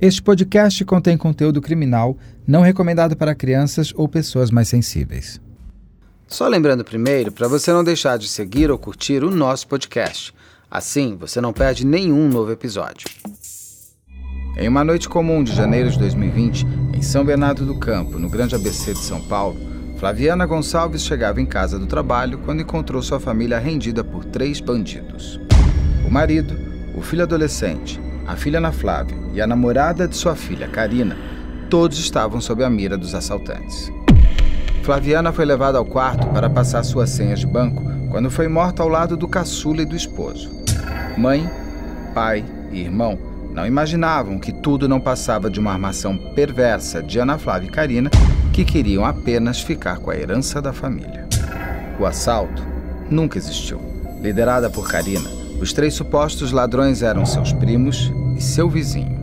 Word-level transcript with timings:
Este 0.00 0.20
podcast 0.20 0.84
contém 0.84 1.16
conteúdo 1.16 1.60
criminal 1.60 2.16
não 2.46 2.62
recomendado 2.62 3.16
para 3.16 3.34
crianças 3.34 3.92
ou 3.94 4.08
pessoas 4.08 4.50
mais 4.50 4.68
sensíveis. 4.68 5.40
Só 6.26 6.48
lembrando 6.48 6.84
primeiro 6.84 7.30
para 7.30 7.46
você 7.46 7.72
não 7.72 7.84
deixar 7.84 8.18
de 8.18 8.28
seguir 8.28 8.70
ou 8.70 8.78
curtir 8.78 9.22
o 9.22 9.30
nosso 9.30 9.68
podcast. 9.68 10.34
Assim, 10.68 11.16
você 11.16 11.40
não 11.40 11.52
perde 11.52 11.86
nenhum 11.86 12.28
novo 12.28 12.50
episódio. 12.50 13.08
Em 14.56 14.68
uma 14.68 14.82
noite 14.82 15.08
comum 15.08 15.44
de 15.44 15.54
janeiro 15.54 15.90
de 15.90 15.98
2020, 15.98 16.66
em 16.92 17.02
São 17.02 17.24
Bernardo 17.24 17.64
do 17.64 17.78
Campo, 17.78 18.18
no 18.18 18.28
Grande 18.28 18.56
ABC 18.56 18.94
de 18.94 19.00
São 19.00 19.20
Paulo, 19.20 19.56
Flaviana 19.98 20.44
Gonçalves 20.44 21.04
chegava 21.04 21.40
em 21.40 21.46
casa 21.46 21.78
do 21.78 21.86
trabalho 21.86 22.38
quando 22.38 22.62
encontrou 22.62 23.00
sua 23.00 23.20
família 23.20 23.58
rendida 23.58 24.02
por 24.02 24.24
três 24.24 24.60
bandidos. 24.60 25.40
O 26.06 26.10
marido, 26.10 26.54
o 26.96 27.00
filho 27.00 27.22
adolescente, 27.22 28.00
a 28.26 28.36
filha 28.36 28.58
Ana 28.58 28.72
Flávia 28.72 29.16
e 29.32 29.40
a 29.40 29.46
namorada 29.46 30.08
de 30.08 30.16
sua 30.16 30.34
filha, 30.34 30.68
Karina, 30.68 31.16
todos 31.68 31.98
estavam 31.98 32.40
sob 32.40 32.64
a 32.64 32.70
mira 32.70 32.96
dos 32.96 33.14
assaltantes. 33.14 33.92
Flaviana 34.82 35.32
foi 35.32 35.44
levada 35.44 35.78
ao 35.78 35.84
quarto 35.84 36.26
para 36.28 36.50
passar 36.50 36.82
suas 36.82 37.10
senhas 37.10 37.40
de 37.40 37.46
banco 37.46 37.82
quando 38.10 38.30
foi 38.30 38.48
morta 38.48 38.82
ao 38.82 38.88
lado 38.88 39.16
do 39.16 39.26
caçula 39.26 39.82
e 39.82 39.86
do 39.86 39.96
esposo. 39.96 40.50
Mãe, 41.16 41.48
pai 42.14 42.44
e 42.70 42.80
irmão 42.80 43.18
não 43.54 43.66
imaginavam 43.66 44.38
que 44.38 44.52
tudo 44.52 44.88
não 44.88 45.00
passava 45.00 45.48
de 45.48 45.60
uma 45.60 45.72
armação 45.72 46.16
perversa 46.16 47.02
de 47.02 47.18
Ana 47.18 47.38
Flávia 47.38 47.68
e 47.68 47.70
Karina, 47.70 48.10
que 48.52 48.64
queriam 48.64 49.04
apenas 49.04 49.60
ficar 49.60 49.98
com 49.98 50.10
a 50.10 50.16
herança 50.16 50.60
da 50.60 50.72
família. 50.72 51.26
O 51.98 52.04
assalto 52.04 52.62
nunca 53.08 53.38
existiu. 53.38 53.80
Liderada 54.20 54.68
por 54.68 54.88
Karina, 54.88 55.30
os 55.64 55.72
três 55.72 55.94
supostos 55.94 56.52
ladrões 56.52 57.02
eram 57.02 57.24
seus 57.24 57.50
primos 57.50 58.12
e 58.36 58.40
seu 58.42 58.68
vizinho, 58.68 59.18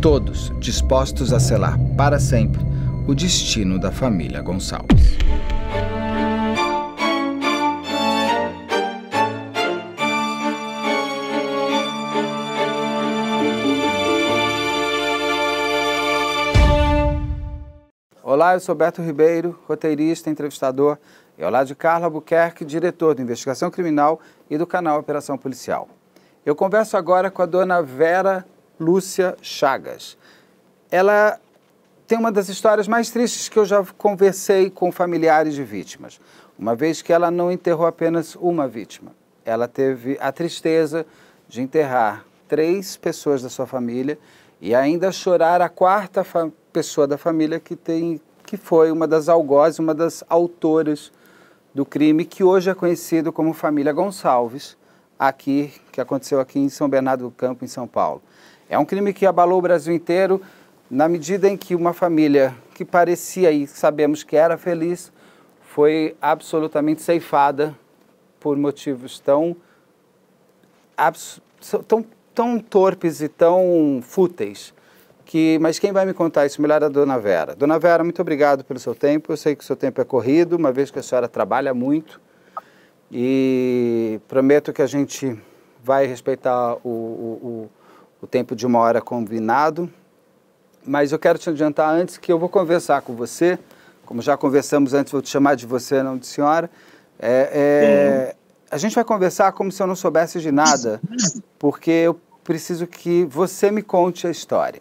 todos 0.00 0.50
dispostos 0.58 1.34
a 1.34 1.38
selar 1.38 1.78
para 1.98 2.18
sempre 2.18 2.64
o 3.06 3.14
destino 3.14 3.78
da 3.78 3.92
família 3.92 4.40
Gonçalves. 4.40 5.18
Olá, 18.22 18.54
eu 18.54 18.60
sou 18.60 18.74
Beto 18.74 19.02
Ribeiro, 19.02 19.58
roteirista, 19.68 20.30
entrevistador, 20.30 20.96
e 21.38 21.44
ao 21.44 21.50
lado 21.50 21.66
de 21.66 21.74
Carla 21.74 22.06
Albuquerque, 22.06 22.64
diretor 22.64 23.14
de 23.14 23.20
investigação 23.20 23.70
criminal 23.70 24.18
e 24.48 24.56
do 24.56 24.66
canal 24.66 24.98
Operação 24.98 25.36
Policial. 25.36 25.88
Eu 26.44 26.54
converso 26.54 26.96
agora 26.96 27.30
com 27.30 27.42
a 27.42 27.46
dona 27.46 27.82
Vera 27.82 28.46
Lúcia 28.78 29.36
Chagas. 29.42 30.16
Ela 30.90 31.40
tem 32.06 32.16
uma 32.16 32.30
das 32.30 32.48
histórias 32.48 32.86
mais 32.86 33.10
tristes 33.10 33.48
que 33.48 33.58
eu 33.58 33.64
já 33.64 33.84
conversei 33.98 34.70
com 34.70 34.92
familiares 34.92 35.54
de 35.54 35.64
vítimas, 35.64 36.20
uma 36.58 36.76
vez 36.76 37.02
que 37.02 37.12
ela 37.12 37.30
não 37.30 37.50
enterrou 37.50 37.86
apenas 37.86 38.36
uma 38.36 38.68
vítima. 38.68 39.12
Ela 39.44 39.66
teve 39.66 40.16
a 40.20 40.30
tristeza 40.30 41.04
de 41.48 41.60
enterrar 41.60 42.24
três 42.46 42.96
pessoas 42.96 43.42
da 43.42 43.48
sua 43.48 43.66
família 43.66 44.18
e 44.60 44.74
ainda 44.74 45.10
chorar 45.10 45.60
a 45.60 45.68
quarta 45.68 46.24
pessoa 46.72 47.06
da 47.06 47.18
família 47.18 47.58
que 47.58 47.74
tem 47.74 48.20
que 48.44 48.56
foi 48.56 48.92
uma 48.92 49.08
das 49.08 49.28
algozes, 49.28 49.80
uma 49.80 49.92
das 49.92 50.22
autoras 50.28 51.10
do 51.76 51.84
crime 51.84 52.24
que 52.24 52.42
hoje 52.42 52.70
é 52.70 52.74
conhecido 52.74 53.30
como 53.30 53.52
família 53.52 53.92
Gonçalves, 53.92 54.78
aqui 55.18 55.70
que 55.92 56.00
aconteceu 56.00 56.40
aqui 56.40 56.58
em 56.58 56.70
São 56.70 56.88
Bernardo 56.88 57.24
do 57.24 57.30
Campo, 57.30 57.66
em 57.66 57.68
São 57.68 57.86
Paulo. 57.86 58.22
É 58.66 58.78
um 58.78 58.84
crime 58.86 59.12
que 59.12 59.26
abalou 59.26 59.58
o 59.58 59.60
Brasil 59.62 59.94
inteiro 59.94 60.40
na 60.90 61.06
medida 61.06 61.46
em 61.46 61.54
que 61.54 61.74
uma 61.74 61.92
família 61.92 62.54
que 62.74 62.82
parecia 62.82 63.52
e 63.52 63.66
sabemos 63.66 64.22
que 64.22 64.38
era 64.38 64.56
feliz 64.56 65.12
foi 65.60 66.16
absolutamente 66.18 67.02
ceifada 67.02 67.78
por 68.40 68.56
motivos 68.56 69.20
tão 69.20 69.54
tão, 71.86 72.06
tão 72.34 72.58
torpes 72.58 73.20
e 73.20 73.28
tão 73.28 74.00
fúteis. 74.02 74.72
Que, 75.26 75.58
mas 75.60 75.76
quem 75.80 75.90
vai 75.90 76.06
me 76.06 76.14
contar 76.14 76.46
isso 76.46 76.62
melhor 76.62 76.80
é 76.82 76.86
a 76.86 76.88
dona 76.88 77.18
Vera. 77.18 77.56
Dona 77.56 77.80
Vera, 77.80 78.04
muito 78.04 78.22
obrigado 78.22 78.64
pelo 78.64 78.78
seu 78.78 78.94
tempo. 78.94 79.32
Eu 79.32 79.36
sei 79.36 79.56
que 79.56 79.64
o 79.64 79.66
seu 79.66 79.74
tempo 79.74 80.00
é 80.00 80.04
corrido, 80.04 80.54
uma 80.54 80.70
vez 80.70 80.88
que 80.88 81.00
a 81.00 81.02
senhora 81.02 81.26
trabalha 81.26 81.74
muito. 81.74 82.20
E 83.10 84.20
prometo 84.28 84.72
que 84.72 84.80
a 84.80 84.86
gente 84.86 85.36
vai 85.82 86.06
respeitar 86.06 86.76
o, 86.84 86.88
o, 86.88 87.70
o 88.22 88.26
tempo 88.26 88.54
de 88.54 88.64
uma 88.64 88.78
hora 88.78 89.00
combinado. 89.00 89.90
Mas 90.86 91.10
eu 91.10 91.18
quero 91.18 91.40
te 91.40 91.50
adiantar 91.50 91.92
antes 91.92 92.16
que 92.16 92.32
eu 92.32 92.38
vou 92.38 92.48
conversar 92.48 93.02
com 93.02 93.12
você. 93.12 93.58
Como 94.04 94.22
já 94.22 94.36
conversamos 94.36 94.94
antes, 94.94 95.12
vou 95.12 95.20
te 95.20 95.28
chamar 95.28 95.56
de 95.56 95.66
você, 95.66 96.04
não 96.04 96.16
de 96.16 96.26
senhora. 96.28 96.70
É, 97.18 97.50
é, 97.52 98.36
a 98.70 98.78
gente 98.78 98.94
vai 98.94 99.04
conversar 99.04 99.50
como 99.50 99.72
se 99.72 99.82
eu 99.82 99.88
não 99.88 99.96
soubesse 99.96 100.40
de 100.40 100.52
nada, 100.52 101.00
porque 101.58 101.90
eu 101.90 102.20
preciso 102.44 102.86
que 102.86 103.24
você 103.24 103.72
me 103.72 103.82
conte 103.82 104.28
a 104.28 104.30
história. 104.30 104.80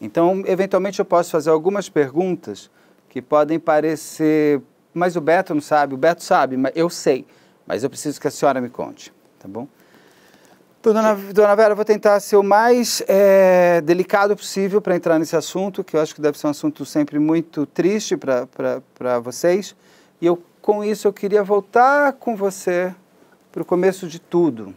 Então, 0.00 0.42
eventualmente, 0.46 0.98
eu 0.98 1.04
posso 1.04 1.30
fazer 1.30 1.50
algumas 1.50 1.88
perguntas 1.88 2.70
que 3.08 3.22
podem 3.22 3.58
parecer. 3.58 4.60
Mas 4.92 5.16
o 5.16 5.20
Beto 5.20 5.54
não 5.54 5.60
sabe, 5.60 5.94
o 5.94 5.96
Beto 5.96 6.22
sabe, 6.22 6.56
mas 6.56 6.72
eu 6.76 6.88
sei 6.88 7.26
mas 7.66 7.82
eu 7.82 7.90
preciso 7.90 8.20
que 8.20 8.28
a 8.28 8.30
senhora 8.30 8.60
me 8.60 8.68
conte, 8.68 9.12
tá 9.38 9.48
bom? 9.48 9.66
Dona, 10.82 11.14
Dona 11.14 11.56
Vera, 11.56 11.72
eu 11.72 11.76
vou 11.76 11.84
tentar 11.84 12.20
ser 12.20 12.36
o 12.36 12.42
mais 12.42 13.02
é, 13.08 13.80
delicado 13.80 14.36
possível 14.36 14.82
para 14.82 14.94
entrar 14.94 15.18
nesse 15.18 15.34
assunto, 15.34 15.82
que 15.82 15.96
eu 15.96 16.00
acho 16.00 16.14
que 16.14 16.20
deve 16.20 16.38
ser 16.38 16.46
um 16.46 16.50
assunto 16.50 16.84
sempre 16.84 17.18
muito 17.18 17.64
triste 17.64 18.18
para 18.18 19.18
vocês. 19.20 19.74
E 20.20 20.26
eu, 20.26 20.42
com 20.60 20.84
isso, 20.84 21.08
eu 21.08 21.12
queria 21.12 21.42
voltar 21.42 22.12
com 22.12 22.36
você 22.36 22.94
para 23.50 23.62
o 23.62 23.64
começo 23.64 24.06
de 24.06 24.18
tudo, 24.18 24.74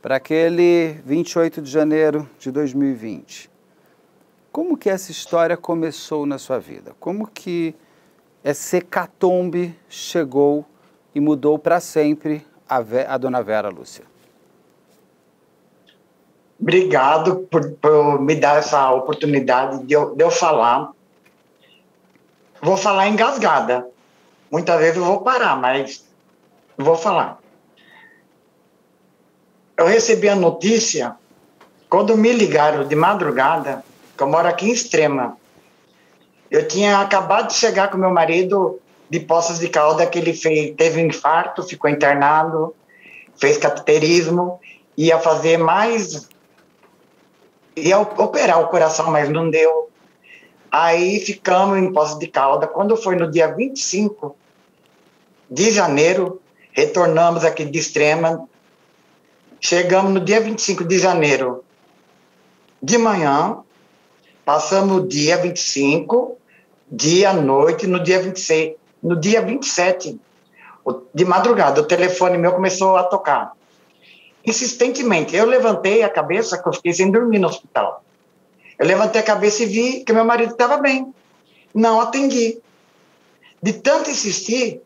para 0.00 0.16
aquele 0.16 0.96
28 1.04 1.60
de 1.60 1.70
janeiro 1.70 2.28
de 2.38 2.50
2020. 2.50 3.51
Como 4.52 4.76
que 4.76 4.90
essa 4.90 5.10
história 5.10 5.56
começou 5.56 6.26
na 6.26 6.36
sua 6.38 6.58
vida? 6.58 6.94
Como 7.00 7.26
que 7.26 7.74
esse 8.44 8.76
hecatombe 8.76 9.74
chegou 9.88 10.66
e 11.14 11.20
mudou 11.20 11.58
para 11.58 11.80
sempre 11.80 12.46
a, 12.68 12.76
a, 13.14 13.18
dona 13.18 13.42
Vera 13.42 13.68
Lúcia. 13.70 14.04
Obrigado 16.60 17.46
por, 17.50 17.72
por, 17.72 18.20
me 18.20 18.34
dar 18.34 18.58
essa 18.58 18.92
oportunidade 18.92 19.84
de 19.84 19.94
eu, 19.94 20.14
de 20.14 20.22
eu 20.22 20.30
falar. 20.30 20.92
Vou 22.60 22.76
falar 22.76 23.08
engasgada. 23.08 23.88
Muitas 24.50 24.78
vezes 24.78 24.96
eu 24.96 25.04
vou 25.04 25.22
parar, 25.22 25.56
mas 25.56 26.04
vou 26.76 26.94
falar. 26.94 27.38
Eu 29.76 29.86
recebi 29.86 30.28
a 30.28 30.36
notícia 30.36 31.16
quando 31.88 32.16
me 32.16 32.32
ligaram 32.32 32.86
de 32.86 32.94
madrugada, 32.94 33.84
eu 34.22 34.28
moro 34.28 34.48
aqui 34.48 34.66
em 34.66 34.72
Extrema. 34.72 35.36
Eu 36.50 36.68
tinha 36.68 37.00
acabado 37.00 37.48
de 37.48 37.54
chegar 37.54 37.90
com 37.90 37.98
meu 37.98 38.10
marido 38.10 38.80
de 39.10 39.20
Poços 39.20 39.58
de 39.58 39.68
Calda 39.68 40.06
que 40.06 40.18
ele 40.18 40.32
fez, 40.32 40.74
teve 40.76 41.02
um 41.02 41.06
infarto, 41.06 41.62
ficou 41.62 41.90
internado, 41.90 42.74
fez 43.36 43.58
cateterismo, 43.58 44.60
ia 44.96 45.18
fazer 45.18 45.58
mais. 45.58 46.28
ia 47.76 47.98
operar 47.98 48.60
o 48.60 48.68
coração, 48.68 49.10
mas 49.10 49.28
não 49.28 49.50
deu. 49.50 49.90
Aí 50.70 51.20
ficamos 51.20 51.78
em 51.78 51.92
Poços 51.92 52.18
de 52.18 52.28
Calda. 52.28 52.66
Quando 52.66 52.96
foi 52.96 53.16
no 53.16 53.30
dia 53.30 53.52
25 53.52 54.36
de 55.50 55.70
janeiro, 55.70 56.40
retornamos 56.70 57.44
aqui 57.44 57.64
de 57.64 57.78
Extrema. 57.78 58.48
Chegamos 59.60 60.12
no 60.12 60.20
dia 60.20 60.40
25 60.40 60.84
de 60.84 60.98
janeiro 60.98 61.64
de 62.82 62.98
manhã, 62.98 63.62
passamos 64.44 64.98
o 64.98 65.06
dia 65.06 65.36
25, 65.36 66.36
dia, 66.90 67.32
noite, 67.32 67.86
no 67.86 68.02
dia 68.02 68.20
26, 68.20 68.74
no 69.02 69.18
dia 69.18 69.40
27, 69.40 70.20
de 71.14 71.24
madrugada, 71.24 71.80
o 71.80 71.84
telefone 71.84 72.38
meu 72.38 72.52
começou 72.52 72.96
a 72.96 73.04
tocar. 73.04 73.52
Insistentemente, 74.44 75.36
eu 75.36 75.46
levantei 75.46 76.02
a 76.02 76.08
cabeça, 76.08 76.60
que 76.60 76.68
eu 76.68 76.72
fiquei 76.72 76.92
sem 76.92 77.10
dormir 77.10 77.38
no 77.38 77.48
hospital. 77.48 78.02
Eu 78.78 78.86
levantei 78.86 79.20
a 79.20 79.24
cabeça 79.24 79.62
e 79.62 79.66
vi 79.66 80.04
que 80.04 80.12
meu 80.12 80.24
marido 80.24 80.52
estava 80.52 80.78
bem. 80.78 81.14
Não 81.72 82.00
atendi. 82.00 82.58
De 83.62 83.72
tanto 83.74 84.10
insistir, 84.10 84.80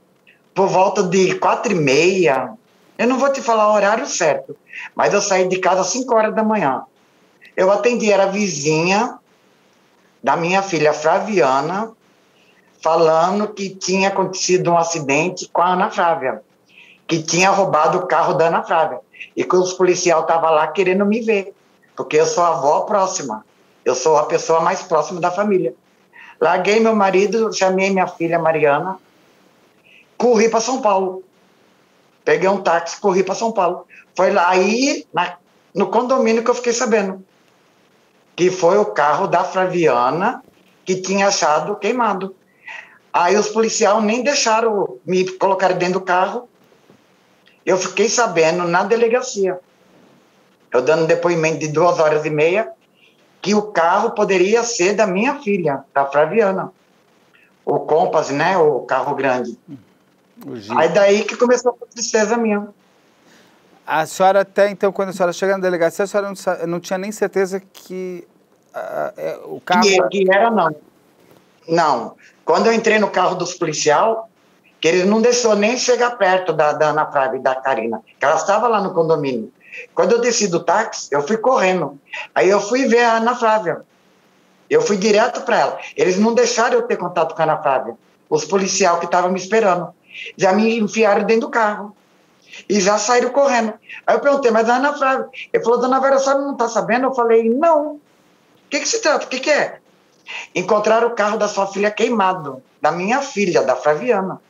por 0.55 0.69
volta 0.69 1.03
de 1.03 1.35
quatro 1.37 1.73
e 1.73 1.75
meia, 1.75 2.53
eu 2.99 3.07
não 3.07 3.19
vou 3.19 3.33
te 3.33 3.41
falar 3.41 3.71
o 3.71 3.75
horário 3.75 4.07
certo, 4.07 4.55
mas 4.95 5.15
eu 5.15 5.23
saí 5.23 5.49
de 5.49 5.59
casa 5.59 5.81
às 5.81 5.89
cinco 5.89 6.15
horas 6.15 6.35
da 6.35 6.45
manhã. 6.45 6.83
Eu 7.57 7.71
atendi, 7.71 8.13
era 8.13 8.27
vizinha 8.27 9.19
da 10.23 10.37
minha 10.37 10.63
filha 10.63 10.93
Flaviana, 10.93 11.93
falando 12.83 13.49
que 13.49 13.71
tinha 13.71 14.09
acontecido 14.09 14.71
um 14.71 14.79
acidente 14.79 15.49
com 15.53 15.63
a 15.63 15.73
Ana 15.73 15.91
Flávia, 15.91 16.43
que 17.07 17.23
tinha 17.23 17.51
roubado 17.51 17.99
o 17.99 18.07
carro 18.07 18.35
da 18.35 18.49
Ana 18.49 18.63
Flávia, 18.63 19.01
e 19.37 19.45
que 19.45 19.57
os 19.57 19.73
policiais 19.73 20.21
estavam 20.21 20.51
lá 20.51 20.67
querendo 20.69 21.05
me 21.07 21.21
ver, 21.21 21.55
porque 21.97 22.17
eu 22.17 22.27
sou 22.27 22.45
a 22.45 22.49
avó 22.49 22.81
próxima. 22.83 23.45
Eu 23.85 23.95
sou 23.95 24.17
a 24.17 24.27
pessoa 24.27 24.61
mais 24.61 24.83
próxima 24.83 25.21
da 25.21 25.31
família. 25.31 25.75
Larguei 26.41 26.81
meu 26.81 26.95
marido, 26.95 27.53
chamei 27.53 27.91
minha 27.91 28.07
filha 28.07 28.39
Mariana, 28.39 28.99
corri 30.19 30.49
para 30.49 30.61
São 30.61 30.83
Paulo. 30.83 31.23
Peguei 32.25 32.49
um 32.49 32.61
táxi, 32.61 33.01
corri 33.01 33.23
para 33.23 33.37
São 33.37 33.53
Paulo. 33.53 33.87
Foi 34.15 34.33
lá 34.33 34.49
aí, 34.49 35.07
na, 35.15 35.37
no 35.73 35.87
condomínio, 35.87 36.43
que 36.43 36.51
eu 36.51 36.55
fiquei 36.55 36.73
sabendo 36.73 37.25
que 38.37 38.51
foi 38.51 38.77
o 38.77 38.85
carro 38.85 39.27
da 39.27 39.43
Flaviana 39.43 40.45
que 40.85 41.01
tinha 41.01 41.29
achado 41.29 41.75
queimado. 41.77 42.37
Aí 43.13 43.35
os 43.35 43.49
policiais 43.49 44.05
nem 44.05 44.23
deixaram 44.23 44.99
me 45.07 45.27
colocar 45.33 45.73
dentro 45.73 46.01
do 46.01 46.05
carro. 46.05 46.47
Eu 47.65 47.79
fiquei 47.79 48.09
sabendo 48.09 48.69
na 48.69 48.85
delegacia, 48.85 49.59
eu 50.73 50.83
dando 50.83 51.07
depoimento 51.07 51.59
de 51.59 51.69
duas 51.69 51.99
horas 51.99 52.25
e 52.27 52.31
meia, 52.31 52.71
que 53.41 53.55
o 53.55 53.63
carro 53.63 54.11
poderia 54.11 54.63
ser 54.63 54.95
da 54.95 55.07
minha 55.07 55.37
filha, 55.41 55.85
da 55.93 56.05
Flaviana. 56.05 56.71
O 57.65 57.81
Compass, 57.81 58.31
né? 58.31 58.57
O 58.59 58.81
carro 58.81 59.17
grande. 59.17 59.59
O 60.45 60.79
Aí 60.79 60.89
daí 60.91 61.25
que 61.25 61.37
começou 61.37 61.77
a 61.83 61.87
tristeza 61.87 62.37
minha. 62.37 62.69
A 63.87 64.05
senhora 64.05 64.41
até 64.41 64.69
então, 64.69 64.91
quando 64.91 65.11
a 65.11 65.13
senhora 65.13 65.33
chega 65.33 65.53
na 65.53 65.63
delegacia, 65.63 66.05
a 66.05 66.09
senhora 66.09 66.29
não, 66.29 66.67
não 66.67 66.81
tinha 66.81 66.99
nem 66.99 67.13
certeza 67.13 67.61
que 67.61 68.27
uh, 68.75 69.55
o 69.55 69.61
carro. 69.61 69.83
Que, 69.83 70.09
que, 70.09 70.31
era, 70.31 70.51
não. 70.51 70.75
Não. 71.69 72.17
Quando 72.45 72.67
eu 72.67 72.73
entrei 72.73 72.99
no 72.99 73.09
carro 73.11 73.37
dos 73.37 73.55
policial, 73.55 74.29
que 74.81 74.89
eles 74.89 75.07
não 75.07 75.21
deixou 75.21 75.55
nem 75.55 75.77
chegar 75.77 76.19
perto 76.19 76.53
da, 76.53 76.73
da 76.73 76.89
Ana 76.89 77.07
Flávia 77.11 77.39
e 77.39 77.43
da 77.43 77.55
Karina, 77.55 78.03
que 78.19 78.25
ela 78.25 78.37
estava 78.37 78.67
lá 78.67 78.81
no 78.81 78.93
condomínio. 78.93 79.53
Quando 79.95 80.13
eu 80.13 80.21
desci 80.21 80.49
do 80.49 80.65
táxi, 80.65 81.09
eu 81.13 81.23
fui 81.23 81.37
correndo. 81.37 81.99
Aí 82.35 82.49
eu 82.49 82.61
fui 82.61 82.87
ver 82.87 83.05
a 83.05 83.17
Ana 83.17 83.35
Flávia. 83.35 83.83
Eu 84.69 84.83
fui 84.83 84.97
direto 84.97 85.43
para 85.43 85.59
ela. 85.61 85.79
Eles 85.97 86.19
não 86.19 86.35
deixaram 86.35 86.75
eu 86.75 86.83
ter 86.83 86.97
contato 86.97 87.35
com 87.35 87.43
a 87.43 87.45
Ana 87.45 87.63
Flávia. 87.63 87.97
Os 88.29 88.45
policiais 88.45 88.99
que 88.99 89.05
estavam 89.05 89.31
me 89.31 89.39
esperando. 89.39 89.95
Já 90.37 90.53
me 90.53 90.79
enfiaram 90.79 91.25
dentro 91.25 91.43
do 91.43 91.51
carro. 91.51 91.97
E 92.69 92.81
já 92.81 92.99
saíram 92.99 93.31
correndo. 93.31 93.75
Aí 94.07 94.17
eu 94.17 94.21
perguntei, 94.21 94.51
mas 94.51 94.69
a 94.69 94.77
Ana 94.77 94.97
Flávia. 94.97 95.29
Ele 95.53 95.63
falou, 95.63 95.81
dona 95.81 96.01
Vera, 96.01 96.19
senhora 96.19 96.43
não 96.43 96.53
está 96.53 96.69
sabendo? 96.69 97.07
Eu 97.07 97.15
falei, 97.15 97.49
não. 97.49 97.95
O 97.95 98.01
que, 98.71 98.81
que 98.81 98.89
se 98.89 99.01
trata? 99.01 99.27
O 99.27 99.29
que, 99.29 99.41
que 99.41 99.51
é? 99.51 99.79
Encontraram 100.55 101.09
o 101.09 101.15
carro 101.15 101.39
da 101.39 101.49
sua 101.49 101.67
filha 101.67 101.91
queimado. 101.91 102.63
Da 102.81 102.91
minha 102.91 103.21
filha, 103.21 103.63
da 103.63 103.77
Flaviana. 103.77 104.41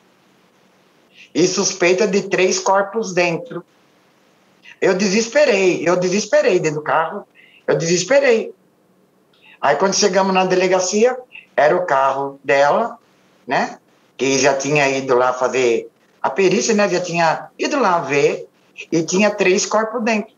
E 1.34 1.46
suspeita 1.46 2.06
de 2.06 2.22
três 2.22 2.58
corpos 2.58 3.12
dentro. 3.12 3.64
Eu 4.80 4.94
desesperei, 4.94 5.88
eu 5.88 5.96
desesperei 5.96 6.58
dentro 6.58 6.80
do 6.80 6.84
carro, 6.84 7.26
eu 7.66 7.76
desesperei. 7.76 8.54
Aí 9.60 9.76
quando 9.76 9.94
chegamos 9.94 10.34
na 10.34 10.44
delegacia, 10.44 11.16
era 11.56 11.74
o 11.74 11.86
carro 11.86 12.38
dela, 12.44 12.98
né? 13.46 13.78
Que 14.16 14.38
já 14.38 14.54
tinha 14.54 14.88
ido 14.88 15.14
lá 15.16 15.32
fazer 15.32 15.88
a 16.26 16.30
perícia, 16.30 16.74
né? 16.74 16.88
Já 16.88 17.00
tinha 17.00 17.48
ido 17.56 17.78
lá 17.78 18.00
ver 18.00 18.48
e 18.90 19.02
tinha 19.04 19.30
três 19.30 19.64
corpos 19.64 20.02
dentro. 20.02 20.34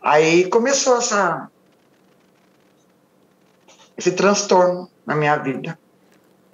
Aí 0.00 0.48
começou 0.48 0.98
essa 0.98 1.48
esse 3.96 4.12
transtorno 4.12 4.88
na 5.04 5.14
minha 5.14 5.36
vida. 5.36 5.78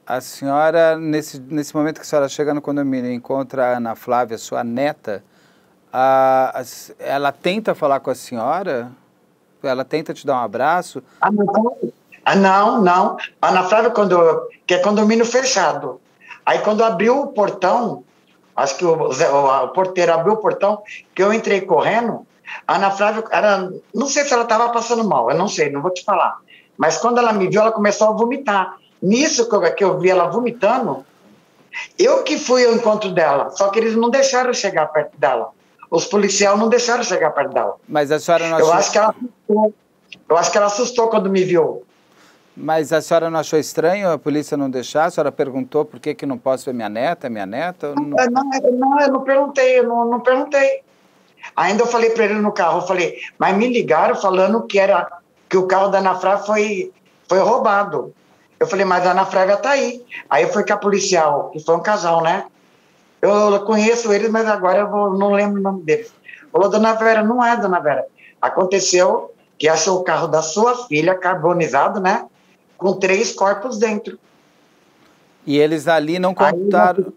A 0.06 0.20
senhora, 0.20 0.96
nesse, 0.96 1.38
nesse 1.38 1.76
momento 1.76 1.96
que 1.96 2.02
a 2.02 2.04
senhora 2.04 2.28
chega 2.28 2.54
no 2.54 2.62
condomínio, 2.62 3.12
encontra 3.12 3.66
a 3.66 3.76
Ana 3.76 3.94
Flávia, 3.94 4.38
sua 4.38 4.64
neta, 4.64 5.22
a, 5.92 6.58
a, 6.58 6.62
ela 6.98 7.30
tenta 7.30 7.74
falar 7.74 8.00
com 8.00 8.10
a 8.10 8.14
senhora? 8.14 8.90
Ela 9.62 9.84
tenta 9.84 10.14
te 10.14 10.26
dar 10.26 10.36
um 10.36 10.44
abraço? 10.44 11.02
Ah, 11.20 11.30
não, 11.30 11.92
ah, 12.24 12.34
não, 12.34 12.80
não. 12.80 13.16
Ana 13.42 13.64
Flávia, 13.64 13.90
quando, 13.90 14.48
que 14.66 14.74
é 14.74 14.78
condomínio 14.78 15.26
fechado. 15.26 16.00
Aí 16.46 16.60
quando 16.60 16.82
abriu 16.82 17.20
o 17.20 17.26
portão, 17.26 18.04
acho 18.58 18.76
que 18.76 18.84
o, 18.84 18.94
o, 18.94 19.64
o 19.64 19.68
porteiro 19.68 20.12
abriu 20.12 20.34
o 20.34 20.38
portão, 20.38 20.82
que 21.14 21.22
eu 21.22 21.32
entrei 21.32 21.60
correndo, 21.60 22.26
a 22.66 22.76
Ana 22.76 22.90
Flávia, 22.90 23.24
era, 23.30 23.70
não 23.94 24.06
sei 24.06 24.24
se 24.24 24.32
ela 24.32 24.42
estava 24.42 24.70
passando 24.70 25.04
mal, 25.04 25.30
eu 25.30 25.36
não 25.36 25.48
sei, 25.48 25.70
não 25.70 25.82
vou 25.82 25.92
te 25.92 26.04
falar. 26.04 26.38
Mas 26.76 26.98
quando 26.98 27.18
ela 27.18 27.32
me 27.32 27.48
viu, 27.48 27.60
ela 27.60 27.72
começou 27.72 28.08
a 28.08 28.12
vomitar. 28.12 28.76
Nisso 29.02 29.48
que 29.48 29.54
eu, 29.54 29.74
que 29.74 29.84
eu 29.84 29.98
vi 29.98 30.10
ela 30.10 30.28
vomitando, 30.28 31.04
eu 31.98 32.22
que 32.22 32.38
fui 32.38 32.64
ao 32.64 32.72
encontro 32.72 33.10
dela, 33.10 33.50
só 33.50 33.68
que 33.68 33.78
eles 33.78 33.94
não 33.94 34.10
deixaram 34.10 34.52
chegar 34.52 34.86
perto 34.86 35.16
dela. 35.18 35.50
Os 35.90 36.04
policiais 36.04 36.58
não 36.58 36.68
deixaram 36.68 37.02
chegar 37.02 37.30
perto 37.30 37.52
dela. 37.52 37.76
Mas 37.88 38.10
a 38.10 38.18
senhora 38.18 38.48
não. 38.48 38.58
Eu 38.58 38.72
acho 38.72 38.92
que 38.92 38.98
ela 38.98 39.10
assustou. 39.10 39.74
Eu 40.28 40.36
acho 40.36 40.50
que 40.50 40.58
ela 40.58 40.66
assustou 40.66 41.08
quando 41.08 41.30
me 41.30 41.44
viu. 41.44 41.84
Mas 42.60 42.92
a 42.92 43.00
senhora 43.00 43.30
não 43.30 43.38
achou 43.38 43.56
estranho 43.56 44.10
a 44.10 44.18
polícia 44.18 44.56
não 44.56 44.68
deixar? 44.68 45.04
A 45.04 45.10
senhora 45.10 45.30
perguntou 45.30 45.84
por 45.84 46.00
que, 46.00 46.12
que 46.12 46.26
não 46.26 46.36
posso 46.36 46.64
ver 46.64 46.74
minha 46.74 46.88
neta, 46.88 47.30
minha 47.30 47.46
neta? 47.46 47.94
Não, 47.94 48.02
não, 48.04 48.50
não, 48.72 49.00
eu 49.00 49.12
não 49.12 49.22
perguntei, 49.22 49.78
eu 49.78 49.84
não, 49.84 50.04
não 50.04 50.20
perguntei. 50.20 50.82
Ainda 51.54 51.84
eu 51.84 51.86
falei 51.86 52.10
para 52.10 52.24
ele 52.24 52.34
no 52.34 52.50
carro, 52.50 52.78
eu 52.80 52.86
falei, 52.86 53.16
mas 53.38 53.56
me 53.56 53.68
ligaram 53.68 54.16
falando 54.16 54.66
que 54.66 54.76
era 54.76 55.08
que 55.48 55.56
o 55.56 55.68
carro 55.68 55.88
da 55.88 55.98
Ana 55.98 56.16
Flávia 56.16 56.44
foi, 56.44 56.92
foi 57.28 57.38
roubado. 57.38 58.12
Eu 58.58 58.66
falei, 58.66 58.84
mas 58.84 59.06
a 59.06 59.12
Ana 59.12 59.24
Flávia 59.24 59.56
tá 59.56 59.70
aí. 59.70 60.04
Aí 60.28 60.46
foi 60.48 60.66
com 60.66 60.72
a 60.72 60.76
policial, 60.76 61.50
que 61.50 61.60
foi 61.60 61.76
um 61.76 61.80
casal, 61.80 62.22
né? 62.24 62.44
Eu 63.22 63.60
conheço 63.64 64.12
eles, 64.12 64.30
mas 64.30 64.48
agora 64.48 64.80
eu 64.80 64.90
vou, 64.90 65.16
não 65.16 65.30
lembro 65.30 65.60
o 65.60 65.62
nome 65.62 65.82
deles. 65.82 66.12
Falou, 66.50 66.68
dona 66.68 66.94
Vera, 66.94 67.22
não 67.22 67.44
é, 67.44 67.56
dona 67.56 67.78
Vera. 67.78 68.04
Aconteceu 68.42 69.32
que 69.56 69.68
achou 69.68 70.00
o 70.00 70.04
carro 70.04 70.26
da 70.26 70.42
sua 70.42 70.86
filha 70.86 71.14
carbonizado, 71.14 72.00
né? 72.00 72.26
Com 72.78 72.94
três 72.94 73.32
corpos 73.32 73.78
dentro. 73.78 74.18
E 75.44 75.58
eles 75.58 75.86
ali 75.86 76.18
não 76.18 76.32
contaram. 76.32 77.06
Aí, 77.06 77.12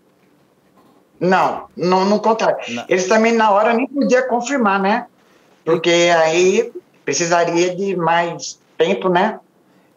não, 1.22 1.68
não, 1.78 2.04
não 2.06 2.18
contaram. 2.18 2.58
Não. 2.70 2.86
Eles 2.90 3.08
também, 3.08 3.34
na 3.34 3.52
hora, 3.52 3.74
nem 3.74 3.88
podiam 3.88 4.28
confirmar, 4.28 4.82
né? 4.82 5.06
Porque 5.64 5.90
aí 5.90 6.74
precisaria 7.06 7.76
de 7.76 7.96
mais 7.96 8.60
tempo, 8.78 9.08
né? 9.08 9.40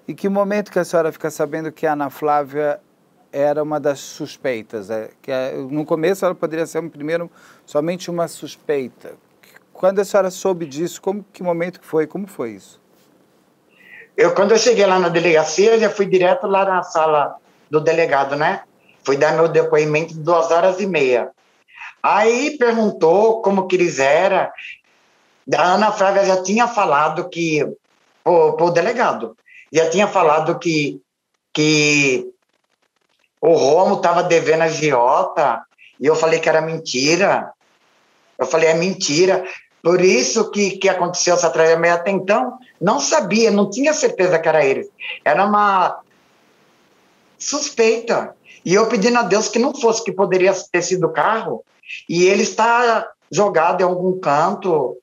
E 0.07 0.13
que 0.13 0.29
momento 0.29 0.71
que 0.71 0.79
a 0.79 0.85
senhora 0.85 1.11
fica 1.11 1.31
sabendo 1.31 1.73
que 1.73 1.87
a 1.87 1.95
Ana 1.95 2.11
Flávia 2.11 2.79
era 3.33 3.63
uma 3.63 3.81
das 3.81 4.01
suspeitas? 4.01 4.91
É, 4.91 5.11
que 5.23 5.33
é, 5.33 5.55
no 5.57 5.87
começo 5.87 6.27
ela 6.27 6.35
poderia 6.35 6.67
ser 6.67 6.81
um 6.81 6.91
primeiro 6.91 7.31
somente 7.65 8.11
uma 8.11 8.29
suspeita. 8.29 9.15
Quando 9.73 10.01
a 10.01 10.05
senhora 10.05 10.31
soube 10.31 10.67
disso, 10.67 11.01
como 11.01 11.25
que 11.33 11.43
momento 11.43 11.81
que 11.81 11.87
foi? 11.87 12.07
Como 12.07 12.27
foi 12.27 12.51
isso? 12.51 12.81
Eu 14.17 14.35
quando 14.35 14.53
eu 14.53 14.59
cheguei 14.59 14.87
lá 14.87 14.99
na 14.99 15.09
delegacia, 15.09 15.75
eu 15.75 15.81
já 15.81 15.91
fui 15.91 16.07
direto 16.07 16.47
lá 16.47 16.65
na 16.65 16.83
sala 16.83 17.37
do 17.71 17.81
delegado, 17.81 18.37
né? 18.37 18.63
Fui 19.05 19.17
dar 19.17 19.35
meu 19.35 19.49
depoimento 19.49 20.15
de 20.15 20.21
duas 20.21 20.51
horas 20.51 20.81
e 20.81 20.87
meia. 20.87 21.31
Aí 22.03 22.57
perguntou 22.59 23.43
como 23.43 23.67
que 23.67 23.77
eles 23.77 23.99
eram. 23.99 24.49
A 25.55 25.63
Ana 25.63 25.93
Flávia 25.93 26.25
já 26.25 26.43
tinha 26.43 26.69
falado 26.69 27.29
que 27.29 27.67
o 28.25 28.71
delegado 28.71 29.37
já 29.73 29.91
tinha 29.91 30.07
falado 30.07 30.59
que 30.59 31.01
que 31.53 32.27
o 33.41 33.53
Romo 33.53 33.97
estava 33.97 34.23
devendo 34.23 34.63
a 34.63 34.69
Giota, 34.69 35.63
e 36.01 36.07
eu 36.07 36.17
falei 36.17 36.41
que 36.41 36.49
era 36.49 36.61
mentira. 36.61 37.53
Eu 38.39 38.47
falei, 38.47 38.71
é 38.71 38.75
mentira. 38.75 39.45
Por 39.85 40.01
isso 40.01 40.51
que, 40.51 40.79
que 40.79 40.89
aconteceu 40.89 41.35
essa 41.35 41.51
tragédia. 41.51 41.93
Até 41.93 42.11
então, 42.11 42.59
não 42.81 42.99
sabia, 42.99 43.51
não 43.51 43.69
tinha 43.69 43.93
certeza 43.93 44.39
que 44.39 44.49
era 44.49 44.65
eles. 44.65 44.89
Era 45.23 45.45
uma 45.45 46.01
suspeita. 47.39 48.35
E 48.65 48.73
eu 48.73 48.89
pedindo 48.89 49.19
a 49.19 49.23
Deus 49.23 49.47
que 49.47 49.59
não 49.59 49.75
fosse, 49.75 50.03
que 50.03 50.11
poderia 50.11 50.55
ter 50.73 50.81
sido 50.81 51.07
o 51.07 51.13
carro, 51.13 51.63
e 52.09 52.25
ele 52.25 52.43
está 52.45 53.11
jogado 53.31 53.83
em 53.83 53.85
algum 53.85 54.19
canto. 54.19 54.97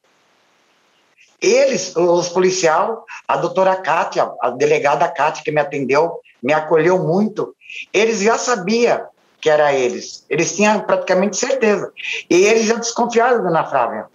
Eles, 1.40 1.96
os 1.96 2.30
policiais, 2.30 2.98
a 3.28 3.38
doutora 3.38 3.76
Kátia, 3.76 4.32
a 4.42 4.50
delegada 4.50 5.08
Kátia 5.08 5.44
que 5.44 5.52
me 5.52 5.62
atendeu, 5.62 6.20
me 6.42 6.54
acolheu 6.54 6.98
muito, 6.98 7.56
eles 7.94 8.20
já 8.22 8.36
sabiam 8.36 9.06
que 9.40 9.48
era 9.48 9.74
eles. 9.74 10.26
Eles 10.28 10.56
tinham 10.56 10.80
praticamente 10.82 11.38
certeza. 11.38 11.92
E 12.28 12.46
eles 12.46 12.66
já 12.66 12.78
desconfiaram 12.78 13.44
da 13.44 13.50
Ana 13.50 13.64
Flávia. 13.64 14.08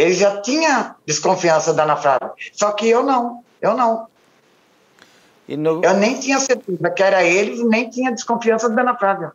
Eles 0.00 0.16
já 0.16 0.40
tinham 0.40 0.94
desconfiança 1.04 1.74
da 1.74 1.82
Ana 1.82 1.94
Flávia. 1.94 2.32
Só 2.54 2.72
que 2.72 2.88
eu 2.88 3.02
não. 3.02 3.44
Eu 3.60 3.74
não. 3.74 4.06
No... 5.46 5.84
Eu 5.84 5.92
nem 5.92 6.18
tinha 6.18 6.40
certeza 6.40 6.88
que 6.88 7.02
era 7.02 7.22
eles, 7.22 7.62
nem 7.62 7.90
tinha 7.90 8.10
desconfiança 8.10 8.70
da 8.70 8.80
Ana 8.80 8.96
Flávia. 8.96 9.32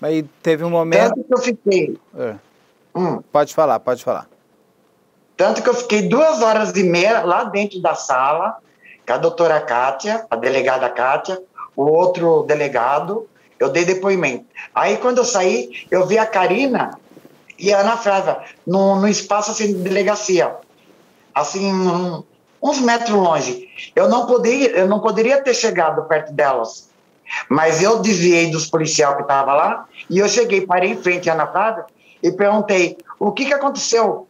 Mas 0.00 0.24
teve 0.42 0.64
um 0.64 0.70
momento. 0.70 1.14
Tanto 1.14 1.22
que 1.22 1.34
eu 1.34 1.38
fiquei. 1.38 2.00
É. 2.18 2.34
Hum. 2.92 3.22
Pode 3.30 3.54
falar, 3.54 3.78
pode 3.78 4.02
falar. 4.02 4.26
Tanto 5.36 5.62
que 5.62 5.68
eu 5.68 5.74
fiquei 5.74 6.08
duas 6.08 6.42
horas 6.42 6.72
e 6.76 6.82
meia 6.82 7.22
lá 7.22 7.44
dentro 7.44 7.80
da 7.80 7.94
sala, 7.94 8.58
com 9.06 9.12
a 9.12 9.16
doutora 9.16 9.60
Kátia, 9.60 10.26
a 10.28 10.34
delegada 10.34 10.90
Kátia, 10.90 11.40
o 11.76 11.84
outro 11.84 12.42
delegado, 12.42 13.28
eu 13.60 13.68
dei 13.68 13.84
depoimento. 13.84 14.44
Aí, 14.74 14.96
quando 14.96 15.18
eu 15.18 15.24
saí, 15.24 15.86
eu 15.88 16.04
vi 16.04 16.18
a 16.18 16.26
Karina 16.26 16.98
e 17.62 17.72
Ana 17.72 17.96
Flávia 17.96 18.40
no, 18.66 18.96
no 18.96 19.06
espaço 19.06 19.52
assim, 19.52 19.68
de 19.68 19.74
delegacia. 19.74 20.56
Assim, 21.32 21.72
uns 22.60 22.80
metros 22.80 23.10
longe. 23.16 23.68
Eu 23.94 24.08
não 24.08 24.26
poderia, 24.26 24.70
eu 24.70 24.88
não 24.88 24.98
poderia 24.98 25.40
ter 25.40 25.54
chegado 25.54 26.02
perto 26.08 26.32
delas. 26.32 26.90
Mas 27.48 27.80
eu 27.80 28.00
desviei 28.00 28.50
dos 28.50 28.66
policiais 28.66 29.14
que 29.14 29.22
estavam 29.22 29.54
lá 29.54 29.86
e 30.10 30.18
eu 30.18 30.28
cheguei, 30.28 30.66
parei 30.66 30.90
em 30.90 31.00
frente 31.00 31.30
à 31.30 31.34
Ana 31.34 31.46
Flávia 31.46 31.86
e 32.20 32.32
perguntei: 32.32 32.98
o 33.18 33.30
que, 33.30 33.46
que 33.46 33.54
aconteceu? 33.54 34.26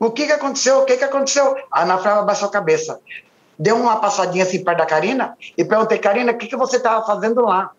O 0.00 0.10
que, 0.10 0.26
que 0.26 0.32
aconteceu? 0.32 0.80
O 0.80 0.84
que, 0.84 0.96
que 0.96 1.04
aconteceu? 1.04 1.56
A 1.70 1.82
Ana 1.82 1.96
Flávia 1.96 2.22
baixou 2.24 2.48
a 2.48 2.52
cabeça. 2.52 3.00
Deu 3.56 3.76
uma 3.76 3.96
passadinha 3.96 4.42
assim 4.42 4.64
perto 4.64 4.78
da 4.78 4.86
Karina 4.86 5.38
e 5.56 5.64
perguntei: 5.64 5.98
Karina, 5.98 6.32
o 6.32 6.36
que, 6.36 6.48
que 6.48 6.56
você 6.56 6.78
estava 6.78 7.06
fazendo 7.06 7.40
lá? 7.42 7.70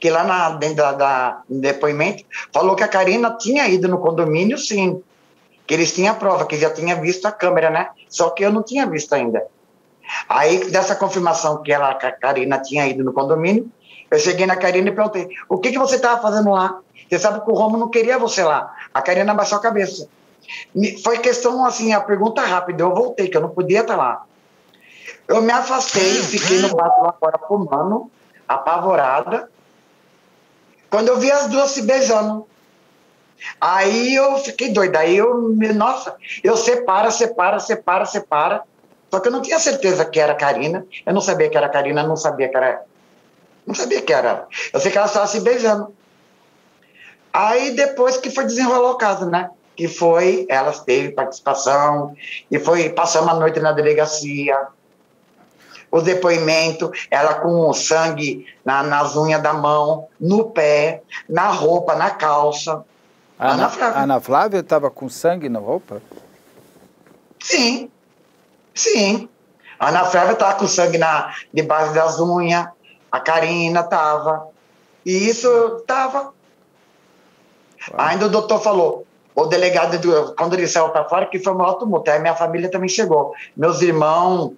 Que 0.00 0.10
lá 0.10 0.24
na, 0.24 0.50
dentro 0.50 0.76
da, 0.76 0.92
da 0.92 1.42
depoimento 1.48 2.24
falou 2.52 2.74
que 2.74 2.82
a 2.82 2.88
Karina 2.88 3.36
tinha 3.38 3.68
ido 3.68 3.88
no 3.88 3.98
condomínio, 3.98 4.58
sim. 4.58 5.02
Que 5.66 5.74
eles 5.74 5.92
tinham 5.92 6.12
a 6.12 6.16
prova, 6.16 6.46
que 6.46 6.56
já 6.56 6.70
tinha 6.70 6.96
visto 6.96 7.26
a 7.26 7.32
câmera, 7.32 7.70
né? 7.70 7.90
Só 8.08 8.30
que 8.30 8.44
eu 8.44 8.52
não 8.52 8.62
tinha 8.62 8.86
visto 8.86 9.12
ainda. 9.12 9.46
Aí, 10.28 10.70
dessa 10.70 10.94
confirmação 10.94 11.62
que 11.62 11.72
ela, 11.72 11.90
a 11.90 12.12
Karina 12.12 12.58
tinha 12.58 12.86
ido 12.86 13.04
no 13.04 13.12
condomínio, 13.12 13.70
eu 14.10 14.18
cheguei 14.18 14.46
na 14.46 14.56
Karina 14.56 14.88
e 14.88 14.92
perguntei: 14.92 15.28
o 15.48 15.58
que, 15.58 15.70
que 15.70 15.78
você 15.78 15.96
estava 15.96 16.20
fazendo 16.20 16.50
lá? 16.50 16.80
Você 17.08 17.18
sabe 17.18 17.44
que 17.44 17.50
o 17.50 17.54
Romo 17.54 17.76
não 17.76 17.88
queria 17.88 18.18
você 18.18 18.42
lá. 18.42 18.74
A 18.92 19.02
Karina 19.02 19.32
abaixou 19.32 19.58
a 19.58 19.62
cabeça. 19.62 20.08
Foi 21.02 21.18
questão, 21.18 21.64
assim, 21.64 21.92
a 21.92 22.00
pergunta 22.00 22.42
rápida. 22.42 22.82
Eu 22.82 22.94
voltei, 22.94 23.28
que 23.28 23.36
eu 23.36 23.40
não 23.40 23.50
podia 23.50 23.80
estar 23.80 23.96
lá. 23.96 24.24
Eu 25.26 25.42
me 25.42 25.52
afastei, 25.52 26.22
fiquei 26.22 26.58
no 26.60 26.70
quarto 26.70 27.02
lá 27.02 27.14
fora 27.18 27.38
fumando, 27.46 28.10
apavorada. 28.46 29.50
Quando 30.90 31.08
eu 31.08 31.18
vi 31.18 31.30
as 31.30 31.48
duas 31.48 31.70
se 31.70 31.82
beijando. 31.82 32.46
Aí 33.60 34.14
eu 34.14 34.38
fiquei 34.38 34.72
doida. 34.72 35.00
Aí 35.00 35.16
eu, 35.16 35.54
nossa, 35.74 36.16
eu 36.42 36.56
separa, 36.56 37.10
separa, 37.10 37.60
separa, 37.60 38.04
separa. 38.04 38.62
Só 39.10 39.20
que 39.20 39.28
eu 39.28 39.32
não 39.32 39.42
tinha 39.42 39.58
certeza 39.58 40.04
que 40.04 40.20
era 40.20 40.34
Karina. 40.34 40.86
Eu 41.06 41.14
não 41.14 41.20
sabia 41.20 41.48
que 41.48 41.56
era 41.56 41.68
Karina, 41.68 42.02
não 42.02 42.16
sabia 42.16 42.48
que 42.48 42.56
era. 42.56 42.82
Não 43.66 43.74
sabia 43.74 44.02
que 44.02 44.12
era. 44.12 44.46
Eu 44.72 44.80
sei 44.80 44.90
que 44.90 44.98
elas 44.98 45.10
estavam 45.10 45.28
se 45.28 45.40
beijando. 45.40 45.94
Aí 47.32 47.72
depois 47.72 48.16
que 48.16 48.30
foi 48.30 48.44
desenrolar 48.44 48.90
o 48.90 48.96
caso, 48.96 49.26
né? 49.26 49.50
Que 49.76 49.86
foi, 49.86 50.46
elas 50.48 50.80
teve 50.80 51.12
participação, 51.12 52.16
e 52.50 52.58
foi, 52.58 52.88
passamos 52.90 53.28
a 53.28 53.34
noite 53.34 53.60
na 53.60 53.72
delegacia. 53.72 54.56
O 55.90 56.00
depoimento, 56.00 56.92
ela 57.10 57.34
com 57.34 57.72
sangue 57.72 58.46
na, 58.64 58.82
nas 58.82 59.16
unhas 59.16 59.42
da 59.42 59.54
mão, 59.54 60.06
no 60.20 60.50
pé, 60.50 61.02
na 61.28 61.48
roupa, 61.48 61.94
na 61.94 62.10
calça. 62.10 62.84
A 63.38 63.52
Ana, 63.52 63.68
Flávia. 63.68 64.02
Ana 64.02 64.20
Flávia 64.20 64.58
estava 64.60 64.90
com 64.90 65.08
sangue 65.08 65.48
na 65.48 65.58
roupa? 65.58 66.02
Sim, 67.40 67.90
sim. 68.74 69.28
A 69.78 69.88
Ana 69.88 70.04
Flávia 70.04 70.32
estava 70.32 70.58
com 70.58 70.66
sangue 70.66 70.98
na, 70.98 71.34
debaixo 71.54 71.94
das 71.94 72.20
unhas, 72.20 72.66
a 73.10 73.20
Karina 73.20 73.80
estava. 73.80 74.48
E 75.06 75.28
isso 75.28 75.48
estava. 75.80 76.34
Ainda 77.96 78.26
o 78.26 78.28
doutor 78.28 78.60
falou, 78.60 79.06
o 79.34 79.46
delegado, 79.46 79.98
do, 79.98 80.34
quando 80.34 80.54
ele 80.54 80.66
saiu 80.66 80.88
para 80.88 81.08
fora, 81.08 81.26
que 81.26 81.38
foi 81.38 81.54
um 81.54 81.62
alto 81.62 81.80
tumulto. 81.80 82.10
Aí 82.10 82.18
minha 82.18 82.34
família 82.34 82.68
também 82.68 82.88
chegou. 82.88 83.32
Meus 83.56 83.80
irmãos, 83.80 84.52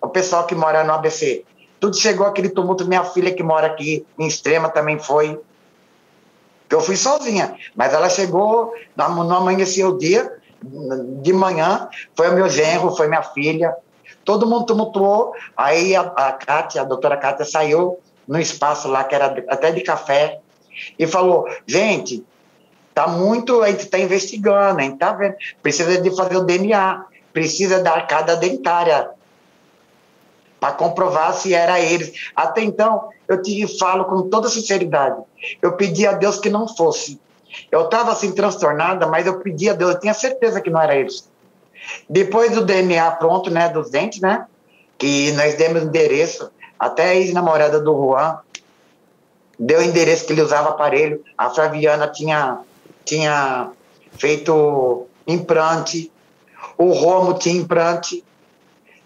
o 0.00 0.08
pessoal 0.08 0.46
que 0.46 0.54
mora 0.54 0.84
no 0.84 0.92
ABC. 0.92 1.44
Tudo 1.80 1.96
chegou 1.96 2.26
aquele 2.26 2.48
tumulto. 2.48 2.86
Minha 2.86 3.04
filha 3.04 3.32
que 3.32 3.42
mora 3.42 3.66
aqui 3.66 4.06
em 4.18 4.26
Extrema 4.26 4.68
também 4.68 4.98
foi. 4.98 5.40
Eu 6.70 6.80
fui 6.80 6.96
sozinha, 6.96 7.56
mas 7.74 7.94
ela 7.94 8.10
chegou, 8.10 8.74
não 8.94 9.36
amanheceu 9.36 9.88
o 9.88 9.98
dia, 9.98 10.30
de 11.22 11.32
manhã, 11.32 11.88
foi 12.14 12.28
o 12.28 12.34
meu 12.34 12.48
genro, 12.48 12.94
foi 12.94 13.08
minha 13.08 13.22
filha. 13.22 13.74
Todo 14.24 14.46
mundo 14.46 14.66
tumultuou. 14.66 15.32
Aí 15.56 15.96
a, 15.96 16.02
a 16.02 16.32
Kátia, 16.32 16.82
a 16.82 16.84
doutora 16.84 17.16
Kátia, 17.16 17.46
saiu 17.46 17.98
no 18.26 18.38
espaço 18.38 18.86
lá, 18.88 19.04
que 19.04 19.14
era 19.14 19.42
até 19.48 19.70
de 19.70 19.80
café, 19.80 20.40
e 20.98 21.06
falou: 21.06 21.48
gente, 21.66 22.24
Tá 22.98 23.06
muito, 23.06 23.62
a 23.62 23.70
gente 23.70 23.84
está 23.84 23.96
investigando, 23.96 24.80
a 24.80 24.82
gente 24.82 24.94
está 24.94 25.12
vendo. 25.12 25.36
Precisa 25.62 26.00
de 26.02 26.16
fazer 26.16 26.36
o 26.36 26.42
DNA, 26.42 27.04
precisa 27.32 27.80
da 27.80 27.92
arcada 27.92 28.34
dentária 28.34 29.08
para 30.60 30.72
comprovar 30.74 31.32
se 31.34 31.54
era 31.54 31.80
eles. 31.80 32.30
Até 32.34 32.62
então, 32.62 33.08
eu 33.26 33.40
te 33.40 33.78
falo 33.78 34.04
com 34.06 34.28
toda 34.28 34.48
sinceridade, 34.48 35.20
eu 35.62 35.72
pedi 35.72 36.06
a 36.06 36.12
Deus 36.12 36.38
que 36.38 36.50
não 36.50 36.68
fosse. 36.68 37.20
Eu 37.70 37.84
estava 37.84 38.12
assim 38.12 38.32
transtornada, 38.32 39.06
mas 39.06 39.26
eu 39.26 39.40
pedi 39.40 39.70
a 39.70 39.72
Deus, 39.72 39.94
eu 39.94 40.00
tinha 40.00 40.14
certeza 40.14 40.60
que 40.60 40.70
não 40.70 40.80
era 40.80 40.96
eles. 40.96 41.28
Depois 42.08 42.52
do 42.52 42.64
DNA 42.64 43.10
pronto, 43.12 43.50
né, 43.50 43.68
dos 43.68 43.90
dentes, 43.90 44.20
né, 44.20 44.46
que 44.98 45.32
nós 45.32 45.54
demos 45.54 45.82
endereço, 45.82 46.50
até 46.78 47.04
a 47.04 47.14
ex-namorada 47.14 47.80
do 47.80 47.92
Juan 47.92 48.38
deu 49.58 49.82
endereço 49.82 50.26
que 50.26 50.32
ele 50.32 50.42
usava 50.42 50.70
aparelho, 50.70 51.22
a 51.36 51.50
Flaviana 51.50 52.06
tinha 52.06 52.60
tinha 53.04 53.70
feito 54.12 55.06
implante, 55.26 56.12
o 56.76 56.92
Romo 56.92 57.38
tinha 57.38 57.56
implante. 57.56 58.22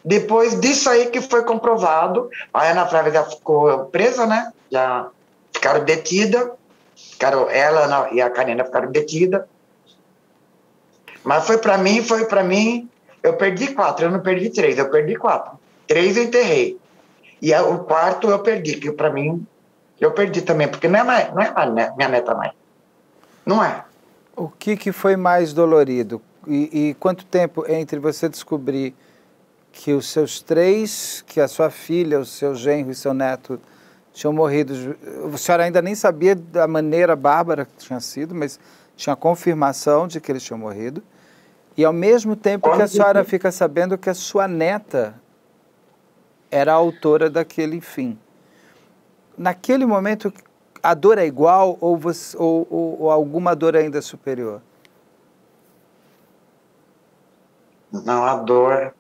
Depois 0.05 0.59
disso 0.59 0.91
aí 0.91 1.07
que 1.07 1.21
foi 1.21 1.45
comprovado, 1.45 2.29
a 2.53 2.65
Ana 2.65 2.87
Flávia 2.87 3.13
já 3.13 3.25
ficou 3.25 3.87
presa, 3.87 4.27
né? 4.27 4.53
Já 4.71 5.09
ficaram 5.53 5.85
detidas, 5.85 6.51
ficaram, 6.95 7.49
ela 7.49 8.09
e 8.13 8.21
a 8.21 8.29
Karina 8.29 8.65
ficaram 8.65 8.91
detidas. 8.91 9.43
Mas 11.23 11.47
foi 11.47 11.59
para 11.59 11.79
mim, 11.79 12.03
foi 12.03 12.25
para 12.25 12.43
mim, 12.43 12.89
eu 13.23 13.35
perdi 13.35 13.69
quatro, 13.69 14.07
eu 14.07 14.11
não 14.11 14.21
perdi 14.21 14.51
três, 14.51 14.77
eu 14.77 14.91
perdi 14.91 15.15
quatro. 15.15 15.59
Três 15.87 16.17
eu 16.17 16.25
enterrei. 16.25 16.79
E 17.41 17.55
o 17.55 17.79
quarto 17.79 18.29
eu 18.29 18.39
perdi, 18.41 18.77
que 18.77 18.91
para 18.91 19.11
mim, 19.11 19.47
eu 20.01 20.11
perdi 20.11 20.43
também, 20.43 20.69
porque 20.69 20.89
não 20.89 20.99
é, 20.99 21.05
mais, 21.05 21.35
não 21.35 21.43
é 21.43 21.93
minha 21.97 22.09
neta 22.09 22.35
mais. 22.35 22.53
Não 23.47 23.63
é. 23.63 23.85
O 24.37 24.49
que, 24.49 24.77
que 24.77 24.93
foi 24.93 25.17
mais 25.17 25.53
dolorido? 25.53 26.21
E, 26.47 26.89
e, 26.91 26.95
quanto 26.95 27.25
tempo 27.25 27.65
entre 27.69 28.01
você 28.01 28.29
descobrir 28.29 28.95
que 29.73 29.93
os 29.93 30.09
seus 30.09 30.41
três, 30.41 31.25
que 31.27 31.41
a 31.41 31.49
sua 31.49 31.71
filha, 31.71 32.21
o 32.21 32.25
seu 32.25 32.55
genro 32.55 32.91
e 32.91 32.95
seu 32.95 33.15
neto 33.15 33.59
tinham 34.13 34.33
morrido? 34.33 34.97
A 35.33 35.37
senhora 35.39 35.65
ainda 35.65 35.81
nem 35.81 35.95
sabia 35.95 36.37
da 36.37 36.69
maneira 36.69 37.17
bárbara 37.17 37.65
que 37.65 37.85
tinha 37.85 37.99
sido, 37.99 38.35
mas 38.35 38.61
tinha 38.95 39.17
confirmação 39.17 40.07
de 40.07 40.21
que 40.21 40.31
eles 40.31 40.43
tinham 40.43 40.59
morrido. 40.59 41.03
E 41.77 41.85
ao 41.85 41.93
mesmo 41.93 42.37
tempo 42.37 42.71
que 42.71 42.83
a 42.83 42.87
senhora 42.87 43.25
fica 43.25 43.51
sabendo 43.51 43.97
que 43.97 44.11
a 44.11 44.15
sua 44.15 44.47
neta 44.47 45.15
era 46.51 46.73
a 46.73 46.77
autora 46.77 47.31
daquele 47.31 47.81
fim. 47.81 48.19
Naquele 49.39 49.87
momento, 49.87 50.31
a 50.83 50.93
dor 50.93 51.17
é 51.17 51.25
igual 51.25 51.79
ou, 51.81 51.97
você, 51.97 52.37
ou, 52.37 52.67
ou, 52.69 53.01
ou 53.01 53.11
alguma 53.11 53.57
dor 53.57 53.75
ainda 53.75 54.03
superior? 54.03 54.61
Não, 57.91 58.25
a 58.25 58.37
dor. 58.37 58.95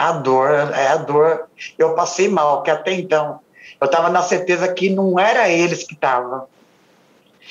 A 0.00 0.12
dor, 0.12 0.50
é 0.50 0.86
a 0.86 0.96
dor. 0.96 1.44
Eu 1.76 1.94
passei 1.94 2.26
mal, 2.26 2.56
porque 2.56 2.70
até 2.70 2.90
então 2.94 3.38
eu 3.78 3.84
estava 3.84 4.08
na 4.08 4.22
certeza 4.22 4.66
que 4.72 4.88
não 4.88 5.18
era 5.18 5.50
eles 5.50 5.84
que 5.84 5.92
estavam. 5.92 6.46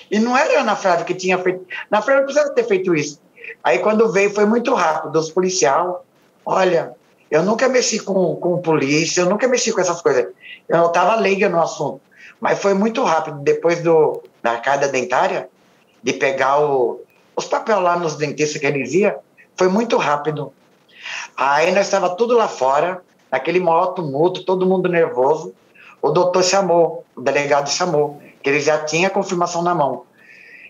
E 0.10 0.18
não 0.18 0.36
era 0.36 0.58
a 0.58 0.62
Ana 0.62 0.76
Flávia 0.76 1.06
que 1.06 1.14
tinha 1.14 1.38
feito. 1.38 1.64
Na 1.92 2.02
Flávia 2.02 2.24
precisava 2.24 2.50
ter 2.56 2.64
feito 2.64 2.96
isso. 2.96 3.22
Aí 3.64 3.78
quando 3.78 4.12
veio 4.12 4.34
foi 4.34 4.46
muito 4.46 4.74
rápido, 4.74 5.16
os 5.20 5.30
policial. 5.30 6.04
Olha, 6.44 6.96
eu 7.30 7.44
nunca 7.44 7.70
mexi 7.70 8.00
com, 8.00 8.36
com 8.38 8.60
polícia, 8.64 9.22
eu 9.22 9.30
nunca 9.30 9.48
mexi 9.48 9.72
com 9.72 9.82
essas 9.82 10.02
coisas. 10.02 10.26
Eu 10.68 10.88
estava 10.88 11.18
leiga 11.18 11.48
no 11.50 11.62
assunto. 11.62 12.02
Mas 12.42 12.58
foi 12.58 12.74
muito 12.74 13.04
rápido. 13.04 13.42
Depois 13.42 13.84
do, 13.84 14.24
da 14.42 14.54
arcada 14.54 14.88
dentária, 14.88 15.48
de 16.02 16.14
pegar 16.14 16.60
o, 16.60 17.00
os 17.36 17.46
papéis 17.46 17.80
lá 17.80 17.96
nos 17.96 18.16
dentistas 18.16 18.60
que 18.60 18.66
eles 18.66 18.92
iam, 18.96 19.20
foi 19.56 19.68
muito 19.68 19.98
rápido. 19.98 20.52
Aí 21.36 21.72
nós 21.72 21.86
estava 21.86 22.16
tudo 22.16 22.36
lá 22.36 22.48
fora, 22.48 23.02
naquele 23.32 23.60
maior 23.60 23.88
tumulto, 23.88 24.44
todo 24.44 24.66
mundo 24.66 24.90
nervoso. 24.90 25.54
O 26.02 26.10
doutor 26.10 26.44
chamou, 26.44 27.06
o 27.16 27.22
delegado 27.22 27.70
chamou, 27.70 28.22
que 28.42 28.50
ele 28.50 28.60
já 28.60 28.84
tinha 28.84 29.08
a 29.08 29.12
confirmação 29.12 29.62
na 29.62 29.76
mão. 29.76 30.04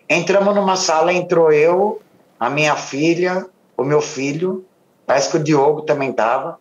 Entramos 0.08 0.54
numa 0.54 0.76
sala, 0.76 1.12
entrou 1.12 1.52
eu, 1.52 2.00
a 2.38 2.50
minha 2.50 2.74
filha, 2.74 3.46
o 3.76 3.84
meu 3.84 4.00
filho, 4.00 4.64
parece 5.06 5.30
que 5.30 5.36
o 5.36 5.42
Diogo 5.42 5.82
também 5.82 6.10
estava. 6.10 6.58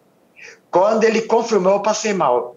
Quando 0.69 1.03
ele 1.03 1.23
confirmou, 1.23 1.73
eu 1.73 1.79
passei 1.79 2.13
mal 2.13 2.55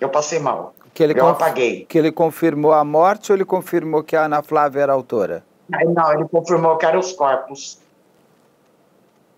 eu 0.00 0.08
passei 0.08 0.38
mal. 0.38 0.74
Que 0.94 1.04
ele 1.04 1.18
eu 1.18 1.28
apaguei. 1.28 1.84
Que 1.84 1.98
ele 1.98 2.10
confirmou 2.10 2.72
a 2.72 2.82
morte 2.82 3.30
ou 3.30 3.36
ele 3.36 3.44
confirmou 3.44 4.02
que 4.02 4.16
a 4.16 4.24
Ana 4.24 4.42
Flávia 4.42 4.80
era 4.80 4.92
a 4.92 4.94
autora? 4.94 5.44
Não, 5.68 6.12
ele 6.12 6.26
confirmou 6.26 6.76
que 6.78 6.86
eram 6.86 6.98
os 6.98 7.12
corpos. 7.12 7.78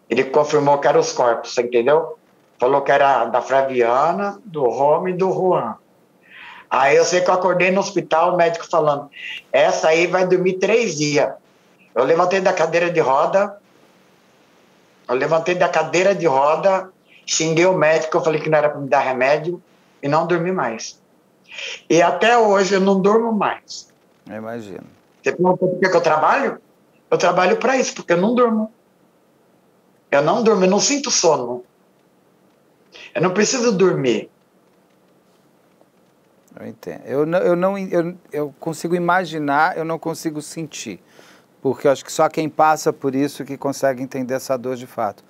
Ele 0.09 0.25
confirmou 0.25 0.79
que 0.79 0.89
eram 0.89 1.01
os 1.01 1.13
corpos, 1.13 1.55
você 1.55 1.63
entendeu? 1.63 2.19
Falou 2.59 2.83
que 2.83 2.93
era 2.93 3.25
da 3.27 3.41
Flaviana, 3.41 4.39
do 4.45 4.65
Rome 4.65 5.13
e 5.13 5.17
do 5.17 5.33
Juan. 5.33 5.77
Aí 6.71 6.97
eu 6.97 7.05
sei 7.05 7.21
que 7.21 7.29
eu 7.29 7.35
acordei 7.35 7.71
no 7.71 7.81
hospital, 7.81 8.35
o 8.35 8.37
médico 8.37 8.67
falando, 8.69 9.11
essa 9.53 9.89
aí 9.89 10.07
vai 10.07 10.27
dormir 10.27 10.55
três 10.55 10.97
dias. 10.97 11.31
Eu 11.95 12.05
levantei 12.05 12.41
da 12.41 12.53
cadeira 12.53 12.91
de 12.91 13.01
roda, 13.01 13.59
Eu 15.09 15.17
levantei 15.17 15.55
da 15.55 15.69
cadeira 15.69 16.15
de 16.15 16.27
roda, 16.27 16.91
xinguei 17.27 17.67
o 17.67 17.77
médico, 17.77 18.17
eu 18.17 18.23
falei 18.23 18.41
que 18.41 18.49
não 18.49 18.59
era 18.59 18.71
para 18.71 18.81
me 18.81 18.89
dar 18.89 19.01
remédio 19.01 19.63
e 20.03 20.09
não 20.09 20.27
dormi 20.27 20.53
mais. 20.53 20.99
E 21.91 22.01
até 22.01 22.39
hoje 22.39 22.75
eu 22.75 22.81
não 22.81 23.01
durmo 23.01 23.33
mais. 23.33 23.93
Imagino. 24.27 24.87
Você 25.23 25.33
perguntou 25.33 25.69
por 25.69 25.79
que 25.79 25.97
eu 25.97 26.01
trabalho? 26.01 26.59
Eu 27.11 27.19
trabalho 27.19 27.57
para 27.59 27.77
isso, 27.77 27.95
porque 27.95 28.13
eu 28.13 28.17
não 28.17 28.35
durmo. 28.35 28.73
Eu 30.13 30.21
não 30.21 30.45
durmo, 30.45 30.65
eu 30.67 30.71
não 30.71 30.79
sinto 30.79 31.11
sono. 31.11 31.65
Eu 33.15 33.23
não 33.23 33.33
preciso 33.33 33.73
dormir. 33.73 34.31
Eu 36.61 36.67
entendo. 36.67 37.03
Eu 37.07 37.25
não, 37.25 37.39
eu, 37.39 37.57
não 37.57 37.79
eu, 37.79 38.15
eu 38.31 38.55
consigo 38.61 38.95
imaginar, 38.95 39.75
eu 39.75 39.87
não 39.87 39.99
consigo 39.99 40.43
sentir. 40.43 41.01
Porque 41.63 41.87
eu 41.87 41.93
acho 41.93 42.05
que 42.05 42.13
só 42.13 42.29
quem 42.29 42.47
passa 42.47 42.93
por 42.93 43.15
isso 43.15 43.43
que 43.43 43.57
consegue 43.57 44.03
entender 44.03 44.35
essa 44.35 44.59
dor 44.59 44.77
de 44.77 44.87
fato. 44.87 45.25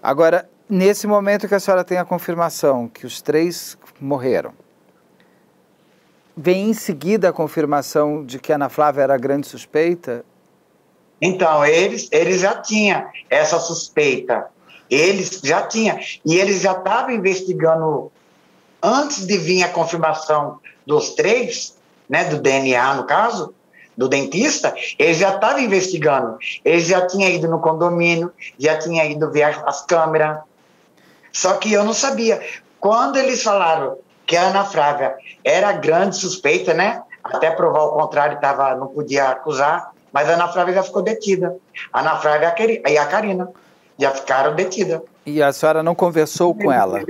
Agora, 0.00 0.48
nesse 0.68 1.08
momento 1.08 1.48
que 1.48 1.54
a 1.56 1.60
senhora 1.60 1.82
tem 1.82 1.98
a 1.98 2.04
confirmação 2.04 2.86
que 2.86 3.04
os 3.04 3.20
três 3.20 3.76
morreram, 4.00 4.52
vem 6.36 6.70
em 6.70 6.74
seguida 6.74 7.30
a 7.30 7.32
confirmação 7.32 8.24
de 8.24 8.38
que 8.38 8.52
a 8.52 8.54
Ana 8.54 8.68
Flávia 8.68 9.02
era 9.02 9.14
a 9.14 9.18
grande 9.18 9.48
suspeita? 9.48 10.24
Então, 11.24 11.64
eles, 11.64 12.08
eles 12.10 12.40
já 12.40 12.56
tinham 12.56 13.06
essa 13.30 13.60
suspeita. 13.60 14.48
Eles 14.90 15.40
já 15.44 15.62
tinham. 15.62 15.96
E 16.26 16.34
eles 16.34 16.62
já 16.62 16.72
estavam 16.72 17.12
investigando, 17.12 18.10
antes 18.82 19.24
de 19.24 19.38
vir 19.38 19.62
a 19.62 19.68
confirmação 19.68 20.58
dos 20.84 21.10
três, 21.10 21.78
né, 22.08 22.24
do 22.24 22.40
DNA 22.40 22.94
no 22.94 23.04
caso, 23.04 23.54
do 23.96 24.08
dentista, 24.08 24.74
eles 24.98 25.18
já 25.18 25.36
estavam 25.36 25.60
investigando. 25.60 26.38
Eles 26.64 26.88
já 26.88 27.06
tinham 27.06 27.30
ido 27.30 27.46
no 27.46 27.60
condomínio, 27.60 28.32
já 28.58 28.76
tinham 28.76 29.06
ido 29.06 29.30
ver 29.30 29.44
as 29.64 29.86
câmeras. 29.86 30.40
Só 31.32 31.54
que 31.54 31.72
eu 31.72 31.84
não 31.84 31.94
sabia. 31.94 32.42
Quando 32.80 33.16
eles 33.16 33.44
falaram 33.44 33.96
que 34.26 34.36
a 34.36 34.48
Ana 34.48 34.64
Flávia 34.64 35.14
era 35.44 35.70
grande 35.72 36.16
suspeita, 36.16 36.74
né? 36.74 37.00
Até 37.22 37.52
provar 37.52 37.82
o 37.84 37.92
contrário, 37.92 38.40
tava, 38.40 38.74
não 38.74 38.88
podia 38.88 39.28
acusar, 39.28 39.91
mas 40.12 40.28
a 40.28 40.34
Ana 40.34 40.48
Flávia 40.48 40.74
já 40.74 40.82
ficou 40.82 41.02
detida. 41.02 41.56
A 41.92 42.00
Ana 42.00 42.16
Flávia 42.16 42.54
e 42.86 42.98
a 42.98 43.06
Karina 43.06 43.50
já 43.98 44.10
ficaram 44.10 44.54
detidas. 44.54 45.00
E 45.24 45.42
a 45.42 45.52
senhora 45.52 45.82
não 45.82 45.94
conversou 45.94 46.54
com 46.54 46.70
ela? 46.70 47.00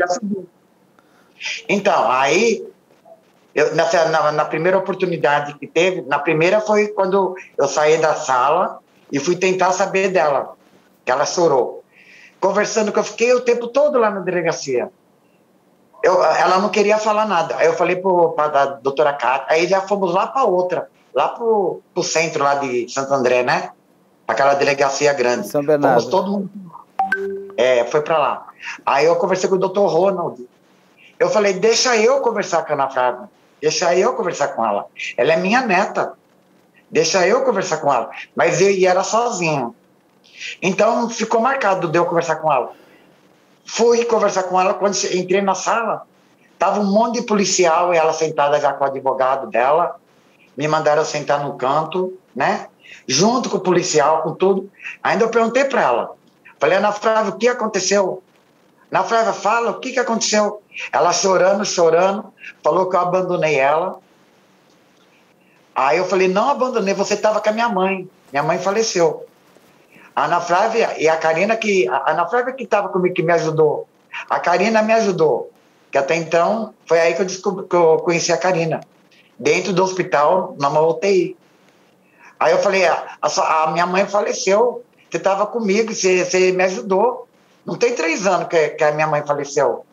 Então, 1.69 2.11
aí, 2.11 2.65
eu, 3.55 3.75
nessa, 3.75 4.09
na, 4.09 4.31
na, 4.31 4.45
primeira 4.45 4.79
oportunidade 4.79 5.55
que 5.55 5.67
teve, 5.67 6.03
na 6.03 6.19
primeira 6.19 6.61
foi 6.61 6.89
quando 6.89 7.35
eu 7.59 7.67
saí 7.67 7.99
da 7.99 8.15
sala 8.15 8.79
e 9.11 9.19
fui 9.19 9.35
tentar 9.35 9.73
saber 9.73 10.11
dela, 10.11 10.55
que 11.05 11.11
ela 11.11 11.27
chorou. 11.27 11.83
Conversando, 12.39 12.93
que 12.93 12.99
eu 12.99 13.05
fiquei 13.05 13.33
o 13.33 13.41
tempo 13.41 13.69
todo 13.69 13.99
lá 13.99 14.11
na 14.11 14.21
delegacia. 14.21 14.91
Eu, 16.03 16.23
ela 16.23 16.59
não 16.59 16.69
queria 16.69 16.99
falar 16.99 17.27
nada. 17.27 17.57
Aí 17.57 17.67
eu 17.67 17.75
falei 17.75 17.97
para 17.97 18.63
a 18.63 18.67
doutora 18.67 19.13
Cátia, 19.13 19.47
aí 19.49 19.67
já 19.67 19.81
fomos 19.81 20.13
lá 20.13 20.27
para 20.27 20.45
outra 20.45 20.89
lá 21.15 21.29
pro, 21.29 21.81
pro 21.93 22.03
centro 22.03 22.43
lá 22.43 22.57
de 22.57 22.89
Santo 22.89 23.13
André, 23.13 23.43
né? 23.43 23.71
Aquela 24.27 24.55
delegacia 24.55 25.13
grande. 25.13 25.49
São 25.49 25.65
Bernardo. 25.65 26.01
Fomos 26.01 26.11
todo 26.11 26.31
mundo. 26.31 26.51
É, 27.57 27.85
foi 27.85 28.01
para 28.01 28.19
lá. 28.19 28.47
Aí 28.87 29.05
eu 29.05 29.17
conversei 29.17 29.49
com 29.49 29.57
o 29.57 29.59
doutor 29.59 29.87
Ronald. 29.87 30.47
Eu 31.19 31.29
falei, 31.29 31.53
deixa 31.55 31.97
eu 31.97 32.21
conversar 32.21 32.65
com 32.65 32.73
a 32.73 32.75
Ana 32.75 32.89
Flávia. 32.89 33.29
Deixa 33.61 33.95
eu 33.95 34.15
conversar 34.15 34.49
com 34.49 34.65
ela. 34.65 34.87
Ela 35.17 35.35
é 35.35 35.37
minha 35.37 35.61
neta. 35.61 36.15
Deixa 36.91 37.27
eu 37.27 37.43
conversar 37.45 37.79
com 37.79 37.93
ela. 37.93 38.11
Mas 38.35 38.61
eu 38.61 38.71
ia 38.71 38.91
era 38.91 39.05
sozinho. 39.05 39.75
Então 40.61 41.09
ficou 41.09 41.41
marcado 41.41 41.89
de 41.89 41.99
eu 41.99 42.07
conversar 42.07 42.37
com 42.37 42.53
ela. 42.53 42.73
Fui 43.65 44.05
conversar 44.05 44.45
com 44.45 44.61
ela 44.61 44.75
quando 44.75 44.97
entrei 45.15 45.41
na 45.41 45.55
sala. 45.55 46.03
Tava 46.59 46.81
um 46.81 46.85
monte 46.85 47.21
de 47.21 47.27
policial 47.27 47.95
e 47.95 47.97
ela 47.97 48.13
sentada 48.13 48.61
já 48.61 48.73
com 48.73 48.85
o 48.85 48.87
advogado 48.87 49.49
dela 49.49 49.97
me 50.57 50.69
mandaram 50.69 51.05
sentar 51.05 51.43
no 51.43 51.55
canto, 51.57 52.19
né? 52.35 52.69
Junto 53.07 53.49
com 53.49 53.57
o 53.57 53.61
policial, 53.61 54.23
com 54.23 54.35
tudo. 54.35 54.71
Ainda 55.03 55.25
eu 55.25 55.31
perguntei 55.31 55.65
para 55.65 55.83
ela. 55.83 56.15
Falei, 56.59 56.79
Ana 56.79 56.93
Flávia, 56.93 57.33
o 57.33 57.39
que 57.39 57.49
aconteceu? 57.49 58.23
Ana 58.91 59.03
Flávia, 59.03 59.33
fala, 59.33 59.71
o 59.71 59.81
que, 59.81 59.93
que 59.93 59.99
aconteceu? 59.99 60.63
Ela 60.93 61.13
chorando, 61.13 61.65
chorando, 61.65 62.33
falou 62.63 62.89
que 62.89 62.97
eu 62.97 63.01
abandonei 63.01 63.57
ela. 63.57 63.99
Aí 65.75 65.97
eu 65.97 66.05
falei, 66.05 66.29
não 66.29 66.51
abandonei, 66.51 66.93
você 66.93 67.15
estava 67.15 67.41
com 67.41 67.49
a 67.49 67.53
minha 67.53 67.69
mãe. 67.69 68.09
Minha 68.31 68.43
mãe 68.43 68.59
faleceu. 68.59 69.27
A 70.15 70.27
Ana 70.27 70.41
Flávia 70.41 70.95
e 70.99 71.09
a 71.09 71.17
Karina, 71.17 71.57
que, 71.57 71.89
a 71.89 72.11
Ana 72.11 72.29
Flávia 72.29 72.53
que 72.53 72.65
estava 72.65 72.91
comigo, 72.91 73.15
que 73.15 73.23
me 73.23 73.33
ajudou. 73.33 73.89
A 74.29 74.39
Karina 74.39 74.83
me 74.83 74.93
ajudou. 74.93 75.51
Que 75.91 75.97
até 75.97 76.15
então, 76.17 76.75
foi 76.87 77.01
aí 77.01 77.15
que 77.15 77.23
eu, 77.23 77.27
descobri, 77.27 77.67
que 77.67 77.77
eu 77.77 77.97
conheci 77.99 78.31
a 78.33 78.37
Karina 78.37 78.81
dentro 79.43 79.73
do 79.73 79.83
hospital, 79.83 80.55
numa 80.59 80.81
UTI. 80.81 81.37
Aí 82.39 82.53
eu 82.53 82.59
falei, 82.59 82.87
a, 82.87 83.19
a, 83.21 83.65
a 83.65 83.71
minha 83.73 83.87
mãe 83.87 84.07
faleceu, 84.07 84.85
você 85.11 85.17
estava 85.17 85.47
comigo, 85.47 85.93
você, 85.93 86.25
você, 86.25 86.53
me 86.53 86.63
ajudou. 86.65 87.29
Não 87.67 87.77
tem 87.77 87.95
três 87.95 88.27
anos 88.27 88.49
que, 88.49 88.71
que 88.71 88.85
a 88.85 88.93
minha 88.93 89.07
mãe 89.07 89.23
faleceu. 89.27 89.85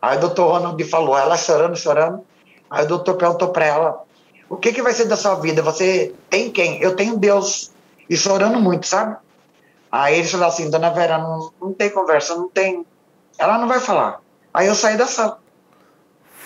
Aí 0.00 0.16
o 0.16 0.20
doutor 0.20 0.52
Ronald 0.52 0.84
falou, 0.84 1.18
ela 1.18 1.36
chorando, 1.36 1.76
chorando. 1.76 2.24
Aí 2.70 2.84
o 2.84 2.88
doutor 2.88 3.16
perguntou 3.16 3.48
para 3.48 3.66
ela, 3.66 4.04
o 4.48 4.56
que, 4.56 4.72
que 4.72 4.82
vai 4.82 4.92
ser 4.92 5.06
da 5.06 5.16
sua 5.16 5.34
vida? 5.34 5.60
Você 5.62 6.14
tem 6.30 6.50
quem? 6.50 6.80
Eu 6.80 6.94
tenho 6.94 7.18
Deus. 7.18 7.72
E 8.08 8.16
chorando 8.16 8.60
muito, 8.60 8.86
sabe? 8.86 9.16
Aí 9.90 10.18
ele 10.18 10.28
falou 10.28 10.46
assim, 10.46 10.70
dona 10.70 10.90
Vera, 10.90 11.18
não, 11.18 11.50
não 11.60 11.72
tem 11.72 11.90
conversa, 11.90 12.34
não 12.36 12.48
tem. 12.48 12.86
Ela 13.38 13.58
não 13.58 13.66
vai 13.66 13.80
falar. 13.80 14.20
Aí 14.54 14.66
eu 14.66 14.74
saí 14.74 14.96
da 14.96 15.06
sala. 15.06 15.38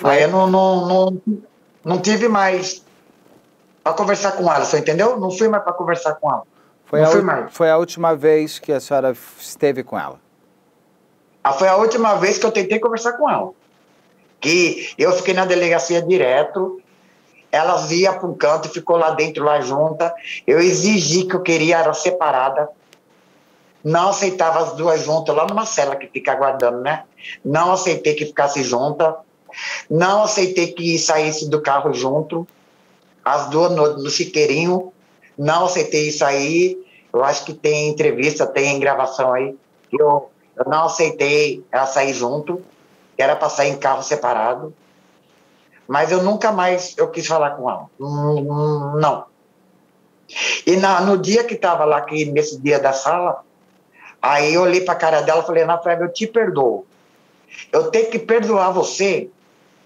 Aí 0.02 0.22
eu 0.22 0.28
não, 0.28 0.46
não, 0.46 0.86
não, 0.86 1.22
não 1.84 2.00
tive 2.00 2.28
mais 2.28 2.82
para 3.82 3.92
conversar 3.94 4.32
com 4.32 4.50
ela, 4.52 4.64
você 4.64 4.78
entendeu? 4.78 5.18
Não 5.18 5.30
fui 5.30 5.48
mais 5.48 5.62
para 5.62 5.72
conversar 5.72 6.14
com 6.14 6.30
ela. 6.30 6.42
Foi 6.84 7.00
não 7.00 7.08
a, 7.08 7.10
fui 7.10 7.22
mais. 7.22 7.52
Foi 7.52 7.70
a 7.70 7.76
última 7.76 8.14
vez 8.14 8.58
que 8.58 8.72
a 8.72 8.80
senhora 8.80 9.16
esteve 9.38 9.82
com 9.82 9.98
ela? 9.98 10.20
Ah, 11.42 11.52
foi 11.52 11.68
a 11.68 11.76
última 11.76 12.14
vez 12.14 12.38
que 12.38 12.46
eu 12.46 12.52
tentei 12.52 12.78
conversar 12.78 13.14
com 13.14 13.28
ela. 13.28 13.50
Que 14.40 14.92
eu 14.98 15.12
fiquei 15.12 15.34
na 15.34 15.44
delegacia 15.44 16.00
direto, 16.02 16.80
ela 17.50 17.76
via 17.76 18.12
para 18.12 18.26
um 18.26 18.34
canto 18.34 18.68
e 18.68 18.70
ficou 18.70 18.96
lá 18.96 19.10
dentro, 19.10 19.44
lá 19.44 19.60
junta. 19.60 20.14
Eu 20.46 20.60
exigi 20.60 21.24
que 21.24 21.34
eu 21.34 21.42
queria 21.42 21.78
era 21.78 21.92
separada. 21.92 22.68
Não 23.82 24.10
aceitava 24.10 24.60
as 24.60 24.74
duas 24.74 25.02
juntas 25.02 25.34
lá 25.34 25.46
numa 25.46 25.66
cela 25.66 25.96
que 25.96 26.06
fica 26.06 26.32
aguardando, 26.32 26.80
né? 26.80 27.04
Não 27.44 27.72
aceitei 27.72 28.14
que 28.14 28.26
ficasse 28.26 28.62
junta. 28.62 29.16
Não 29.90 30.24
aceitei 30.24 30.72
que 30.72 30.98
saísse 30.98 31.48
do 31.48 31.60
carro 31.60 31.92
junto, 31.92 32.46
as 33.24 33.48
duas 33.50 33.72
no, 33.72 33.98
no 33.98 34.10
chiqueirinho. 34.10 34.92
Não 35.36 35.66
aceitei 35.66 36.08
isso 36.08 36.24
aí. 36.24 36.78
Eu 37.12 37.22
acho 37.24 37.44
que 37.44 37.52
tem 37.52 37.88
entrevista, 37.88 38.46
tem 38.46 38.80
gravação 38.80 39.32
aí. 39.32 39.54
Eu, 39.92 40.30
eu 40.56 40.64
não 40.66 40.84
aceitei 40.84 41.64
ela 41.70 41.86
sair 41.86 42.14
junto, 42.14 42.62
era 43.16 43.36
para 43.36 43.48
sair 43.48 43.70
em 43.70 43.76
carro 43.76 44.02
separado. 44.02 44.74
Mas 45.86 46.10
eu 46.10 46.22
nunca 46.22 46.50
mais 46.50 46.94
eu 46.96 47.08
quis 47.10 47.26
falar 47.26 47.50
com 47.50 47.68
ela. 47.68 47.86
Não. 47.98 49.26
E 50.66 50.76
na, 50.76 51.00
no 51.02 51.18
dia 51.18 51.44
que 51.44 51.54
estava 51.54 51.84
lá, 51.84 52.00
que, 52.00 52.24
nesse 52.24 52.58
dia 52.58 52.78
da 52.78 52.92
sala, 52.92 53.44
aí 54.20 54.54
eu 54.54 54.62
olhei 54.62 54.80
para 54.80 54.94
a 54.94 54.96
cara 54.96 55.20
dela 55.20 55.42
e 55.42 55.46
falei, 55.46 55.62
Ana 55.64 55.78
Flávia, 55.78 56.04
eu 56.04 56.12
te 56.12 56.26
perdoo. 56.26 56.86
Eu 57.70 57.90
tenho 57.90 58.10
que 58.10 58.18
perdoar 58.18 58.70
você 58.70 59.28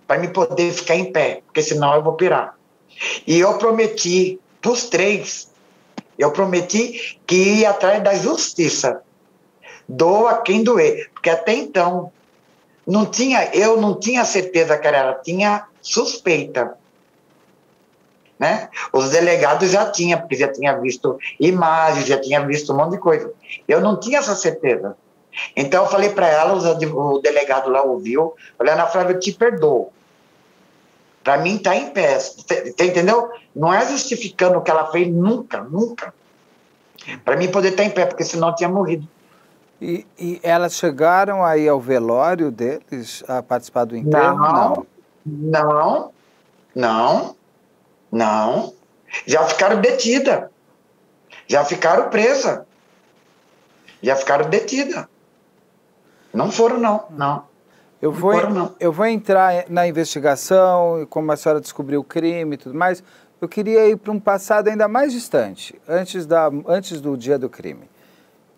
para 0.07 0.21
me 0.21 0.29
poder 0.29 0.73
ficar 0.73 0.95
em 0.95 1.13
pé, 1.13 1.43
porque 1.47 1.63
senão 1.63 1.95
eu 1.95 2.03
vou 2.03 2.15
pirar. 2.15 2.57
E 3.27 3.39
eu 3.39 3.59
prometi 3.59 4.41
para 4.61 4.71
os 4.71 4.85
três, 4.85 5.51
eu 6.19 6.31
prometi 6.31 7.19
que 7.27 7.61
ia 7.61 7.71
atrás 7.71 8.03
da 8.03 8.15
justiça. 8.15 9.03
Doa 9.89 10.43
quem 10.43 10.65
doer, 10.65 11.11
porque 11.13 11.31
até 11.31 11.53
então 11.53 12.11
não 12.87 13.05
tinha, 13.05 13.51
eu 13.55 13.81
não 13.81 13.99
tinha 13.99 14.25
certeza 14.25 14.79
que 14.79 14.87
era 14.87 14.99
ela, 14.99 15.15
tinha 15.15 15.67
suspeita. 15.81 16.77
Né? 18.39 18.69
Os 18.93 19.11
delegados 19.11 19.71
já 19.71 19.91
tinham, 19.91 20.21
porque 20.21 20.37
já 20.37 20.49
tinha 20.49 20.79
visto 20.79 21.19
imagens, 21.41 22.07
já 22.07 22.21
tinha 22.21 22.45
visto 22.45 22.73
um 22.73 22.77
monte 22.77 22.93
de 22.93 22.99
coisa. 22.99 23.33
Eu 23.67 23.81
não 23.81 23.99
tinha 23.99 24.19
essa 24.19 24.35
certeza. 24.35 24.97
Então 25.55 25.85
eu 25.85 25.91
falei 25.91 26.11
para 26.11 26.29
ela, 26.29 26.55
o 26.55 27.19
delegado 27.19 27.71
lá 27.71 27.83
ouviu, 27.83 28.35
falei, 28.57 28.73
Ana 28.73 28.87
Flávia, 28.87 29.15
eu 29.15 29.21
te 29.21 29.33
perdoo. 29.33 29.93
Para 31.27 31.39
mim 31.39 31.59
tá 31.59 31.75
em 31.75 31.91
pé. 31.91 32.21
Você 32.21 32.73
entendeu? 32.79 33.29
Não 33.53 33.75
é 33.75 33.85
justificando 33.85 34.59
o 34.59 34.63
que 34.63 34.71
ela 34.71 34.93
fez 34.93 35.13
nunca, 35.13 35.61
nunca. 35.61 36.15
Para 37.25 37.37
mim 37.37 37.51
poder 37.51 37.71
estar 37.71 37.83
tá 37.83 37.89
em 37.89 37.91
pé, 37.91 38.07
porque 38.07 38.23
senão 38.23 38.55
tinha 38.55 38.69
morrido. 38.69 39.09
E, 39.83 40.07
e, 40.17 40.41
elas 40.41 40.75
chegaram 40.75 41.45
aí 41.45 41.69
ao 41.69 41.81
velório 41.81 42.53
deles 42.53 43.25
a 43.27 43.43
participar 43.43 43.87
do 43.87 43.97
enterro? 43.97 44.37
Não, 44.37 44.87
não, 45.27 46.13
não, 46.73 47.37
não. 48.13 48.73
Já 49.27 49.43
ficaram 49.47 49.81
detidas. 49.81 50.45
Já 51.49 51.65
ficaram 51.65 52.09
presas. 52.09 52.61
Já 54.01 54.15
ficaram 54.15 54.49
detidas. 54.49 55.07
Não 56.33 56.53
foram, 56.53 56.79
não. 56.79 57.05
Não. 57.11 57.56
Eu 58.01 58.13
vou, 58.13 58.51
não. 58.51 58.75
eu 58.79 58.93
vou 58.93 59.07
entrar 59.07 59.65
na 59.69 59.87
investigação, 59.87 61.07
como 61.09 61.33
a 61.33 61.37
senhora 61.37 61.61
descobriu 61.61 62.01
o 62.01 62.05
crime 62.05 62.55
e 62.55 62.59
tudo 62.59 62.75
mais. 62.75 63.03
Eu 63.41 63.49
queria 63.49 63.89
ir 63.89 63.97
para 63.97 64.13
um 64.13 64.21
passado 64.21 64.69
ainda 64.69 64.87
mais 64.87 65.13
distante, 65.13 65.81
antes, 65.89 66.27
da, 66.27 66.51
antes 66.67 67.01
do 67.01 67.17
dia 67.17 67.39
do 67.39 67.49
crime. 67.49 67.89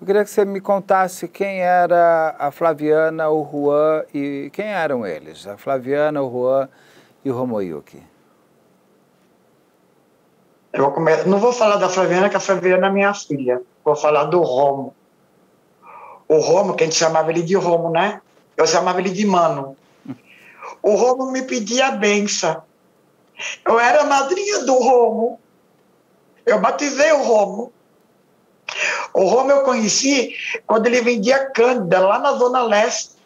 Eu 0.01 0.07
queria 0.07 0.24
que 0.24 0.31
você 0.31 0.44
me 0.44 0.61
contasse 0.61 1.27
quem 1.27 1.61
era 1.61 2.37
a 2.38 2.51
Flaviana, 2.51 3.29
o 3.29 3.44
Juan 3.51 4.05
e 4.14 4.48
quem 4.53 4.66
eram 4.66 5.05
eles, 5.05 5.46
a 5.46 5.57
Flaviana, 5.57 6.22
o 6.22 6.31
Juan 6.31 6.68
e 7.24 7.31
o 7.31 7.35
Romoyuki. 7.35 8.01
Eu 10.72 10.85
vou 10.85 10.92
começar, 10.92 11.27
não 11.27 11.38
vou 11.38 11.53
falar 11.53 11.77
da 11.77 11.88
Flaviana, 11.88 12.29
que 12.29 12.37
a 12.37 12.40
Flaviana 12.40 12.87
é 12.87 12.90
minha 12.90 13.12
filha. 13.14 13.61
Vou 13.85 13.96
falar 13.96 14.24
do 14.24 14.40
Romo. 14.40 14.94
O 16.29 16.38
Romo, 16.38 16.74
que 16.74 16.85
a 16.85 16.87
gente 16.87 16.96
chamava 16.96 17.31
ele 17.31 17.42
de 17.42 17.57
Romo, 17.57 17.90
né? 17.90 18.20
Eu 18.59 18.66
chamava 18.66 18.99
ele 18.99 19.11
de 19.11 19.25
Mano. 19.25 19.77
O 20.83 20.97
Romo 20.97 21.31
me 21.31 21.42
pedia 21.42 21.87
a 21.87 21.90
benção. 21.92 22.61
Eu 23.64 23.79
era 23.79 24.03
madrinha 24.03 24.64
do 24.64 24.75
Romo. 24.75 25.40
Eu 26.44 26.61
batizei 26.61 27.12
o 27.12 27.23
Romo. 27.23 27.73
O 29.14 29.25
Romo 29.25 29.53
eu 29.53 29.62
conheci 29.62 30.35
quando 30.66 30.87
ele 30.87 31.01
vendia 31.01 31.47
cândida 31.51 32.01
lá 32.01 32.18
na 32.18 32.33
Zona 32.33 32.64
Leste. 32.64 33.16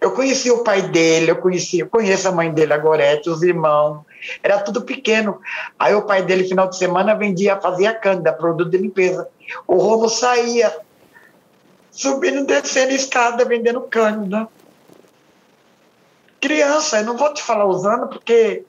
Eu 0.00 0.12
conheci 0.12 0.48
o 0.48 0.62
pai 0.62 0.82
dele, 0.82 1.32
eu 1.32 1.36
conheci, 1.36 1.80
eu 1.80 1.88
conheço 1.88 2.28
a 2.28 2.32
mãe 2.32 2.52
dele, 2.52 2.72
a 2.72 2.78
Gorete, 2.78 3.28
os 3.28 3.42
irmãos. 3.42 4.02
Era 4.44 4.60
tudo 4.60 4.82
pequeno. 4.82 5.40
Aí 5.76 5.94
o 5.94 6.02
pai 6.02 6.22
dele, 6.22 6.46
final 6.46 6.68
de 6.68 6.76
semana, 6.78 7.16
vendia, 7.16 7.60
fazia 7.60 7.92
cândida, 7.92 8.32
produto 8.32 8.70
de 8.70 8.78
limpeza. 8.78 9.28
O 9.66 9.76
Romo 9.76 10.08
saía, 10.08 10.72
subindo 11.96 12.40
e 12.40 12.44
descendo 12.44 12.92
escada, 12.92 13.44
vendendo 13.44 13.80
cândida. 13.82 14.46
Criança, 16.40 16.98
eu 16.98 17.04
não 17.06 17.16
vou 17.16 17.32
te 17.32 17.42
falar 17.42 17.66
os 17.66 17.84
anos, 17.86 18.10
porque 18.10 18.64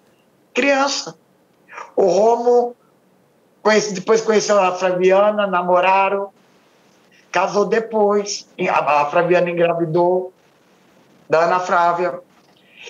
criança. 0.53 1.15
O 1.95 2.05
Romo 2.05 2.75
Conheci, 3.61 3.93
depois 3.93 4.21
conheceu 4.21 4.57
a 4.57 4.71
Flaviana, 4.71 5.45
namoraram, 5.45 6.29
casou 7.29 7.65
depois. 7.65 8.47
A, 8.69 9.05
Flaviana 9.07 9.49
engravidou 9.49 10.31
da 11.29 11.41
Ana 11.41 11.59
Flávia. 11.59 12.21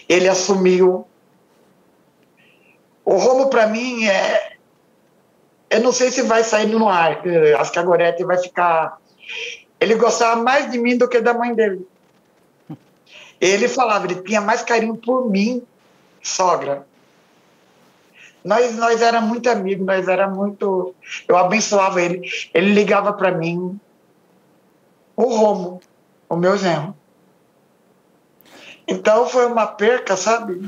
Ele 0.08 0.30
assumiu. 0.30 1.08
O 3.04 3.16
Romo, 3.16 3.50
para 3.50 3.66
mim, 3.66 4.06
é. 4.06 4.58
Eu 5.68 5.82
não 5.82 5.92
sei 5.92 6.12
se 6.12 6.22
vai 6.22 6.44
sair 6.44 6.68
no 6.68 6.88
ar. 6.88 7.24
Acho 7.60 7.72
que 7.72 7.80
a 7.80 7.84
Gorete 7.84 8.24
vai 8.24 8.38
ficar. 8.38 9.00
Ele 9.80 9.96
gostava 9.96 10.42
mais 10.42 10.72
de 10.72 10.78
mim 10.78 10.98
do 10.98 11.08
que 11.08 11.22
da 11.22 11.34
mãe 11.34 11.54
dele. 11.54 11.88
Ele 13.40 13.68
falava, 13.68 14.06
ele 14.06 14.22
tinha 14.24 14.42
mais 14.42 14.64
carinho 14.64 14.98
por 14.98 15.30
mim, 15.30 15.62
sogra. 16.22 16.88
Nós, 18.44 18.76
nós 18.78 19.02
era 19.02 19.22
muito 19.22 19.50
amigos, 19.50 19.86
nós 19.86 20.08
era 20.08 20.28
muito. 20.28 20.96
Eu 21.28 21.38
abençoava 21.38 22.02
ele. 22.02 22.28
Ele 22.54 22.74
ligava 22.74 23.14
para 23.14 23.32
mim, 23.32 23.80
o 25.16 25.24
Romo, 25.24 25.82
o 26.30 26.36
meu 26.36 26.58
genro. 26.58 26.96
Então 28.88 29.28
foi 29.28 29.46
uma 29.46 29.68
perca, 29.68 30.16
sabe? 30.16 30.62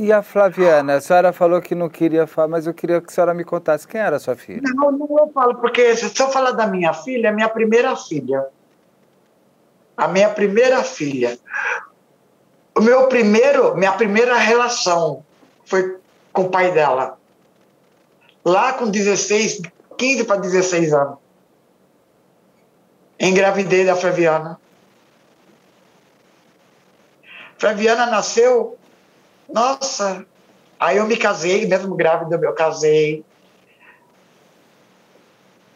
E 0.00 0.10
a 0.14 0.22
Flaviana? 0.22 0.94
A 0.94 1.00
senhora 1.02 1.30
falou 1.30 1.60
que 1.60 1.74
não 1.74 1.86
queria 1.86 2.26
falar, 2.26 2.48
mas 2.48 2.66
eu 2.66 2.72
queria 2.72 3.02
que 3.02 3.08
a 3.08 3.14
senhora 3.14 3.34
me 3.34 3.44
contasse 3.44 3.86
quem 3.86 4.00
era 4.00 4.16
a 4.16 4.18
sua 4.18 4.34
filha. 4.34 4.62
Não, 4.74 4.90
não 4.90 5.18
eu 5.18 5.30
falo, 5.30 5.56
porque 5.56 5.94
se 5.94 6.18
eu 6.18 6.30
falar 6.30 6.52
da 6.52 6.66
minha 6.66 6.94
filha, 6.94 7.28
é 7.28 7.30
minha 7.30 7.50
primeira 7.50 7.94
filha. 7.94 8.46
A 9.94 10.08
minha 10.08 10.30
primeira 10.30 10.82
filha. 10.82 11.38
O 12.74 12.80
meu 12.80 13.08
primeiro, 13.08 13.76
minha 13.76 13.92
primeira 13.92 14.38
relação 14.38 15.22
foi 15.66 15.98
com 16.32 16.44
o 16.44 16.48
pai 16.48 16.72
dela. 16.72 17.18
Lá 18.42 18.72
com 18.72 18.90
16, 18.90 19.60
15 19.98 20.24
para 20.24 20.40
16 20.40 20.94
anos. 20.94 21.18
Engravidei 23.20 23.84
da 23.84 23.94
Flaviana. 23.94 24.58
Flaviana 27.58 28.06
nasceu, 28.06 28.78
nossa, 29.52 30.24
aí 30.78 30.96
eu 30.96 31.06
me 31.06 31.16
casei, 31.16 31.66
mesmo 31.66 31.94
grávida 31.94 32.38
eu 32.42 32.52
casei. 32.54 33.24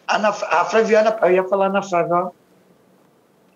A, 0.06 0.28
a 0.28 0.64
Flaviana, 0.64 1.16
eu 1.22 1.30
ia 1.30 1.44
falar 1.44 1.70
na 1.70 1.82
Flávia, 1.82 2.30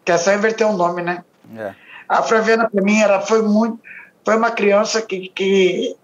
que 0.05 0.13
é 0.13 0.19
só 0.19 0.33
inverter 0.33 0.67
o 0.67 0.77
nome, 0.77 1.03
né? 1.03 1.25
É. 1.57 1.75
A 2.09 2.23
Flaviana, 2.23 2.69
para 2.71 2.83
mim, 2.83 3.01
era, 3.01 3.21
foi 3.21 3.43
muito, 3.43 3.79
foi 4.25 4.37
uma 4.37 4.51
criança 4.51 5.03
que, 5.03 5.29
que 5.29 5.97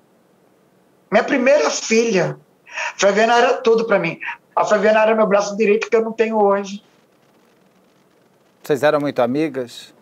minha 1.10 1.24
primeira 1.24 1.70
filha. 1.70 2.38
A 2.66 2.98
Flaviana 2.98 3.38
era 3.38 3.54
tudo 3.54 3.86
para 3.86 3.98
mim. 3.98 4.18
A 4.54 4.64
Flaviana 4.64 5.02
era 5.02 5.14
meu 5.14 5.26
braço 5.26 5.56
direito 5.56 5.88
que 5.88 5.96
eu 5.96 6.02
não 6.02 6.12
tenho 6.12 6.36
hoje. 6.36 6.82
Vocês 8.62 8.82
eram 8.82 9.00
muito 9.00 9.20
amigas? 9.20 9.93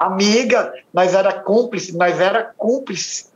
Amiga, 0.00 0.72
nós 0.94 1.12
era 1.12 1.30
cúmplice, 1.30 1.94
nós 1.94 2.18
era 2.18 2.42
cúmplice. 2.56 3.26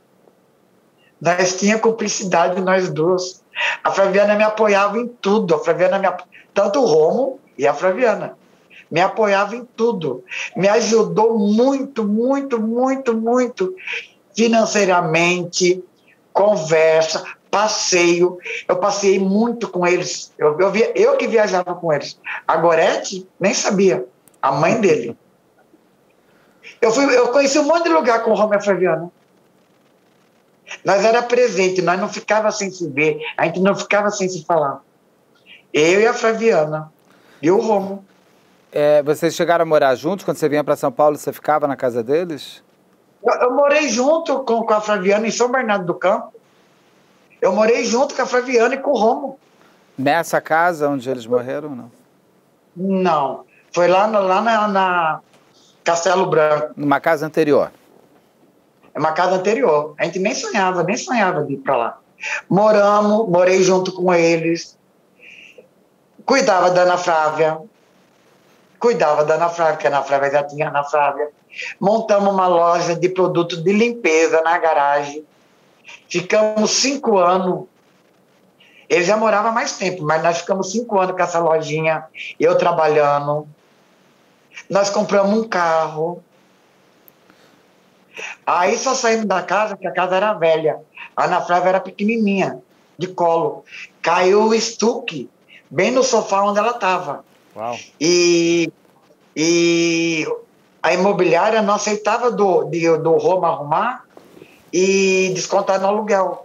Nós 1.21 1.59
tinha 1.59 1.77
cumplicidade 1.77 2.59
nós 2.59 2.89
duas. 2.89 3.43
A 3.83 3.91
Flaviana 3.91 4.33
me 4.33 4.43
apoiava 4.43 4.97
em 4.97 5.07
tudo. 5.07 5.53
A 5.53 5.59
Flaviana 5.59 5.99
me 5.99 6.07
tanto 6.55 6.81
o 6.81 6.85
Romo 6.85 7.39
e 7.55 7.67
a 7.67 7.73
Flaviana 7.75 8.35
me 8.89 8.99
apoiava 8.99 9.55
em 9.55 9.63
tudo. 9.75 10.23
Me 10.55 10.67
ajudou 10.67 11.37
muito, 11.37 12.03
muito, 12.03 12.59
muito, 12.59 13.15
muito 13.15 13.75
financeiramente, 14.35 15.83
conversa, 16.33 17.23
passeio. 17.51 18.39
Eu 18.67 18.77
passei 18.77 19.19
muito 19.19 19.69
com 19.69 19.85
eles. 19.85 20.33
Eu, 20.35 20.59
eu, 20.59 20.71
via, 20.71 20.91
eu 20.99 21.15
que 21.15 21.27
viajava 21.27 21.75
com 21.75 21.93
eles. 21.93 22.19
A 22.47 22.57
Gorete 22.57 23.27
nem 23.39 23.53
sabia, 23.53 24.03
a 24.41 24.51
mãe 24.51 24.81
dele. 24.81 25.15
Eu, 26.81 26.91
fui, 26.91 27.05
eu 27.15 27.29
conheci 27.29 27.57
um 27.59 27.63
monte 27.63 27.83
de 27.83 27.89
lugar 27.89 28.23
com 28.23 28.31
o 28.31 28.35
Romeu 28.35 28.61
Flaviano. 28.61 29.11
Nós 30.83 31.03
era 31.03 31.21
presente, 31.21 31.81
nós 31.81 31.99
não 31.99 32.09
ficava 32.09 32.51
sem 32.51 32.71
se 32.71 32.89
ver, 32.89 33.19
a 33.37 33.45
gente 33.45 33.59
não 33.59 33.75
ficava 33.75 34.09
sem 34.09 34.27
se 34.27 34.43
falar. 34.43 34.81
Eu 35.73 36.01
e 36.01 36.07
a 36.07 36.13
Flaviana 36.13 36.91
e 37.41 37.51
o 37.51 37.59
Romo. 37.59 38.03
É, 38.71 39.01
vocês 39.03 39.35
chegaram 39.35 39.63
a 39.63 39.65
morar 39.65 39.95
juntos? 39.95 40.25
Quando 40.25 40.37
você 40.37 40.49
vinha 40.49 40.63
para 40.63 40.75
São 40.75 40.91
Paulo, 40.91 41.17
você 41.17 41.31
ficava 41.31 41.67
na 41.67 41.75
casa 41.75 42.03
deles? 42.03 42.63
Eu, 43.23 43.33
eu, 43.33 43.51
morei 43.53 43.89
junto 43.89 44.43
com, 44.43 44.63
com 44.63 44.73
a 44.73 44.81
Flaviana 44.81 45.27
em 45.27 45.31
São 45.31 45.49
Bernardo 45.49 45.85
do 45.85 45.93
Campo. 45.93 46.33
Eu 47.41 47.53
morei 47.53 47.85
junto 47.85 48.15
com 48.15 48.21
a 48.21 48.25
Flaviana 48.25 48.75
e 48.75 48.77
com 48.77 48.91
o 48.91 48.97
Romo. 48.97 49.39
Nessa 49.97 50.41
casa 50.41 50.89
onde 50.89 51.09
eles 51.09 51.25
morreram, 51.25 51.69
não? 51.69 51.91
Não. 52.75 53.45
Foi 53.71 53.87
lá, 53.87 54.05
lá 54.07 54.41
na, 54.41 54.67
na 54.67 55.19
Castelo 55.85 56.25
Branco. 56.25 56.73
Numa 56.75 56.99
casa 56.99 57.27
anterior? 57.27 57.71
É 58.91 58.99
uma 58.99 59.11
casa 59.11 59.35
anterior. 59.35 59.93
A 59.99 60.05
gente 60.05 60.17
nem 60.17 60.33
sonhava, 60.33 60.83
nem 60.83 60.97
sonhava 60.97 61.43
de 61.43 61.53
ir 61.53 61.57
para 61.57 61.77
lá. 61.77 61.99
Moramos, 62.49 63.29
morei 63.29 63.61
junto 63.61 63.91
com 63.91 64.11
eles. 64.11 64.75
Cuidava 66.25 66.71
da 66.71 66.81
Ana 66.81 66.97
Flávia. 66.97 67.59
Cuidava 68.79 69.23
da 69.23 69.35
Ana 69.35 69.47
Flávia, 69.47 69.73
porque 69.75 69.87
a 69.87 69.91
Ana 69.91 70.01
Flávia 70.01 70.31
já 70.31 70.43
tinha 70.43 70.69
Ana 70.69 70.83
Flávia. 70.83 71.29
Montamos 71.79 72.33
uma 72.33 72.47
loja 72.47 72.95
de 72.95 73.07
produtos 73.07 73.63
de 73.63 73.71
limpeza 73.71 74.41
na 74.41 74.57
garagem. 74.57 75.23
Ficamos 76.09 76.71
cinco 76.71 77.19
anos. 77.19 77.67
Ele 78.89 79.03
já 79.03 79.15
morava 79.17 79.51
mais 79.51 79.77
tempo, 79.77 80.03
mas 80.03 80.23
nós 80.23 80.39
ficamos 80.39 80.71
cinco 80.71 80.99
anos 80.99 81.15
com 81.15 81.21
essa 81.21 81.39
lojinha, 81.39 82.05
eu 82.39 82.57
trabalhando. 82.57 83.47
Nós 84.69 84.89
compramos 84.89 85.37
um 85.37 85.47
carro. 85.47 86.23
Aí 88.45 88.77
só 88.77 88.93
saímos 88.93 89.25
da 89.25 89.41
casa, 89.41 89.75
porque 89.75 89.87
a 89.87 89.93
casa 89.93 90.15
era 90.15 90.33
velha. 90.33 90.79
A 91.15 91.25
Ana 91.25 91.41
Flávia 91.41 91.69
era 91.69 91.79
pequenininha, 91.79 92.59
de 92.97 93.07
colo. 93.07 93.63
Caiu 94.01 94.43
o 94.43 94.53
estuque, 94.53 95.29
bem 95.69 95.91
no 95.91 96.03
sofá 96.03 96.43
onde 96.43 96.59
ela 96.59 96.71
estava. 96.71 97.23
E, 97.99 98.71
e 99.35 100.25
a 100.81 100.93
imobiliária 100.93 101.61
não 101.61 101.75
aceitava 101.75 102.31
do, 102.31 102.65
de, 102.65 102.97
do 102.97 103.11
Roma 103.13 103.49
arrumar 103.49 104.05
e 104.71 105.31
descontar 105.33 105.79
no 105.79 105.87
aluguel. 105.87 106.44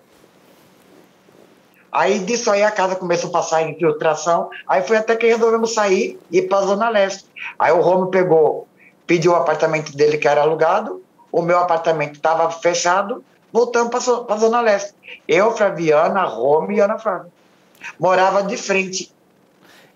Aí 1.92 2.20
disso 2.20 2.50
aí 2.50 2.62
a 2.62 2.70
casa 2.70 2.94
começou 2.96 3.30
a 3.30 3.32
passar 3.32 3.68
infiltração, 3.68 4.50
aí 4.66 4.82
foi 4.82 4.96
até 4.96 5.16
que 5.16 5.26
resolvemos 5.26 5.74
sair 5.74 6.18
e 6.30 6.38
ir 6.38 6.48
para 6.48 6.58
a 6.58 6.66
Zona 6.66 6.88
Leste. 6.88 7.26
Aí 7.58 7.72
o 7.72 7.80
Romo 7.80 8.06
pegou, 8.06 8.68
pediu 9.06 9.32
o 9.32 9.36
apartamento 9.36 9.96
dele 9.96 10.18
que 10.18 10.28
era 10.28 10.42
alugado, 10.42 11.02
o 11.32 11.42
meu 11.42 11.58
apartamento 11.58 12.14
estava 12.14 12.50
fechado, 12.50 13.24
voltamos 13.52 13.90
para 13.90 14.34
a 14.34 14.38
Zona 14.38 14.60
Leste. 14.60 14.94
Eu, 15.26 15.56
Flaviana, 15.56 16.24
Romo 16.24 16.70
e 16.72 16.80
Ana 16.80 16.98
Flávia. 16.98 17.30
Morava 17.98 18.42
de 18.42 18.56
frente 18.56 19.12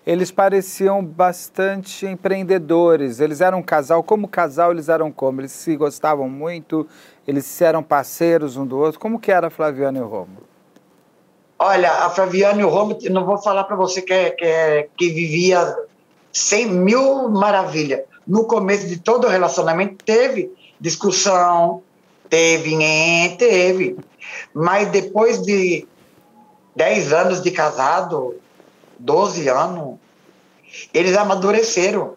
eles 0.05 0.29
pareciam 0.29 1.03
bastante 1.03 2.05
empreendedores. 2.05 3.19
Eles 3.19 3.41
eram 3.41 3.59
um 3.59 3.63
casal. 3.63 4.03
Como 4.03 4.27
casal, 4.27 4.71
eles 4.71 4.87
eram 4.87 5.11
como? 5.11 5.41
Eles 5.41 5.51
se 5.51 5.75
gostavam 5.75 6.29
muito? 6.29 6.87
Eles 7.27 7.59
eram 7.59 7.81
parceiros 7.81 8.55
um 8.55 8.67
do 8.67 8.77
outro? 8.77 8.99
Como 8.99 9.19
que 9.19 9.31
era 9.31 9.49
Flaviano 9.49 9.97
e 9.97 10.01
Romo? 10.01 10.44
Olha, 11.57 11.91
a 12.05 12.09
Flaviano 12.09 12.59
e 12.59 12.63
o 12.63 12.69
Romo, 12.69 12.97
não 13.09 13.25
vou 13.25 13.37
falar 13.37 13.63
para 13.63 13.75
você 13.75 14.01
que, 14.01 14.13
é, 14.13 14.29
que, 14.31 14.45
é, 14.45 14.89
que 14.97 15.09
vivia 15.09 15.75
cem 16.31 16.67
mil 16.67 17.29
maravilhas. 17.29 18.01
No 18.27 18.45
começo 18.45 18.87
de 18.87 18.99
todo 18.99 19.25
o 19.25 19.29
relacionamento 19.29 20.03
teve 20.03 20.51
discussão, 20.79 21.81
teve, 22.29 22.77
teve. 23.37 23.97
Mas 24.53 24.89
depois 24.89 25.41
de 25.41 25.87
10 26.75 27.13
anos 27.13 27.41
de 27.41 27.51
casado, 27.51 28.35
12 28.99 29.47
anos, 29.47 29.97
eles 30.93 31.15
amadureceram. 31.15 32.15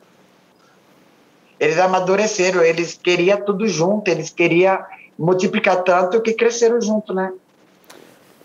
Eles 1.60 1.78
amadureceram, 1.78 2.62
eles 2.62 2.94
queriam 2.94 3.40
tudo 3.44 3.66
junto, 3.68 4.08
eles 4.08 4.30
queriam 4.30 4.78
multiplicar 5.18 5.82
tanto 5.82 6.20
que 6.20 6.32
cresceram 6.32 6.80
junto, 6.80 7.12
né? 7.12 7.32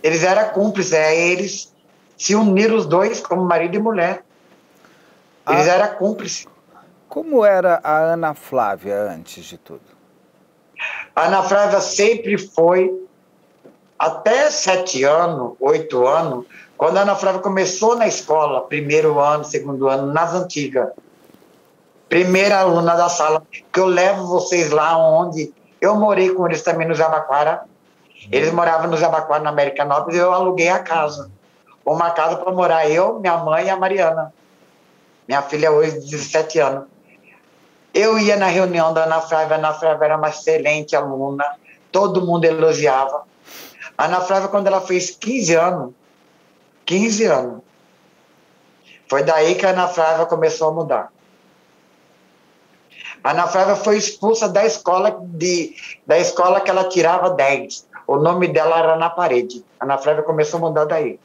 Eles 0.04 0.24
eram 0.24 0.50
cúmplices, 0.50 0.92
é, 0.92 1.18
eles 1.18 1.74
se 2.18 2.36
uniram 2.36 2.76
os 2.76 2.86
dois 2.86 3.22
como 3.22 3.42
marido 3.44 3.76
e 3.76 3.80
mulher. 3.80 4.24
Eles 5.50 5.68
ah, 5.68 5.74
eram 5.74 5.96
cúmplices. 5.96 6.46
Como 7.08 7.46
era 7.46 7.80
a 7.84 7.98
Ana 7.98 8.34
Flávia 8.34 8.96
antes 9.04 9.46
de 9.46 9.58
tudo? 9.58 9.82
A 11.16 11.28
Ana 11.28 11.42
Flávia 11.44 11.80
sempre 11.80 12.38
foi, 12.38 12.92
até 13.98 14.52
sete 14.52 15.04
anos, 15.04 15.54
oito 15.60 16.06
anos, 16.06 16.46
quando 16.76 16.98
a 16.98 17.02
Ana 17.02 17.16
Flávia 17.16 17.40
começou 17.40 17.96
na 17.96 18.08
escola, 18.08 18.62
primeiro 18.62 19.20
ano, 19.20 19.46
segundo 19.46 19.88
ano, 19.88 20.12
nas 20.12 20.34
antigas, 20.34 20.90
primeira 22.10 22.60
aluna 22.60 22.96
da 22.96 23.10
sala, 23.10 23.44
que 23.72 23.80
eu 23.80 23.86
levo 23.86 24.28
vocês 24.28 24.72
lá 24.72 24.98
onde 24.98 25.54
eu 25.80 25.96
morei 25.96 26.34
com 26.34 26.46
eles 26.48 26.62
também 26.62 26.88
no 26.88 26.94
Jabaquara. 26.94 27.64
Eles 28.32 28.52
moravam 28.52 28.88
no 28.88 28.98
Jabaquara, 28.98 29.44
na 29.44 29.50
Americanópolis, 29.50 30.18
e 30.18 30.22
eu 30.22 30.34
aluguei 30.34 30.70
a 30.70 30.80
casa. 30.80 31.30
Uma 31.86 32.12
casa 32.12 32.38
para 32.38 32.52
morar 32.52 32.90
eu, 32.90 33.20
minha 33.20 33.38
mãe 33.38 33.66
e 33.66 33.70
a 33.70 33.76
Mariana. 33.76 34.34
Minha 35.28 35.42
filha 35.42 35.72
hoje, 35.72 36.00
de 36.00 36.10
17 36.12 36.60
anos. 36.60 36.84
Eu 37.94 38.18
ia 38.18 38.36
na 38.36 38.48
reunião 38.48 38.94
da 38.94 39.04
Ana 39.04 39.22
Flávia, 39.22 39.56
a 39.56 39.60
Ana 39.60 39.74
Flávia 39.74 40.06
era 40.06 40.18
uma 40.18 40.30
excelente 40.30 40.96
aluna, 40.96 41.46
todo 41.92 42.26
mundo 42.26 42.46
elogiava. 42.46 43.24
A 43.98 44.06
Ana 44.06 44.22
Flávia, 44.22 44.48
quando 44.48 44.68
ela 44.68 44.82
fez 44.82 45.12
15 45.12 45.56
anos, 45.56 45.94
15 46.86 47.26
anos. 47.26 47.62
Foi 49.08 49.24
daí 49.24 49.56
que 49.56 49.66
a 49.66 49.70
Ana 49.70 49.88
Flávia 49.88 50.26
começou 50.26 50.70
a 50.70 50.74
mudar. 50.74 51.14
A 53.24 53.32
Ana 53.32 53.48
Flávia 53.48 53.76
foi 53.76 53.98
expulsa 53.98 54.50
da 54.50 54.66
escola, 54.66 55.18
de, 55.22 55.76
da 56.06 56.18
escola 56.18 56.60
que 56.60 56.70
ela 56.70 56.90
tirava 56.90 57.30
10. 57.30 57.88
O 58.08 58.18
nome 58.18 58.48
dela 58.48 58.78
era 58.80 58.96
na 58.96 59.10
parede. 59.10 59.64
A 59.80 59.86
Ana 59.86 59.98
Flávia 59.98 60.24
começou 60.24 60.58
a 60.60 60.62
mudar 60.62 60.86
daí. 60.86 61.20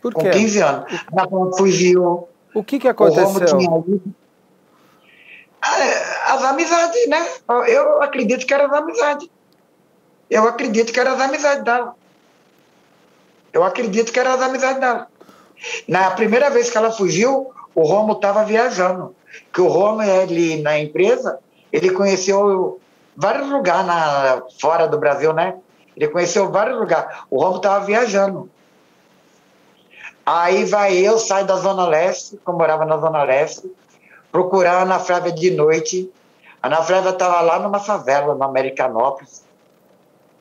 Por 0.00 0.14
quê? 0.14 0.22
Com 0.22 0.30
15 0.30 0.62
anos. 0.62 0.92
A 0.92 1.20
Ana 1.20 1.28
Flávia 1.28 1.56
fugiu. 1.56 2.28
O 2.54 2.64
que, 2.64 2.78
que 2.78 2.88
aconteceu? 2.88 3.58
Ah, 5.60 6.34
as 6.34 6.44
amizades, 6.44 7.08
né? 7.08 7.26
Eu 7.68 8.02
acredito 8.02 8.46
que 8.46 8.54
era 8.54 8.66
as 8.66 8.72
amizades. 8.72 9.28
Eu 10.30 10.46
acredito 10.46 10.92
que 10.92 11.00
era 11.00 11.12
as 11.12 11.20
amizades 11.20 11.64
dela. 11.64 11.94
Eu 13.52 13.64
acredito 13.64 14.12
que 14.12 14.18
era 14.18 14.34
as 14.34 14.40
amizades 14.40 14.80
dela. 14.80 15.08
Na 15.88 16.10
primeira 16.10 16.50
vez 16.50 16.70
que 16.70 16.76
ela 16.76 16.90
fugiu, 16.90 17.50
o 17.74 17.82
Romo 17.82 18.12
estava 18.12 18.44
viajando. 18.44 19.14
Que 19.52 19.60
o 19.60 19.68
Romo, 19.68 20.02
ele, 20.02 20.62
na 20.62 20.78
empresa, 20.78 21.38
ele 21.72 21.90
conheceu 21.90 22.80
vários 23.16 23.48
lugares 23.48 23.86
na, 23.86 24.42
fora 24.60 24.86
do 24.86 24.98
Brasil, 24.98 25.32
né? 25.32 25.56
Ele 25.96 26.08
conheceu 26.08 26.50
vários 26.50 26.78
lugares. 26.78 27.16
O 27.30 27.40
Romo 27.42 27.56
estava 27.56 27.84
viajando. 27.84 28.50
Aí 30.24 30.64
vai 30.64 30.94
eu, 30.96 31.18
saio 31.18 31.46
da 31.46 31.56
Zona 31.56 31.86
Leste, 31.86 32.36
que 32.36 32.48
eu 32.48 32.54
morava 32.54 32.84
na 32.84 32.98
Zona 32.98 33.22
Leste, 33.22 33.70
procurar 34.30 34.78
a 34.78 34.82
Ana 34.82 34.98
Flávia 34.98 35.32
de 35.32 35.52
noite. 35.52 36.12
A 36.60 36.66
Ana 36.66 36.82
Flávia 36.82 37.10
estava 37.10 37.40
lá 37.40 37.60
numa 37.60 37.78
favela, 37.78 38.34
no 38.34 38.42
Americanópolis, 38.42 39.44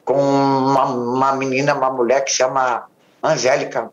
com 0.04 0.15
uma, 0.15 0.86
uma 0.86 1.36
menina, 1.36 1.76
uma 1.76 1.91
mulher 1.91 2.26
que 2.26 2.32
chama 2.32 2.88
Angélica. 3.24 3.91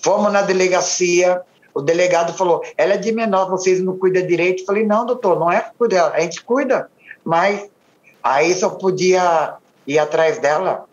Fomos 0.00 0.32
na 0.32 0.42
delegacia, 0.42 1.42
o 1.74 1.82
delegado 1.82 2.32
falou: 2.34 2.62
ela 2.76 2.94
é 2.94 2.98
de 2.98 3.10
menor, 3.10 3.50
vocês 3.50 3.80
não 3.80 3.98
cuidam 3.98 4.24
direito. 4.26 4.62
Eu 4.62 4.66
falei: 4.66 4.86
não, 4.86 5.04
doutor, 5.04 5.38
não 5.38 5.50
é 5.50 5.60
que 5.60 5.74
cuida, 5.76 6.06
a 6.08 6.20
gente 6.20 6.42
cuida, 6.44 6.88
mas 7.24 7.68
aí 8.22 8.54
só 8.54 8.70
podia 8.70 9.56
ir 9.86 9.98
atrás 9.98 10.38
dela, 10.38 10.84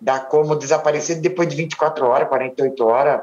dar 0.00 0.28
como 0.28 0.56
desaparecida 0.56 1.20
depois 1.20 1.48
de 1.48 1.56
24 1.56 2.06
horas, 2.06 2.28
48 2.28 2.86
horas. 2.86 3.20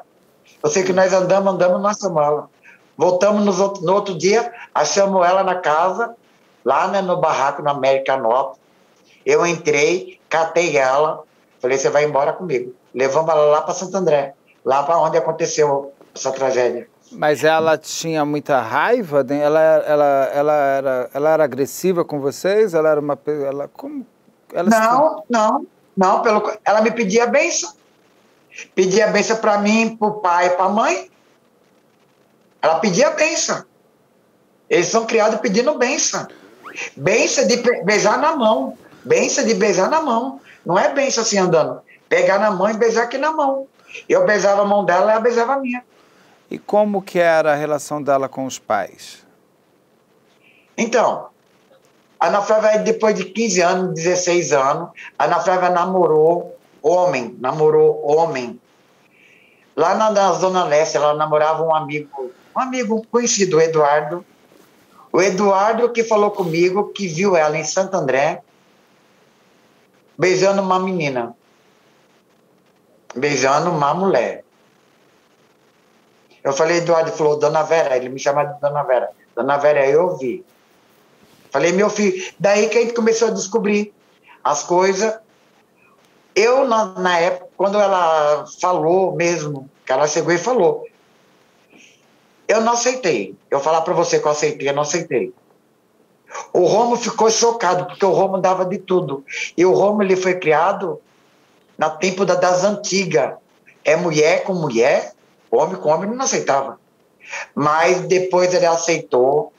Eu 0.63 0.69
sei 0.69 0.83
que 0.83 0.93
nós 0.93 1.13
andamos, 1.13 1.53
andamos 1.53 1.81
nossa 1.81 2.09
mala. 2.09 2.49
Voltamos 2.95 3.43
no 3.43 3.63
outro, 3.63 3.83
no 3.83 3.93
outro 3.93 4.17
dia, 4.17 4.51
achamos 4.73 5.25
ela 5.25 5.43
na 5.43 5.55
casa, 5.55 6.15
lá 6.63 6.87
né, 6.87 7.01
no 7.01 7.17
barraco, 7.17 7.61
na 7.61 7.71
Americanópolis. 7.71 8.59
Eu 9.25 9.45
entrei, 9.45 10.19
catei 10.29 10.77
ela, 10.77 11.23
Falei, 11.59 11.77
você 11.77 11.89
vai 11.89 12.05
embora 12.05 12.33
comigo. 12.33 12.73
Levamos 12.93 13.29
ela 13.29 13.45
lá 13.45 13.61
para 13.61 13.73
Santo 13.73 13.97
André, 13.97 14.33
lá 14.63 14.83
para 14.83 14.99
onde 14.99 15.17
aconteceu 15.17 15.93
essa 16.13 16.31
tragédia. 16.31 16.87
Mas 17.11 17.43
ela 17.43 17.77
tinha 17.77 18.25
muita 18.25 18.59
raiva? 18.59 19.25
Ela, 19.29 19.61
ela, 19.61 20.31
ela, 20.33 20.53
era, 20.53 21.09
ela 21.13 21.29
era 21.31 21.43
agressiva 21.43 22.03
com 22.03 22.19
vocês? 22.19 22.73
Ela 22.73 22.89
era 22.89 22.99
uma. 22.99 23.17
Ela, 23.25 23.67
como, 23.69 24.05
ela 24.53 24.69
não, 24.69 25.19
se... 25.19 25.23
não, 25.29 25.65
não. 25.95 26.21
Pelo, 26.21 26.51
ela 26.65 26.81
me 26.81 26.91
pedia 26.91 27.25
benção. 27.27 27.73
Pedia 28.75 29.07
benção 29.07 29.37
para 29.37 29.59
mim, 29.59 29.95
para 29.95 30.07
o 30.07 30.13
pai, 30.15 30.49
para 30.51 30.65
a 30.65 30.69
mãe. 30.69 31.09
Ela 32.61 32.79
pedia 32.79 33.11
benção. 33.11 33.63
Eles 34.69 34.87
são 34.87 35.05
criados 35.05 35.39
pedindo 35.39 35.77
benção. 35.77 36.27
Benção 36.95 37.47
de 37.47 37.57
beijar 37.83 38.17
na 38.17 38.35
mão. 38.35 38.77
Benção 39.05 39.45
de 39.45 39.53
beijar 39.53 39.89
na 39.89 40.01
mão. 40.01 40.41
Não 40.65 40.77
é 40.77 40.93
bem 40.93 41.07
assim 41.07 41.37
andando. 41.37 41.81
Pegar 42.09 42.39
na 42.39 42.51
mão 42.51 42.69
e 42.69 42.73
beijar 42.73 43.03
aqui 43.03 43.17
na 43.17 43.31
mão. 43.31 43.67
Eu 44.09 44.25
beijava 44.25 44.63
a 44.63 44.65
mão 44.65 44.83
dela 44.83 45.07
e 45.07 45.11
ela 45.11 45.19
beijava 45.21 45.53
a 45.53 45.59
minha. 45.59 45.83
E 46.49 46.57
como 46.57 47.01
que 47.01 47.19
era 47.19 47.53
a 47.53 47.55
relação 47.55 48.01
dela 48.01 48.29
com 48.29 48.45
os 48.45 48.57
pais? 48.57 49.25
Então, 50.77 51.27
a 52.19 52.27
Ana 52.27 52.41
Flávia, 52.41 52.79
depois 52.79 53.15
de 53.15 53.25
15 53.25 53.61
anos, 53.61 53.93
16 53.95 54.53
anos, 54.53 54.89
a 55.17 55.25
Ana 55.25 55.39
Flávia 55.39 55.69
namorou 55.69 56.57
homem, 56.81 57.35
namorou 57.39 58.01
homem. 58.05 58.59
Lá 59.75 59.93
na, 59.95 60.09
na, 60.09 60.31
Zona 60.33 60.63
Leste, 60.63 60.97
ela 60.97 61.13
namorava 61.13 61.63
um 61.63 61.75
amigo, 61.75 62.31
um 62.55 62.59
amigo 62.59 63.05
conhecido, 63.11 63.57
o 63.57 63.61
Eduardo. 63.61 64.25
O 65.11 65.21
Eduardo 65.21 65.91
que 65.91 66.03
falou 66.03 66.31
comigo 66.31 66.89
que 66.89 67.07
viu 67.07 67.35
ela 67.35 67.57
em 67.57 67.63
Santo 67.63 67.95
André, 67.95 68.41
beijando 70.17 70.61
uma 70.61 70.79
menina, 70.79 71.35
beijando 73.15 73.69
uma 73.69 73.93
mulher. 73.93 74.43
Eu 76.47 76.53
falei, 76.53 76.77
Eduardo 76.77 77.11
falou, 77.11 77.37
Dona 77.37 77.61
Vera, 77.61 77.97
ele 77.97 78.07
me 78.07 78.17
chama 78.17 78.45
de 78.45 78.57
Dona 78.61 78.81
Vera. 78.81 79.09
Dona 79.35 79.57
Vera, 79.57 79.85
eu 79.85 80.15
vi. 80.15 80.45
Falei, 81.51 81.73
meu 81.73 81.89
filho, 81.89 82.25
daí 82.39 82.69
que 82.69 82.77
a 82.77 82.81
gente 82.81 82.93
começou 82.93 83.27
a 83.27 83.31
descobrir 83.31 83.93
as 84.41 84.63
coisas. 84.63 85.19
Eu, 86.33 86.65
na, 86.65 86.85
na 86.85 87.19
época, 87.19 87.49
quando 87.57 87.77
ela 87.77 88.45
falou 88.61 89.13
mesmo, 89.13 89.69
que 89.85 89.91
ela 89.91 90.07
chegou 90.07 90.31
e 90.31 90.37
falou, 90.37 90.87
eu 92.47 92.61
não 92.61 92.71
aceitei. 92.71 93.35
Eu 93.51 93.59
falar 93.59 93.81
para 93.81 93.93
você 93.93 94.17
que 94.17 94.25
eu 94.25 94.31
aceitei, 94.31 94.69
eu 94.69 94.73
não 94.73 94.83
aceitei. 94.83 95.33
O 96.53 96.63
Romo 96.63 96.95
ficou 96.95 97.29
chocado, 97.29 97.87
porque 97.87 98.05
o 98.05 98.11
Romo 98.11 98.37
dava 98.37 98.63
de 98.63 98.77
tudo. 98.77 99.21
E 99.57 99.65
o 99.65 99.73
Romo 99.73 100.01
ele 100.01 100.15
foi 100.15 100.35
criado 100.35 101.01
na 101.77 101.89
tempo 101.89 102.25
da, 102.25 102.35
das 102.35 102.63
antigas. 102.63 103.33
É 103.83 103.97
mulher 103.97 104.45
com 104.45 104.53
mulher, 104.53 105.11
homem 105.51 105.75
com 105.75 105.89
homem, 105.89 106.09
não 106.09 106.23
aceitava. 106.23 106.79
Mas 107.53 108.01
depois 108.01 108.53
ele 108.53 108.65
aceitou. 108.65 109.53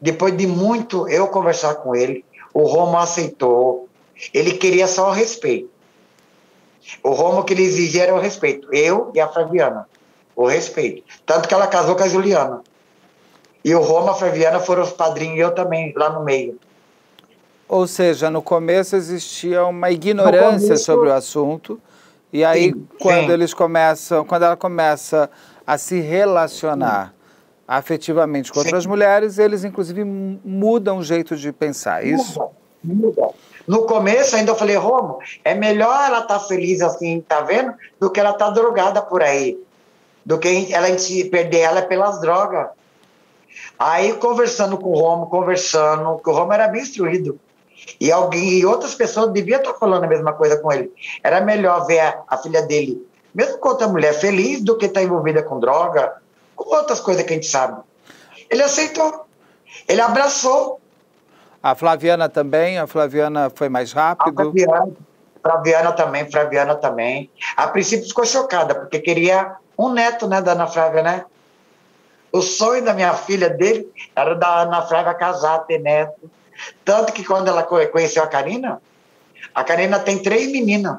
Depois 0.00 0.36
de 0.36 0.46
muito 0.46 1.08
eu 1.08 1.28
conversar 1.28 1.76
com 1.76 1.94
ele, 1.94 2.24
o 2.52 2.62
Romo 2.62 2.98
aceitou. 2.98 3.88
Ele 4.32 4.52
queria 4.52 4.86
só 4.86 5.08
o 5.08 5.12
respeito. 5.12 5.70
O 7.02 7.10
Romo 7.10 7.44
que 7.44 7.52
ele 7.52 7.62
exigia 7.64 8.04
era 8.04 8.14
o 8.14 8.20
respeito. 8.20 8.72
Eu 8.72 9.10
e 9.14 9.20
a 9.20 9.28
Fabiana. 9.28 9.88
O 10.34 10.46
respeito. 10.46 11.02
Tanto 11.26 11.48
que 11.48 11.54
ela 11.54 11.66
casou 11.66 11.96
com 11.96 12.04
a 12.04 12.08
Juliana. 12.08 12.62
E 13.64 13.74
o 13.74 13.80
Roma 13.80 14.14
Ferviana 14.14 14.60
foram 14.60 14.82
os 14.82 14.92
padrinhos 14.92 15.36
e 15.36 15.40
eu 15.40 15.54
também, 15.54 15.92
lá 15.96 16.10
no 16.10 16.24
meio. 16.24 16.58
Ou 17.68 17.86
seja, 17.86 18.30
no 18.30 18.40
começo 18.40 18.96
existia 18.96 19.64
uma 19.66 19.90
ignorância 19.90 20.68
começo... 20.68 20.84
sobre 20.84 21.08
o 21.10 21.12
assunto 21.12 21.80
E 22.32 22.44
aí, 22.44 22.72
sim, 22.72 22.88
quando 23.00 23.26
sim. 23.26 23.32
eles 23.32 23.54
começam, 23.54 24.24
quando 24.24 24.44
ela 24.44 24.56
começa 24.56 25.30
a 25.66 25.78
se 25.78 26.00
relacionar 26.00 27.14
afetivamente 27.66 28.52
com 28.52 28.58
outras 28.60 28.86
mulheres, 28.86 29.38
eles 29.38 29.64
inclusive 29.64 30.02
mudam 30.04 30.98
o 30.98 31.04
jeito 31.04 31.36
de 31.36 31.52
pensar, 31.52 32.04
é 32.04 32.08
isso? 32.08 32.40
Muda, 32.82 33.22
muda. 33.22 33.30
No 33.66 33.84
começo 33.84 34.34
ainda 34.34 34.52
eu 34.52 34.56
falei, 34.56 34.76
Romo, 34.76 35.18
é 35.44 35.54
melhor 35.54 35.94
ela 36.06 36.20
estar 36.20 36.38
tá 36.38 36.40
feliz 36.40 36.80
assim, 36.80 37.20
tá 37.20 37.42
vendo? 37.42 37.74
Do 38.00 38.10
que 38.10 38.18
ela 38.18 38.30
estar 38.30 38.46
tá 38.46 38.50
drogada 38.50 39.02
por 39.02 39.22
aí. 39.22 39.58
Do 40.24 40.38
que 40.38 40.72
ela 40.72 40.88
perder 41.30 41.58
ela 41.58 41.82
pelas 41.82 42.18
drogas. 42.18 42.68
Aí 43.78 44.14
conversando 44.14 44.78
com 44.78 44.90
o 44.90 44.98
Romo, 44.98 45.26
conversando, 45.26 46.18
que 46.18 46.30
o 46.30 46.32
Romo 46.32 46.52
era 46.54 46.66
bem 46.68 46.80
instruído. 46.80 47.38
E 48.00 48.10
alguém 48.12 48.58
e 48.58 48.66
outras 48.66 48.94
pessoas 48.94 49.32
deviam 49.32 49.60
estar 49.60 49.74
falando 49.74 50.04
a 50.04 50.08
mesma 50.08 50.32
coisa 50.32 50.56
com 50.58 50.72
ele. 50.72 50.92
Era 51.22 51.40
melhor 51.40 51.86
ver 51.86 52.00
a, 52.00 52.22
a 52.28 52.36
filha 52.36 52.62
dele, 52.62 53.06
mesmo 53.34 53.58
com 53.58 53.68
outra 53.68 53.88
mulher, 53.88 54.12
feliz 54.14 54.62
do 54.62 54.76
que 54.76 54.86
estar 54.86 55.00
tá 55.00 55.06
envolvida 55.06 55.42
com 55.42 55.60
droga, 55.60 56.14
com 56.54 56.74
outras 56.74 57.00
coisas 57.00 57.22
que 57.24 57.32
a 57.32 57.34
gente 57.34 57.46
sabe. 57.46 57.80
Ele 58.50 58.62
aceitou. 58.62 59.26
Ele 59.86 60.00
abraçou. 60.00 60.80
A 61.62 61.74
Flaviana 61.74 62.28
também? 62.28 62.78
A 62.78 62.86
Flaviana 62.86 63.50
foi 63.54 63.68
mais 63.68 63.92
rápido? 63.92 64.40
A 64.40 64.44
Flaviana, 64.44 64.92
Flaviana 65.42 65.92
também, 65.92 66.30
Flaviana 66.30 66.74
também. 66.74 67.30
A 67.56 67.68
princípio 67.68 68.06
ficou 68.06 68.24
chocada, 68.24 68.74
porque 68.74 68.98
queria 69.00 69.56
um 69.76 69.90
neto, 69.90 70.26
né, 70.26 70.40
da 70.40 70.52
Ana 70.52 70.66
Flávia, 70.66 71.02
né? 71.02 71.24
O 72.32 72.42
sonho 72.42 72.84
da 72.84 72.92
minha 72.92 73.14
filha 73.14 73.48
dele 73.48 73.88
era 74.14 74.34
da 74.34 74.62
Ana 74.62 74.82
Flávia 74.82 75.14
casar, 75.14 75.60
ter 75.60 75.78
neto. 75.78 76.30
Tanto 76.84 77.12
que 77.12 77.24
quando 77.24 77.48
ela 77.48 77.62
conheceu 77.62 78.22
a 78.22 78.26
Karina, 78.26 78.80
a 79.54 79.64
Karina 79.64 79.98
tem 79.98 80.22
três 80.22 80.50
meninas. 80.50 80.98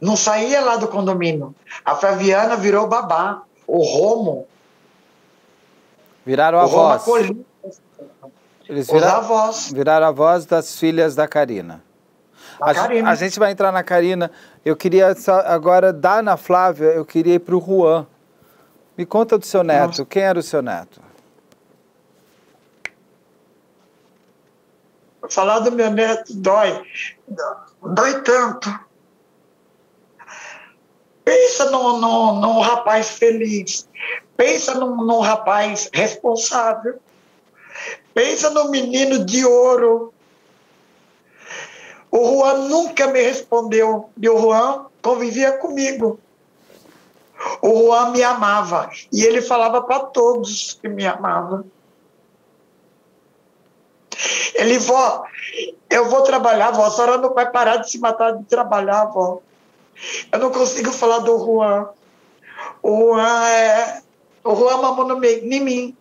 Não 0.00 0.16
saía 0.16 0.60
lá 0.60 0.76
do 0.76 0.88
condomínio. 0.88 1.54
A 1.84 1.94
Flaviana 1.94 2.56
virou 2.56 2.86
babá. 2.86 3.42
O 3.66 3.82
Romo. 3.82 4.46
Viraram 6.24 6.58
avós. 6.58 7.04
Eles 8.68 8.86
viraram, 8.86 9.16
avós. 9.16 9.72
viraram 9.72 10.06
avós 10.06 10.44
das 10.44 10.78
filhas 10.78 11.14
da 11.14 11.26
Karina. 11.26 11.82
A, 12.60 12.74
Karina. 12.74 13.10
a, 13.10 13.14
gente 13.14 13.38
vai 13.38 13.52
entrar 13.52 13.72
na 13.72 13.82
Karina. 13.82 14.30
Eu 14.64 14.76
queria 14.76 15.14
agora, 15.46 15.92
da 15.92 16.18
Ana 16.18 16.36
Flávia, 16.36 16.88
eu 16.88 17.04
queria 17.04 17.34
ir 17.34 17.38
para 17.38 17.56
o 17.56 17.60
Juan. 17.60 18.06
Me 18.96 19.06
conta 19.06 19.38
do 19.38 19.46
seu 19.46 19.62
neto. 19.62 19.86
Nossa. 19.86 20.04
Quem 20.04 20.22
era 20.22 20.38
o 20.38 20.42
seu 20.42 20.60
neto? 20.60 21.00
Falar 25.30 25.60
do 25.60 25.72
meu 25.72 25.90
neto 25.90 26.34
dói. 26.34 26.82
Dói 27.82 28.22
tanto. 28.22 28.68
Pensa 31.24 31.70
num, 31.70 31.98
num, 31.98 32.40
num 32.40 32.60
rapaz 32.60 33.10
feliz. 33.10 33.88
Pensa 34.36 34.74
num, 34.74 34.96
num 34.96 35.20
rapaz 35.20 35.90
responsável. 35.92 36.98
Pensa 38.14 38.50
no 38.50 38.70
menino 38.70 39.24
de 39.24 39.44
ouro. 39.44 40.12
O 42.10 42.18
Juan 42.18 42.68
nunca 42.68 43.08
me 43.08 43.20
respondeu. 43.20 44.10
E 44.20 44.28
o 44.28 44.38
Juan 44.38 44.86
convivia 45.02 45.52
comigo. 45.58 46.18
O 47.60 47.86
Juan 47.86 48.10
me 48.12 48.22
amava. 48.22 48.90
E 49.12 49.22
ele 49.22 49.42
falava 49.42 49.82
para 49.82 50.06
todos 50.06 50.78
que 50.80 50.88
me 50.88 51.06
amava. 51.06 51.64
Ele, 54.54 54.78
vó, 54.78 55.24
eu 55.88 56.08
vou 56.08 56.22
trabalhar, 56.22 56.70
vó. 56.70 56.84
A 56.84 56.90
senhora 56.90 57.18
não 57.18 57.32
vai 57.34 57.50
parar 57.50 57.76
de 57.76 57.90
se 57.90 57.98
matar 57.98 58.32
de 58.32 58.44
trabalhar, 58.44 59.06
vó. 59.06 59.40
Eu 60.30 60.38
não 60.38 60.50
consigo 60.50 60.92
falar 60.92 61.20
do 61.20 61.38
Juan. 61.38 61.88
O 62.82 63.14
Juan 63.14 63.48
é. 63.48 64.02
O 64.44 64.54
Juan 64.54 64.78
mamou 64.78 65.06
no 65.06 65.18
meio, 65.18 65.44
em 65.44 65.60
mim. 65.60 65.96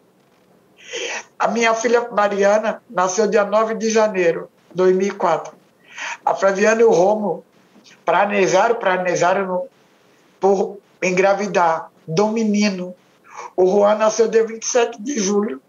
A 1.38 1.48
minha 1.48 1.74
filha 1.74 2.08
Mariana 2.12 2.82
nasceu 2.90 3.28
dia 3.28 3.44
9 3.44 3.76
de 3.76 3.90
janeiro 3.90 4.50
de 4.70 4.78
2004. 4.78 5.54
A 6.26 6.34
Flaviana 6.34 6.82
e 6.82 6.86
o 6.86 6.92
Romo 6.92 7.44
planejaram, 8.06 8.76
planejaram 8.76 9.68
por 10.40 10.78
engravidar 11.02 11.92
do 12.08 12.28
menino. 12.30 12.96
O 13.56 13.68
Juan 13.68 13.96
nasceu 13.96 14.28
dia 14.28 14.46
27 14.46 15.02
de 15.02 15.20
julho. 15.20 15.62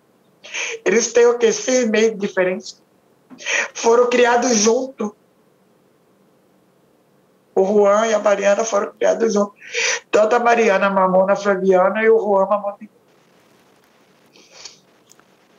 Eles 0.84 1.12
têm 1.12 1.26
o 1.26 1.38
quê? 1.38 1.52
Seis 1.52 1.88
meses 1.88 2.12
de 2.12 2.18
diferença. 2.18 2.76
Foram 3.74 4.08
criados 4.08 4.56
juntos. 4.56 5.12
O 7.54 7.64
Juan 7.64 8.06
e 8.06 8.14
a 8.14 8.18
Mariana 8.18 8.64
foram 8.64 8.92
criados 8.92 9.34
juntos. 9.34 9.58
Tanto 10.10 10.36
a 10.36 10.38
Mariana 10.38 10.88
mamou 10.88 11.26
na 11.26 11.34
Flaviana 11.34 12.02
e 12.02 12.08
o 12.08 12.18
Juan 12.18 12.46
mamou 12.46 12.76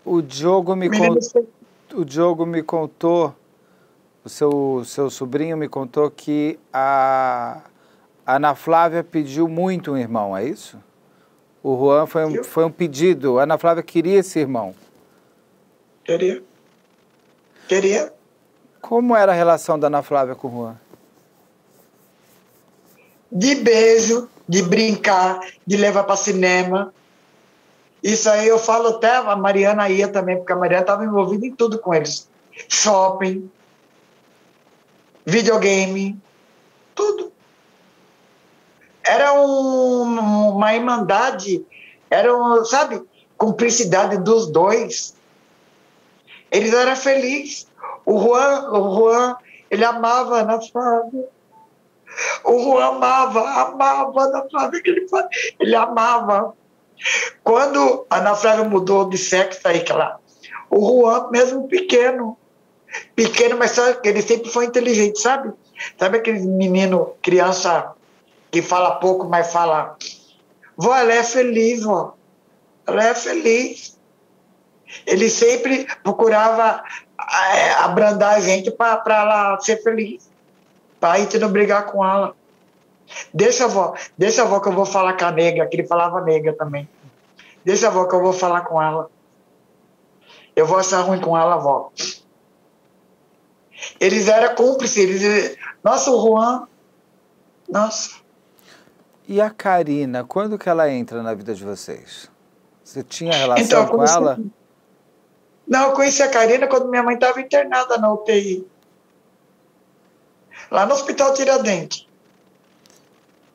o 0.10 0.24
Diogo 0.24 0.76
me, 0.76 0.90
o 1.94 2.04
Diogo 2.04 2.44
me 2.44 2.64
contou, 2.64 3.36
o 4.26 4.30
seu, 4.30 4.82
seu 4.84 5.10
sobrinho 5.10 5.56
me 5.56 5.70
contou 5.70 6.10
que 6.10 6.58
a 6.74 7.62
Ana 8.26 8.56
Flávia 8.56 9.04
pediu 9.04 9.48
muito 9.48 9.92
um 9.92 9.98
irmão, 9.98 10.36
é 10.36 10.44
isso? 10.44 10.80
O 11.62 11.78
Juan 11.78 12.06
foi 12.06 12.26
um, 12.26 12.44
foi 12.44 12.66
um 12.66 12.72
pedido. 12.72 13.40
A 13.40 13.44
Ana 13.44 13.58
Flávia 13.58 13.84
queria 13.84 14.20
esse 14.20 14.40
irmão. 14.40 14.74
Queria. 16.04 16.42
Queria. 17.68 18.14
Como 18.82 19.16
era 19.16 19.32
a 19.32 19.36
relação 19.36 19.78
da 19.78 19.88
Ana 19.88 20.02
Flávia 20.02 20.36
com 20.36 20.48
o 20.48 20.52
Juan? 20.52 20.78
De 23.32 23.56
beijo, 23.56 24.28
de 24.48 24.64
brincar, 24.64 25.40
de 25.68 25.78
levar 25.78 26.04
para 26.04 26.16
cinema, 26.16 26.92
isso 28.02 28.30
aí 28.30 28.48
eu 28.48 28.58
falo 28.58 28.90
até, 28.90 29.16
a 29.18 29.36
Mariana 29.36 29.90
ia 29.90 30.08
também, 30.08 30.38
porque 30.38 30.54
a 30.54 30.56
Mariana 30.56 30.84
estava 30.84 31.04
envolvida 31.04 31.46
em 31.46 31.54
tudo 31.54 31.78
com 31.80 31.94
eles. 31.94 32.28
Shopping, 32.68 33.50
videogame, 35.26 36.18
tudo. 36.96 37.32
Era 39.10 39.34
um, 39.34 40.50
uma 40.52 40.76
irmandade, 40.76 41.66
era, 42.12 42.32
um, 42.32 42.64
sabe, 42.64 43.02
cumplicidade 43.36 44.20
dos 44.20 44.52
dois. 44.52 45.16
Eles 46.52 46.72
eram 46.72 46.96
felizes. 46.96 47.68
O 48.06 48.20
Juan, 48.22 48.70
o 48.72 48.96
Juan, 48.96 49.36
ele 49.72 49.84
amava 49.84 50.42
Ana 50.42 50.62
Flávia. 50.62 51.28
O 52.44 52.62
Juan 52.62 52.86
amava, 52.86 53.50
amava 53.50 54.22
Ana 54.22 54.48
Flávia, 54.48 54.80
ele, 54.86 55.08
ele 55.60 55.76
amava. 55.76 56.54
Quando 57.44 58.06
a 58.12 58.18
Ana 58.18 58.36
Flávia 58.36 58.66
mudou 58.66 59.10
de 59.10 59.18
sexo 59.18 59.68
aí, 59.68 59.80
que 59.80 59.92
ela, 59.92 60.20
o 60.70 60.88
Juan, 60.88 61.32
mesmo 61.32 61.68
pequeno, 61.68 62.38
pequeno, 63.16 63.58
mas 63.58 63.72
sabe, 63.72 64.08
ele 64.08 64.22
sempre 64.22 64.52
foi 64.52 64.66
inteligente, 64.66 65.20
sabe? 65.20 65.52
Sabe 65.98 66.20
aquele 66.20 66.42
menino, 66.42 67.16
criança 67.24 67.96
que 68.52 68.62
fala 68.62 68.96
pouco, 68.96 69.28
mas 69.28 69.52
fala. 69.52 69.98
Vó, 70.76 70.96
ela 70.96 71.14
é 71.14 71.24
feliz, 71.24 71.84
vó. 71.84 72.16
Ela 72.86 73.08
é 73.08 73.16
feliz. 73.16 73.98
Ele 75.06 75.30
sempre 75.30 75.88
procurava 76.04 76.84
é, 77.54 77.72
abrandar 77.74 78.36
a 78.36 78.40
gente 78.40 78.72
para 78.72 79.04
ela 79.08 79.60
ser 79.60 79.84
feliz. 79.84 80.30
Para 81.00 81.14
a 81.14 81.20
gente 81.20 81.38
não 81.38 81.52
brigar 81.52 81.86
com 81.86 82.04
ela. 82.04 82.36
Deixa 83.34 83.64
a 83.64 83.68
avó, 83.68 83.96
deixa 84.18 84.42
a 84.42 84.46
avó 84.46 84.60
que 84.60 84.68
eu 84.68 84.74
vou 84.74 84.86
falar 84.86 85.14
com 85.14 85.26
a 85.26 85.32
nega, 85.32 85.66
que 85.66 85.76
ele 85.76 85.88
falava 85.88 86.22
nega 86.22 86.54
também. 86.54 86.88
Deixa 87.64 87.88
a 87.88 87.90
avó 87.90 88.06
que 88.06 88.16
eu 88.16 88.22
vou 88.22 88.34
falar 88.34 88.62
com 88.62 88.82
ela. 88.82 89.10
Eu 90.56 90.66
vou 90.66 90.78
achar 90.78 91.02
ruim 91.02 91.20
com 91.20 91.38
ela, 91.38 91.56
avó. 91.56 91.92
Eles 94.00 94.28
eram 94.28 94.56
cúmplices. 94.56 94.98
Eles... 94.98 95.58
Nossa, 95.84 96.12
o 96.12 96.22
Juan. 96.22 96.68
Nossa. 97.68 98.19
E 99.30 99.40
a 99.40 99.52
Karina, 99.52 100.24
quando 100.24 100.58
que 100.58 100.68
ela 100.68 100.90
entra 100.90 101.22
na 101.22 101.36
vida 101.36 101.54
de 101.54 101.64
vocês? 101.64 102.32
Você 102.84 103.04
tinha 103.04 103.32
relação 103.32 103.84
então, 103.84 103.86
com 103.86 104.04
ela? 104.04 104.40
Não, 105.68 105.90
eu 105.90 105.92
conheci 105.92 106.24
a 106.24 106.32
Karina 106.32 106.66
quando 106.66 106.90
minha 106.90 107.04
mãe 107.04 107.14
estava 107.14 107.40
internada 107.40 108.00
na 108.00 108.12
UTI. 108.12 108.66
Lá 110.72 110.88
no 110.88 110.96
Hospital 110.96 111.36
Tiradentes. 111.36 112.08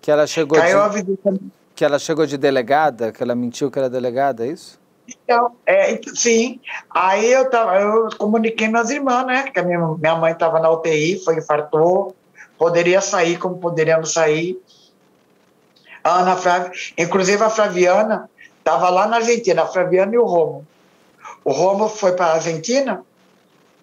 Que 0.01 0.13
ela 0.13 0.29
chegou 0.29 0.57
Caiu 0.57 0.79
de... 0.79 0.85
a 0.85 0.89
visita. 0.89 1.35
Que 1.75 1.85
ela 1.85 1.99
chegou 1.99 2.25
de 2.25 2.39
delegada, 2.39 3.11
que 3.11 3.21
ela 3.21 3.35
mentiu 3.35 3.69
que 3.69 3.77
era 3.77 3.91
delegada, 3.91 4.47
é 4.47 4.51
isso? 4.51 4.79
Então, 5.09 5.57
é, 5.67 6.01
sim. 6.15 6.61
Aí 6.89 7.33
eu, 7.33 7.51
tava, 7.51 7.81
eu 7.81 8.11
comuniquei 8.17 8.69
minhas 8.69 8.91
irmãs, 8.91 9.27
né? 9.27 9.51
Que 9.51 9.59
a 9.59 9.65
minha, 9.65 9.81
minha 9.81 10.15
mãe 10.15 10.35
estava 10.35 10.61
na 10.61 10.71
UTI, 10.71 11.21
foi 11.25 11.39
infartou, 11.39 12.15
poderia 12.57 13.01
sair 13.01 13.41
como 13.41 13.59
poderíamos 13.59 14.13
sair. 14.13 14.57
A 16.05 16.19
Ana 16.21 16.37
Flávia, 16.37 16.71
inclusive 16.99 17.43
a 17.43 17.49
Flaviana 17.49 18.31
estava 18.59 18.91
lá 18.91 19.07
na 19.07 19.17
Argentina, 19.17 19.63
a 19.63 19.67
Flaviana 19.67 20.15
e 20.15 20.19
o 20.19 20.25
Romo. 20.25 20.67
O 21.43 21.51
Romo 21.51 21.89
foi 21.89 22.13
para 22.13 22.27
a 22.27 22.35
Argentina, 22.35 23.03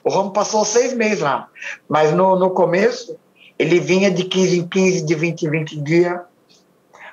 o 0.03 0.09
Romo 0.09 0.31
passou 0.31 0.63
seis 0.63 0.93
meses 0.93 1.19
lá, 1.19 1.47
mas 1.89 2.11
no, 2.11 2.35
no 2.37 2.51
começo 2.51 3.17
Ele 3.57 3.79
vinha 3.79 4.09
de 4.09 4.23
15 4.23 4.59
em 4.59 4.67
15, 4.67 5.01
de 5.03 5.15
20 5.15 5.41
em 5.43 5.49
20 5.49 5.81
dias. 5.81 6.19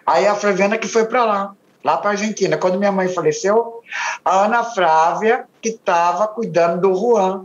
Aí 0.06 0.26
a 0.26 0.34
Flaviana 0.34 0.78
que 0.78 0.88
foi 0.88 1.04
para 1.04 1.24
lá, 1.24 1.54
lá 1.84 1.96
para 1.98 2.10
Argentina. 2.10 2.56
Quando 2.56 2.78
minha 2.78 2.92
mãe 2.92 3.08
faleceu, 3.08 3.82
a 4.24 4.44
Ana 4.44 4.64
Flávia, 4.64 5.44
que 5.60 5.70
estava 5.70 6.26
cuidando 6.28 6.80
do 6.80 6.94
Juan, 6.94 7.44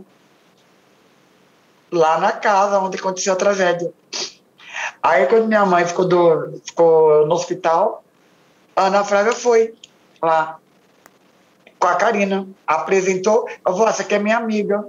lá 1.92 2.18
na 2.18 2.32
casa 2.32 2.78
onde 2.78 2.98
aconteceu 2.98 3.34
a 3.34 3.36
tragédia. 3.36 3.92
Aí 5.04 5.26
quando 5.26 5.48
minha 5.48 5.66
mãe 5.66 5.84
ficou, 5.84 6.08
do, 6.08 6.58
ficou 6.64 7.26
no 7.26 7.34
hospital, 7.34 8.02
a 8.74 8.86
Ana 8.86 9.04
Flávia 9.04 9.34
foi 9.34 9.74
lá 10.22 10.58
com 11.78 11.86
a 11.86 11.94
Karina, 11.96 12.48
apresentou, 12.66 13.46
eu 13.66 13.72
falei, 13.74 13.88
essa 13.90 14.00
aqui 14.00 14.14
é 14.14 14.18
minha 14.18 14.38
amiga. 14.38 14.82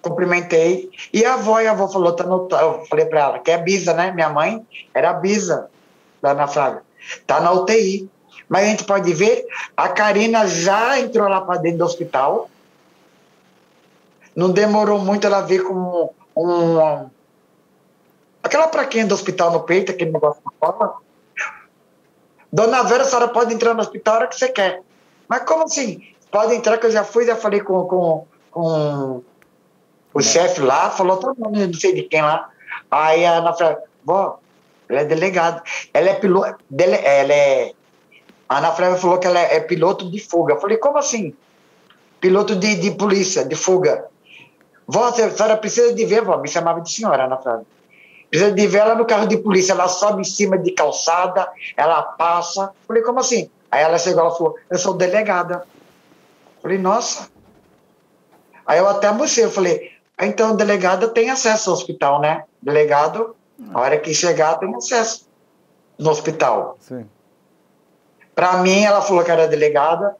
Cumprimentei. 0.00 0.88
E 1.12 1.24
a 1.24 1.34
avó, 1.34 1.60
e 1.60 1.66
a 1.66 1.72
avó 1.72 1.88
falou, 1.88 2.12
tá 2.12 2.22
no, 2.22 2.48
eu 2.52 2.84
falei 2.86 3.06
para 3.06 3.20
ela, 3.20 3.38
que 3.40 3.50
é 3.50 3.58
Bisa, 3.58 3.92
né? 3.92 4.12
Minha 4.12 4.28
mãe 4.28 4.64
era 4.94 5.12
Bisa 5.14 5.68
da 6.20 6.30
Ana 6.30 6.46
Flávia. 6.46 6.82
Tá 7.26 7.40
na 7.40 7.50
UTI. 7.50 8.08
Mas 8.48 8.66
a 8.66 8.68
gente 8.68 8.84
pode 8.84 9.12
ver, 9.12 9.46
a 9.76 9.88
Karina 9.88 10.46
já 10.46 11.00
entrou 11.00 11.26
lá 11.26 11.40
para 11.40 11.60
dentro 11.60 11.78
do 11.78 11.84
hospital. 11.84 12.48
Não 14.36 14.50
demorou 14.50 15.00
muito 15.00 15.26
ela 15.26 15.40
vir 15.40 15.64
com 15.64 16.12
um, 16.36 16.78
um 16.78 17.10
aquela 18.52 18.68
praquinha 18.68 19.06
do 19.06 19.14
hospital 19.14 19.50
no 19.50 19.60
peito, 19.60 19.90
aquele 19.90 20.12
negócio 20.12 20.42
na 20.44 20.52
cola. 20.60 20.96
Dona 22.52 22.82
Vera, 22.82 23.02
a 23.02 23.06
senhora 23.06 23.28
pode 23.28 23.54
entrar 23.54 23.72
no 23.72 23.80
hospital 23.80 24.14
a 24.14 24.18
hora 24.18 24.26
que 24.26 24.38
você 24.38 24.50
quer. 24.50 24.82
Mas 25.26 25.42
como 25.44 25.64
assim? 25.64 26.06
Pode 26.30 26.54
entrar, 26.54 26.76
que 26.76 26.84
eu 26.84 26.90
já 26.90 27.02
fui, 27.02 27.24
já 27.24 27.34
falei 27.34 27.60
com, 27.60 27.84
com, 27.86 28.26
com 28.50 29.22
o 30.12 30.20
é. 30.20 30.22
chefe 30.22 30.60
lá, 30.60 30.90
falou 30.90 31.16
todo 31.16 31.38
mundo, 31.38 31.66
não 31.66 31.72
sei 31.74 31.94
de 31.94 32.02
quem 32.02 32.20
lá. 32.20 32.50
Aí 32.90 33.24
a 33.24 33.38
Ana 33.38 33.54
falou, 33.54 33.78
vó, 34.04 34.38
ela 34.86 35.00
é 35.00 35.04
delegada. 35.06 35.62
Ela 35.94 36.10
é 36.10 36.14
piloto, 36.14 36.58
dele, 36.68 36.96
ela 36.96 37.32
é... 37.32 37.72
A 38.50 38.58
Ana 38.58 38.72
Flávia 38.72 38.98
falou 38.98 39.18
que 39.18 39.26
ela 39.26 39.40
é, 39.40 39.56
é, 39.56 39.60
piloto 39.60 40.10
de 40.10 40.20
fuga. 40.20 40.54
Eu 40.54 40.60
falei, 40.60 40.76
como 40.76 40.98
assim? 40.98 41.34
Piloto 42.20 42.54
de, 42.54 42.74
de 42.74 42.90
polícia, 42.90 43.46
de 43.46 43.54
fuga. 43.54 44.04
Vó, 44.86 45.06
a 45.06 45.12
senhora 45.12 45.56
precisa 45.56 45.94
de 45.94 46.04
ver, 46.04 46.22
vó. 46.22 46.36
Me 46.36 46.48
chamava 46.48 46.82
de 46.82 46.92
senhora, 46.92 47.24
Ana 47.24 47.38
Flávia. 47.38 47.64
Precisa 48.32 48.50
de 48.50 48.66
ver 48.66 48.78
ela 48.78 48.94
no 48.94 49.04
carro 49.04 49.26
de 49.26 49.36
polícia. 49.36 49.72
Ela 49.72 49.88
sobe 49.88 50.22
em 50.22 50.24
cima 50.24 50.56
de 50.56 50.72
calçada, 50.72 51.52
ela 51.76 52.02
passa. 52.02 52.62
Eu 52.62 52.86
falei, 52.86 53.02
como 53.02 53.20
assim? 53.20 53.50
Aí 53.70 53.82
ela 53.82 53.98
chegou, 53.98 54.22
ela 54.22 54.34
falou, 54.34 54.56
eu 54.70 54.78
sou 54.78 54.94
delegada. 54.94 55.66
Eu 56.56 56.62
falei, 56.62 56.78
nossa. 56.78 57.28
Aí 58.64 58.78
eu 58.78 58.88
até 58.88 59.08
almocei, 59.08 59.44
eu 59.44 59.50
falei, 59.50 59.92
então 60.18 60.56
delegada 60.56 61.08
tem 61.08 61.28
acesso 61.28 61.68
ao 61.68 61.76
hospital, 61.76 62.22
né? 62.22 62.44
Delegado, 62.62 63.36
a 63.70 63.80
hora 63.80 63.98
que 63.98 64.14
chegar, 64.14 64.54
tem 64.54 64.74
acesso 64.74 65.28
no 65.98 66.08
hospital. 66.08 66.78
Sim. 66.80 67.06
Para 68.34 68.56
mim, 68.62 68.82
ela 68.82 69.02
falou 69.02 69.22
que 69.22 69.30
era 69.30 69.46
delegada. 69.46 70.16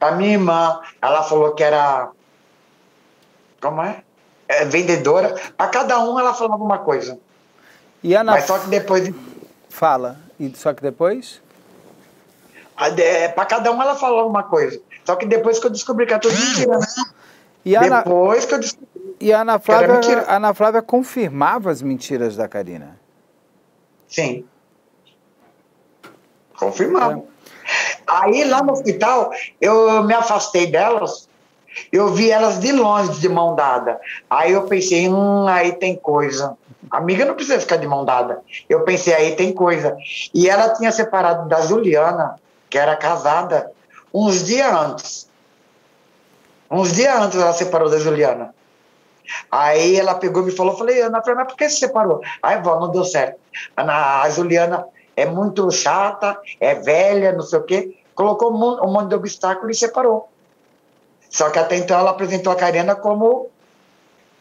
Para 0.00 0.16
minha 0.16 0.32
irmã, 0.32 0.80
ela 1.00 1.22
falou 1.22 1.54
que 1.54 1.62
era. 1.62 2.10
Como 3.60 3.82
é? 3.82 4.02
é 4.48 4.64
vendedora. 4.64 5.34
Para 5.56 5.68
cada 5.68 6.00
um, 6.00 6.18
ela 6.18 6.34
falava 6.34 6.62
uma 6.62 6.78
coisa. 6.78 7.18
E 8.02 8.14
Ana... 8.14 8.32
Mas 8.32 8.44
só 8.44 8.58
que 8.58 8.68
depois. 8.68 9.12
Fala. 9.68 10.18
E 10.38 10.52
só 10.54 10.72
que 10.72 10.82
depois? 10.82 11.40
É, 12.98 13.28
para 13.28 13.46
cada 13.46 13.72
um 13.72 13.80
ela 13.80 13.94
falou 13.94 14.28
uma 14.28 14.42
coisa. 14.42 14.80
Só 15.04 15.16
que 15.16 15.24
depois 15.24 15.58
que 15.58 15.66
eu 15.66 15.70
descobri 15.70 16.06
que 16.06 16.14
é 16.14 16.18
tudo 16.18 16.34
mentira, 16.34 16.78
né? 16.78 16.86
E 17.64 17.74
Ana... 17.74 18.02
Depois 18.02 18.44
que 18.44 18.54
eu 18.54 18.58
descobri. 18.58 18.86
E 19.18 19.32
a 19.32 19.40
Ana 19.40 19.58
Flávia, 19.58 20.24
a 20.26 20.36
Ana 20.36 20.52
Flávia 20.52 20.82
confirmava 20.82 21.70
as 21.70 21.80
mentiras 21.80 22.36
da 22.36 22.46
Karina? 22.46 22.98
Sim. 24.08 24.44
Confirmava. 26.58 27.18
É. 27.18 27.22
Aí 28.06 28.44
lá 28.44 28.62
no 28.62 28.72
hospital, 28.72 29.30
eu 29.60 30.02
me 30.04 30.14
afastei 30.14 30.66
delas, 30.66 31.28
eu 31.90 32.12
vi 32.12 32.30
elas 32.30 32.60
de 32.60 32.72
longe, 32.72 33.20
de 33.20 33.28
mão 33.28 33.54
dada. 33.54 34.00
Aí 34.30 34.52
eu 34.52 34.62
pensei, 34.66 35.08
hum, 35.08 35.46
aí 35.48 35.72
tem 35.72 35.96
coisa. 35.96 36.56
Amiga 36.90 37.24
não 37.24 37.34
precisa 37.34 37.60
ficar 37.60 37.76
de 37.76 37.86
mão 37.86 38.04
dada. 38.04 38.42
Eu 38.68 38.82
pensei, 38.82 39.14
aí 39.14 39.36
tem 39.36 39.52
coisa. 39.52 39.96
E 40.32 40.48
ela 40.48 40.74
tinha 40.74 40.92
separado 40.92 41.48
da 41.48 41.60
Juliana, 41.62 42.36
que 42.70 42.78
era 42.78 42.96
casada, 42.96 43.72
uns 44.12 44.44
dias 44.44 44.72
antes. 44.72 45.28
Uns 46.70 46.92
dias 46.92 47.20
antes 47.20 47.40
ela 47.40 47.52
separou 47.52 47.90
da 47.90 47.98
Juliana. 47.98 48.54
Aí 49.50 49.96
ela 49.96 50.14
pegou 50.14 50.42
e 50.42 50.46
me 50.46 50.52
falou, 50.52 50.76
falei, 50.76 51.00
Ana, 51.00 51.22
mas 51.24 51.46
por 51.48 51.56
que 51.56 51.68
você 51.68 51.78
separou? 51.78 52.20
Aí, 52.42 52.60
vó, 52.62 52.78
não 52.78 52.90
deu 52.90 53.04
certo. 53.04 53.38
Ana, 53.76 54.22
a 54.22 54.30
Juliana 54.30 54.86
é 55.16 55.26
muito 55.26 55.70
chata, 55.70 56.38
é 56.60 56.74
velha, 56.74 57.32
não 57.32 57.42
sei 57.42 57.58
o 57.58 57.64
quê. 57.64 57.98
Colocou 58.14 58.52
um 58.52 58.92
monte 58.92 59.08
de 59.08 59.14
obstáculo 59.14 59.70
e 59.70 59.74
separou. 59.74 60.28
Só 61.28 61.50
que 61.50 61.58
até 61.58 61.76
então 61.76 61.98
ela 61.98 62.10
apresentou 62.10 62.52
a 62.52 62.56
Karina 62.56 62.94
como 62.94 63.50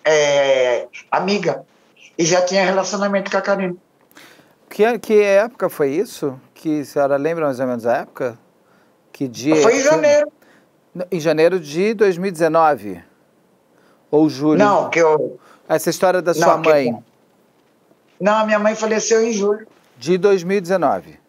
é, 0.03 0.87
amiga. 1.11 1.65
E 2.17 2.25
já 2.25 2.41
tinha 2.41 2.63
relacionamento 2.63 3.29
com 3.29 3.37
a 3.37 3.41
Karina. 3.41 3.75
Que, 4.69 4.99
que 4.99 5.21
época 5.21 5.69
foi 5.69 5.91
isso? 5.91 6.39
Que 6.53 6.81
a 6.81 6.85
senhora 6.85 7.17
lembra 7.17 7.45
mais 7.45 7.59
ou 7.59 7.67
menos 7.67 7.85
a 7.85 7.97
época? 7.97 8.37
Que 9.11 9.27
dia? 9.27 9.55
Foi 9.57 9.77
em 9.77 9.81
janeiro. 9.81 10.31
Em 11.11 11.19
janeiro 11.19 11.59
de 11.59 11.93
2019? 11.93 13.03
Ou 14.09 14.29
julho? 14.29 14.59
Não, 14.59 14.89
que 14.89 14.99
eu. 14.99 15.39
Essa 15.67 15.89
história 15.89 16.21
da 16.21 16.33
sua 16.33 16.57
não, 16.57 16.63
mãe. 16.63 16.93
Que... 16.93 18.23
Não, 18.23 18.45
minha 18.45 18.59
mãe 18.59 18.75
faleceu 18.75 19.23
em 19.23 19.31
julho. 19.31 19.67
De 19.97 20.17
2019. 20.17 21.19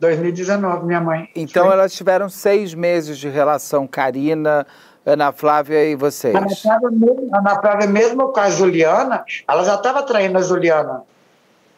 2019, 0.00 0.86
minha 0.86 1.00
mãe. 1.00 1.28
Então 1.36 1.66
Foi. 1.66 1.74
elas 1.74 1.92
tiveram 1.92 2.28
seis 2.28 2.74
meses 2.74 3.18
de 3.18 3.28
relação, 3.28 3.86
Karina, 3.86 4.66
Ana 5.04 5.30
Flávia 5.30 5.84
e 5.84 5.94
vocês. 5.94 6.34
Ana 6.34 6.48
Flávia, 6.48 6.90
mesmo, 6.90 7.36
Ana 7.36 7.60
Flávia, 7.60 7.86
mesmo 7.86 8.32
com 8.32 8.40
a 8.40 8.50
Juliana, 8.50 9.24
ela 9.46 9.62
já 9.62 9.74
estava 9.74 10.02
traindo 10.02 10.38
a 10.38 10.42
Juliana. 10.42 11.02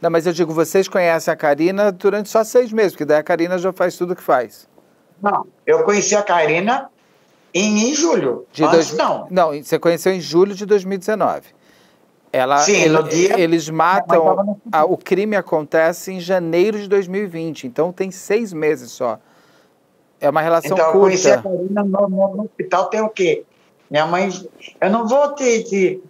Não, 0.00 0.10
mas 0.10 0.26
eu 0.26 0.32
digo, 0.32 0.52
vocês 0.52 0.88
conhecem 0.88 1.32
a 1.32 1.36
Karina 1.36 1.90
durante 1.90 2.28
só 2.28 2.42
seis 2.44 2.72
meses, 2.72 2.92
porque 2.92 3.04
daí 3.04 3.18
a 3.18 3.22
Karina 3.22 3.58
já 3.58 3.72
faz 3.72 3.96
tudo 3.96 4.12
o 4.12 4.16
que 4.16 4.22
faz. 4.22 4.68
Não, 5.20 5.46
eu 5.66 5.82
conheci 5.84 6.14
a 6.16 6.22
Karina 6.22 6.88
em, 7.52 7.90
em 7.90 7.94
julho. 7.94 8.46
De 8.52 8.64
Antes, 8.64 8.90
dois, 8.90 8.96
não. 8.96 9.26
Não, 9.30 9.62
você 9.62 9.78
conheceu 9.78 10.12
em 10.12 10.20
julho 10.20 10.54
de 10.54 10.64
2019. 10.64 11.42
Ela, 12.32 12.58
Sim, 12.58 12.76
ele, 12.76 12.88
no 12.88 13.02
dia, 13.02 13.38
eles 13.38 13.68
matam. 13.68 14.58
A, 14.72 14.84
o 14.86 14.96
crime 14.96 15.36
acontece 15.36 16.12
em 16.12 16.18
janeiro 16.18 16.78
de 16.78 16.88
2020, 16.88 17.66
então 17.66 17.92
tem 17.92 18.10
seis 18.10 18.54
meses 18.54 18.90
só. 18.90 19.18
É 20.18 20.30
uma 20.30 20.40
relação 20.40 20.72
então, 20.72 20.92
curta. 20.92 20.96
eu 20.96 21.02
conheci 21.02 21.30
a 21.30 21.42
Karina 21.42 21.84
no, 21.84 22.08
no, 22.08 22.36
no, 22.36 22.42
hospital, 22.44 22.86
tem 22.86 23.02
o 23.02 23.10
quê? 23.10 23.44
Minha 23.90 24.06
mãe. 24.06 24.30
Eu 24.80 24.90
não 24.90 25.06
vou 25.06 25.34
te. 25.34 25.64
te 25.64 26.02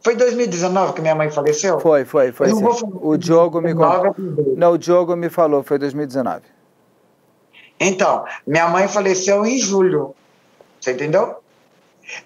foi 0.00 0.14
2019 0.14 0.92
que 0.92 1.00
minha 1.00 1.14
mãe 1.14 1.30
faleceu? 1.30 1.80
Foi, 1.80 2.04
foi, 2.04 2.30
foi. 2.30 2.48
O 2.52 3.16
Diogo 3.16 3.60
me 3.60 3.74
contou. 3.74 4.14
Não, 4.56 4.72
o 4.72 4.78
Diogo 4.78 5.16
me 5.16 5.30
falou, 5.30 5.62
foi 5.62 5.78
2019. 5.78 6.42
Então, 7.80 8.24
minha 8.46 8.68
mãe 8.68 8.86
faleceu 8.86 9.44
em 9.44 9.58
julho. 9.58 10.14
Você 10.78 10.92
entendeu? 10.92 11.36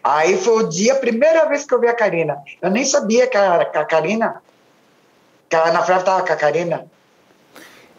Aí 0.03 0.37
foi 0.37 0.65
o 0.65 0.69
dia, 0.69 0.95
a 0.95 0.99
primeira 0.99 1.47
vez 1.47 1.65
que 1.65 1.75
eu 1.75 1.81
vi 1.81 1.89
a 1.89 1.95
Karina. 1.95 2.43
Eu 2.61 2.71
nem 2.71 2.85
sabia 2.85 3.27
que 3.27 3.37
a, 3.37 3.65
que 3.65 3.79
a 3.79 3.85
Karina, 3.85 4.43
que 5.49 5.57
a 5.57 5.69
Ana 5.69 5.83
Flávia 5.83 6.01
estava 6.01 6.27
com 6.27 6.33
a 6.33 6.37
Karina. 6.37 6.87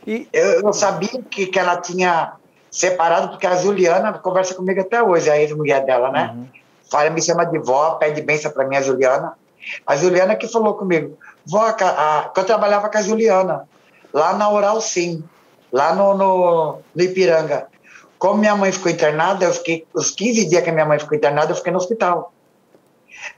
E... 0.06 0.28
Eu, 0.34 0.62
eu 0.62 0.74
sabia 0.74 1.22
que, 1.30 1.48
que 1.48 1.60
ela 1.60 1.78
tinha 1.78 2.34
separado, 2.72 3.30
porque 3.30 3.48
a 3.48 3.56
Juliana 3.56 4.14
conversa 4.14 4.56
comigo 4.56 4.82
até 4.82 5.02
hoje, 5.02 5.30
a 5.30 5.40
ex-mulher 5.40 5.86
dela, 5.86 6.12
né? 6.12 6.32
Uhum. 6.34 6.48
Fala, 6.90 7.10
me 7.10 7.22
chama 7.22 7.46
de 7.46 7.60
vó, 7.60 7.92
pede 7.92 8.22
bênção 8.22 8.52
para 8.52 8.66
mim, 8.66 8.76
a 8.76 8.82
Juliana. 8.82 9.34
A 9.86 9.96
Juliana 9.96 10.36
que 10.36 10.48
falou 10.48 10.76
comigo, 10.76 11.18
vó, 11.46 11.62
a, 11.68 12.20
a, 12.20 12.30
que 12.30 12.40
eu 12.40 12.46
trabalhava 12.46 12.90
com 12.90 12.98
a 12.98 13.02
Juliana, 13.02 13.68
lá 14.14 14.34
na 14.34 14.50
Oral 14.50 14.82
Sim, 14.82 15.24
lá 15.72 15.94
no, 15.94 16.16
no, 16.16 16.80
no 16.96 17.04
Ipiranga. 17.04 17.68
Como 18.20 18.38
minha 18.38 18.56
mãe 18.56 18.70
ficou 18.70 18.92
internada, 18.92 19.46
eu 19.46 19.54
fiquei, 19.54 19.88
os 19.94 20.12
15 20.12 20.50
dias 20.50 20.62
que 20.62 20.72
minha 20.72 20.86
mãe 20.86 21.00
ficou 21.00 21.18
internada, 21.18 21.54
eu 21.54 21.56
fiquei 21.56 21.72
no 21.72 21.80
hospital. 21.80 22.34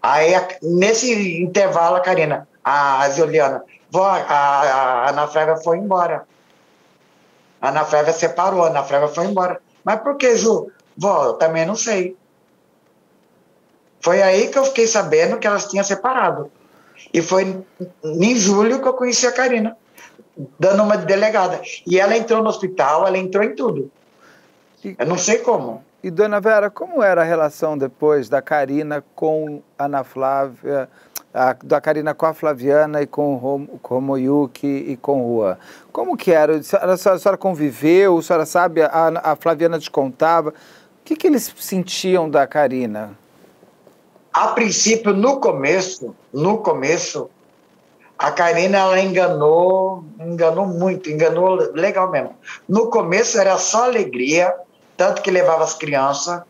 Aí, 0.02 0.34
nesse 0.64 1.40
intervalo, 1.40 1.98
a 1.98 2.02
Karina, 2.02 2.48
a 2.64 3.08
Juliana, 3.12 3.64
vó, 3.92 4.04
a, 4.04 4.16
a, 4.28 5.10
Ana 5.12 5.28
Flávia 5.28 5.58
foi 5.58 5.78
embora. 5.78 6.26
A 7.62 7.70
Ana 7.70 7.86
Flávia 7.86 8.12
separou, 8.12 8.64
a 8.64 8.70
Ana 8.70 8.84
Flávia 8.84 9.08
foi 9.08 9.26
embora. 9.26 9.62
Mas 9.84 10.02
por 10.02 10.18
que, 10.18 10.36
Ju? 10.36 10.72
Vó, 10.98 11.26
eu 11.26 11.34
também 11.34 11.64
não 11.64 11.76
sei. 11.76 12.18
Foi 14.02 14.20
aí 14.24 14.48
que 14.48 14.58
eu 14.58 14.66
fiquei 14.66 14.88
sabendo 14.88 15.38
que 15.38 15.46
elas 15.46 15.68
tinham 15.68 15.84
separado. 15.84 16.52
E 17.14 17.22
foi 17.22 17.64
em 18.04 18.36
julho 18.36 18.82
que 18.82 18.88
eu 18.88 18.94
conheci 18.94 19.28
a 19.28 19.32
Karina, 19.32 19.78
dando 20.60 20.82
uma 20.82 20.98
delegada. 20.98 21.62
E 21.86 22.00
ela 22.00 22.18
entrou 22.18 22.42
no 22.42 22.50
hospital, 22.50 23.06
ela 23.06 23.18
entrou 23.18 23.44
em 23.44 23.56
tudo. 23.56 23.92
Eu 24.98 25.06
não 25.06 25.18
sei 25.18 25.40
como. 25.40 25.84
E, 26.04 26.10
dona 26.10 26.40
Vera, 26.40 26.70
como 26.70 27.04
era 27.04 27.22
a 27.22 27.24
relação 27.24 27.78
depois 27.78 28.28
da 28.28 28.42
Karina 28.42 29.04
com 29.16 29.62
a 29.78 29.86
Ana 29.86 30.04
Flávia, 30.04 30.90
a, 31.32 31.54
da 31.64 31.80
Karina 31.80 32.14
com 32.16 32.26
a 32.26 32.34
Flaviana 32.34 33.02
e 33.02 33.08
com 33.08 33.36
o 33.36 33.78
Romoyuki 33.84 34.68
e 34.68 34.98
com 34.98 35.24
o 35.24 35.38
Juan? 35.38 35.58
Como 35.92 36.18
que 36.18 36.32
era? 36.32 36.58
A 36.58 36.64
senhora, 36.64 36.94
a 36.94 36.98
senhora 36.98 37.38
conviveu? 37.38 38.18
A 38.18 38.22
senhora 38.24 38.46
sabe? 38.46 38.82
A, 38.82 39.12
a 39.24 39.36
Flaviana 39.36 39.78
descontava. 39.78 40.50
O 40.50 40.54
que, 41.06 41.16
que 41.16 41.28
eles 41.28 41.54
sentiam 41.58 42.30
da 42.30 42.48
Karina? 42.48 43.18
A 44.34 44.48
princípio, 44.50 45.14
no 45.14 45.40
começo, 45.40 46.16
no 46.34 46.60
começo, 46.60 47.30
a 48.18 48.32
Karina 48.32 48.78
ela 48.78 49.00
enganou, 49.00 50.04
enganou 50.20 50.66
muito, 50.66 51.10
enganou 51.10 51.56
legal 51.74 52.10
mesmo. 52.10 52.36
No 52.68 52.90
começo 52.90 53.40
era 53.40 53.58
só 53.58 53.86
alegria, 53.86 54.56
tanto 55.02 55.24
que 55.24 55.32
levava 55.32 55.64
as 55.64 55.74
crianças. 55.74 56.44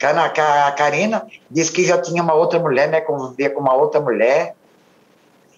A 0.00 0.70
Karina 0.70 1.26
disse 1.50 1.72
que 1.72 1.84
já 1.84 2.00
tinha 2.00 2.22
uma 2.22 2.34
outra 2.34 2.60
mulher, 2.60 2.88
né? 2.88 3.00
Convivia 3.00 3.50
com 3.50 3.58
uma 3.58 3.74
outra 3.74 4.00
mulher, 4.00 4.54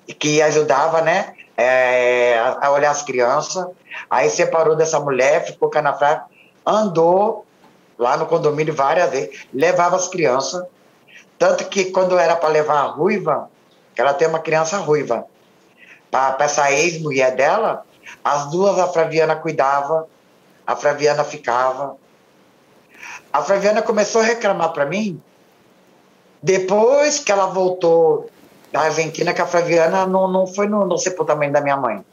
e 0.09 0.15
que 0.15 0.41
ajudava, 0.41 1.03
né? 1.03 1.35
É, 1.55 2.39
a 2.39 2.71
olhar 2.71 2.91
as 2.91 3.03
crianças. 3.03 3.67
Aí 4.09 4.31
separou 4.31 4.75
dessa 4.75 4.99
mulher, 4.99 5.45
ficou 5.45 5.71
com 5.71 5.79
a 5.79 6.27
andou 6.65 7.45
lá 7.99 8.17
no 8.17 8.25
condomínio 8.25 8.73
várias 8.73 9.11
vezes, 9.11 9.47
levava 9.53 9.97
as 9.97 10.09
crianças. 10.09 10.65
Tanto 11.39 11.67
que 11.67 11.91
quando 11.91 12.19
era 12.19 12.35
para 12.35 12.49
levar 12.49 12.79
a 12.79 12.87
ruiva, 12.87 13.51
que 13.95 14.01
ela 14.01 14.15
tem 14.15 14.27
uma 14.27 14.41
criança 14.41 14.79
ruiva, 14.79 15.27
para 16.11 16.43
essa 16.47 16.73
ex-mulher 16.73 17.37
dela, 17.37 17.85
as 18.25 18.51
duas 18.51 18.79
a 18.79 18.87
Flaviana 18.87 19.37
cuidava, 19.37 20.09
a 20.67 20.77
Flaviana 20.77 21.25
ficava. 21.25 21.97
A 23.33 23.43
Flaviana 23.43 23.83
começou 23.83 24.21
a 24.21 24.25
reclamar 24.25 24.73
para 24.73 24.87
mim 24.87 25.21
depois 26.43 27.19
que 27.19 27.33
ela 27.33 27.47
voltou 27.47 28.29
da 28.71 28.83
Argentina, 28.83 29.33
que 29.33 29.41
a 29.41 29.47
Flaviana 29.47 30.07
não, 30.07 30.31
não 30.31 30.47
foi 30.47 30.67
no, 30.67 30.85
no 30.85 30.99
sepultamento 30.99 31.55
da 31.55 31.61
minha 31.61 31.77
mãe. 31.77 32.05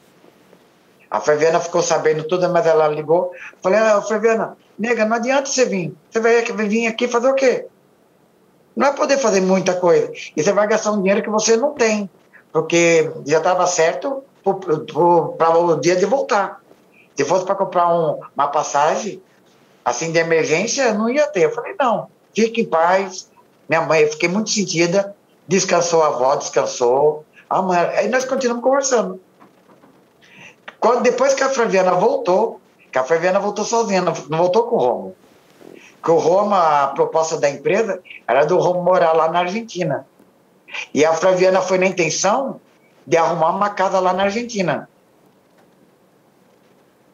A 1.10 1.20
Flaviana 1.20 1.60
ficou 1.60 1.82
sabendo 1.82 2.24
tudo, 2.24 2.48
mas 2.48 2.66
ela 2.66 2.88
ligou. 2.88 3.32
Falei, 3.62 3.78
ah, 3.78 4.00
Flaviana, 4.00 4.56
nega, 4.78 5.04
não 5.04 5.16
adianta 5.16 5.50
você 5.50 5.66
vir. 5.66 5.94
Você 6.10 6.20
vai 6.20 6.42
vir 6.42 6.86
aqui 6.86 7.06
fazer 7.06 7.28
o 7.28 7.34
quê? 7.34 7.66
Não 8.74 8.86
é 8.86 8.92
poder 8.92 9.18
fazer 9.18 9.42
muita 9.42 9.74
coisa. 9.74 10.10
E 10.34 10.42
você 10.42 10.52
vai 10.52 10.66
gastar 10.66 10.92
um 10.92 11.02
dinheiro 11.02 11.22
que 11.22 11.28
você 11.28 11.54
não 11.58 11.74
tem. 11.74 12.08
Porque 12.50 13.12
já 13.26 13.36
estava 13.38 13.66
certo 13.66 14.24
para 14.42 15.58
o 15.58 15.76
dia 15.78 15.96
de 15.96 16.06
voltar. 16.06 16.61
Se 17.16 17.24
fosse 17.24 17.44
para 17.44 17.54
comprar 17.54 17.88
um, 17.94 18.20
uma 18.34 18.48
passagem, 18.48 19.22
assim, 19.84 20.12
de 20.12 20.18
emergência, 20.18 20.94
não 20.94 21.08
ia 21.08 21.26
ter. 21.26 21.44
Eu 21.44 21.52
falei, 21.52 21.74
não, 21.78 22.08
fique 22.34 22.62
em 22.62 22.64
paz. 22.64 23.30
Minha 23.68 23.82
mãe, 23.82 24.02
eu 24.02 24.10
fiquei 24.10 24.28
muito 24.28 24.50
sentida. 24.50 25.14
Descansou 25.46 26.02
a 26.02 26.08
avó, 26.08 26.36
descansou. 26.36 27.24
A 27.48 27.60
mãe, 27.60 27.78
aí 27.78 28.08
nós 28.08 28.24
continuamos 28.24 28.64
conversando. 28.64 29.20
Quando, 30.80 31.02
depois 31.02 31.34
que 31.34 31.42
a 31.42 31.48
Flaviana 31.48 31.92
voltou, 31.92 32.60
que 32.90 32.98
a 32.98 33.04
Flaviana 33.04 33.38
voltou 33.38 33.64
sozinha, 33.64 34.00
não, 34.00 34.12
não 34.28 34.38
voltou 34.38 34.64
com 34.64 34.76
o 34.76 34.78
Romo. 34.78 35.16
Que 36.02 36.10
o 36.10 36.16
Romo, 36.16 36.54
a 36.54 36.88
proposta 36.88 37.38
da 37.38 37.48
empresa 37.48 38.00
era 38.26 38.44
do 38.44 38.58
Romo 38.58 38.82
morar 38.82 39.12
lá 39.12 39.30
na 39.30 39.40
Argentina. 39.40 40.06
E 40.92 41.04
a 41.04 41.12
Flaviana 41.12 41.60
foi 41.60 41.78
na 41.78 41.86
intenção 41.86 42.60
de 43.06 43.16
arrumar 43.16 43.50
uma 43.50 43.70
casa 43.70 44.00
lá 44.00 44.12
na 44.12 44.24
Argentina 44.24 44.88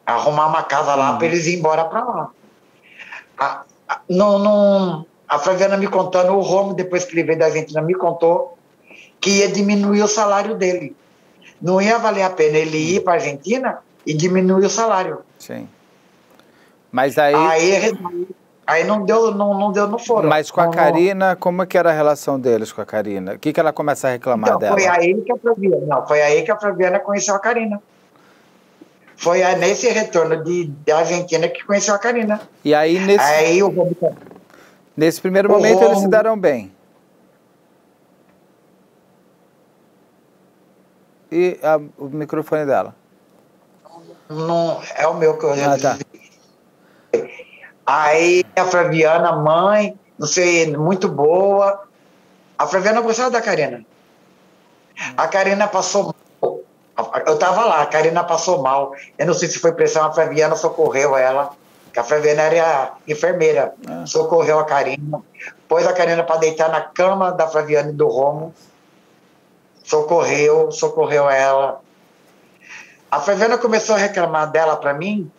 arrumar 0.09 0.47
uma 0.47 0.63
casa 0.63 0.95
lá 0.95 1.17
para 1.17 1.27
eles 1.27 1.47
ir 1.47 1.59
embora 1.59 1.85
para 1.85 2.03
lá. 2.03 2.29
A, 3.37 3.63
a, 3.87 4.01
não, 4.09 4.39
não, 4.39 5.05
a 5.27 5.37
Flaviana 5.37 5.77
me 5.77 5.87
contando, 5.87 6.33
o 6.33 6.41
Romo, 6.41 6.73
depois 6.73 7.05
que 7.05 7.13
ele 7.13 7.23
veio 7.23 7.39
da 7.39 7.45
Argentina, 7.45 7.81
me 7.81 7.93
contou 7.93 8.57
que 9.21 9.39
ia 9.39 9.47
diminuir 9.47 10.01
o 10.01 10.07
salário 10.07 10.55
dele. 10.55 10.95
Não 11.61 11.81
ia 11.81 11.97
valer 11.97 12.23
a 12.23 12.29
pena 12.29 12.57
ele 12.57 12.95
ir 12.95 13.03
para 13.03 13.13
a 13.13 13.15
Argentina 13.15 13.79
e 14.05 14.13
diminuir 14.13 14.65
o 14.65 14.69
salário. 14.69 15.19
Sim. 15.37 15.67
Mas 16.91 17.17
aí. 17.17 17.35
Aí, 17.35 17.97
aí 18.65 18.83
não, 18.85 19.03
deu, 19.03 19.31
não, 19.31 19.53
não 19.53 19.71
deu 19.71 19.87
no 19.87 19.99
foro. 19.99 20.27
Mas 20.27 20.49
com 20.49 20.61
a 20.61 20.69
Karina, 20.69 21.35
como 21.35 21.61
é 21.61 21.65
que 21.65 21.77
era 21.77 21.89
a 21.89 21.93
relação 21.93 22.39
deles 22.39 22.71
com 22.71 22.81
a 22.81 22.85
Karina? 22.85 23.33
O 23.33 23.39
que, 23.39 23.53
que 23.53 23.59
ela 23.59 23.73
começa 23.73 24.07
a 24.07 24.11
reclamar 24.11 24.49
então, 24.49 24.59
dela? 24.59 24.73
Foi 24.73 24.87
aí 24.87 25.21
que 25.21 25.31
a 25.31 25.37
Flaviana, 25.37 25.85
não, 25.85 26.07
foi 26.07 26.21
aí 26.21 26.41
que 26.43 26.51
a 26.51 26.57
Flaviana 26.57 26.99
conheceu 26.99 27.35
a 27.35 27.39
Karina. 27.39 27.81
Foi 29.19 29.43
nesse 29.57 29.89
retorno 29.89 30.41
de, 30.45 30.67
de 30.67 30.91
Argentina 30.93 31.49
que 31.49 31.61
conheceu 31.65 31.93
a 31.93 31.99
Karina. 31.99 32.39
E 32.63 32.73
aí, 32.73 32.97
nesse, 32.97 33.19
aí 33.19 33.61
o 33.61 33.69
nesse 34.95 35.19
primeiro 35.19 35.49
momento, 35.49 35.83
eles 35.83 35.99
se 35.99 36.07
deram 36.07 36.39
bem. 36.39 36.73
E 41.29 41.59
a, 41.61 41.75
o 41.97 42.05
microfone 42.05 42.65
dela? 42.65 42.95
Não, 44.29 44.81
é 44.95 45.05
o 45.05 45.15
meu 45.15 45.37
que 45.37 45.43
eu 45.43 45.51
ah, 45.51 45.77
tá. 45.77 45.97
Aí 47.85 48.45
a 48.55 48.63
Flaviana, 48.63 49.33
mãe, 49.33 49.99
não 50.17 50.27
sei, 50.27 50.77
muito 50.77 51.09
boa. 51.09 51.85
A 52.57 52.65
Flaviana 52.65 53.01
gostava 53.01 53.29
da 53.29 53.41
Karina. 53.41 53.83
A 55.17 55.27
Karina 55.27 55.67
passou 55.67 56.15
eu 57.25 57.33
estava 57.33 57.65
lá, 57.65 57.81
a 57.81 57.85
Karina 57.85 58.23
passou 58.23 58.61
mal. 58.61 58.93
Eu 59.17 59.25
não 59.25 59.33
sei 59.33 59.49
se 59.49 59.59
foi 59.59 59.71
pressão, 59.71 60.05
a 60.05 60.11
Flaviana 60.11 60.55
socorreu 60.55 61.15
ela. 61.15 61.51
Que 61.91 61.99
a 61.99 62.03
Flaviana 62.03 62.43
era 62.43 62.93
enfermeira, 63.07 63.73
é. 63.87 64.05
socorreu 64.05 64.59
a 64.59 64.65
Karina. 64.65 65.21
Pôs 65.67 65.87
a 65.87 65.93
Karina 65.93 66.23
para 66.23 66.37
deitar 66.37 66.69
na 66.69 66.81
cama 66.81 67.31
da 67.31 67.47
Flaviana 67.47 67.89
e 67.89 67.93
do 67.93 68.07
Romo. 68.07 68.53
Socorreu, 69.83 70.71
socorreu 70.71 71.29
ela. 71.29 71.81
A 73.09 73.19
Flaviana 73.19 73.57
começou 73.57 73.95
a 73.95 73.97
reclamar 73.97 74.51
dela 74.51 74.77
para 74.77 74.93
mim. 74.93 75.31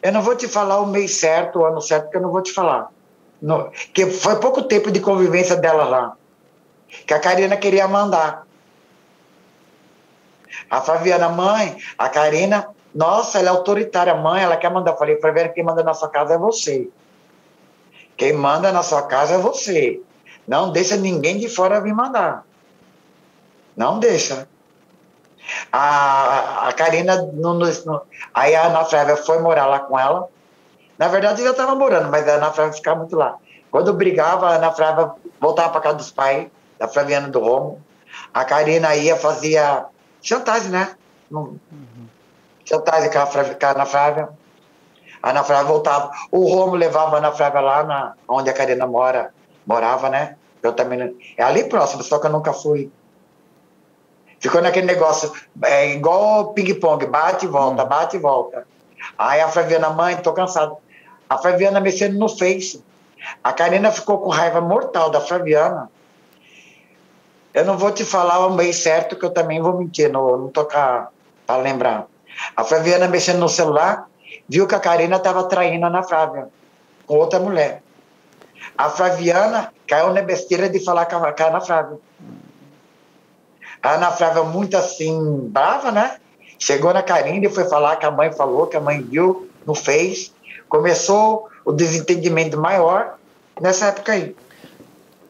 Eu 0.00 0.12
não 0.12 0.22
vou 0.22 0.36
te 0.36 0.46
falar 0.46 0.80
o 0.80 0.86
mês 0.86 1.16
certo, 1.16 1.60
o 1.60 1.64
ano 1.64 1.80
certo, 1.80 2.04
porque 2.04 2.16
eu 2.16 2.22
não 2.22 2.30
vou 2.30 2.42
te 2.42 2.52
falar. 2.52 2.88
No, 3.40 3.70
que 3.92 4.06
foi 4.06 4.36
pouco 4.36 4.62
tempo 4.62 4.90
de 4.90 5.00
convivência 5.00 5.56
dela 5.56 5.84
lá. 5.84 6.16
Que 7.06 7.14
a 7.14 7.18
Karina 7.18 7.56
queria 7.56 7.88
mandar. 7.88 8.46
A 10.72 10.80
Flaviana, 10.80 11.28
mãe, 11.28 11.76
a 11.98 12.08
Karina, 12.08 12.70
nossa, 12.94 13.38
ela 13.38 13.48
é 13.48 13.50
autoritária, 13.50 14.14
mãe, 14.14 14.42
ela 14.42 14.56
quer 14.56 14.70
mandar. 14.70 14.92
Eu 14.92 14.96
falei, 14.96 15.20
Flaviana, 15.20 15.50
quem 15.50 15.62
manda 15.62 15.82
na 15.82 15.92
sua 15.92 16.08
casa 16.08 16.32
é 16.32 16.38
você. 16.38 16.88
Quem 18.16 18.32
manda 18.32 18.72
na 18.72 18.82
sua 18.82 19.02
casa 19.02 19.34
é 19.34 19.38
você. 19.38 20.00
Não 20.48 20.72
deixa 20.72 20.96
ninguém 20.96 21.36
de 21.36 21.46
fora 21.46 21.78
vir 21.78 21.92
mandar. 21.92 22.46
Não 23.76 23.98
deixa. 23.98 24.48
A, 25.70 26.68
a 26.68 26.72
Karina, 26.72 27.20
no, 27.20 27.52
no, 27.52 27.66
no, 27.66 28.02
aí 28.32 28.54
a 28.54 28.68
Ana 28.68 28.86
Flávia 28.86 29.18
foi 29.18 29.40
morar 29.40 29.66
lá 29.66 29.80
com 29.80 30.00
ela. 30.00 30.26
Na 30.96 31.06
verdade, 31.08 31.42
eu 31.42 31.44
já 31.44 31.50
estava 31.50 31.74
morando, 31.74 32.10
mas 32.10 32.26
a 32.26 32.36
Ana 32.36 32.50
Flávia 32.50 32.72
ficava 32.72 33.00
muito 33.00 33.14
lá. 33.14 33.36
Quando 33.70 33.92
brigava, 33.92 34.48
a 34.48 34.54
Ana 34.54 34.72
Flávia 34.72 35.10
voltava 35.38 35.68
para 35.68 35.82
casa 35.82 35.96
dos 35.96 36.10
pais, 36.10 36.46
da 36.78 36.88
Flaviana 36.88 37.28
do 37.28 37.40
Romo. 37.40 37.84
A 38.32 38.42
Karina 38.42 38.96
ia, 38.96 39.16
fazia 39.16 39.91
chantagem, 40.22 40.70
né? 40.70 40.94
Uhum. 41.30 41.58
Chantagem 42.64 43.10
com 43.10 43.18
a, 43.18 43.26
Flávia, 43.26 43.54
com 43.54 43.66
a 43.66 43.70
Ana 43.70 43.86
Flávia. 43.86 44.28
A 45.22 45.30
Ana 45.30 45.44
Flávia 45.44 45.64
voltava. 45.64 46.10
O 46.30 46.48
Romo 46.48 46.74
levava 46.74 47.16
a 47.16 47.18
Ana 47.18 47.32
Flávia 47.32 47.60
lá 47.60 47.82
na, 47.82 48.14
onde 48.28 48.48
a 48.48 48.52
Karina 48.52 48.86
mora, 48.86 49.34
morava, 49.66 50.08
né? 50.08 50.36
Eu 50.62 50.72
também. 50.72 51.16
É 51.36 51.42
ali 51.42 51.64
próximo, 51.64 52.02
só 52.02 52.18
que 52.18 52.26
eu 52.26 52.30
nunca 52.30 52.52
fui. 52.52 52.90
Ficou 54.38 54.60
naquele 54.60 54.86
negócio, 54.86 55.32
é 55.64 55.90
igual 55.90 56.52
ping-pong, 56.52 57.06
bate 57.06 57.46
e 57.46 57.48
volta, 57.48 57.82
uhum. 57.82 57.88
bate 57.88 58.16
e 58.16 58.18
volta. 58.18 58.66
Aí 59.16 59.40
a 59.40 59.48
Flaviana, 59.48 59.90
mãe, 59.90 60.16
tô 60.16 60.32
cansado. 60.32 60.76
A 61.28 61.38
Flaviana 61.38 61.80
mexendo 61.80 62.18
no 62.18 62.28
Face. 62.28 62.82
A 63.42 63.52
Karina 63.52 63.90
ficou 63.90 64.18
com 64.18 64.28
raiva 64.30 64.60
mortal 64.60 65.10
da 65.10 65.20
Flaviana. 65.20 65.90
Eu 67.54 67.64
não 67.64 67.76
vou 67.76 67.92
te 67.92 68.04
falar 68.04 68.46
o 68.46 68.54
mês 68.54 68.76
certo, 68.76 69.16
que 69.16 69.24
eu 69.24 69.30
também 69.30 69.60
vou 69.60 69.76
mentir, 69.76 70.10
não, 70.10 70.36
não 70.36 70.48
tocar 70.48 71.10
para 71.46 71.60
lembrar. 71.60 72.06
A 72.56 72.64
Flaviana 72.64 73.08
mexendo 73.08 73.40
no 73.40 73.48
celular, 73.48 74.08
viu 74.48 74.66
que 74.66 74.74
a 74.74 74.80
Karina 74.80 75.16
estava 75.16 75.44
traindo 75.44 75.84
a 75.84 75.88
Ana 75.88 76.02
Flávia 76.02 76.48
com 77.06 77.16
outra 77.16 77.38
mulher. 77.38 77.82
A 78.76 78.88
Flaviana 78.88 79.72
caiu 79.86 80.12
na 80.14 80.22
besteira 80.22 80.68
de 80.68 80.82
falar 80.82 81.06
com 81.06 81.16
a, 81.16 81.32
com 81.32 81.42
a 81.42 81.46
Ana 81.46 81.60
Flávia. 81.60 81.98
A 83.82 83.90
Ana 83.92 84.10
Flávia, 84.12 84.44
muito 84.44 84.76
assim, 84.76 85.48
brava, 85.48 85.90
né? 85.90 86.16
Chegou 86.58 86.94
na 86.94 87.02
Karina 87.02 87.44
e 87.44 87.50
foi 87.50 87.64
falar 87.64 87.96
que 87.96 88.06
a 88.06 88.10
mãe 88.10 88.32
falou, 88.32 88.66
que 88.66 88.76
a 88.76 88.80
mãe 88.80 89.02
viu, 89.02 89.50
não 89.66 89.74
fez. 89.74 90.32
Começou 90.68 91.48
o 91.64 91.72
desentendimento 91.72 92.56
maior 92.56 93.18
nessa 93.60 93.86
época 93.86 94.12
aí. 94.12 94.34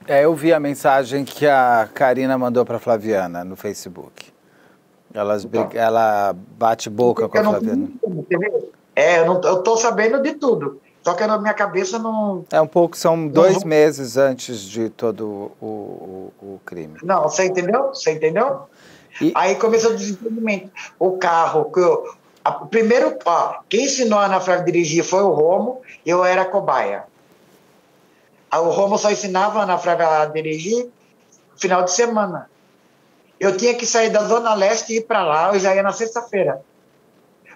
É, 0.06 0.24
eu 0.24 0.34
vi 0.34 0.52
a 0.52 0.60
mensagem 0.60 1.24
que 1.24 1.46
a 1.46 1.88
Karina 1.92 2.36
mandou 2.36 2.64
para 2.64 2.78
Flaviana 2.78 3.44
no 3.44 3.56
Facebook. 3.56 4.32
Elas, 5.14 5.44
então, 5.44 5.68
ela 5.74 6.34
bate 6.58 6.88
boca 6.88 7.28
com 7.28 7.38
a 7.38 7.42
Flaviana. 7.42 7.88
É, 8.94 9.20
eu, 9.20 9.26
não, 9.26 9.40
eu 9.42 9.62
tô 9.62 9.76
sabendo 9.76 10.22
de 10.22 10.34
tudo. 10.34 10.80
Só 11.02 11.14
que 11.14 11.26
na 11.26 11.36
minha 11.38 11.54
cabeça 11.54 11.98
não. 11.98 12.44
É 12.50 12.60
um 12.60 12.66
pouco, 12.66 12.96
são 12.96 13.26
dois 13.26 13.60
não... 13.60 13.68
meses 13.68 14.16
antes 14.16 14.60
de 14.60 14.88
todo 14.88 15.52
o, 15.60 15.66
o, 15.66 16.32
o, 16.40 16.60
crime. 16.64 16.98
Não, 17.02 17.24
você 17.24 17.46
entendeu? 17.46 17.88
Você 17.88 18.12
entendeu? 18.12 18.62
E... 19.20 19.32
Aí 19.34 19.56
começou 19.56 19.90
o 19.90 19.96
desentendimento. 19.96 20.70
O 20.98 21.18
carro, 21.18 21.70
que 21.72 21.80
eu, 21.80 22.04
a, 22.44 22.52
primeiro, 22.52 23.18
ó, 23.24 23.60
quem 23.68 23.84
ensinou 23.84 24.18
a 24.18 24.26
Ana 24.26 24.40
Flávia 24.40 24.62
a 24.62 24.64
dirigir 24.64 25.04
foi 25.04 25.22
o 25.22 25.30
Romo, 25.30 25.80
eu 26.06 26.24
era 26.24 26.44
cobaia. 26.44 27.04
O 28.52 28.70
Romo 28.70 28.98
só 28.98 29.10
ensinava 29.10 29.60
a 29.60 29.62
Ana 29.62 29.78
Flávia 29.78 30.22
a 30.22 30.26
dirigir 30.26 30.90
final 31.56 31.84
de 31.84 31.92
semana. 31.92 32.50
Eu 33.40 33.56
tinha 33.56 33.74
que 33.74 33.86
sair 33.86 34.10
da 34.10 34.24
Zona 34.24 34.54
Leste 34.54 34.92
e 34.92 34.96
ir 34.98 35.02
para 35.02 35.24
lá, 35.24 35.54
eu 35.54 35.60
já 35.60 35.74
ia 35.74 35.82
na 35.82 35.92
sexta-feira 35.92 36.62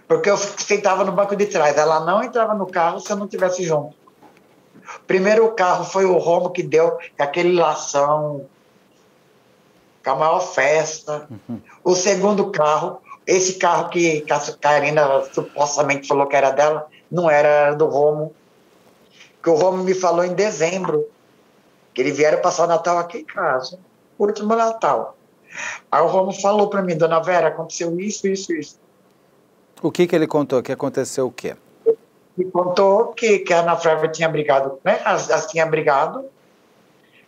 porque 0.08 0.30
eu 0.30 0.36
sentava 0.36 1.04
no 1.04 1.12
banco 1.12 1.34
de 1.36 1.46
trás. 1.46 1.76
Ela 1.76 2.00
não 2.00 2.22
entrava 2.22 2.54
no 2.54 2.66
carro 2.66 3.00
se 3.00 3.10
eu 3.10 3.16
não 3.16 3.26
tivesse 3.26 3.64
junto. 3.64 3.94
Primeiro 5.06 5.50
carro 5.52 5.84
foi 5.84 6.04
o 6.04 6.16
Romo 6.16 6.50
que 6.50 6.62
deu 6.62 6.96
aquele 7.18 7.52
lação, 7.52 8.46
com 10.04 10.10
a 10.10 10.14
maior 10.14 10.40
festa. 10.40 11.26
Uhum. 11.30 11.60
O 11.82 11.94
segundo 11.94 12.50
carro, 12.50 13.00
esse 13.26 13.54
carro 13.54 13.88
que 13.88 14.24
a 14.30 14.38
Karina 14.60 15.24
supostamente 15.32 16.06
falou 16.06 16.26
que 16.26 16.36
era 16.36 16.52
dela, 16.52 16.86
não 17.10 17.28
era, 17.28 17.48
era 17.48 17.74
do 17.74 17.86
Romo. 17.86 18.32
Que 19.46 19.50
o 19.50 19.54
Romo 19.54 19.84
me 19.84 19.94
falou 19.94 20.24
em 20.24 20.34
dezembro, 20.34 21.08
que 21.94 22.02
eles 22.02 22.16
vieram 22.16 22.42
passar 22.42 22.64
o 22.64 22.66
Natal 22.66 22.98
aqui 22.98 23.18
em 23.18 23.24
casa, 23.24 23.78
o 24.18 24.24
último 24.24 24.56
Natal. 24.56 25.16
Aí 25.88 26.02
o 26.02 26.08
Romo 26.08 26.32
falou 26.32 26.68
para 26.68 26.82
mim, 26.82 26.96
dona 26.96 27.20
Vera, 27.20 27.46
aconteceu 27.46 27.96
isso, 28.00 28.26
isso, 28.26 28.52
isso. 28.52 28.76
O 29.80 29.92
que, 29.92 30.08
que 30.08 30.16
ele 30.16 30.26
contou? 30.26 30.60
Que 30.64 30.72
aconteceu 30.72 31.28
o 31.28 31.30
quê? 31.30 31.54
Ele 32.36 32.50
contou 32.50 33.12
que, 33.12 33.38
que 33.38 33.54
a 33.54 33.60
Ana 33.60 33.76
Flávia 33.76 34.08
tinha 34.08 34.28
brigado, 34.28 34.80
né? 34.84 35.00
As, 35.04 35.30
as 35.30 35.46
tinha 35.46 35.64
brigado, 35.64 36.24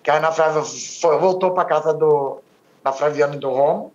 que 0.02 0.10
a 0.10 0.16
Ana 0.16 0.32
Flávia 0.32 0.62
foi, 0.64 1.16
voltou 1.18 1.52
para 1.52 1.66
casa 1.66 1.94
do, 1.94 2.40
da 2.82 2.90
Flaviana 2.90 3.36
e 3.36 3.38
do 3.38 3.48
Romo. 3.48 3.92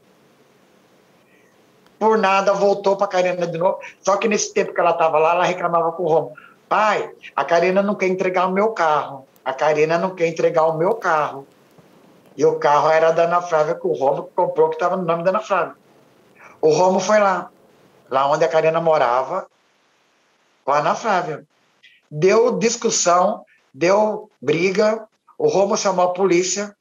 Por 1.99 2.17
nada, 2.17 2.53
voltou 2.53 2.95
para 2.95 3.05
a 3.05 3.09
Karina 3.09 3.45
de 3.45 3.57
novo. 3.57 3.79
Só 3.99 4.15
que 4.15 4.29
nesse 4.29 4.53
tempo 4.53 4.73
que 4.73 4.79
ela 4.79 4.91
estava 4.91 5.19
lá, 5.19 5.33
ela 5.33 5.43
reclamava 5.43 5.91
com 5.91 6.03
o 6.03 6.07
Romo. 6.07 6.33
Pai, 6.69 7.11
a 7.35 7.45
Karina 7.45 7.81
não 7.81 7.95
quer 7.95 8.07
entregar 8.07 8.47
o 8.47 8.51
meu 8.51 8.71
carro. 8.71 9.27
A 9.43 9.53
Karina 9.53 9.97
não 9.97 10.15
quer 10.15 10.27
entregar 10.27 10.65
o 10.67 10.77
meu 10.77 10.95
carro. 10.95 11.47
E 12.35 12.45
o 12.45 12.57
carro 12.57 12.89
era 12.89 13.11
da 13.11 13.23
Ana 13.23 13.41
Flávia, 13.41 13.75
que 13.75 13.85
o 13.85 13.93
Romo 13.93 14.29
comprou, 14.35 14.69
que 14.69 14.75
estava 14.75 14.95
no 14.95 15.03
nome 15.03 15.23
da 15.23 15.29
Ana 15.29 15.39
Flávia. 15.39 15.75
O 16.59 16.69
Romo 16.71 16.99
foi 16.99 17.19
lá 17.19 17.51
lá 18.13 18.29
onde 18.29 18.45
a 18.45 18.47
Karina 18.47 18.79
morava, 18.79 19.47
com 20.63 20.71
a 20.71 20.77
Ana 20.77 20.93
Flávia. 20.93 21.43
Deu 22.11 22.59
discussão, 22.59 23.43
deu 23.73 24.29
briga, 24.39 25.07
o 25.35 25.47
Romo 25.47 25.75
chamou 25.75 26.05
a 26.05 26.13
polícia, 26.13 26.75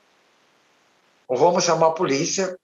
o 1.27 1.35
Romo 1.35 1.59
chamou 1.59 1.89
a 1.89 1.95
polícia, 1.95 2.59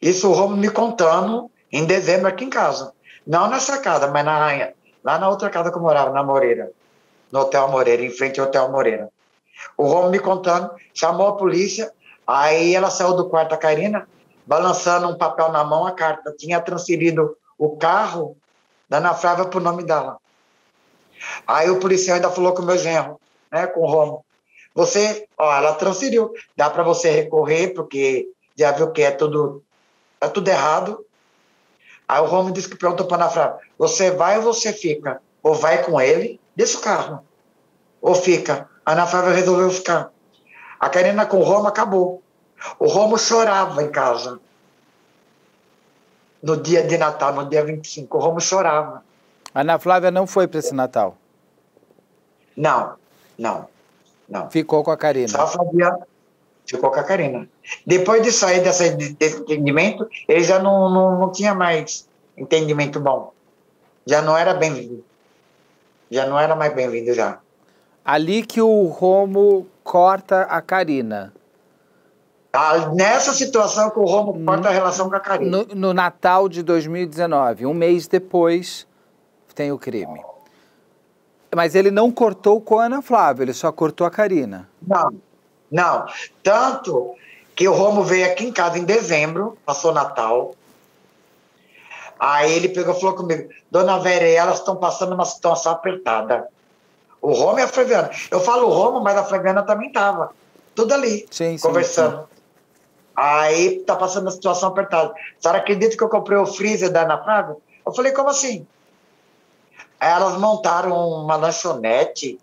isso 0.00 0.30
o 0.30 0.32
Romo 0.32 0.56
me 0.56 0.70
contando 0.70 1.50
em 1.70 1.84
dezembro 1.84 2.28
aqui 2.28 2.44
em 2.44 2.50
casa. 2.50 2.94
Não 3.26 3.48
nessa 3.48 3.78
casa, 3.78 4.06
mas 4.06 4.24
na, 4.24 4.72
lá 5.04 5.18
na 5.18 5.28
outra 5.28 5.50
casa 5.50 5.70
que 5.70 5.76
eu 5.76 5.82
morava, 5.82 6.10
na 6.10 6.22
Moreira, 6.22 6.72
no 7.30 7.40
Hotel 7.40 7.68
Moreira, 7.68 8.02
em 8.02 8.10
frente 8.10 8.40
ao 8.40 8.46
Hotel 8.46 8.70
Moreira. 8.70 9.10
O 9.76 9.86
Romo 9.86 10.10
me 10.10 10.18
contando, 10.18 10.70
chamou 10.92 11.28
a 11.28 11.36
polícia, 11.36 11.92
aí 12.26 12.74
ela 12.74 12.90
saiu 12.90 13.14
do 13.14 13.28
quarto, 13.28 13.54
a 13.54 13.58
Karina, 13.58 14.08
balançando 14.46 15.08
um 15.08 15.16
papel 15.16 15.52
na 15.52 15.62
mão, 15.62 15.86
a 15.86 15.92
carta. 15.92 16.34
Tinha 16.36 16.60
transferido 16.60 17.36
o 17.58 17.76
carro 17.76 18.36
da 18.88 18.98
Ana 18.98 19.14
Flávia 19.14 19.44
para 19.44 19.58
o 19.58 19.62
nome 19.62 19.84
dela. 19.84 20.18
Aí 21.46 21.70
o 21.70 21.78
policial 21.78 22.16
ainda 22.16 22.30
falou 22.30 22.52
com 22.52 22.62
o 22.62 22.66
meu 22.66 22.76
genro, 22.76 23.20
né, 23.50 23.66
com 23.66 23.80
o 23.80 23.86
Romo. 23.86 24.24
Você, 24.74 25.28
ó, 25.38 25.54
ela 25.54 25.74
transferiu, 25.74 26.32
dá 26.56 26.68
para 26.68 26.82
você 26.82 27.10
recorrer, 27.10 27.68
porque 27.74 28.28
já 28.56 28.72
viu 28.72 28.90
que 28.90 29.02
é 29.02 29.10
tudo, 29.10 29.62
é 30.20 30.28
tudo 30.28 30.48
errado. 30.48 31.04
Aí 32.08 32.20
o 32.20 32.26
Romo 32.26 32.52
disse 32.52 32.68
que 32.68 32.76
perguntou 32.76 33.06
para 33.06 33.16
a 33.16 33.20
Ana 33.24 33.30
Flávia, 33.30 33.58
você 33.78 34.10
vai 34.10 34.36
ou 34.36 34.42
você 34.42 34.72
fica? 34.72 35.20
Ou 35.42 35.54
vai 35.54 35.82
com 35.82 36.00
ele, 36.00 36.40
desse 36.54 36.78
carro, 36.78 37.24
ou 38.00 38.14
fica. 38.14 38.68
A 38.84 38.92
Ana 38.92 39.06
Flávia 39.06 39.32
resolveu 39.32 39.70
ficar. 39.70 40.10
A 40.78 40.88
Karina 40.88 41.26
com 41.26 41.38
o 41.38 41.42
Romo 41.42 41.66
acabou. 41.66 42.22
O 42.78 42.86
Romo 42.86 43.18
chorava 43.18 43.82
em 43.82 43.90
casa 43.90 44.38
no 46.42 46.58
dia 46.58 46.86
de 46.86 46.98
Natal, 46.98 47.32
no 47.32 47.48
dia 47.48 47.64
25. 47.64 48.16
O 48.16 48.20
Romo 48.20 48.40
chorava. 48.40 49.02
A 49.54 49.60
Ana 49.60 49.78
Flávia 49.78 50.10
não 50.10 50.26
foi 50.26 50.46
para 50.46 50.58
esse 50.58 50.74
Natal? 50.74 51.16
Não, 52.56 52.94
não, 53.38 53.68
não. 54.28 54.50
Ficou 54.50 54.84
com 54.84 54.90
a 54.90 54.96
Karina? 54.96 55.28
Só 55.28 55.46
Flavia 55.46 55.98
ficou 56.66 56.90
com 56.90 57.00
a 57.00 57.04
Karina. 57.04 57.48
Depois 57.86 58.22
de 58.22 58.32
sair 58.32 58.62
desse, 58.62 58.90
desse 58.90 59.40
entendimento, 59.40 60.08
ele 60.28 60.42
já 60.42 60.58
não, 60.58 60.90
não, 60.90 61.18
não 61.18 61.32
tinha 61.32 61.54
mais 61.54 62.08
entendimento 62.36 62.98
bom. 63.00 63.32
Já 64.06 64.22
não 64.22 64.36
era 64.36 64.54
bem-vindo. 64.54 65.04
Já 66.10 66.26
não 66.26 66.38
era 66.38 66.54
mais 66.54 66.74
bem-vindo 66.74 67.12
já. 67.14 67.38
Ali 68.04 68.42
que 68.42 68.60
o 68.60 68.84
Romo 68.84 69.66
corta 69.82 70.42
a 70.42 70.60
Karina. 70.60 71.32
Ah, 72.52 72.90
nessa 72.94 73.32
situação 73.32 73.90
que 73.90 73.98
o 73.98 74.04
Romo 74.04 74.44
corta 74.44 74.68
a 74.68 74.72
relação 74.72 75.08
com 75.08 75.16
a 75.16 75.20
Karina. 75.20 75.50
No, 75.50 75.74
no, 75.74 75.94
Natal 75.94 76.48
de 76.48 76.62
2019, 76.62 77.66
um 77.66 77.74
mês 77.74 78.06
depois, 78.06 78.86
tem 79.54 79.72
o 79.72 79.78
crime. 79.78 80.22
Mas 81.54 81.74
ele 81.74 81.90
não 81.90 82.12
cortou 82.12 82.60
com 82.60 82.78
a 82.78 82.84
Ana 82.84 83.02
Flávia, 83.02 83.44
ele 83.44 83.52
só 83.52 83.72
cortou 83.72 84.06
a 84.06 84.10
Karina. 84.10 84.68
Não, 84.86 85.14
não. 85.74 86.06
Tanto 86.40 87.16
que 87.56 87.66
o 87.66 87.72
Romo 87.72 88.04
veio 88.04 88.26
aqui 88.26 88.46
em 88.46 88.52
casa 88.52 88.78
em 88.78 88.84
dezembro, 88.84 89.58
passou 89.66 89.92
Natal. 89.92 90.54
Aí 92.18 92.52
ele 92.52 92.68
pegou 92.68 92.94
e 92.94 93.00
falou 93.00 93.16
comigo, 93.16 93.50
Dona 93.68 93.98
Vera 93.98 94.24
e 94.24 94.34
elas 94.34 94.60
estão 94.60 94.76
passando 94.76 95.14
uma 95.14 95.24
situação 95.24 95.72
apertada. 95.72 96.48
O 97.20 97.32
Romo 97.32 97.58
e 97.58 97.62
a 97.62 97.68
Flaviana. 97.68 98.08
Eu 98.30 98.40
falo 98.40 98.68
o 98.68 98.72
Romo, 98.72 99.00
mas 99.00 99.16
a 99.16 99.24
Flaviana 99.24 99.64
também 99.64 99.88
estava. 99.88 100.30
Tudo 100.76 100.94
ali, 100.94 101.26
sim, 101.28 101.58
conversando. 101.58 102.18
Sim, 102.18 102.22
sim. 102.22 102.28
Aí 103.16 103.80
tá 103.80 103.96
passando 103.96 104.26
uma 104.26 104.30
situação 104.30 104.68
apertada. 104.68 105.12
A 105.12 105.42
senhora 105.42 105.58
acredita 105.58 105.96
que 105.96 106.02
eu 106.04 106.08
comprei 106.08 106.38
o 106.38 106.46
freezer 106.46 106.92
da 106.92 107.02
Ana 107.02 107.22
Flávia? 107.22 107.56
Eu 107.84 107.92
falei, 107.92 108.12
como 108.12 108.28
assim? 108.28 108.64
Aí 109.98 110.10
elas 110.10 110.38
montaram 110.38 110.96
uma 110.96 111.34
lanchonete 111.34 112.38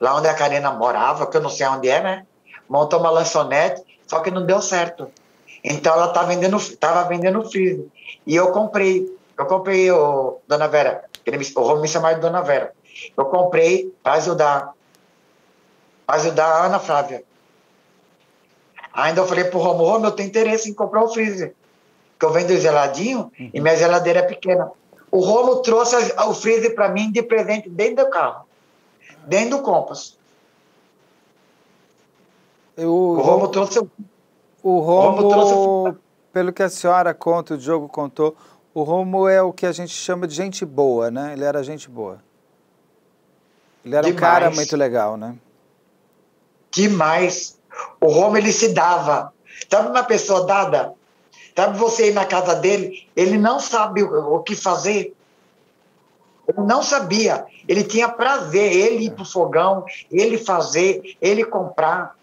lá 0.00 0.16
onde 0.16 0.28
a 0.28 0.34
Karina 0.34 0.70
morava, 0.70 1.26
que 1.26 1.36
eu 1.36 1.40
não 1.40 1.50
sei 1.50 1.66
onde 1.66 1.88
é, 1.88 2.00
né? 2.00 2.26
Montou 2.68 3.00
uma 3.00 3.10
lanchonete, 3.10 3.82
só 4.06 4.20
que 4.20 4.30
não 4.30 4.44
deu 4.44 4.60
certo. 4.60 5.10
Então 5.62 5.92
ela 5.92 6.08
tá 6.08 6.22
vendendo, 6.22 6.58
tava 6.76 7.08
vendendo 7.08 7.48
freezer. 7.48 7.86
E 8.26 8.34
eu 8.34 8.52
comprei. 8.52 9.16
Eu 9.36 9.46
comprei, 9.46 9.90
o 9.90 10.38
Dona 10.48 10.66
Vera, 10.66 11.04
ele 11.24 11.38
me, 11.38 11.44
eu 11.44 11.64
vou 11.64 11.80
me 11.80 11.86
chamar 11.86 12.14
de 12.14 12.20
Dona 12.20 12.42
Vera. 12.42 12.72
Eu 13.16 13.24
comprei 13.26 13.94
para 14.02 14.14
ajudar. 14.14 14.72
Para 16.06 16.16
ajudar 16.16 16.46
a 16.46 16.66
Ana 16.66 16.78
Flávia. 16.78 17.22
Ainda 18.92 19.20
eu 19.20 19.26
falei 19.26 19.44
pro 19.44 19.60
Romo, 19.60 19.84
Romo, 19.84 20.06
eu 20.06 20.10
tenho 20.10 20.28
interesse 20.28 20.68
em 20.68 20.74
comprar 20.74 21.04
um 21.04 21.08
freezer. 21.08 21.54
Que 22.18 22.26
eu 22.26 22.32
vendo 22.32 22.56
geladinho 22.58 23.30
uhum. 23.38 23.50
e 23.54 23.60
minha 23.60 23.76
geladeira 23.76 24.20
é 24.20 24.22
pequena. 24.22 24.72
O 25.10 25.20
Romo 25.20 25.62
trouxe 25.62 25.94
o 26.26 26.34
freezer 26.34 26.74
para 26.74 26.88
mim 26.88 27.12
de 27.12 27.22
presente 27.22 27.68
dentro 27.68 28.04
do 28.04 28.10
carro. 28.10 28.44
Dentro 29.24 29.58
do 29.58 29.62
Compass. 29.62 30.17
Eu, 32.78 32.94
o 32.94 33.20
Romo 33.20 33.48
trouxe 33.48 33.80
o... 33.80 34.78
Romo, 34.78 35.20
Romo 35.20 35.28
trouxe 35.28 35.98
pelo 36.32 36.52
que 36.52 36.62
a 36.62 36.68
senhora 36.68 37.12
conta, 37.12 37.54
o 37.54 37.58
Diogo 37.58 37.88
contou, 37.88 38.36
o 38.72 38.84
Romo 38.84 39.28
é 39.28 39.42
o 39.42 39.52
que 39.52 39.66
a 39.66 39.72
gente 39.72 39.92
chama 39.92 40.28
de 40.28 40.34
gente 40.36 40.64
boa, 40.64 41.10
né? 41.10 41.32
Ele 41.32 41.42
era 41.42 41.64
gente 41.64 41.90
boa. 41.90 42.22
Ele 43.84 43.96
era 43.96 44.06
Demais. 44.06 44.16
um 44.16 44.20
cara 44.20 44.50
muito 44.52 44.76
legal, 44.76 45.16
né? 45.16 45.34
Demais. 46.70 47.58
O 48.00 48.06
Romo, 48.06 48.36
ele 48.36 48.52
se 48.52 48.72
dava. 48.72 49.32
Sabe 49.68 49.88
uma 49.88 50.04
pessoa 50.04 50.46
dada? 50.46 50.94
Sabe 51.56 51.76
você 51.76 52.10
ir 52.10 52.14
na 52.14 52.24
casa 52.24 52.54
dele, 52.54 53.08
ele 53.16 53.36
não 53.36 53.58
sabe 53.58 54.04
o, 54.04 54.36
o 54.36 54.42
que 54.44 54.54
fazer. 54.54 55.12
Ele 56.46 56.64
não 56.64 56.80
sabia. 56.84 57.44
Ele 57.66 57.82
tinha 57.82 58.08
prazer, 58.08 58.72
ele 58.72 59.06
ir 59.06 59.10
para 59.10 59.22
o 59.22 59.26
fogão, 59.26 59.84
ele 60.12 60.38
fazer, 60.38 61.16
ele 61.20 61.44
comprar. 61.44 62.17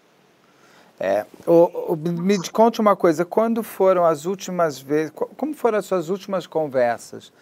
É, 0.98 1.26
o, 1.46 1.92
o, 1.92 1.96
me 1.96 2.38
conte 2.50 2.80
uma 2.80 2.96
coisa, 2.96 3.24
quando 3.24 3.62
foram 3.62 4.04
as 4.04 4.24
últimas 4.24 4.78
vezes, 4.78 5.12
como 5.36 5.54
foram 5.54 5.78
as 5.78 5.84
suas 5.84 6.08
últimas 6.08 6.46
conversas 6.46 7.32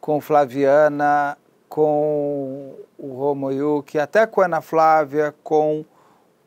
com 0.00 0.20
Flaviana, 0.20 1.38
com 1.68 2.74
o 2.98 3.12
Romo 3.12 3.52
Yuki, 3.52 3.98
até 3.98 4.26
com 4.26 4.40
a 4.40 4.46
Ana 4.46 4.60
Flávia, 4.60 5.34
com 5.44 5.84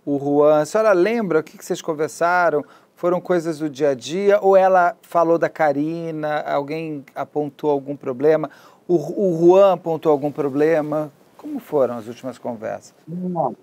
o 0.06 0.20
Juan. 0.20 0.62
A 0.62 0.66
senhora 0.66 0.92
lembra 0.92 1.40
o 1.40 1.44
que, 1.44 1.58
que 1.58 1.64
vocês 1.64 1.82
conversaram? 1.82 2.66
Foram 2.96 3.22
coisas 3.22 3.60
do 3.60 3.70
dia 3.70 3.90
a 3.90 3.96
dia? 3.96 4.40
Ou 4.42 4.58
ela 4.58 4.96
falou 5.02 5.38
da 5.38 5.50
Karina? 5.50 6.42
Alguém 6.42 7.06
apontou 7.16 7.70
algum 7.70 7.96
problema? 7.96 8.50
O, 8.88 8.96
o 8.96 9.40
Juan 9.40 9.74
apontou 9.74 10.12
algum 10.12 10.32
problema? 10.32 11.12
Como 11.38 11.54
Como 11.54 11.60
foram 11.60 11.98
as 11.98 12.08
últimas 12.08 12.38
conversas? 12.38 12.94
Não. 13.08 13.56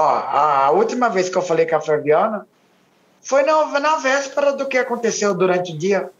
Ó, 0.00 0.02
a 0.02 0.70
última 0.70 1.10
vez 1.10 1.28
que 1.28 1.36
eu 1.36 1.42
falei 1.42 1.66
com 1.66 1.76
a 1.76 1.80
Flaviana 1.80 2.46
foi 3.20 3.42
na, 3.42 3.78
na 3.78 3.96
véspera 3.96 4.54
do 4.54 4.66
que 4.66 4.78
aconteceu 4.78 5.34
durante 5.34 5.74
o 5.74 5.76
dia. 5.76 6.10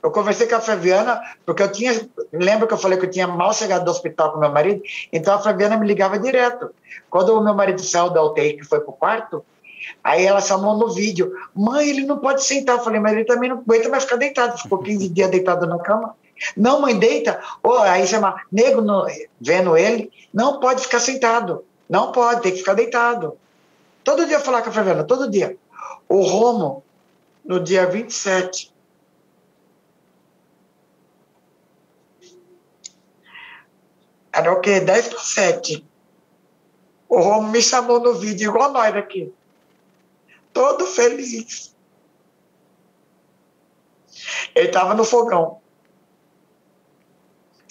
Eu 0.00 0.12
conversei 0.12 0.46
com 0.46 0.54
a 0.54 0.60
Flaviana, 0.60 1.20
porque 1.44 1.60
eu 1.60 1.72
tinha. 1.72 2.08
Lembra 2.32 2.68
que 2.68 2.74
eu 2.74 2.78
falei 2.78 2.96
que 2.96 3.04
eu 3.04 3.10
tinha 3.10 3.26
mal 3.26 3.52
chegado 3.52 3.84
do 3.84 3.90
hospital 3.90 4.30
com 4.30 4.38
meu 4.38 4.52
marido? 4.52 4.80
Então 5.12 5.34
a 5.34 5.40
Flaviana 5.40 5.76
me 5.76 5.88
ligava 5.88 6.20
direto. 6.20 6.70
Quando 7.10 7.30
o 7.30 7.42
meu 7.42 7.52
marido 7.52 7.82
saiu 7.82 8.10
da 8.10 8.22
UTI, 8.22 8.58
que 8.58 8.64
foi 8.64 8.78
pro 8.78 8.92
quarto, 8.92 9.44
aí 10.04 10.24
ela 10.24 10.40
chamou 10.40 10.76
no 10.76 10.94
vídeo: 10.94 11.32
Mãe, 11.52 11.88
ele 11.88 12.06
não 12.06 12.18
pode 12.18 12.44
sentar. 12.44 12.76
Eu 12.76 12.84
falei, 12.84 13.00
mas 13.00 13.12
ele 13.12 13.24
também 13.24 13.50
não 13.50 13.58
aguenta 13.58 13.88
mais 13.88 14.04
ficar 14.04 14.18
deitado. 14.18 14.56
Ficou 14.56 14.78
15 14.78 15.08
dias 15.08 15.30
deitado 15.32 15.66
na 15.66 15.80
cama. 15.80 16.14
Não, 16.56 16.80
mãe, 16.80 16.96
deita. 16.96 17.40
Oh, 17.60 17.78
aí 17.78 18.06
chama, 18.06 18.40
nego 18.52 18.80
no, 18.80 19.04
vendo 19.40 19.76
ele, 19.76 20.12
não 20.32 20.60
pode 20.60 20.82
ficar 20.82 21.00
sentado. 21.00 21.64
Não 21.88 22.12
pode, 22.12 22.42
tem 22.42 22.52
que 22.52 22.58
ficar 22.58 22.74
deitado. 22.74 23.38
Todo 24.02 24.26
dia 24.26 24.36
eu 24.36 24.40
falar 24.40 24.62
com 24.62 24.70
a 24.70 24.72
Flaviana, 24.72 25.04
todo 25.04 25.30
dia. 25.30 25.56
O 26.08 26.22
Romo, 26.22 26.84
no 27.44 27.60
dia 27.60 27.86
27, 27.86 28.72
era 34.32 34.52
o 34.52 34.60
quê? 34.60 34.80
10 34.80 35.08
para 35.08 35.18
7. 35.18 35.86
O 37.08 37.20
Romo 37.20 37.48
me 37.50 37.62
chamou 37.62 38.00
no 38.00 38.14
vídeo, 38.14 38.50
igual 38.50 38.72
nós 38.72 38.94
aqui. 38.94 39.32
Todo 40.52 40.86
feliz. 40.86 41.74
Ele 44.54 44.68
estava 44.68 44.94
no 44.94 45.04
fogão. 45.04 45.60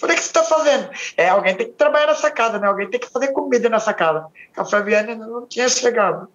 O 0.06 0.16
que 0.16 0.22
você 0.22 0.28
está 0.28 0.42
fazendo? 0.42 0.88
É, 1.16 1.28
alguém 1.28 1.54
tem 1.54 1.66
que 1.66 1.72
trabalhar 1.72 2.06
nessa 2.06 2.30
casa, 2.30 2.58
né? 2.58 2.66
Alguém 2.66 2.88
tem 2.88 3.00
que 3.00 3.08
fazer 3.08 3.28
comida 3.28 3.68
nessa 3.68 3.92
casa. 3.92 4.26
A 4.56 4.64
Flaviana 4.64 5.14
não 5.14 5.46
tinha 5.46 5.68
chegado. 5.68 6.28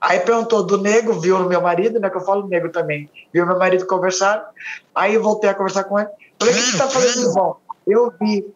Aí 0.00 0.20
perguntou 0.20 0.62
do 0.62 0.78
nego, 0.78 1.20
viu 1.20 1.36
o 1.36 1.48
meu 1.48 1.60
marido, 1.60 1.98
né? 1.98 2.08
Que 2.08 2.16
eu 2.16 2.24
falo 2.24 2.46
nego 2.46 2.70
também. 2.70 3.10
Viu 3.32 3.46
meu 3.46 3.58
marido 3.58 3.86
conversar. 3.86 4.50
Aí 4.94 5.14
eu 5.14 5.22
voltei 5.22 5.50
a 5.50 5.54
conversar 5.54 5.84
com 5.84 5.98
ele. 5.98 6.08
Falei, 6.38 6.54
o 6.54 6.56
que 6.56 6.62
você 6.62 6.70
está 6.70 6.88
fazendo 6.88 7.28
de 7.28 7.34
bom? 7.34 7.56
Eu 7.86 8.12
vi 8.20 8.46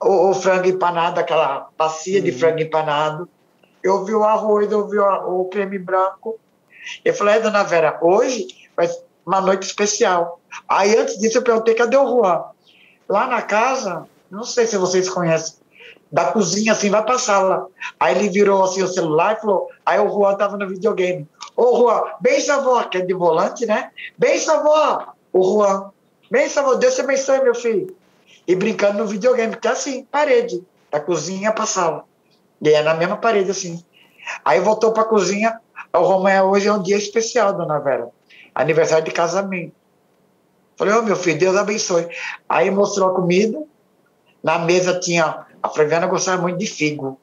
o, 0.00 0.30
o, 0.30 0.34
frango 0.34 0.68
empanado, 0.68 1.20
aquela 1.20 1.68
bacia 1.76 2.18
uhum. 2.18 2.24
de 2.24 2.32
frango 2.32 2.60
empanado. 2.60 3.28
Eu 3.82 4.04
vi 4.04 4.14
o 4.14 4.24
arroz, 4.24 4.70
eu 4.70 4.88
vi 4.88 4.98
o, 4.98 5.40
o 5.40 5.44
creme 5.46 5.78
branco. 5.78 6.38
Eu 7.04 7.14
falei, 7.14 7.36
é, 7.36 7.40
dona 7.40 7.62
Vera, 7.62 7.98
hoje 8.00 8.48
vai 8.76 8.88
uma 9.28 9.42
noite 9.42 9.64
especial. 9.64 10.40
Aí 10.66 10.96
antes 10.96 11.18
disso 11.18 11.36
eu 11.36 11.42
perguntei, 11.42 11.74
cadê 11.74 11.98
o 11.98 12.08
Juan? 12.08 12.44
Lá 13.08 13.26
na 13.26 13.42
casa, 13.42 14.06
não 14.30 14.44
sei 14.44 14.66
se 14.66 14.76
vocês 14.76 15.08
conhecem, 15.08 15.56
da 16.10 16.26
cozinha 16.26 16.72
assim, 16.72 16.90
vai 16.90 17.04
pra 17.04 17.18
sala. 17.18 17.68
Aí 17.98 18.16
ele 18.16 18.28
virou 18.28 18.62
assim 18.64 18.82
o 18.82 18.88
celular 18.88 19.36
e 19.36 19.40
falou, 19.40 19.68
aí 19.84 19.98
o 19.98 20.08
Juan 20.08 20.34
tava 20.34 20.56
no 20.56 20.68
videogame. 20.68 21.26
Ô 21.56 21.76
Juan, 21.76 22.02
bem 22.20 22.50
avó, 22.50 22.82
que 22.84 22.98
é 22.98 23.00
de 23.00 23.14
volante, 23.14 23.66
né? 23.66 23.90
Bem 24.16 24.38
avó, 24.48 25.14
o 25.32 25.42
Juan. 25.42 25.90
Bem 26.30 26.48
avó, 26.56 26.74
Deus 26.74 26.94
te 26.94 27.00
abençoe, 27.00 27.42
meu 27.42 27.54
filho. 27.54 27.96
E 28.46 28.54
brincando 28.54 28.98
no 28.98 29.06
videogame, 29.06 29.56
que 29.56 29.68
é 29.68 29.70
assim, 29.70 30.04
parede, 30.04 30.62
da 30.90 31.00
cozinha 31.00 31.52
pra 31.52 31.66
sala. 31.66 32.04
E 32.60 32.68
é 32.70 32.82
na 32.82 32.94
mesma 32.94 33.16
parede, 33.16 33.50
assim. 33.50 33.82
Aí 34.44 34.60
voltou 34.60 34.92
pra 34.92 35.04
cozinha, 35.04 35.60
o 35.92 35.98
Romão 36.00 36.50
hoje 36.50 36.68
é 36.68 36.72
um 36.72 36.82
dia 36.82 36.96
especial, 36.96 37.52
dona 37.52 37.78
Vera. 37.78 38.08
Aniversário 38.54 39.04
de 39.04 39.10
casamento. 39.10 39.77
Falei, 40.78 40.94
ô 40.94 41.00
oh, 41.00 41.02
meu 41.02 41.16
filho, 41.16 41.36
Deus 41.36 41.56
abençoe. 41.56 42.06
Aí 42.48 42.70
mostrou 42.70 43.10
a 43.10 43.14
comida. 43.14 43.60
Na 44.40 44.60
mesa 44.60 44.98
tinha. 45.00 45.44
A 45.60 45.68
Flaviana 45.68 46.06
gostava 46.06 46.40
muito 46.40 46.56
de 46.56 46.66
figo. 46.66 47.18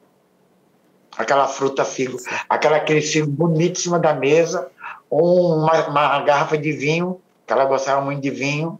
Aquela 1.16 1.48
fruta 1.48 1.82
figo. 1.82 2.18
Aquela, 2.50 2.76
aquele 2.76 3.00
figo 3.00 3.26
bonito 3.26 3.78
em 3.78 3.82
cima 3.82 3.98
da 3.98 4.12
mesa. 4.12 4.70
Uma, 5.10 5.88
uma 5.88 6.22
garrafa 6.22 6.58
de 6.58 6.70
vinho, 6.70 7.18
que 7.46 7.52
ela 7.52 7.64
gostava 7.64 8.02
muito 8.02 8.20
de 8.20 8.30
vinho. 8.30 8.78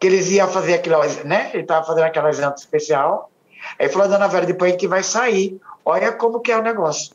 Que 0.00 0.06
eles 0.06 0.30
iam 0.30 0.48
fazer 0.48 0.74
aquilo, 0.74 0.96
né? 1.26 1.50
Ele 1.52 1.62
estava 1.62 1.84
fazendo 1.84 2.04
aquela 2.04 2.32
janta 2.32 2.58
especial. 2.58 3.30
Aí 3.78 3.90
falou, 3.90 4.08
dona 4.08 4.28
Vera, 4.28 4.46
depois 4.46 4.70
a 4.70 4.72
gente 4.72 4.86
vai 4.86 5.02
sair. 5.02 5.60
Olha 5.84 6.10
como 6.10 6.40
que 6.40 6.50
é 6.50 6.56
o 6.56 6.62
negócio. 6.62 7.14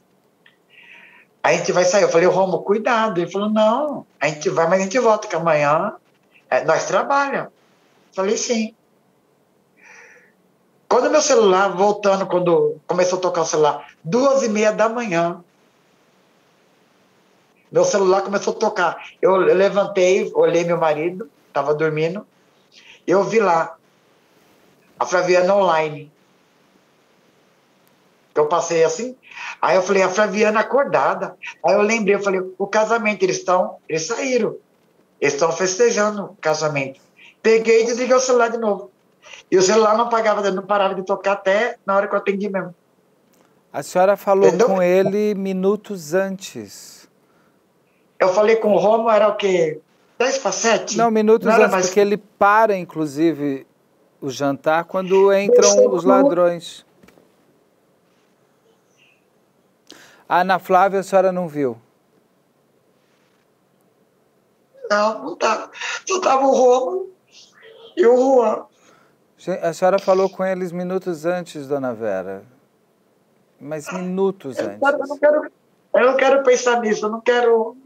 A 1.41 1.53
gente 1.53 1.71
vai 1.71 1.83
sair. 1.83 2.03
Eu 2.03 2.09
falei, 2.09 2.27
Romo, 2.27 2.59
cuidado. 2.59 3.19
Ele 3.19 3.31
falou, 3.31 3.49
não, 3.49 4.05
a 4.21 4.27
gente 4.27 4.49
vai, 4.49 4.67
mas 4.69 4.81
a 4.81 4.83
gente 4.83 4.99
volta, 4.99 5.27
que 5.27 5.35
amanhã 5.35 5.95
é, 6.49 6.63
nós 6.63 6.85
trabalhamos. 6.85 7.51
Falei, 8.13 8.37
sim. 8.37 8.73
Quando 10.87 11.11
meu 11.11 11.21
celular, 11.21 11.69
voltando, 11.69 12.25
quando 12.25 12.77
começou 12.87 13.19
a 13.19 13.21
tocar 13.21 13.41
o 13.41 13.45
celular, 13.45 13.87
duas 14.03 14.41
e 14.43 14.49
meia 14.49 14.71
da 14.71 14.87
manhã, 14.87 15.43
meu 17.69 17.83
celular 17.83 18.21
começou 18.21 18.53
a 18.53 18.59
tocar. 18.59 19.09
Eu 19.21 19.35
levantei, 19.35 20.31
olhei 20.33 20.63
meu 20.63 20.77
marido, 20.77 21.29
estava 21.47 21.73
dormindo, 21.73 22.25
eu 23.05 23.23
vi 23.23 23.39
lá, 23.39 23.75
a 24.97 25.05
Flaviana 25.05 25.55
online. 25.55 26.11
Eu 28.33 28.47
passei 28.47 28.83
assim, 28.83 29.17
aí 29.61 29.75
eu 29.75 29.81
falei, 29.81 30.03
a 30.03 30.09
Flaviana 30.09 30.61
acordada. 30.61 31.35
Aí 31.65 31.73
eu 31.73 31.81
lembrei, 31.81 32.15
eu 32.15 32.23
falei, 32.23 32.41
o 32.57 32.67
casamento, 32.67 33.23
eles 33.23 33.37
estão, 33.37 33.77
eles 33.89 34.05
saíram. 34.05 34.57
Eles 35.19 35.33
estão 35.33 35.51
festejando 35.51 36.25
o 36.25 36.37
casamento. 36.39 36.99
Peguei 37.41 37.83
e 37.83 37.85
desliguei 37.85 38.15
o 38.15 38.19
celular 38.19 38.49
de 38.49 38.57
novo. 38.57 38.91
E 39.49 39.57
o 39.57 39.61
celular 39.61 39.97
não 39.97 40.09
pagava, 40.09 40.49
não 40.51 40.63
parava 40.63 40.95
de 40.95 41.03
tocar 41.03 41.33
até 41.33 41.77
na 41.85 41.95
hora 41.95 42.07
que 42.07 42.13
eu 42.13 42.19
atendi 42.19 42.49
mesmo. 42.49 42.73
A 43.71 43.83
senhora 43.83 44.17
falou 44.17 44.47
Entendeu? 44.47 44.67
com 44.67 44.81
ele 44.81 45.35
minutos 45.35 46.13
antes. 46.13 47.07
Eu 48.19 48.29
falei 48.29 48.55
com 48.55 48.73
o 48.73 48.77
Romo, 48.77 49.09
era 49.09 49.27
o 49.27 49.35
quê? 49.35 49.79
10 50.17 50.37
para 50.39 50.51
7? 50.51 50.97
Não, 50.97 51.11
minutos 51.11 51.47
não 51.47 51.55
antes, 51.55 51.71
mais... 51.71 51.85
porque 51.85 51.99
ele 51.99 52.17
para, 52.17 52.75
inclusive, 52.75 53.67
o 54.19 54.29
jantar 54.29 54.85
quando 54.85 55.31
entram 55.33 55.93
os 55.93 56.03
ladrões. 56.03 56.85
A 60.27 60.41
Ana 60.41 60.59
Flávia, 60.59 60.99
a 60.99 61.03
senhora 61.03 61.31
não 61.31 61.47
viu? 61.47 61.77
Não, 64.89 65.23
não 65.23 65.33
estava. 65.33 65.71
Só 66.05 66.17
estava 66.17 66.45
o 66.45 66.51
Romulo 66.51 67.09
e 67.95 68.05
o 68.05 68.15
Juan. 68.15 68.65
A 69.61 69.73
senhora 69.73 69.99
falou 69.99 70.29
com 70.29 70.43
eles 70.43 70.71
minutos 70.71 71.25
antes, 71.25 71.67
dona 71.67 71.93
Vera. 71.93 72.43
Mas 73.59 73.91
minutos 73.91 74.57
eu 74.57 74.65
antes. 74.65 74.81
Eu, 74.81 75.07
não 75.07 75.17
quero, 75.17 75.51
eu 75.93 76.05
não 76.05 76.17
quero 76.17 76.43
pensar 76.43 76.79
nisso, 76.81 77.05
eu 77.05 77.09
não 77.09 77.21
quero. 77.21 77.77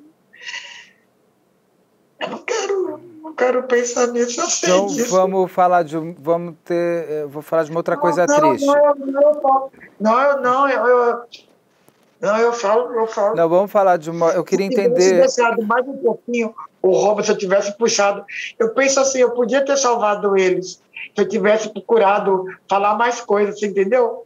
Eu 2.19 2.29
não 2.29 2.37
quero, 2.39 3.01
não 3.23 3.33
quero 3.33 3.63
pensar 3.63 4.07
nisso. 4.07 4.39
Eu 4.39 4.47
sei 4.47 4.69
então 4.69 4.85
disso. 4.87 5.11
vamos 5.11 5.51
falar 5.51 5.83
de 5.83 5.97
vamos 6.19 6.55
ter, 6.63 7.25
vou 7.27 7.41
falar 7.41 7.63
de 7.63 7.71
uma 7.71 7.79
outra 7.79 7.95
não, 7.95 8.01
coisa 8.01 8.25
não, 8.25 8.39
triste. 8.39 8.65
Não, 8.65 8.75
não, 8.75 8.95
não, 8.95 9.71
não, 9.99 10.41
não 10.41 10.69
eu, 10.69 10.87
eu, 10.87 11.21
não, 12.21 12.37
eu 12.37 12.53
falo, 12.53 12.93
eu 12.93 13.07
falo. 13.07 13.35
Não, 13.35 13.49
vamos 13.49 13.71
falar 13.71 13.97
de 13.97 14.09
uma. 14.09 14.29
Eu 14.31 14.43
queria 14.43 14.67
entender. 14.67 15.25
Mais 15.65 15.87
um 15.87 15.97
pouquinho, 15.97 16.53
o 16.82 17.19
eu 17.19 17.38
tivesse 17.38 17.77
puxado. 17.77 18.25
Eu 18.57 18.73
penso 18.73 18.99
assim, 18.99 19.19
eu 19.19 19.32
podia 19.32 19.63
ter 19.63 19.77
salvado 19.77 20.38
eles 20.38 20.82
se 21.15 21.21
eu 21.21 21.27
tivesse 21.27 21.69
procurado 21.69 22.45
falar 22.69 22.95
mais 22.95 23.21
coisas, 23.21 23.61
entendeu? 23.61 24.25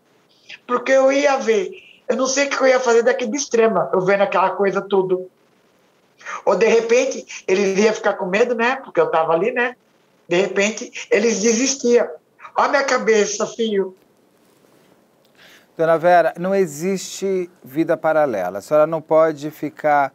Porque 0.67 0.91
eu 0.91 1.11
ia 1.11 1.37
ver. 1.37 1.71
Eu 2.07 2.15
não 2.15 2.27
sei 2.27 2.45
o 2.45 2.49
que 2.49 2.61
eu 2.61 2.67
ia 2.67 2.79
fazer 2.79 3.03
daqui 3.03 3.25
de 3.25 3.35
extrema, 3.35 3.89
eu 3.91 4.01
vendo 4.01 4.21
aquela 4.21 4.51
coisa 4.51 4.81
tudo. 4.81 5.29
Ou 6.45 6.55
de 6.55 6.67
repente, 6.67 7.43
eles 7.47 7.77
iam 7.77 7.93
ficar 7.93 8.13
com 8.13 8.25
medo, 8.25 8.55
né? 8.55 8.77
Porque 8.77 8.99
eu 8.99 9.05
estava 9.05 9.33
ali, 9.33 9.51
né? 9.51 9.75
De 10.27 10.35
repente, 10.39 11.07
eles 11.11 11.41
desistiam. 11.41 12.07
Olha 12.55 12.67
a 12.67 12.69
minha 12.69 12.83
cabeça, 12.83 13.45
filho. 13.47 13.95
Dona 15.77 15.97
Vera, 15.97 16.33
não 16.39 16.55
existe 16.55 17.49
vida 17.63 17.97
paralela. 17.97 18.59
A 18.59 18.61
senhora 18.61 18.87
não 18.87 19.01
pode 19.01 19.51
ficar 19.51 20.13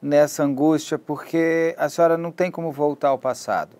nessa 0.00 0.42
angústia 0.42 0.98
porque 0.98 1.74
a 1.78 1.88
senhora 1.88 2.16
não 2.16 2.30
tem 2.30 2.50
como 2.50 2.72
voltar 2.72 3.08
ao 3.08 3.18
passado. 3.18 3.76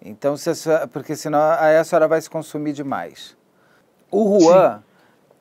Então, 0.00 0.36
senhora, 0.36 0.86
porque 0.86 1.16
senão 1.16 1.40
aí 1.58 1.76
a 1.76 1.84
senhora 1.84 2.06
vai 2.06 2.20
se 2.20 2.30
consumir 2.30 2.72
demais. 2.72 3.36
O 4.10 4.40
Juan, 4.40 4.78
Sim. 4.78 4.82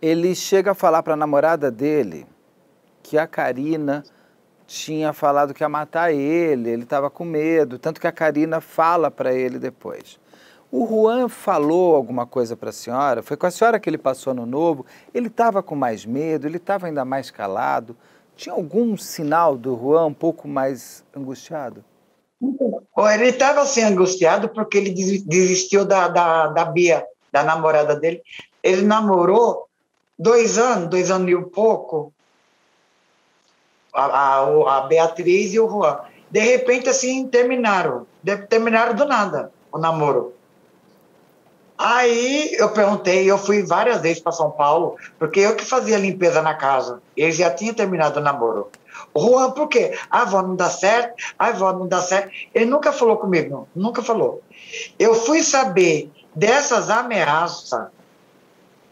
ele 0.01 0.35
chega 0.35 0.71
a 0.71 0.75
falar 0.75 1.03
para 1.03 1.13
a 1.13 1.17
namorada 1.17 1.69
dele 1.69 2.25
que 3.03 3.17
a 3.17 3.27
Karina 3.27 4.03
tinha 4.65 5.13
falado 5.13 5.53
que 5.53 5.63
ia 5.63 5.69
matar 5.69 6.11
ele, 6.11 6.69
ele 6.69 6.83
estava 6.83 7.09
com 7.09 7.23
medo, 7.23 7.79
tanto 7.79 8.01
que 8.01 8.07
a 8.07 8.11
Karina 8.11 8.59
fala 8.59 9.09
para 9.09 9.33
ele 9.33 9.57
depois. 9.57 10.19
O 10.69 10.85
Juan 10.85 11.29
falou 11.29 11.95
alguma 11.95 12.25
coisa 12.25 12.57
para 12.57 12.71
a 12.71 12.73
senhora? 12.73 13.23
Foi 13.23 13.37
com 13.37 13.45
a 13.45 13.51
senhora 13.51 13.79
que 13.79 13.89
ele 13.89 13.97
passou 13.97 14.33
no 14.33 14.45
novo? 14.45 14.85
Ele 15.13 15.27
estava 15.27 15.63
com 15.63 15.75
mais 15.75 16.05
medo? 16.05 16.45
Ele 16.45 16.57
estava 16.57 16.87
ainda 16.87 17.05
mais 17.05 17.31
calado? 17.31 17.95
Tinha 18.37 18.53
algum 18.53 18.95
sinal 18.95 19.57
do 19.57 19.75
Juan 19.75 20.05
um 20.05 20.13
pouco 20.13 20.47
mais 20.47 21.03
angustiado? 21.13 21.83
Ele 22.41 23.25
estava 23.25 23.61
assim 23.61 23.81
angustiado 23.81 24.47
porque 24.49 24.77
ele 24.77 24.91
desistiu 24.91 25.83
da, 25.83 26.07
da, 26.07 26.47
da 26.47 26.65
Bia, 26.65 27.03
da 27.31 27.43
namorada 27.43 27.95
dele. 27.95 28.21
Ele 28.61 28.83
namorou 28.83 29.67
dois 30.17 30.57
anos, 30.57 30.87
dois 30.87 31.09
anos 31.09 31.29
e 31.29 31.35
um 31.35 31.49
pouco, 31.49 32.13
a, 33.91 34.05
a, 34.05 34.77
a 34.77 34.81
Beatriz 34.81 35.53
e 35.53 35.59
o 35.59 35.67
Juan. 35.67 35.99
De 36.29 36.39
repente, 36.39 36.87
assim, 36.87 37.27
terminaram. 37.27 38.05
Terminaram 38.49 38.93
do 38.93 39.05
nada 39.05 39.51
o 39.71 39.79
namoro. 39.79 40.36
Aí 41.77 42.53
eu 42.53 42.69
perguntei, 42.69 43.29
eu 43.29 43.37
fui 43.37 43.63
várias 43.63 44.01
vezes 44.01 44.19
para 44.19 44.31
São 44.31 44.49
Paulo, 44.49 44.95
porque 45.19 45.39
eu 45.39 45.55
que 45.55 45.63
fazia 45.63 45.97
limpeza 45.97 46.41
na 46.41 46.55
casa. 46.55 47.01
Ele 47.15 47.31
já 47.31 47.51
tinha 47.51 47.73
terminado 47.73 48.19
o 48.19 48.23
namoro. 48.23 48.69
Juan, 49.15 49.51
por 49.51 49.67
quê? 49.67 49.97
A 50.09 50.21
avó 50.21 50.41
não 50.41 50.55
dá 50.55 50.69
certo, 50.69 51.15
a 51.37 51.47
avó 51.47 51.71
não 51.73 51.87
dá 51.87 52.01
certo. 52.01 52.31
Ele 52.53 52.65
nunca 52.65 52.91
falou 52.91 53.17
comigo, 53.17 53.67
não, 53.75 53.83
nunca 53.83 54.01
falou. 54.01 54.41
Eu 54.97 55.13
fui 55.13 55.43
saber 55.43 56.11
dessas 56.33 56.89
ameaças 56.89 57.87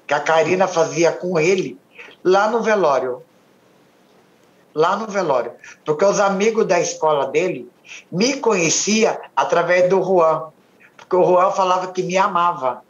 que 0.05 0.13
a 0.13 0.19
Karina 0.19 0.67
fazia 0.67 1.11
com 1.11 1.39
ele 1.39 1.79
lá 2.23 2.47
no 2.49 2.61
velório. 2.61 3.23
Lá 4.73 4.95
no 4.95 5.07
velório. 5.07 5.53
Porque 5.83 6.05
os 6.05 6.19
amigos 6.19 6.65
da 6.65 6.79
escola 6.79 7.27
dele 7.27 7.69
me 8.11 8.37
conhecia 8.37 9.19
através 9.35 9.89
do 9.89 10.03
Juan. 10.03 10.51
O 11.15 11.23
Juan 11.23 11.51
falava 11.51 11.91
que 11.91 12.03
me 12.03 12.17
amava. 12.17 12.83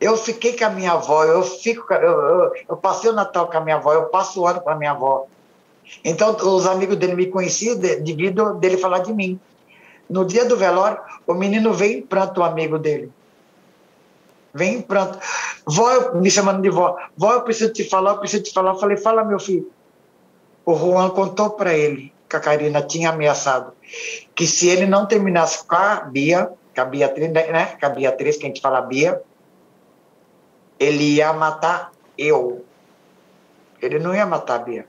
Eu 0.00 0.16
fiquei 0.16 0.56
com 0.56 0.64
a 0.64 0.70
minha 0.70 0.92
avó, 0.92 1.24
eu 1.24 1.42
fico, 1.42 1.92
eu, 1.92 2.20
eu, 2.20 2.52
eu 2.70 2.76
passei 2.76 3.10
o 3.10 3.12
Natal 3.12 3.46
com 3.46 3.56
a 3.56 3.60
minha 3.60 3.76
avó, 3.76 3.92
eu 3.92 4.06
passo 4.06 4.40
o 4.40 4.46
ano 4.46 4.60
com 4.60 4.70
a 4.70 4.74
minha 4.74 4.90
avó. 4.90 5.26
Então, 6.04 6.34
os 6.36 6.66
amigos 6.66 6.96
dele 6.96 7.14
me 7.14 7.26
conheciam 7.26 7.76
devido 7.76 8.54
dele 8.54 8.76
falar 8.76 9.00
de 9.00 9.12
mim. 9.12 9.38
No 10.10 10.24
dia 10.24 10.44
do 10.44 10.56
velório, 10.56 10.98
o 11.26 11.34
menino 11.34 11.72
veio 11.72 11.98
em 11.98 12.02
pranto, 12.02 12.40
o 12.40 12.44
amigo 12.44 12.78
dele. 12.78 13.12
Vem 14.52 14.76
em 14.76 14.82
pranto. 14.82 15.18
Vó, 15.64 16.12
me 16.14 16.30
chamando 16.30 16.60
de 16.60 16.68
vó. 16.68 16.96
Vó, 17.16 17.32
eu 17.34 17.42
preciso 17.42 17.72
te 17.72 17.84
falar, 17.84 18.12
eu 18.12 18.18
preciso 18.18 18.42
te 18.42 18.52
falar. 18.52 18.72
Eu 18.72 18.78
falei, 18.78 18.96
fala, 18.96 19.24
meu 19.24 19.38
filho. 19.38 19.70
O 20.64 20.74
Juan 20.74 21.10
contou 21.10 21.50
para 21.50 21.74
ele 21.74 22.12
que 22.28 22.36
a 22.36 22.40
Karina 22.40 22.82
tinha 22.82 23.10
ameaçado 23.10 23.72
que 24.34 24.46
se 24.46 24.68
ele 24.68 24.86
não 24.86 25.06
terminasse 25.06 25.64
com 25.64 25.74
a 25.74 25.96
Bia, 25.96 26.50
com 26.74 26.80
a 26.80 26.84
Beatriz, 26.84 27.30
né? 27.30 27.76
Com 27.78 27.86
a 27.86 27.88
Beatriz, 27.90 28.36
que 28.36 28.44
a 28.44 28.48
gente 28.48 28.60
fala 28.60 28.80
Bia, 28.80 29.22
ele 30.78 31.16
ia 31.16 31.32
matar 31.32 31.92
eu. 32.16 32.64
Ele 33.80 33.98
não 33.98 34.14
ia 34.14 34.26
matar 34.26 34.56
a 34.56 34.58
Bia. 34.58 34.86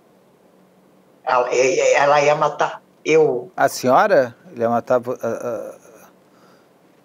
Ela, 1.23 1.49
ela 1.53 2.21
ia 2.21 2.35
matar 2.35 2.81
eu. 3.03 3.51
A 3.55 3.67
senhora? 3.67 4.35
Ele 4.51 4.61
ia 4.61 4.69
matar, 4.69 4.99
uh, 4.99 5.11
uh, 5.11 6.09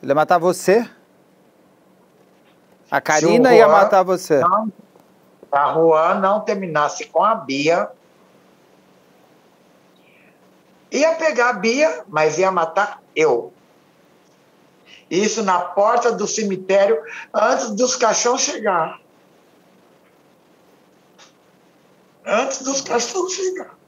ele 0.03 0.11
ia 0.11 0.14
matar 0.14 0.39
você? 0.39 0.89
A 2.91 3.01
Karina 3.01 3.55
ia 3.55 3.68
matar 3.68 4.03
você? 4.03 4.41
Não, 4.41 4.72
a 5.53 5.72
Juan 5.74 6.14
não 6.20 6.41
terminasse 6.41 7.07
com 7.07 7.22
a 7.22 7.35
Bia, 7.35 7.91
ia 10.91 11.14
pegar 11.14 11.51
a 11.51 11.53
Bia, 11.53 12.05
mas 12.09 12.39
ia 12.39 12.51
matar 12.51 13.03
eu. 13.14 13.53
Isso 15.11 15.42
na 15.42 15.59
porta 15.61 16.12
do 16.12 16.26
cemitério, 16.26 17.02
antes 17.34 17.70
dos 17.70 17.96
caixões 17.96 18.42
chegar. 18.42 19.00
Antes 22.26 22.62
dos 22.62 22.82
caixões 22.82 23.32
chegar. 23.32 23.78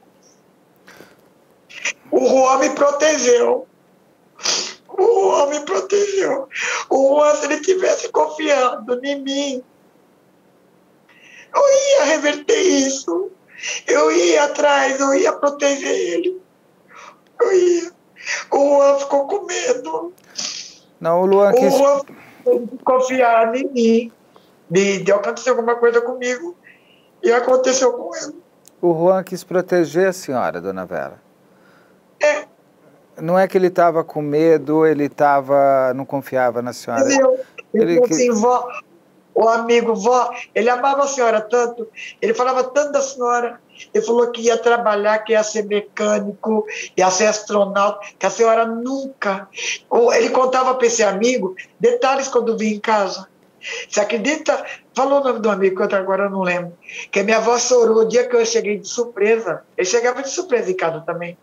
O 2.09 2.27
Juan 2.27 2.57
me 2.57 2.69
protegeu. 2.71 3.67
O 4.87 5.31
Juan 5.31 5.45
me 5.47 5.59
protegeu. 5.61 6.49
O 6.89 7.15
Juan, 7.15 7.35
se 7.35 7.45
ele 7.45 7.61
tivesse 7.61 8.09
confiando 8.09 8.99
em 9.05 9.21
mim, 9.21 9.63
eu 11.53 11.61
ia 11.61 12.03
reverter 12.05 12.59
isso. 12.59 13.31
Eu 13.85 14.11
ia 14.11 14.45
atrás, 14.45 14.99
eu 14.99 15.13
ia 15.13 15.33
proteger 15.33 15.93
ele. 15.93 16.41
Eu 17.39 17.53
ia. 17.53 17.91
O 18.51 18.57
Juan 18.57 18.99
ficou 18.99 19.27
com 19.27 19.45
medo. 19.45 20.13
Não, 21.01 21.21
o 21.21 21.25
Luan 21.25 21.51
quis... 21.51 21.73
O 21.73 21.77
Juan 21.77 22.01
confiar 22.85 23.53
em 23.55 23.67
mim, 23.67 24.11
de, 24.69 25.03
de 25.03 25.11
acontecer 25.11 25.49
alguma 25.49 25.75
coisa 25.75 25.99
comigo, 25.99 26.55
e 27.21 27.31
aconteceu 27.31 27.91
com 27.93 28.15
ele. 28.15 28.35
O 28.81 28.93
Juan 28.93 29.23
quis 29.23 29.43
proteger 29.43 30.07
a 30.07 30.13
senhora, 30.13 30.61
dona 30.61 30.85
Vera. 30.85 31.21
É. 32.19 32.45
Não 33.19 33.37
é 33.37 33.47
que 33.47 33.57
ele 33.57 33.67
estava 33.67 34.03
com 34.03 34.21
medo, 34.21 34.85
ele 34.85 35.05
estava, 35.05 35.93
não 35.93 36.05
confiava 36.05 36.61
na 36.61 36.73
senhora. 36.73 37.03
Eu, 37.11 37.39
ele, 37.73 37.97
ele 37.97 38.05
assim, 38.05 38.31
vó, 38.31 38.67
o 39.33 39.47
amigo, 39.47 39.93
vó, 39.95 40.31
ele 40.55 40.69
amava 40.69 41.03
a 41.03 41.07
senhora 41.07 41.41
tanto, 41.41 41.87
ele 42.21 42.33
falava 42.33 42.63
tanto 42.63 42.91
da 42.91 43.01
senhora, 43.01 43.59
ele 43.93 44.03
falou 44.03 44.31
que 44.31 44.41
ia 44.41 44.57
trabalhar, 44.57 45.19
que 45.19 45.33
ia 45.33 45.43
ser 45.43 45.65
mecânico, 45.65 46.65
ia 46.95 47.09
ser 47.09 47.27
astronauta, 47.27 47.99
que 48.17 48.25
a 48.25 48.29
senhora 48.29 48.65
nunca. 48.65 49.47
Ele 50.13 50.29
contava 50.29 50.75
para 50.75 50.87
esse 50.87 51.03
amigo 51.03 51.55
detalhes 51.79 52.27
quando 52.27 52.57
vinha 52.57 52.75
em 52.75 52.79
casa. 52.79 53.27
Você 53.87 53.99
acredita? 53.99 54.65
Falou 54.95 55.21
o 55.21 55.23
nome 55.23 55.39
do 55.39 55.49
amigo 55.49 55.87
que 55.87 55.93
eu 55.93 55.99
agora 55.99 56.29
não 56.29 56.41
lembro. 56.41 56.73
Que 57.11 57.23
minha 57.23 57.37
avó 57.37 57.57
chorou 57.59 57.99
o 57.99 58.05
dia 58.05 58.27
que 58.27 58.35
eu 58.35 58.45
cheguei 58.45 58.77
de 58.77 58.87
surpresa. 58.87 59.63
Ele 59.77 59.87
chegava 59.87 60.21
de 60.21 60.29
surpresa 60.29 60.71
em 60.71 60.75
casa 60.75 61.01
também. 61.01 61.37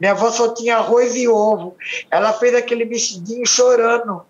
Minha 0.00 0.12
avó 0.12 0.30
só 0.30 0.54
tinha 0.54 0.76
arroz 0.76 1.16
e 1.16 1.28
ovo. 1.28 1.76
Ela 2.10 2.32
fez 2.32 2.54
aquele 2.54 2.84
mexidinho 2.84 3.44
chorando. 3.46 4.22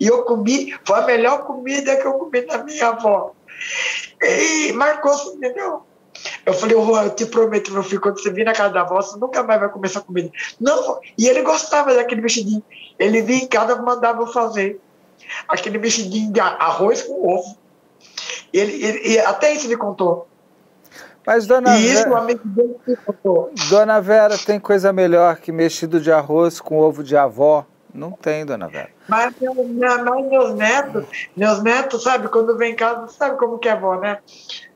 E 0.00 0.06
eu 0.06 0.24
comi, 0.24 0.74
foi 0.84 0.98
a 0.98 1.06
melhor 1.06 1.44
comida 1.44 1.96
que 1.96 2.06
eu 2.06 2.14
comi 2.14 2.40
da 2.42 2.64
minha 2.64 2.88
avó. 2.88 3.32
E 4.20 4.72
marcou, 4.72 5.14
entendeu? 5.34 5.82
Eu 6.44 6.52
falei, 6.54 6.76
Juan, 6.76 7.04
eu 7.04 7.10
te 7.10 7.26
prometo, 7.26 7.72
meu 7.72 7.82
filho, 7.82 8.00
quando 8.00 8.20
você 8.20 8.30
vir 8.30 8.44
na 8.44 8.52
casa 8.52 8.72
da 8.72 8.80
avó, 8.80 9.00
você 9.00 9.18
nunca 9.18 9.42
mais 9.42 9.60
vai 9.60 9.68
comer 9.68 9.88
essa 9.88 10.00
comida. 10.00 10.30
Não, 10.60 10.98
e 11.16 11.28
ele 11.28 11.42
gostava 11.42 11.94
daquele 11.94 12.20
mexidinho. 12.20 12.62
Ele 12.98 13.22
vinha 13.22 13.44
em 13.44 13.46
casa 13.46 13.74
e 13.74 13.82
mandava 13.82 14.22
eu 14.22 14.26
fazer. 14.26 14.80
Aquele 15.46 15.78
mexidinho 15.78 16.32
de 16.32 16.40
arroz 16.40 17.02
com 17.02 17.28
ovo. 17.28 17.56
Ele, 18.52 18.84
ele, 18.84 19.08
e 19.08 19.18
até 19.18 19.52
isso 19.52 19.66
ele 19.66 19.76
contou. 19.76 20.26
Mas, 21.26 21.46
dona 21.46 21.78
e 21.78 21.92
isso 21.92 22.04
Vera, 22.04 22.18
amigo. 22.18 22.40
Dona 23.68 24.00
Vera, 24.00 24.38
tem 24.38 24.58
coisa 24.58 24.92
melhor 24.92 25.36
que 25.36 25.52
mexido 25.52 26.00
de 26.00 26.10
arroz 26.10 26.58
com 26.58 26.78
ovo 26.78 27.04
de 27.04 27.16
avó? 27.16 27.66
Não 27.92 28.12
tem, 28.12 28.44
dona 28.44 28.68
Vera. 28.68 28.90
Mas, 29.08 29.34
mas 29.40 30.28
meus 30.28 30.54
netos, 30.54 31.06
meus 31.36 31.62
netos, 31.62 32.02
sabe, 32.02 32.28
quando 32.28 32.56
vem 32.56 32.72
em 32.72 32.76
casa, 32.76 33.08
sabe 33.08 33.38
como 33.38 33.58
que 33.58 33.68
é 33.68 33.76
bom, 33.76 33.98
né? 33.98 34.18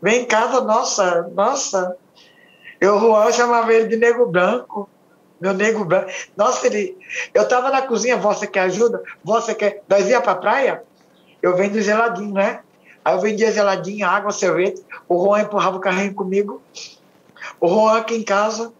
Vem 0.00 0.22
em 0.22 0.24
casa, 0.24 0.60
nossa, 0.62 1.28
nossa. 1.34 1.96
Eu, 2.80 2.98
Juan 2.98 3.30
chamava 3.30 3.72
ele 3.72 3.88
de 3.88 3.96
nego 3.96 4.26
branco. 4.26 4.88
Meu 5.40 5.52
nego 5.52 5.84
branco. 5.84 6.10
Nossa, 6.36 6.66
ele. 6.66 6.96
Eu 7.32 7.46
tava 7.46 7.70
na 7.70 7.82
cozinha, 7.82 8.16
você 8.16 8.46
quer 8.46 8.60
ajuda? 8.60 9.02
Você 9.22 9.54
quer. 9.54 9.82
Nós 9.88 10.08
ia 10.08 10.20
pra 10.20 10.34
praia? 10.34 10.82
Eu 11.40 11.56
vendo 11.56 11.80
geladinho, 11.80 12.32
né? 12.32 12.60
Aí 13.04 13.14
eu 13.14 13.20
vendia 13.20 13.52
geladinho, 13.52 14.06
água, 14.06 14.30
sorvete. 14.30 14.82
O 15.08 15.24
Juan 15.24 15.42
empurrava 15.42 15.76
o 15.76 15.80
carrinho 15.80 16.14
comigo. 16.14 16.62
O 17.60 17.68
Juan 17.68 17.98
aqui 17.98 18.14
em 18.14 18.22
casa. 18.22 18.72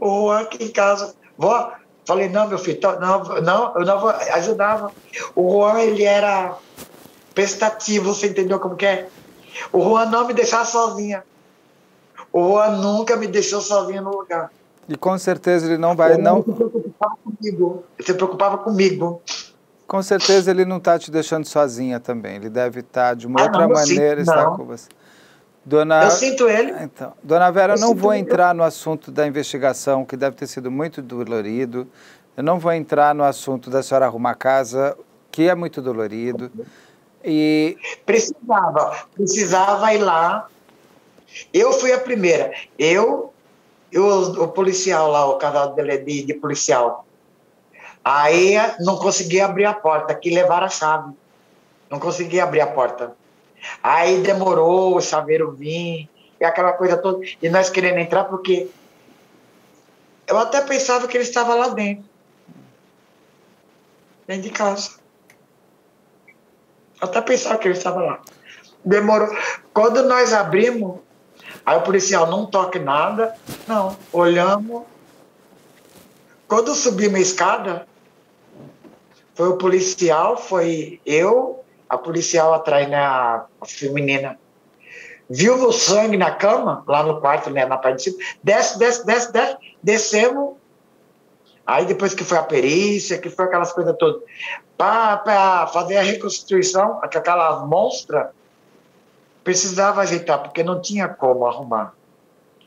O 0.00 0.26
Juan 0.26 0.40
aqui 0.40 0.64
em 0.64 0.70
casa. 0.70 1.14
Vó, 1.36 1.72
falei, 2.04 2.28
não, 2.28 2.48
meu 2.48 2.58
filho, 2.58 2.78
não, 3.00 3.24
não, 3.40 3.74
eu 3.76 3.84
não 3.84 4.00
vou, 4.00 4.10
ajudava. 4.10 4.92
O 5.34 5.50
Juan, 5.52 5.80
ele 5.80 6.04
era 6.04 6.56
prestativo, 7.34 8.14
você 8.14 8.28
entendeu 8.28 8.60
como 8.60 8.76
que 8.76 8.86
é? 8.86 9.08
O 9.72 9.82
Juan 9.82 10.06
não 10.06 10.26
me 10.26 10.34
deixava 10.34 10.64
sozinha. 10.64 11.24
O 12.32 12.48
Juan 12.48 12.76
nunca 12.78 13.16
me 13.16 13.26
deixou 13.26 13.60
sozinha 13.60 14.00
no 14.00 14.10
lugar. 14.10 14.50
E 14.88 14.96
com 14.96 15.16
certeza 15.16 15.66
ele 15.66 15.78
não 15.78 15.96
vai, 15.96 16.18
não... 16.18 16.42
Se 16.42 16.52
preocupava 16.52 17.16
comigo. 17.24 17.84
Ele 17.98 18.06
se 18.06 18.14
preocupava 18.14 18.58
comigo. 18.58 19.22
Com 19.86 20.02
certeza 20.02 20.50
ele 20.50 20.64
não 20.64 20.78
está 20.78 20.98
te 20.98 21.10
deixando 21.10 21.46
sozinha 21.46 22.00
também. 22.00 22.36
Ele 22.36 22.50
deve 22.50 22.80
estar 22.80 23.10
tá, 23.10 23.14
de 23.14 23.26
uma 23.26 23.40
ah, 23.40 23.44
outra 23.44 23.60
não, 23.60 23.74
maneira 23.74 24.24
sinto, 24.24 24.30
estar 24.30 24.50
com 24.56 24.64
você. 24.64 24.88
Dona... 25.64 26.04
Eu 26.04 26.10
sinto 26.10 26.48
ele. 26.48 26.72
Então, 26.82 27.12
Dona 27.22 27.50
Vera, 27.50 27.74
eu 27.74 27.80
não 27.80 27.94
vou 27.94 28.12
entrar 28.12 28.50
ele. 28.50 28.58
no 28.58 28.64
assunto 28.64 29.10
da 29.10 29.26
investigação, 29.26 30.04
que 30.04 30.16
deve 30.16 30.36
ter 30.36 30.46
sido 30.46 30.70
muito 30.70 31.00
dolorido. 31.00 31.88
Eu 32.36 32.42
não 32.42 32.58
vou 32.58 32.72
entrar 32.72 33.14
no 33.14 33.24
assunto 33.24 33.70
da 33.70 33.82
senhora 33.82 34.06
arrumar 34.06 34.34
casa, 34.34 34.96
que 35.30 35.48
é 35.48 35.54
muito 35.54 35.80
dolorido. 35.80 36.50
E... 37.24 37.78
Precisava, 38.04 39.06
precisava 39.14 39.94
ir 39.94 39.98
lá. 39.98 40.48
Eu 41.52 41.72
fui 41.72 41.92
a 41.92 41.98
primeira. 41.98 42.52
Eu, 42.78 43.32
eu 43.90 44.04
o 44.04 44.48
policial 44.48 45.10
lá, 45.10 45.26
o 45.26 45.38
casal 45.38 45.74
de, 45.74 46.24
de 46.24 46.34
policial, 46.34 47.06
Aí 48.04 48.54
não 48.80 48.98
consegui 48.98 49.40
abrir 49.40 49.64
a 49.64 49.72
porta, 49.72 50.14
que 50.14 50.28
levaram 50.28 50.66
a 50.66 50.68
chave. 50.68 51.14
Não 51.88 51.98
consegui 51.98 52.38
abrir 52.38 52.60
a 52.60 52.66
porta. 52.66 53.16
Aí 53.82 54.20
demorou 54.20 54.96
o 54.96 55.00
chaveiro 55.00 55.52
vir, 55.52 56.08
e 56.40 56.44
aquela 56.44 56.72
coisa 56.72 56.96
toda. 56.96 57.24
E 57.40 57.48
nós 57.48 57.70
querendo 57.70 57.98
entrar 57.98 58.24
porque 58.24 58.68
eu 60.26 60.38
até 60.38 60.60
pensava 60.60 61.06
que 61.06 61.16
ele 61.16 61.24
estava 61.24 61.54
lá 61.54 61.68
dentro. 61.68 62.04
Dentro 64.26 64.42
de 64.42 64.50
casa. 64.50 64.92
Até 67.00 67.20
pensava 67.20 67.58
que 67.58 67.68
ele 67.68 67.76
estava 67.76 68.00
lá. 68.00 68.20
Demorou. 68.84 69.28
Quando 69.72 70.02
nós 70.04 70.32
abrimos, 70.32 70.98
aí 71.64 71.76
o 71.76 71.82
policial 71.82 72.26
não 72.26 72.46
toque 72.46 72.78
nada. 72.78 73.36
Não, 73.66 73.96
olhamos. 74.12 74.84
Quando 76.46 76.74
subimos 76.74 77.18
a 77.18 77.22
escada, 77.22 77.88
foi 79.34 79.48
o 79.48 79.56
policial, 79.56 80.36
foi 80.36 81.00
eu, 81.04 81.63
a 81.94 81.98
policial 81.98 82.52
atrás, 82.52 82.88
né, 82.88 82.96
a, 82.96 83.46
a 83.60 83.66
feminina. 83.66 84.38
Viu 85.28 85.54
o 85.54 85.72
sangue 85.72 86.16
na 86.16 86.32
cama, 86.32 86.84
lá 86.86 87.02
no 87.02 87.20
quarto, 87.20 87.50
né, 87.50 87.64
na 87.64 87.78
parte 87.78 87.96
de 87.96 88.02
cima. 88.02 88.18
Desce, 88.42 88.78
desce, 88.78 89.06
desce, 89.06 89.32
desce. 89.32 89.56
Descemos. 89.82 90.56
Aí 91.66 91.86
depois 91.86 92.14
que 92.14 92.24
foi 92.24 92.36
a 92.36 92.42
perícia, 92.42 93.18
que 93.18 93.30
foi 93.30 93.46
aquelas 93.46 93.72
coisas 93.72 93.96
todas. 93.98 94.22
Para 94.76 95.66
fazer 95.68 95.96
a 95.96 96.02
reconstituição, 96.02 97.00
aquelas 97.02 97.66
monstras, 97.66 98.28
precisava 99.42 100.02
ajeitar, 100.02 100.42
porque 100.42 100.62
não 100.62 100.80
tinha 100.80 101.08
como 101.08 101.46
arrumar. 101.46 101.94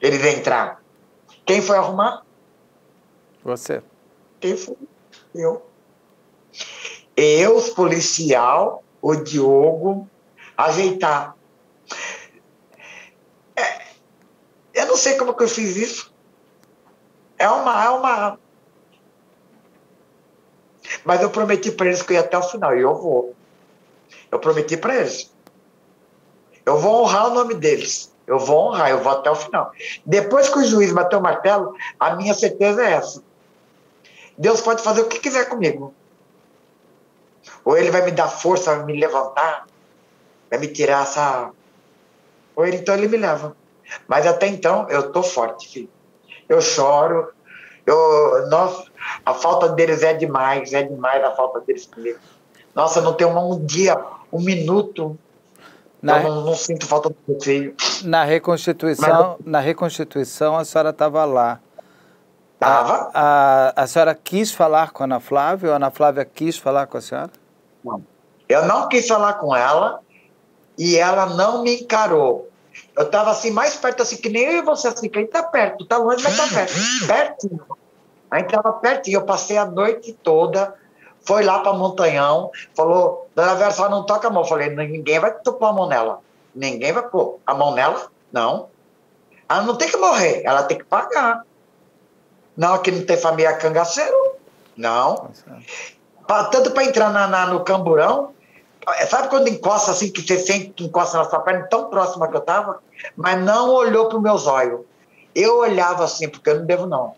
Eles 0.01 0.23
entrar. 0.25 0.81
Quem 1.45 1.61
foi 1.61 1.77
arrumar? 1.77 2.23
Você. 3.43 3.83
Quem 4.39 4.57
foi? 4.57 4.75
Eu 5.35 5.67
eu, 7.17 7.59
policial, 7.73 8.83
o 9.07 9.15
Diogo, 9.15 10.09
ajeitar. 10.57 11.33
É, 13.55 13.81
eu 14.73 14.85
não 14.85 14.97
sei 14.97 15.15
como 15.15 15.33
que 15.33 15.43
eu 15.43 15.47
fiz 15.47 15.77
isso. 15.77 16.13
É 17.37 17.47
uma, 17.49 17.85
é 17.85 17.89
uma. 17.89 18.39
Mas 21.05 21.21
eu 21.21 21.29
prometi 21.29 21.71
para 21.71 21.87
eles 21.87 22.01
que 22.01 22.11
eu 22.11 22.15
ia 22.15 22.21
até 22.21 22.37
o 22.37 22.43
final, 22.43 22.75
e 22.75 22.81
eu 22.81 22.95
vou. 22.95 23.33
Eu 24.29 24.39
prometi 24.39 24.75
para 24.75 24.97
eles. 24.97 25.33
Eu 26.65 26.77
vou 26.77 27.03
honrar 27.03 27.27
o 27.27 27.33
nome 27.33 27.53
deles. 27.53 28.13
Eu 28.25 28.37
vou 28.37 28.67
honrar, 28.67 28.89
eu 28.89 29.01
vou 29.01 29.13
até 29.13 29.31
o 29.31 29.35
final. 29.35 29.71
Depois 30.05 30.49
que 30.49 30.59
o 30.59 30.65
juiz 30.65 30.91
bateu 30.91 31.19
o 31.19 31.23
martelo, 31.23 31.73
a 31.97 32.13
minha 32.13 32.33
certeza 32.33 32.85
é 32.85 32.91
essa. 32.91 33.23
Deus 34.37 34.59
pode 34.59 34.83
fazer 34.83 34.99
o 34.99 35.07
que 35.07 35.17
quiser 35.17 35.47
comigo. 35.47 35.95
Ou 37.67 37.75
ele 37.75 37.91
vai 37.91 38.01
me 38.01 38.11
dar 38.11 38.29
força, 38.29 38.77
vai 38.77 38.85
me 38.85 38.97
levantar, 38.97 39.67
vai 40.49 40.57
me 40.57 40.69
tirar 40.69 41.03
essa. 41.03 41.51
Ou 42.55 42.65
ele 42.65 42.77
então 42.77 42.95
ele 42.95 43.09
me 43.09 43.17
leva. 43.17 43.57
Mas 44.07 44.25
até 44.25 44.47
então 44.47 44.87
eu 44.89 45.11
tô 45.11 45.21
forte, 45.21 45.67
filho. 45.67 45.89
Eu 46.47 46.61
choro. 46.61 47.27
Eu, 47.85 48.47
nossa, 48.47 48.85
a 49.25 49.33
falta 49.33 49.67
deles 49.67 50.01
é 50.01 50.13
demais, 50.13 50.71
é 50.71 50.81
demais 50.81 51.21
a 51.21 51.31
falta 51.31 51.59
deles 51.59 51.85
comigo. 51.85 52.17
Nossa, 52.73 53.01
não 53.01 53.11
tem 53.11 53.27
um, 53.27 53.65
dia, 53.65 54.01
um 54.31 54.39
minuto 54.39 55.19
na, 56.01 56.21
eu 56.21 56.29
não, 56.29 56.45
não, 56.45 56.55
sinto 56.55 56.87
falta 56.87 57.09
do 57.09 57.17
meu 57.27 57.41
filho. 57.41 57.75
Na 58.05 58.23
reconstituição, 58.23 59.35
Mas, 59.39 59.45
na 59.45 59.59
reconstituição 59.59 60.55
a 60.55 60.63
senhora 60.63 60.91
estava 60.91 61.25
lá. 61.25 61.59
Estava. 62.53 63.11
A, 63.13 63.73
a, 63.75 63.83
a, 63.83 63.87
senhora 63.87 64.15
quis 64.15 64.53
falar 64.53 64.91
com 64.91 65.03
a 65.03 65.05
Ana 65.05 65.19
Flávia 65.19 65.67
ou 65.67 65.73
a 65.73 65.75
Ana 65.75 65.91
Flávia 65.91 66.23
quis 66.23 66.57
falar 66.57 66.87
com 66.87 66.97
a 66.97 67.01
senhora? 67.01 67.31
Eu 68.47 68.65
não 68.65 68.87
quis 68.87 69.07
falar 69.07 69.33
com 69.35 69.55
ela 69.55 69.99
e 70.77 70.97
ela 70.97 71.25
não 71.27 71.63
me 71.63 71.81
encarou. 71.81 72.49
Eu 72.95 73.03
estava 73.03 73.31
assim, 73.31 73.51
mais 73.51 73.75
perto, 73.75 74.03
assim, 74.03 74.17
que 74.17 74.29
nem 74.29 74.43
eu 74.43 74.57
e 74.59 74.61
você, 74.61 74.87
assim, 74.87 75.09
que 75.09 75.17
a 75.17 75.21
gente 75.21 75.31
tá 75.31 75.43
perto, 75.43 75.85
tá 75.85 75.97
longe, 75.97 76.23
mas 76.23 76.37
tá 76.37 76.47
perto. 76.47 76.73
Pertinho. 77.07 77.65
A 78.29 78.39
gente 78.39 78.51
tava 78.51 78.73
pertinho. 78.73 79.17
Eu 79.17 79.25
passei 79.25 79.57
a 79.57 79.65
noite 79.65 80.13
toda, 80.13 80.73
foi 81.21 81.43
lá 81.43 81.59
para 81.59 81.73
Montanhão, 81.73 82.51
falou, 82.75 83.29
Dona 83.35 83.55
Vera, 83.55 83.71
só 83.71 83.89
não 83.89 84.05
toca 84.05 84.27
a 84.27 84.31
mão. 84.31 84.43
Eu 84.43 84.47
falei, 84.47 84.69
ninguém 84.69 85.19
vai 85.19 85.31
topar 85.31 85.69
a 85.69 85.73
mão 85.73 85.87
nela. 85.87 86.19
Ninguém 86.53 86.93
vai 86.93 87.07
pôr 87.07 87.39
a 87.45 87.53
mão 87.53 87.73
nela? 87.73 88.07
Não. 88.31 88.69
Ela 89.49 89.61
não 89.63 89.75
tem 89.75 89.89
que 89.89 89.97
morrer, 89.97 90.41
ela 90.43 90.63
tem 90.63 90.77
que 90.77 90.83
pagar. 90.83 91.43
Não, 92.55 92.73
aqui 92.73 92.91
não 92.91 93.05
tem 93.05 93.17
família 93.17 93.55
cangaceiro. 93.55 94.35
Não 94.75 95.31
pra, 96.27 96.45
tanto 96.45 96.71
para 96.71 96.83
entrar 96.83 97.11
na, 97.11 97.27
na, 97.27 97.47
no 97.47 97.63
camburão, 97.63 98.31
é, 98.99 99.05
sabe 99.05 99.29
quando 99.29 99.47
encosta 99.47 99.91
assim, 99.91 100.11
que 100.11 100.21
você 100.21 100.37
sente 100.37 100.69
que 100.69 100.85
encosta 100.85 101.17
na 101.17 101.25
sua 101.25 101.39
perna, 101.39 101.67
tão 101.67 101.89
próxima 101.89 102.27
que 102.27 102.35
eu 102.35 102.41
estava, 102.41 102.79
mas 103.15 103.43
não 103.43 103.69
olhou 103.69 104.07
para 104.07 104.17
o 104.17 104.21
meu 104.21 104.37
zóio. 104.37 104.85
Eu 105.33 105.59
olhava 105.59 106.03
assim, 106.03 106.29
porque 106.29 106.49
eu 106.49 106.59
não 106.59 106.65
devo 106.65 106.85
não. 106.85 107.13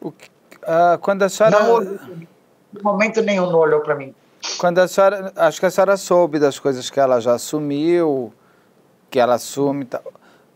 Que, 0.00 0.28
uh, 0.62 0.98
quando 1.00 1.22
a 1.22 1.28
senhora... 1.28 1.60
Não 1.60 1.72
olhou 1.72 1.98
em 2.74 2.82
momento 2.82 3.22
nenhum 3.22 3.50
não 3.50 3.58
olhou 3.58 3.80
para 3.80 3.94
mim. 3.94 4.14
Quando 4.58 4.78
a 4.78 4.88
senhora, 4.88 5.32
acho 5.36 5.60
que 5.60 5.66
a 5.66 5.70
senhora 5.70 5.96
soube 5.96 6.38
das 6.38 6.58
coisas 6.58 6.90
que 6.90 7.00
ela 7.00 7.20
já 7.20 7.34
assumiu, 7.34 8.32
que 9.08 9.18
ela 9.18 9.34
assume, 9.34 9.84
tal. 9.84 10.02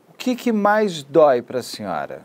o 0.09 0.13
que, 0.17 0.35
que 0.35 0.53
mais 0.53 1.03
dói 1.03 1.41
para 1.41 1.61
a 1.61 1.63
senhora? 1.63 2.23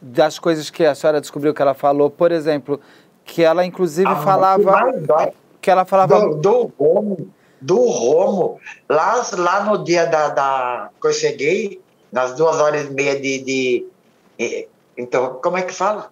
Das 0.00 0.38
coisas 0.38 0.68
que 0.70 0.84
a 0.84 0.94
senhora 0.94 1.20
descobriu 1.20 1.54
que 1.54 1.62
ela 1.62 1.74
falou, 1.74 2.10
por 2.10 2.32
exemplo, 2.32 2.80
que 3.24 3.42
ela 3.42 3.64
inclusive 3.64 4.08
ah, 4.08 4.16
falava 4.16 5.32
que 5.60 5.70
ela 5.70 5.84
falava 5.84 6.20
do, 6.20 6.34
do 6.36 6.72
Romo, 6.78 7.28
do 7.60 7.88
Romo, 7.88 8.60
lá, 8.88 9.24
lá 9.36 9.64
no 9.64 9.82
dia 9.82 10.06
da, 10.06 10.28
da 10.28 10.90
que 11.00 11.06
eu 11.06 11.12
cheguei, 11.12 11.80
nas 12.12 12.34
duas 12.34 12.60
horas 12.60 12.86
e 12.86 12.90
meia 12.90 13.18
de, 13.18 13.38
de 13.38 13.86
então, 14.96 15.40
como 15.42 15.56
é 15.56 15.62
que 15.62 15.72
fala? 15.72 16.10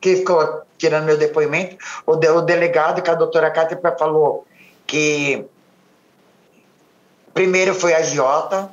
Que 0.00 0.16
ficou 0.16 0.62
tirando 0.78 1.04
meu 1.04 1.16
depoimento, 1.16 1.76
o, 2.06 2.16
de, 2.16 2.28
o 2.28 2.40
delegado, 2.40 3.02
que 3.02 3.10
a 3.10 3.14
doutora 3.14 3.50
Cátia 3.50 3.78
falou 3.98 4.46
que 4.86 5.44
primeiro 7.32 7.74
foi 7.74 7.94
a 7.94 8.02
Giota, 8.02 8.70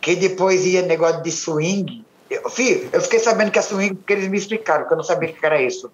que 0.00 0.14
depois 0.16 0.64
ia 0.64 0.82
negócio 0.82 1.22
de 1.22 1.30
swing. 1.30 2.04
Eu, 2.30 2.50
filho, 2.50 2.90
eu 2.92 3.00
fiquei 3.00 3.18
sabendo 3.18 3.50
que 3.50 3.58
é 3.58 3.62
swing 3.62 3.94
porque 3.94 4.12
eles 4.12 4.28
me 4.28 4.36
explicaram, 4.36 4.86
que 4.86 4.92
eu 4.92 4.96
não 4.96 5.04
sabia 5.04 5.30
o 5.30 5.32
que 5.32 5.46
era 5.46 5.60
isso 5.62 5.90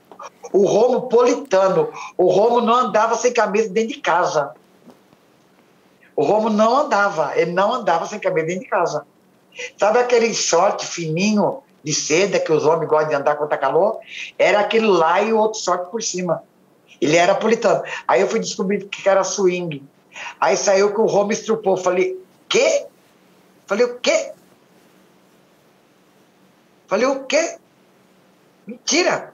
o 0.53 0.67
Romo 0.67 1.09
Politano. 1.09 1.91
O 2.17 2.31
Romo 2.31 2.61
não 2.61 2.75
andava 2.75 3.17
sem 3.17 3.33
camisa 3.33 3.69
dentro 3.69 3.95
de 3.95 4.01
casa. 4.01 4.55
O 6.15 6.25
Romo 6.25 6.49
não 6.49 6.83
andava, 6.83 7.33
ele 7.35 7.53
não 7.53 7.75
andava 7.75 8.07
sem 8.07 8.21
camisa 8.21 8.47
dentro 8.47 8.63
de 8.63 8.71
casa. 8.71 9.05
Sabe 9.77 9.99
aquele 9.99 10.33
short 10.33 10.87
fininho 10.87 11.61
de 11.83 11.93
seda 11.93 12.39
que 12.39 12.53
os 12.53 12.65
homens 12.65 12.89
gostam 12.89 13.09
de 13.09 13.15
andar 13.17 13.35
quando 13.35 13.51
tá 13.51 13.59
calor? 13.59 13.99
Era 14.39 14.61
aquele 14.61 14.87
lá 14.87 15.21
e 15.21 15.33
o 15.33 15.39
outro 15.39 15.61
short 15.61 15.91
por 15.91 16.03
cima. 16.03 16.43
Ele 17.01 17.17
era 17.17 17.35
politano. 17.35 17.83
Aí 18.07 18.21
eu 18.21 18.29
fui 18.29 18.39
descobrir 18.39 18.85
que 18.85 19.09
era 19.09 19.25
swing. 19.25 19.83
Aí 20.41 20.57
saiu 20.57 20.95
que 20.95 21.01
o 21.01 21.07
Romo 21.07 21.33
estrupou. 21.33 21.77
Falei, 21.77 22.17
quê? 22.49 22.87
Falei, 23.67 23.87
o 23.87 23.99
quê? 23.99 24.34
Falei, 26.87 27.07
o 27.07 27.25
quê? 27.25 27.57
Mentira! 28.67 29.33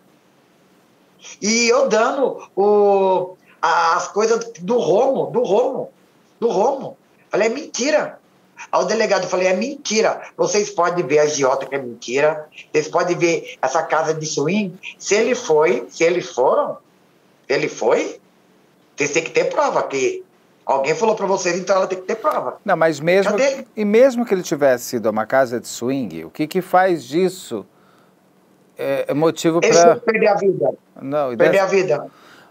E 1.40 1.68
eu 1.68 1.88
dando 1.88 2.48
o, 2.56 3.36
as 3.60 4.08
coisas 4.08 4.52
do 4.60 4.78
Romo, 4.78 5.30
do 5.30 5.42
Romo, 5.42 5.92
do 6.38 6.48
Romo. 6.48 6.96
Falei, 7.30 7.48
é 7.48 7.50
mentira. 7.50 8.18
Ao 8.70 8.84
delegado 8.84 9.26
falei, 9.26 9.48
é 9.48 9.54
mentira. 9.54 10.22
Vocês 10.36 10.70
podem 10.70 11.06
ver 11.06 11.20
a 11.20 11.26
giota 11.26 11.66
que 11.66 11.74
é 11.74 11.78
mentira. 11.78 12.48
Vocês 12.72 12.88
podem 12.88 13.16
ver 13.16 13.56
essa 13.60 13.82
casa 13.82 14.12
de 14.14 14.26
swing. 14.26 14.78
Se 14.98 15.14
ele 15.14 15.34
foi, 15.34 15.86
se 15.90 16.04
eles 16.04 16.30
foram, 16.30 16.76
se 17.46 17.54
ele 17.54 17.68
foi, 17.68 18.20
vocês 18.96 19.12
têm 19.12 19.24
que 19.24 19.30
ter 19.30 19.44
prova 19.44 19.82
que 19.84 20.22
alguém 20.70 20.94
falou 20.94 21.14
para 21.14 21.26
vocês, 21.26 21.58
então 21.58 21.76
ela 21.76 21.86
tem 21.86 21.98
que 21.98 22.06
ter 22.06 22.16
prova. 22.16 22.58
Não, 22.64 22.76
mas 22.76 23.00
mesmo 23.00 23.32
Cadê? 23.32 23.64
e 23.76 23.84
mesmo 23.84 24.24
que 24.24 24.32
ele 24.32 24.42
tivesse 24.42 24.84
sido 24.84 25.10
uma 25.10 25.26
casa 25.26 25.60
de 25.60 25.66
swing, 25.66 26.24
o 26.24 26.30
que 26.30 26.46
que 26.46 26.60
faz 26.60 27.04
disso 27.04 27.66
é, 28.78 29.06
é 29.08 29.14
motivo 29.14 29.60
para 29.60 29.96
perder 29.96 30.28
a 30.28 30.34
vida? 30.34 30.74
Não, 31.00 31.28
perder 31.36 31.52
dessa... 31.52 31.64
a 31.64 31.66
vida. 31.66 32.06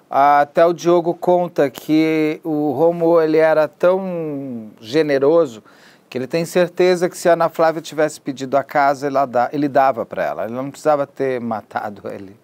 Até 0.10 0.66
o 0.66 0.74
Diogo 0.74 1.14
conta 1.14 1.70
que 1.70 2.42
o 2.44 2.72
Romo 2.72 3.22
ele 3.22 3.38
era 3.38 3.68
tão 3.68 4.72
generoso 4.82 5.64
que 6.10 6.18
ele 6.18 6.26
tem 6.26 6.44
certeza 6.44 7.08
que 7.08 7.16
se 7.16 7.30
a 7.30 7.34
Ana 7.34 7.50
Flávia 7.50 7.82
tivesse 7.82 8.20
pedido 8.20 8.58
a 8.58 8.64
casa, 8.64 9.08
ele 9.54 9.68
dava 9.68 10.08
para 10.08 10.24
ela. 10.24 10.46
Ele 10.46 10.54
não 10.54 10.72
precisava 10.72 11.06
ter 11.06 11.40
matado 11.40 12.10
ele 12.12 12.36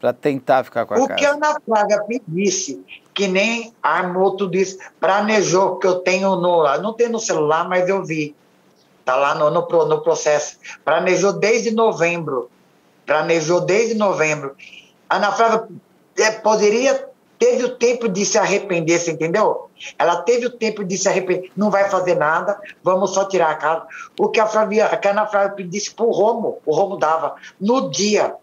para 0.00 0.12
tentar 0.12 0.64
ficar 0.64 0.86
com 0.86 0.94
a 0.94 0.98
o 0.98 1.08
casa. 1.08 1.14
O 1.14 1.16
que 1.16 1.24
a 1.24 1.32
Ana 1.32 1.60
Flávia 1.64 2.02
pedisse, 2.04 2.84
que 3.14 3.26
nem 3.26 3.74
armou 3.82 4.36
tudo 4.36 4.56
isso, 4.56 4.78
planejou, 5.00 5.76
que 5.76 5.86
eu 5.86 5.96
tenho 5.96 6.36
no... 6.36 6.64
Não 6.78 6.92
tenho 6.92 7.10
no 7.10 7.18
celular, 7.18 7.68
mas 7.68 7.88
eu 7.88 8.04
vi. 8.04 8.34
Está 9.00 9.16
lá 9.16 9.34
no, 9.34 9.50
no, 9.50 9.86
no 9.86 10.02
processo. 10.02 10.58
Planejou 10.84 11.32
desde 11.32 11.70
novembro. 11.70 12.50
Planejou 13.06 13.60
desde 13.60 13.94
novembro. 13.94 14.56
Ana 15.08 15.32
Flávia 15.32 15.68
é, 16.18 16.30
poderia 16.32 17.08
teve 17.38 17.64
o 17.64 17.76
tempo 17.76 18.08
de 18.08 18.24
se 18.24 18.38
arrepender, 18.38 18.98
você 18.98 19.12
entendeu? 19.12 19.68
Ela 19.98 20.22
teve 20.22 20.46
o 20.46 20.50
tempo 20.50 20.84
de 20.84 20.96
se 20.96 21.08
arrepender, 21.08 21.50
não 21.56 21.70
vai 21.70 21.90
fazer 21.90 22.14
nada, 22.14 22.58
vamos 22.82 23.12
só 23.12 23.24
tirar 23.24 23.50
a 23.50 23.54
casa. 23.56 23.86
O 24.18 24.28
que 24.28 24.40
a, 24.40 24.46
Flávia, 24.46 24.86
a 24.86 25.08
Ana 25.08 25.26
Flávia 25.26 25.50
pedisse 25.50 25.94
para 25.94 26.06
o 26.06 26.10
Romo, 26.10 26.58
o 26.64 26.74
Romo 26.74 26.96
dava. 26.96 27.36
No 27.60 27.90
dia, 27.90 28.34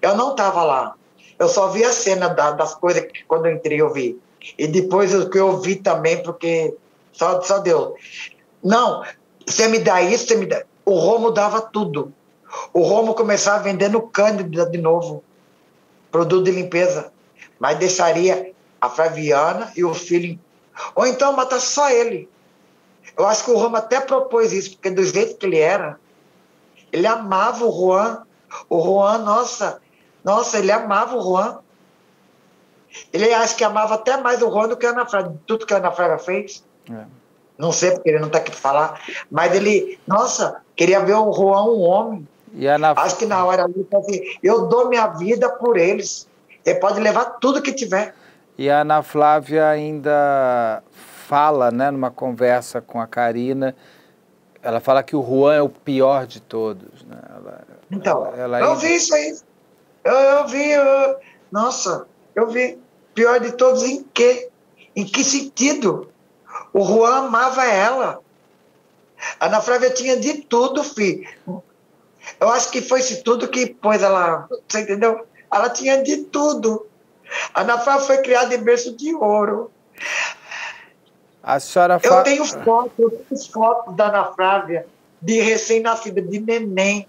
eu 0.00 0.16
não 0.16 0.32
estava 0.32 0.62
lá. 0.62 0.94
Eu 1.38 1.48
só 1.48 1.68
vi 1.68 1.84
a 1.84 1.92
cena 1.92 2.28
da, 2.28 2.52
das 2.52 2.74
coisas 2.74 3.04
que 3.04 3.24
quando 3.24 3.46
eu 3.46 3.52
entrei 3.52 3.80
eu 3.80 3.92
vi. 3.92 4.18
E 4.58 4.66
depois 4.66 5.14
o 5.14 5.30
que 5.30 5.38
eu 5.38 5.58
vi 5.58 5.76
também, 5.76 6.22
porque 6.22 6.74
só, 7.12 7.40
só 7.42 7.58
Deus. 7.58 7.94
Não, 8.62 9.02
você 9.46 9.68
me 9.68 9.78
dá 9.78 10.02
isso, 10.02 10.26
você 10.26 10.36
me 10.36 10.46
dá. 10.46 10.64
O 10.84 10.94
Romo 10.98 11.30
dava 11.30 11.60
tudo. 11.60 12.12
O 12.72 12.82
Romo 12.82 13.14
começava 13.14 13.62
vendendo 13.62 14.00
Cândida 14.02 14.66
de 14.66 14.78
novo, 14.78 15.22
produto 16.10 16.44
de 16.44 16.50
limpeza, 16.50 17.12
mas 17.58 17.78
deixaria 17.78 18.52
a 18.80 18.88
Flaviana 18.88 19.72
e 19.76 19.84
o 19.84 19.94
filho. 19.94 20.38
Ou 20.94 21.06
então 21.06 21.32
matar 21.32 21.60
só 21.60 21.88
ele. 21.90 22.28
Eu 23.16 23.26
acho 23.26 23.44
que 23.44 23.50
o 23.50 23.56
Romo 23.56 23.76
até 23.76 24.00
propôs 24.00 24.52
isso, 24.52 24.72
porque 24.72 24.90
do 24.90 25.04
jeito 25.04 25.36
que 25.36 25.46
ele 25.46 25.58
era, 25.58 25.98
ele 26.90 27.06
amava 27.06 27.64
o 27.64 27.72
Juan. 27.72 28.22
O 28.68 28.82
Juan, 28.82 29.18
nossa, 29.18 29.80
nossa, 30.24 30.58
ele 30.58 30.70
amava 30.70 31.16
o 31.16 31.22
Juan. 31.22 31.58
Ele 33.12 33.32
acho 33.32 33.56
que 33.56 33.64
amava 33.64 33.94
até 33.94 34.16
mais 34.18 34.42
o 34.42 34.50
Juan 34.50 34.68
do 34.68 34.76
que 34.76 34.86
a 34.86 34.90
Ana 34.90 35.06
Fraga, 35.06 35.34
tudo 35.46 35.66
que 35.66 35.72
a 35.72 35.78
Ana 35.78 35.90
Fraga 35.92 36.18
fez. 36.18 36.62
É. 36.90 37.04
Não 37.56 37.72
sei 37.72 37.92
porque 37.92 38.10
ele 38.10 38.18
não 38.18 38.26
está 38.26 38.38
aqui 38.38 38.50
para 38.50 38.60
falar, 38.60 39.00
mas 39.30 39.54
ele, 39.54 39.98
nossa, 40.06 40.62
queria 40.74 41.00
ver 41.00 41.14
o 41.14 41.32
Juan 41.32 41.64
um 41.64 41.80
homem. 41.80 42.28
E 42.54 42.66
Ana... 42.66 42.92
Acho 42.96 43.16
que 43.16 43.26
na 43.26 43.44
hora 43.44 43.64
ali, 43.64 43.86
assim, 43.94 44.20
eu 44.42 44.66
dou 44.66 44.88
minha 44.88 45.06
vida 45.08 45.48
por 45.48 45.76
eles. 45.76 46.28
Ele 46.64 46.78
pode 46.78 47.00
levar 47.00 47.24
tudo 47.40 47.62
que 47.62 47.72
tiver. 47.72 48.14
E 48.58 48.68
a 48.68 48.80
Ana 48.80 49.02
Flávia 49.02 49.68
ainda 49.68 50.82
fala, 51.26 51.70
né, 51.70 51.90
numa 51.90 52.10
conversa 52.10 52.80
com 52.80 53.00
a 53.00 53.06
Karina, 53.06 53.74
ela 54.62 54.80
fala 54.80 55.02
que 55.02 55.16
o 55.16 55.22
Juan 55.22 55.54
é 55.54 55.62
o 55.62 55.68
pior 55.68 56.26
de 56.26 56.40
todos. 56.40 57.02
Né? 57.04 57.16
Ela, 57.34 57.60
então, 57.90 58.26
ela, 58.26 58.36
ela 58.36 58.60
eu 58.60 58.72
ainda... 58.72 58.80
vi 58.80 58.94
isso 58.94 59.14
aí. 59.14 59.34
Eu, 60.04 60.14
eu 60.14 60.48
vi, 60.48 60.70
eu, 60.70 61.16
nossa, 61.50 62.06
eu 62.34 62.48
vi. 62.48 62.78
Pior 63.14 63.40
de 63.40 63.52
todos 63.52 63.82
em 63.82 64.02
quê? 64.14 64.48
Em 64.96 65.04
que 65.04 65.22
sentido? 65.22 66.10
O 66.72 66.84
Juan 66.84 67.26
amava 67.26 67.64
ela. 67.66 68.20
A 69.38 69.46
Ana 69.46 69.60
Flávia 69.60 69.90
tinha 69.90 70.16
de 70.16 70.42
tudo, 70.42 70.82
filho. 70.82 71.28
Eu 72.40 72.48
acho 72.48 72.70
que 72.70 72.80
foi 72.80 73.00
isso 73.00 73.22
tudo 73.22 73.48
que 73.48 73.66
pôs 73.66 74.02
ela. 74.02 74.48
Você 74.66 74.80
entendeu? 74.80 75.26
Ela 75.52 75.68
tinha 75.68 76.02
de 76.02 76.24
tudo. 76.24 76.86
A 77.52 77.60
Ana 77.60 77.78
Flávia 77.78 78.06
foi 78.06 78.18
criada 78.18 78.54
em 78.54 78.62
berço 78.62 78.96
de 78.96 79.14
ouro. 79.14 79.70
A 81.42 81.60
senhora. 81.60 82.00
Eu 82.02 82.22
tenho 82.22 82.44
fotos, 82.44 82.92
eu 82.98 83.10
tenho 83.10 83.52
fotos 83.52 83.96
da 83.96 84.06
Ana 84.08 84.24
Flávia 84.32 84.86
de 85.20 85.40
recém-nascida, 85.40 86.20
de 86.22 86.40
neném. 86.40 87.06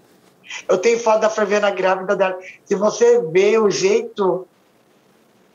Eu 0.68 0.78
tenho 0.78 0.98
foto 0.98 1.20
da 1.20 1.30
Flaviana 1.30 1.70
grávida 1.70 2.14
dela. 2.16 2.38
Se 2.64 2.74
você 2.74 3.20
vê 3.20 3.58
o 3.58 3.70
jeito 3.70 4.46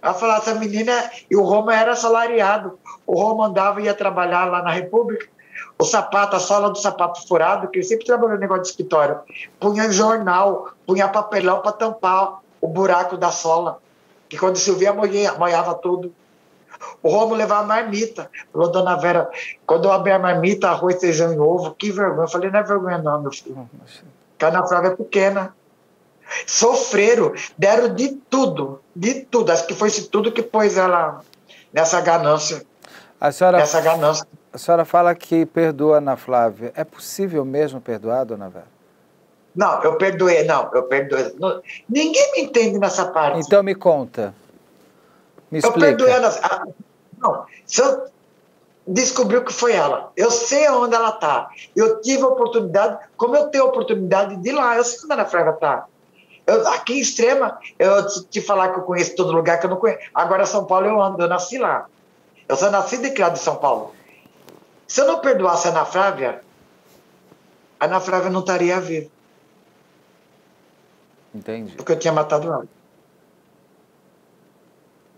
ela 0.01 0.13
falou, 0.13 0.35
essa 0.35 0.55
menina, 0.55 0.93
e 1.29 1.35
o 1.35 1.43
Roma 1.43 1.75
era 1.75 1.95
salariado. 1.95 2.79
O 3.05 3.19
Roma 3.19 3.47
andava 3.47 3.81
e 3.81 3.85
ia 3.85 3.93
trabalhar 3.93 4.45
lá 4.45 4.61
na 4.61 4.71
República. 4.71 5.27
O 5.77 5.83
sapato, 5.83 6.35
a 6.35 6.39
sola 6.39 6.69
do 6.69 6.77
sapato 6.77 7.27
furado, 7.27 7.67
que 7.67 7.79
ele 7.79 7.85
sempre 7.85 8.05
trabalhou 8.05 8.35
no 8.35 8.39
negócio 8.39 8.63
de 8.63 8.69
escritório, 8.69 9.19
punha 9.59 9.91
jornal, 9.91 10.69
punha 10.85 11.07
papelão 11.07 11.61
para 11.61 11.71
tampar 11.71 12.39
o 12.61 12.67
buraco 12.67 13.17
da 13.17 13.31
sola. 13.31 13.79
Que 14.29 14.37
quando 14.37 14.57
chovia, 14.57 14.93
molhava 14.93 15.73
tudo. 15.75 16.13
O 17.03 17.09
Romo 17.09 17.35
levava 17.35 17.67
marmita. 17.67 18.29
Falou, 18.53 18.71
dona 18.71 18.95
Vera, 18.95 19.29
quando 19.65 19.85
eu 19.85 19.91
abri 19.91 20.11
a 20.11 20.19
marmita, 20.19 20.69
arroz, 20.69 20.99
feijão 20.99 21.33
e 21.33 21.39
ovo, 21.39 21.75
que 21.75 21.91
vergonha. 21.91 22.23
Eu 22.23 22.29
falei, 22.29 22.49
não 22.49 22.59
é 22.59 22.63
vergonha 22.63 22.97
não, 22.99 23.21
meu 23.21 23.31
filho. 23.31 23.69
Porque 24.39 24.45
a 24.45 24.47
Ana 24.47 24.65
Flávia 24.65 24.87
é 24.91 24.95
pequena. 24.95 25.53
Sofreram, 26.47 27.33
deram 27.57 27.93
de 27.93 28.15
tudo, 28.29 28.81
de 28.95 29.25
tudo. 29.25 29.51
Acho 29.51 29.67
que 29.67 29.73
foi 29.73 29.89
isso 29.89 30.09
tudo 30.09 30.31
que 30.31 30.41
pôs 30.41 30.77
ela 30.77 31.21
nessa 31.73 31.99
ganância. 31.99 32.65
A 33.19 33.33
senhora, 33.33 33.57
nessa 33.57 33.81
ganância. 33.81 34.25
A 34.53 34.57
senhora 34.57 34.85
fala 34.85 35.13
que 35.13 35.45
perdoa 35.45 35.97
Ana 35.97 36.15
Flávia. 36.15 36.71
É 36.73 36.85
possível 36.85 37.43
mesmo 37.43 37.81
perdoar, 37.81 38.23
dona 38.23 38.47
Vera? 38.47 38.67
Não, 39.53 39.83
eu 39.83 39.97
perdoei, 39.97 40.45
não, 40.45 40.69
eu 40.73 40.83
perdoei. 40.83 41.35
Não, 41.37 41.61
ninguém 41.89 42.31
me 42.31 42.41
entende 42.43 42.79
nessa 42.79 43.07
parte. 43.07 43.41
Então 43.45 43.61
me 43.61 43.75
conta. 43.75 44.33
Me 45.51 45.59
explica. 45.59 45.79
Eu 45.79 45.97
perdoei 45.97 46.13
Ana. 46.13 46.29
Não, 47.17 47.45
se 47.65 47.81
eu 47.81 48.05
descobriu 48.89 49.43
que 49.43 49.53
foi 49.53 49.73
ela. 49.73 50.11
Eu 50.17 50.31
sei 50.31 50.67
onde 50.69 50.95
ela 50.95 51.09
está. 51.09 51.49
Eu 51.75 52.01
tive 52.01 52.23
a 52.23 52.27
oportunidade, 52.27 52.97
como 53.15 53.35
eu 53.35 53.47
tenho 53.49 53.65
a 53.65 53.67
oportunidade 53.67 54.35
de 54.37 54.49
ir 54.49 54.53
lá, 54.53 54.75
eu 54.75 54.83
sei 54.83 54.99
onde 55.03 55.11
a 55.11 55.15
Ana 55.15 55.25
Flávia 55.25 55.51
está. 55.51 55.85
Eu, 56.47 56.67
aqui 56.69 56.93
em 56.93 56.99
Extrema, 56.99 57.59
eu 57.77 58.07
te, 58.07 58.23
te, 58.25 58.41
falar 58.41 58.69
que 58.69 58.79
eu 58.79 58.83
conheço 58.83 59.15
todo 59.15 59.31
lugar 59.31 59.59
que 59.59 59.67
eu 59.67 59.69
não 59.69 59.77
conheço. 59.77 59.99
Agora, 60.13 60.45
São 60.47 60.65
Paulo, 60.65 60.87
eu 60.87 60.99
ando, 60.99 61.21
eu 61.21 61.27
nasci 61.27 61.59
lá. 61.59 61.85
Eu 62.47 62.55
sou 62.55 62.71
nascido 62.71 63.05
e 63.05 63.11
criado 63.11 63.33
em 63.33 63.39
São 63.39 63.57
Paulo. 63.57 63.93
Se 64.87 65.01
eu 65.01 65.05
não 65.05 65.19
perdoasse 65.19 65.67
a 65.67 65.71
Ana 65.71 65.85
Flávia, 65.85 66.41
a 67.79 67.85
Ana 67.85 67.99
Flávia 67.99 68.31
não 68.31 68.39
estaria 68.39 68.81
viva. 68.81 69.11
Entendi. 71.35 71.75
Porque 71.75 71.91
eu 71.91 71.99
tinha 71.99 72.11
matado 72.11 72.47
ela. 72.47 72.65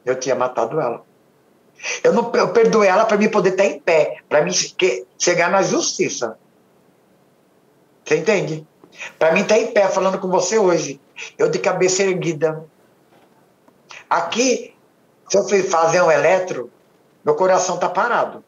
Eu 0.06 0.20
tinha 0.20 0.36
matado 0.36 0.82
ela. 0.82 1.06
Eu, 2.04 2.14
não, 2.14 2.32
eu 2.36 2.54
perdoei 2.54 2.90
ela 2.90 3.06
para 3.06 3.18
mim 3.18 3.30
poder 3.30 3.52
estar 3.52 3.66
em 3.66 3.80
pé, 3.80 4.18
para 4.30 4.44
mim 4.44 4.52
chegar 5.18 5.50
na 5.50 5.62
justiça. 5.62 6.38
Você 8.06 8.18
entende? 8.18 8.68
Para 9.18 9.32
mim 9.32 9.42
estar 9.42 9.56
tá 9.56 9.62
em 9.62 9.72
pé 9.72 9.88
falando 9.88 10.20
com 10.20 10.28
você 10.28 10.58
hoje, 10.58 11.00
eu 11.38 11.50
de 11.50 11.60
cabeça 11.60 12.04
erguida. 12.04 12.64
Aqui, 14.10 14.76
se 15.30 15.38
eu 15.38 15.64
fazer 15.64 16.02
um 16.02 16.12
eletro, 16.12 16.72
meu 17.24 17.36
coração 17.36 17.76
está 17.76 17.90
parado. 17.90 18.44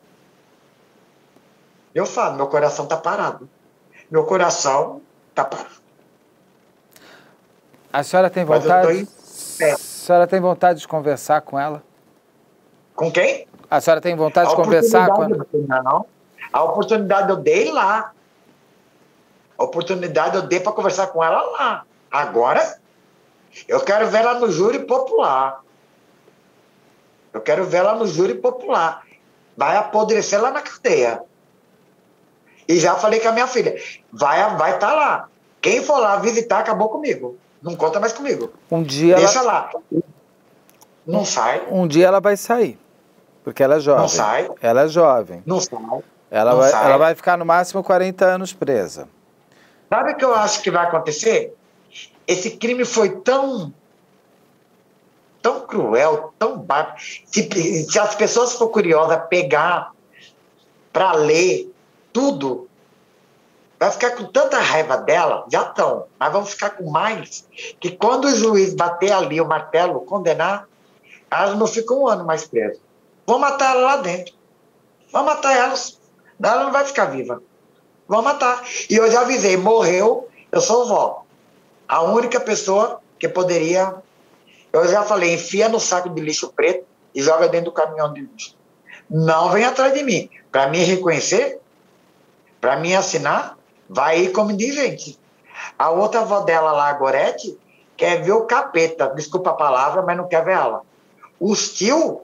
Eu 1.93 2.05
falo, 2.05 2.35
meu 2.35 2.47
coração 2.47 2.85
está 2.85 2.97
parado. 2.97 3.49
Meu 4.09 4.25
coração 4.25 5.01
está 5.29 5.45
parado. 5.45 5.83
A 7.91 8.03
senhora 8.03 8.29
tem 8.29 8.43
vontade? 8.43 9.07
A 9.61 9.77
senhora 9.77 10.27
tem 10.27 10.39
vontade 10.39 10.79
de 10.79 10.87
conversar 10.87 11.41
com 11.41 11.59
ela? 11.59 11.83
Com 12.95 13.11
quem? 13.11 13.47
A 13.69 13.81
senhora 13.81 14.01
tem 14.01 14.15
vontade 14.15 14.47
a 14.47 14.49
de 14.51 14.55
conversar 14.55 15.09
com 15.09 15.23
ela? 15.23 15.47
Não. 15.83 16.05
A 16.51 16.63
oportunidade 16.63 17.29
eu 17.29 17.37
dei 17.37 17.71
lá. 17.71 18.11
A 19.57 19.63
oportunidade 19.63 20.35
eu 20.35 20.43
dei 20.43 20.59
para 20.59 20.71
conversar 20.71 21.07
com 21.07 21.23
ela 21.23 21.41
lá. 21.41 21.85
Agora, 22.11 22.77
eu 23.67 23.79
quero 23.81 24.07
ver 24.07 24.19
ela 24.19 24.39
no 24.39 24.51
júri 24.51 24.79
popular. 24.79 25.61
Eu 27.33 27.41
quero 27.41 27.65
ver 27.65 27.77
ela 27.77 27.95
no 27.95 28.05
júri 28.05 28.35
popular. 28.35 29.03
Vai 29.57 29.75
apodrecer 29.75 30.39
lá 30.39 30.51
na 30.51 30.61
cadeia. 30.61 31.21
E 32.67 32.79
já 32.79 32.95
falei 32.95 33.19
com 33.19 33.29
a 33.29 33.31
minha 33.31 33.47
filha, 33.47 33.75
vai 34.11 34.39
estar 34.39 34.57
vai 34.57 34.79
tá 34.79 34.93
lá. 34.93 35.29
Quem 35.61 35.83
for 35.83 35.97
lá 35.97 36.17
visitar, 36.17 36.59
acabou 36.59 36.89
comigo. 36.89 37.37
Não 37.61 37.75
conta 37.75 37.99
mais 37.99 38.13
comigo. 38.13 38.53
Um 38.69 38.83
dia 38.83 39.15
Deixa 39.15 39.39
ela... 39.39 39.51
lá. 39.51 39.71
Não 41.05 41.25
sai. 41.25 41.65
Um 41.69 41.87
dia 41.87 42.07
ela 42.07 42.19
vai 42.19 42.37
sair. 42.37 42.79
Porque 43.43 43.61
ela 43.61 43.75
é 43.75 43.79
jovem. 43.79 44.01
Não 44.01 44.07
sai. 44.07 44.49
Ela 44.61 44.81
é 44.83 44.87
jovem. 44.87 45.43
Não 45.45 45.59
sai. 45.59 45.79
Ela, 46.31 46.51
não 46.51 46.59
vai, 46.59 46.71
sai. 46.71 46.85
ela 46.85 46.97
vai 46.97 47.15
ficar 47.15 47.37
no 47.37 47.45
máximo 47.45 47.83
40 47.83 48.25
anos 48.25 48.53
presa. 48.53 49.07
Sabe 49.89 50.13
o 50.13 50.15
que 50.15 50.25
eu 50.25 50.33
acho 50.33 50.61
que 50.61 50.71
vai 50.71 50.85
acontecer? 50.85 51.53
Esse 52.25 52.51
crime 52.51 52.85
foi 52.85 53.09
tão 53.17 53.73
tão 55.41 55.59
cruel, 55.59 56.33
tão 56.39 56.57
bárbaro. 56.57 56.97
Se, 56.97 57.83
se 57.83 57.99
as 57.99 58.15
pessoas 58.15 58.53
for 58.53 58.69
curiosas 58.69 59.21
pegar 59.29 59.91
para 60.91 61.11
ler 61.11 61.69
tudo, 62.13 62.69
vai 63.77 63.91
ficar 63.91 64.11
com 64.11 64.23
tanta 64.23 64.57
raiva 64.59 64.97
dela, 64.97 65.45
já 65.51 65.63
estão, 65.63 66.05
mas 66.17 66.31
vão 66.31 66.45
ficar 66.45 66.69
com 66.71 66.89
mais, 66.89 67.45
que 67.79 67.91
quando 67.91 68.25
o 68.25 68.35
juiz 68.35 68.73
bater 68.73 69.11
ali 69.11 69.41
o 69.41 69.45
martelo, 69.45 70.01
condenar, 70.01 70.67
não 71.55 71.67
ficam 71.67 72.01
um 72.01 72.07
ano 72.07 72.25
mais 72.25 72.45
presas. 72.45 72.79
Vão 73.25 73.39
matar 73.39 73.75
ela 73.75 73.81
lá 73.81 73.97
dentro. 73.97 74.33
Vão 75.11 75.23
matar 75.23 75.55
elas. 75.55 75.99
Ela 76.41 76.65
não 76.65 76.71
vai 76.71 76.85
ficar 76.85 77.05
viva. 77.05 77.41
Vão 78.07 78.21
matar. 78.21 78.63
E 78.89 78.95
eu 78.95 79.09
já 79.09 79.21
avisei, 79.21 79.55
morreu, 79.55 80.27
eu 80.51 80.61
sou 80.61 80.85
vó. 80.87 81.23
A 81.87 82.01
única 82.01 82.39
pessoa 82.39 83.01
que 83.17 83.27
poderia. 83.27 83.95
Eu 84.71 84.87
já 84.87 85.03
falei, 85.03 85.35
enfia 85.35 85.69
no 85.69 85.79
saco 85.79 86.09
de 86.09 86.19
lixo 86.19 86.51
preto 86.51 86.85
e 87.13 87.21
joga 87.21 87.47
dentro 87.47 87.65
do 87.65 87.71
caminhão 87.71 88.11
de 88.11 88.21
lixo. 88.21 88.57
Não 89.09 89.49
vem 89.49 89.63
atrás 89.63 89.93
de 89.93 90.03
mim. 90.03 90.29
Para 90.51 90.67
mim 90.67 90.79
reconhecer, 90.79 91.59
para 92.59 92.77
mim 92.77 92.93
assinar, 92.93 93.57
vai 93.87 94.21
ir 94.21 94.31
como 94.31 94.51
indigente. 94.51 95.19
A 95.77 95.89
outra 95.91 96.21
avó 96.21 96.41
dela 96.41 96.71
lá, 96.71 96.89
a 96.89 96.93
Gorete, 96.93 97.57
quer 97.95 98.23
ver 98.23 98.31
o 98.31 98.45
capeta, 98.45 99.07
desculpa 99.15 99.51
a 99.51 99.53
palavra, 99.53 100.01
mas 100.01 100.17
não 100.17 100.27
quer 100.27 100.43
ver 100.43 100.53
ela. 100.53 100.81
Os 101.45 101.73
tio 101.73 102.21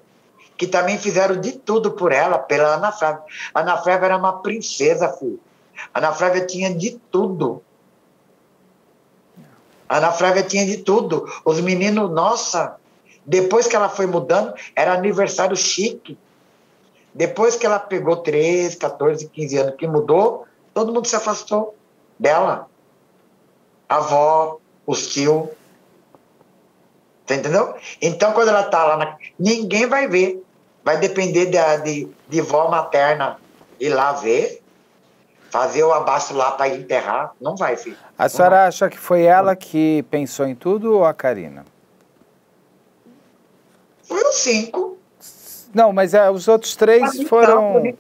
que 0.58 0.66
também 0.66 0.98
fizeram 0.98 1.42
de 1.42 1.52
tudo 1.52 1.92
por 1.92 2.14
ela, 2.14 2.38
pela 2.40 2.76
Ana 2.76 2.90
Flávia. 2.90 3.22
Ana 3.54 3.78
Flávia 3.78 4.06
era 4.06 4.18
uma 4.18 4.42
princesa, 4.42 5.10
filho. 5.10 5.42
Ana 5.94 6.14
Flávia 6.14 6.46
tinha 6.46 6.74
de 6.74 6.92
tudo. 7.12 7.62
Ana 9.90 10.14
Flávia 10.14 10.44
tinha 10.44 10.66
de 10.66 10.78
tudo. 10.78 11.30
Os 11.44 11.60
meninos, 11.60 12.10
nossa, 12.10 12.78
Depois 13.26 13.68
que 13.68 13.76
ela 13.76 13.90
foi 13.90 14.08
mudando, 14.08 14.54
era 14.74 14.94
aniversário 14.94 15.56
chique. 15.56 16.18
Depois 17.14 17.58
que 17.58 17.66
ela 17.66 17.78
pegou 17.78 18.18
13, 18.18 18.78
14, 18.78 19.28
15 19.28 19.58
anos, 19.58 19.76
que 19.76 19.86
mudou, 19.86 20.48
todo 20.74 20.94
mundo 20.94 21.08
se 21.08 21.16
afastou 21.16 21.76
dela. 22.18 22.68
A 23.90 23.98
avó, 23.98 24.60
os 24.88 25.08
tios. 25.08 25.50
Você 27.30 27.36
entendeu? 27.36 27.76
Então, 28.02 28.34
quando 28.34 28.48
ela 28.48 28.64
tá 28.64 28.84
lá, 28.84 28.98
na... 28.98 29.16
ninguém 29.40 29.86
vai 29.86 30.08
ver. 30.08 30.44
Vai 30.84 30.98
depender 30.98 31.46
de, 31.46 31.84
de, 31.84 32.08
de 32.28 32.42
vó 32.42 32.70
materna 32.70 33.38
ir 33.80 33.90
lá 33.90 34.14
ver, 34.14 34.64
fazer 35.52 35.84
o 35.84 35.94
abaixo 35.94 36.34
lá 36.34 36.54
para 36.54 36.70
enterrar. 36.70 37.36
Não 37.40 37.56
vai, 37.56 37.78
filho. 37.78 37.96
A 38.18 38.28
senhora 38.28 38.66
acha 38.66 38.90
que 38.90 38.98
foi 38.98 39.26
ela 39.26 39.56
que 39.56 40.04
pensou 40.10 40.48
em 40.48 40.56
tudo 40.56 40.96
ou 40.96 41.06
a 41.06 41.14
Karina? 41.14 41.66
Foi 44.08 44.24
os 44.24 44.36
cinco. 44.38 44.98
Não, 45.72 45.94
mas 45.94 46.16
é, 46.16 46.32
os 46.32 46.48
outros 46.48 46.76
três 46.76 47.22
foram. 47.30 47.96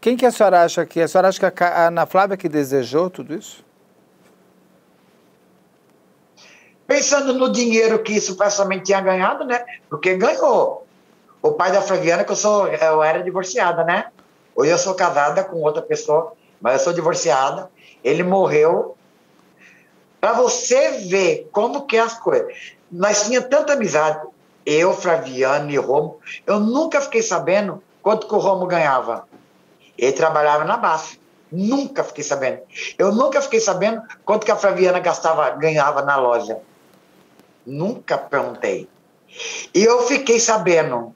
Quem 0.00 0.16
que 0.16 0.24
a 0.24 0.30
senhora 0.30 0.62
acha 0.62 0.86
que? 0.86 1.02
A 1.02 1.06
senhora 1.06 1.28
acha 1.28 1.50
que 1.50 1.64
a 1.64 1.88
Ana 1.88 2.06
Flávia 2.06 2.38
que 2.38 2.48
desejou 2.48 3.10
tudo 3.10 3.34
isso? 3.34 3.62
Pensando 6.92 7.32
no 7.32 7.50
dinheiro 7.50 8.02
que 8.02 8.20
supostamente 8.20 8.84
tinha 8.84 9.00
ganhado, 9.00 9.46
né? 9.46 9.64
Porque 9.88 10.14
ganhou. 10.14 10.86
O 11.40 11.52
pai 11.52 11.72
da 11.72 11.80
Flaviana, 11.80 12.22
que 12.22 12.30
eu 12.30 12.36
sou, 12.36 12.68
eu 12.68 13.02
era 13.02 13.22
divorciada, 13.22 13.82
né? 13.82 14.08
Hoje 14.54 14.72
eu 14.72 14.76
sou 14.76 14.94
casada 14.94 15.42
com 15.42 15.62
outra 15.62 15.80
pessoa, 15.80 16.34
mas 16.60 16.74
eu 16.74 16.78
sou 16.80 16.92
divorciada. 16.92 17.70
Ele 18.04 18.22
morreu. 18.22 18.94
Para 20.20 20.34
você 20.34 20.90
ver 21.08 21.48
como 21.50 21.86
que 21.86 21.96
é 21.96 22.00
as 22.00 22.20
coisas. 22.20 22.74
Nós 22.90 23.24
tínhamos 23.24 23.48
tanta 23.48 23.72
amizade, 23.72 24.26
eu, 24.66 24.92
Flaviano 24.92 25.70
e 25.70 25.78
Romo. 25.78 26.18
Eu 26.46 26.60
nunca 26.60 27.00
fiquei 27.00 27.22
sabendo 27.22 27.82
quanto 28.02 28.28
que 28.28 28.34
o 28.34 28.38
Romo 28.38 28.66
ganhava. 28.66 29.26
Ele 29.96 30.12
trabalhava 30.12 30.64
na 30.64 30.76
base. 30.76 31.18
Nunca 31.50 32.04
fiquei 32.04 32.22
sabendo. 32.22 32.60
Eu 32.98 33.12
nunca 33.12 33.40
fiquei 33.40 33.60
sabendo 33.60 34.02
quanto 34.26 34.44
que 34.44 34.52
a 34.52 34.56
Flaviana 34.56 34.98
gastava, 35.00 35.48
ganhava 35.52 36.02
na 36.02 36.16
loja. 36.16 36.60
Nunca 37.66 38.18
perguntei. 38.18 38.88
E 39.74 39.82
eu 39.82 40.02
fiquei 40.02 40.38
sabendo 40.38 41.14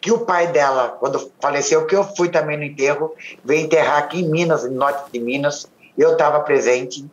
que 0.00 0.10
o 0.10 0.20
pai 0.20 0.46
dela, 0.46 0.96
quando 0.98 1.30
faleceu, 1.40 1.86
que 1.86 1.94
eu 1.94 2.04
fui 2.16 2.28
também 2.28 2.56
no 2.56 2.64
enterro, 2.64 3.14
veio 3.44 3.64
enterrar 3.64 3.98
aqui 3.98 4.20
em 4.20 4.28
Minas, 4.28 4.64
no 4.64 4.70
norte 4.70 5.12
de 5.12 5.20
Minas, 5.20 5.70
eu 5.96 6.12
estava 6.12 6.40
presente, 6.40 7.04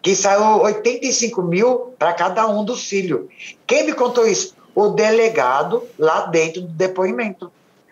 que 0.00 0.14
saiu 0.14 0.62
85 0.62 1.42
mil 1.42 1.94
para 1.98 2.12
cada 2.12 2.46
um 2.46 2.64
dos 2.64 2.84
filhos. 2.84 3.28
Quem 3.66 3.84
me 3.84 3.92
contou 3.92 4.26
isso? 4.26 4.56
O 4.74 4.90
delegado 4.90 5.82
lá 5.98 6.26
dentro 6.26 6.62
do 6.62 6.68
depoimento, 6.68 7.50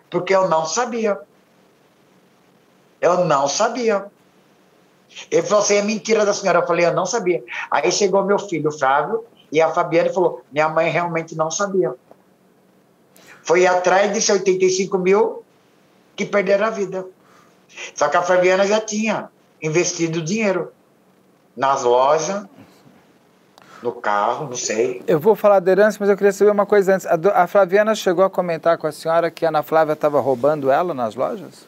porque 0.09 0.35
eu 0.35 0.49
não 0.49 0.65
sabia. 0.65 1.19
Eu 3.01 3.25
não 3.25 3.49
sabia. 3.49 4.07
Ele 5.31 5.43
falou 5.43 5.63
assim: 5.63 5.77
é 5.77 5.83
mentira 5.83 6.25
da 6.25 6.33
senhora. 6.33 6.61
Eu 6.61 6.67
falei: 6.67 6.87
eu 6.87 6.95
não 6.95 7.07
sabia. 7.07 7.43
Aí 7.71 7.91
chegou 7.91 8.25
meu 8.25 8.39
filho, 8.39 8.71
Flávio, 8.71 9.25
e 9.51 9.61
a 9.61 9.71
Fabiana 9.71 10.13
falou: 10.13 10.43
minha 10.53 10.69
mãe 10.69 10.91
realmente 10.91 11.37
não 11.37 11.51
sabia. 11.51 11.95
Foi 13.43 13.67
atrás 13.67 14.13
desses 14.13 14.29
85 14.29 14.99
mil 14.99 15.45
que 16.15 16.25
perderam 16.25 16.67
a 16.67 16.71
vida. 16.71 17.07
Só 17.95 18.09
que 18.09 18.17
a 18.17 18.23
Fabiana 18.23 18.67
já 18.67 18.81
tinha 18.81 19.31
investido 19.63 20.23
dinheiro 20.23 20.73
nas 21.57 21.83
lojas, 21.83 22.45
no 23.83 23.93
carro, 23.93 24.47
não 24.47 24.57
sei. 24.57 25.03
Eu 25.07 25.21
vou 25.21 25.37
falar 25.37 25.61
da 25.61 25.71
herança, 25.71 25.99
mas 26.01 26.09
eu 26.09 26.17
queria 26.17 26.33
saber 26.33 26.51
uma 26.51 26.67
coisa 26.67 26.95
antes. 26.95 27.07
A 27.07 27.47
Flaviana 27.47 27.95
chegou 27.95 28.25
a 28.25 28.31
comentar 28.31 28.79
com 28.79 28.87
a 28.87 28.93
senhora 28.93 29.31
que 29.31 29.45
a 29.45 29.49
Ana 29.49 29.63
Flávia 29.63 29.93
estava 29.93 30.21
roubando 30.21 30.71
ela 30.71 30.93
nas 30.93 31.15
lojas? 31.15 31.67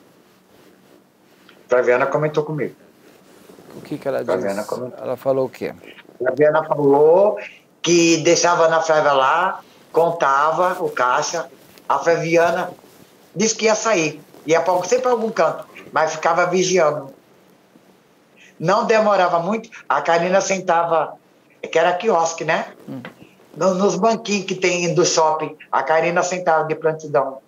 Flaviana 1.69 2.07
comentou 2.07 2.45
comigo. 2.45 2.75
O 3.79 3.81
que, 3.81 3.97
que 3.97 4.09
ela 4.09 4.25
disse? 4.25 4.65
Comentou. 4.65 4.99
Ela 4.99 5.17
falou 5.17 5.47
o 5.47 5.49
quê? 5.49 5.73
Flaviana 6.19 6.65
falou 6.65 7.39
que 7.81 8.19
deixava 8.19 8.65
a 8.65 8.67
Ana 8.67 8.81
Flávia 8.81 9.13
lá, 9.13 9.61
contava 9.93 10.83
o 10.83 10.91
caixa, 10.91 11.49
a 11.89 11.99
Flaviana 11.99 12.71
disse 13.35 13.55
que 13.55 13.67
ia 13.67 13.75
sair, 13.75 14.21
ia 14.45 14.61
para 14.61 14.83
sempre 14.83 15.09
algum 15.09 15.31
canto, 15.31 15.65
mas 15.93 16.13
ficava 16.13 16.47
vigiando. 16.47 17.15
Não 18.59 18.85
demorava 18.85 19.39
muito, 19.39 19.71
a 19.89 20.03
Karina 20.03 20.41
sentava, 20.41 21.15
que 21.63 21.79
era 21.79 21.95
quiosque, 21.95 22.45
né? 22.45 22.73
Hum. 22.89 23.01
Nos 23.57 23.97
banquinhos 23.97 24.47
que 24.47 24.55
tem 24.55 24.93
do 24.95 25.05
shopping, 25.05 25.57
a 25.71 25.83
Karina 25.83 26.23
sentava 26.23 26.65
de 26.67 26.75
prontidão. 26.75 27.39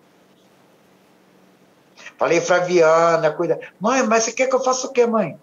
Falei, 2.17 2.41
Flaviana, 2.41 3.31
cuida. 3.33 3.59
Mãe, 3.81 4.03
mas 4.05 4.25
você 4.25 4.33
quer 4.33 4.47
que 4.47 4.55
eu 4.55 4.63
faça 4.63 4.87
o 4.87 4.93
quê, 4.93 5.07
mãe? 5.07 5.39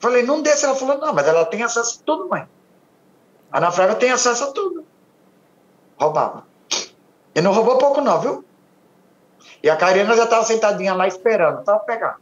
Falei, 0.00 0.22
não 0.22 0.42
desce. 0.42 0.64
Ela 0.64 0.74
falou, 0.74 0.98
não, 0.98 1.12
mas 1.12 1.26
ela 1.26 1.44
tem 1.44 1.62
acesso 1.62 2.00
a 2.00 2.04
tudo, 2.04 2.28
mãe. 2.28 2.46
A 3.50 3.58
Ana 3.58 3.70
Flávia 3.70 3.96
tem 3.96 4.10
acesso 4.10 4.44
a 4.44 4.52
tudo. 4.52 4.84
Roubava. 5.98 6.44
E 7.34 7.40
não 7.40 7.52
roubou 7.52 7.78
pouco, 7.78 8.00
não, 8.00 8.20
viu? 8.20 8.44
E 9.62 9.70
a 9.70 9.76
Karina 9.76 10.14
já 10.14 10.24
estava 10.24 10.44
sentadinha 10.44 10.94
lá 10.94 11.06
esperando, 11.06 11.60
estava 11.60 11.80
pegando. 11.80 12.16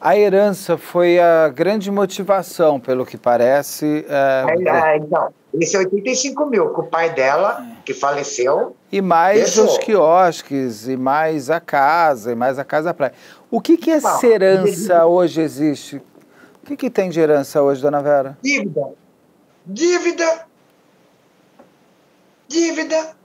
A 0.00 0.16
herança 0.16 0.78
foi 0.78 1.18
a 1.18 1.48
grande 1.48 1.90
motivação, 1.90 2.78
pelo 2.78 3.04
que 3.04 3.16
parece. 3.16 4.06
É... 4.08 4.44
É, 4.68 4.96
então, 4.96 5.32
esse 5.54 5.76
85 5.76 6.46
mil 6.46 6.68
com 6.68 6.82
o 6.82 6.86
pai 6.86 7.10
dela, 7.10 7.66
que 7.84 7.92
faleceu. 7.92 8.76
E 8.92 9.00
mais 9.00 9.56
deixou. 9.56 9.64
os 9.64 9.78
quiosques, 9.78 10.86
e 10.86 10.96
mais 10.96 11.50
a 11.50 11.58
casa, 11.58 12.30
e 12.30 12.36
mais 12.36 12.60
a 12.60 12.64
casa 12.64 12.94
praia. 12.94 13.12
O 13.50 13.60
que, 13.60 13.76
que 13.76 13.90
essa 13.90 14.20
Bom, 14.20 14.26
herança 14.26 15.06
hoje 15.06 15.40
existe? 15.40 15.96
O 16.62 16.66
que, 16.66 16.76
que 16.76 16.90
tem 16.90 17.08
de 17.08 17.18
herança 17.18 17.62
hoje, 17.62 17.80
dona 17.80 18.02
Vera? 18.02 18.36
Dívida. 18.42 18.90
Dívida 19.64 20.48
dívida. 22.48 23.16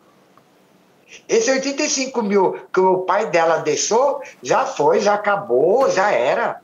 Esse 1.30 1.50
85 1.50 2.22
mil 2.22 2.54
que 2.74 2.80
o 2.80 3.00
pai 3.00 3.30
dela 3.30 3.60
deixou, 3.60 4.22
já 4.42 4.66
foi, 4.66 5.00
já 5.00 5.14
acabou, 5.14 5.90
já 5.90 6.12
era. 6.12 6.62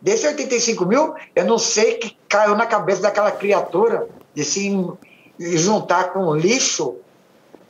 Desse 0.00 0.26
85 0.26 0.84
mil, 0.84 1.14
eu 1.34 1.44
não 1.44 1.58
sei 1.58 1.94
que 1.94 2.16
caiu 2.28 2.56
na 2.56 2.66
cabeça 2.66 3.02
daquela 3.02 3.30
criatura 3.30 4.08
de 4.34 4.44
se 4.44 4.70
juntar 5.38 6.12
com 6.12 6.34
lixo 6.34 6.96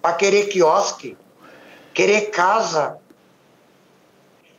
para 0.00 0.14
querer 0.14 0.46
quiosque, 0.46 1.16
querer 1.92 2.30
casa. 2.30 2.98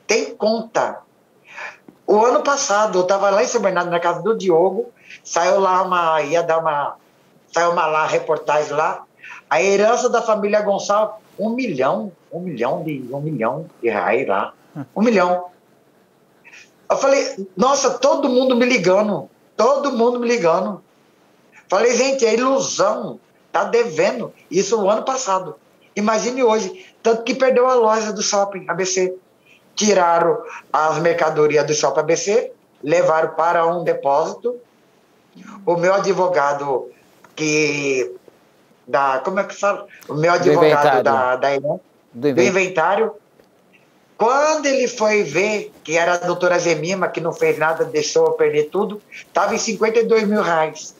Tem 0.08 0.34
conta. 0.36 1.02
O 2.08 2.24
ano 2.24 2.42
passado, 2.42 3.00
eu 3.00 3.04
estava 3.04 3.30
lá 3.30 3.44
em 3.44 3.48
São 3.48 3.62
Bernardo, 3.62 3.92
na 3.92 4.00
casa 4.00 4.22
do 4.22 4.38
Diogo, 4.38 4.92
saiu 5.24 5.60
lá 5.60 5.84
uma. 5.84 6.22
ia 6.22 6.42
dar 6.42 6.60
uma. 6.60 6.96
saiu 7.52 7.72
uma 7.72 7.86
lá, 7.86 8.08
reportagem 8.08 8.72
lá, 8.72 9.04
a 9.50 9.62
herança 9.62 10.10
da 10.10 10.22
família 10.22 10.62
Gonçalves, 10.62 11.18
um 11.38 11.50
milhão, 11.50 12.12
um 12.32 12.40
milhão 12.40 12.84
de, 12.84 13.06
um 13.12 13.20
milhão 13.20 13.70
de 13.82 13.90
reais 13.90 14.26
lá. 14.26 14.54
Um 14.96 15.02
milhão. 15.02 15.46
Eu 16.90 16.98
falei, 16.98 17.48
nossa, 17.56 17.98
todo 17.98 18.30
mundo 18.30 18.56
me 18.56 18.66
ligando. 18.66 19.30
Todo 19.56 19.92
mundo 19.92 20.20
me 20.20 20.28
ligando. 20.28 20.82
Falei, 21.68 21.96
gente, 21.96 22.26
é 22.26 22.34
ilusão. 22.34 23.20
Tá 23.52 23.66
devendo. 23.66 24.34
Isso 24.50 24.80
o 24.80 24.90
ano 24.90 25.04
passado. 25.04 25.56
Imagine 25.96 26.44
hoje. 26.44 26.86
Tanto 27.02 27.24
que 27.24 27.34
perdeu 27.34 27.68
a 27.68 27.74
loja 27.74 28.14
do 28.14 28.22
shopping 28.22 28.66
ABC. 28.68 29.18
Tiraram 29.78 30.44
as 30.74 30.98
mercadorias 31.00 31.66
do 31.66 31.74
shopping 31.74 32.02
ABC, 32.02 32.52
levaram 32.84 33.30
para 33.36 33.66
um 33.66 33.84
depósito. 33.84 34.58
O 35.66 35.78
meu 35.78 35.94
advogado, 35.94 36.92
que 37.36 38.14
da. 38.88 39.20
Como 39.20 39.40
é 39.40 39.44
que 39.44 39.56
fala? 39.56 39.86
O 40.10 40.16
meu 40.16 40.34
advogado 40.34 41.04
da, 41.04 41.36
da 41.36 41.58
do, 41.58 41.80
do 42.14 42.42
inventário. 42.42 43.14
Quando 44.18 44.66
ele 44.66 44.88
foi 44.88 45.24
ver 45.24 45.72
que 45.84 45.96
era 45.96 46.16
a 46.16 46.18
doutora 46.18 46.58
Gemima, 46.58 47.08
que 47.08 47.22
não 47.22 47.32
fez 47.32 47.60
nada, 47.60 47.86
deixou 47.86 48.26
eu 48.26 48.32
perder 48.32 48.70
tudo, 48.72 49.00
estava 49.12 49.54
em 49.54 49.60
52 49.60 50.24
mil 50.24 50.42
reais. 50.42 50.96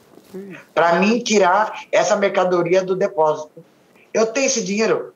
Para 0.72 1.00
mim 1.00 1.18
tirar 1.18 1.80
essa 1.90 2.14
mercadoria 2.14 2.84
do 2.84 2.94
depósito. 2.94 3.64
Eu 4.14 4.26
tenho 4.26 4.46
esse 4.46 4.62
dinheiro. 4.62 5.12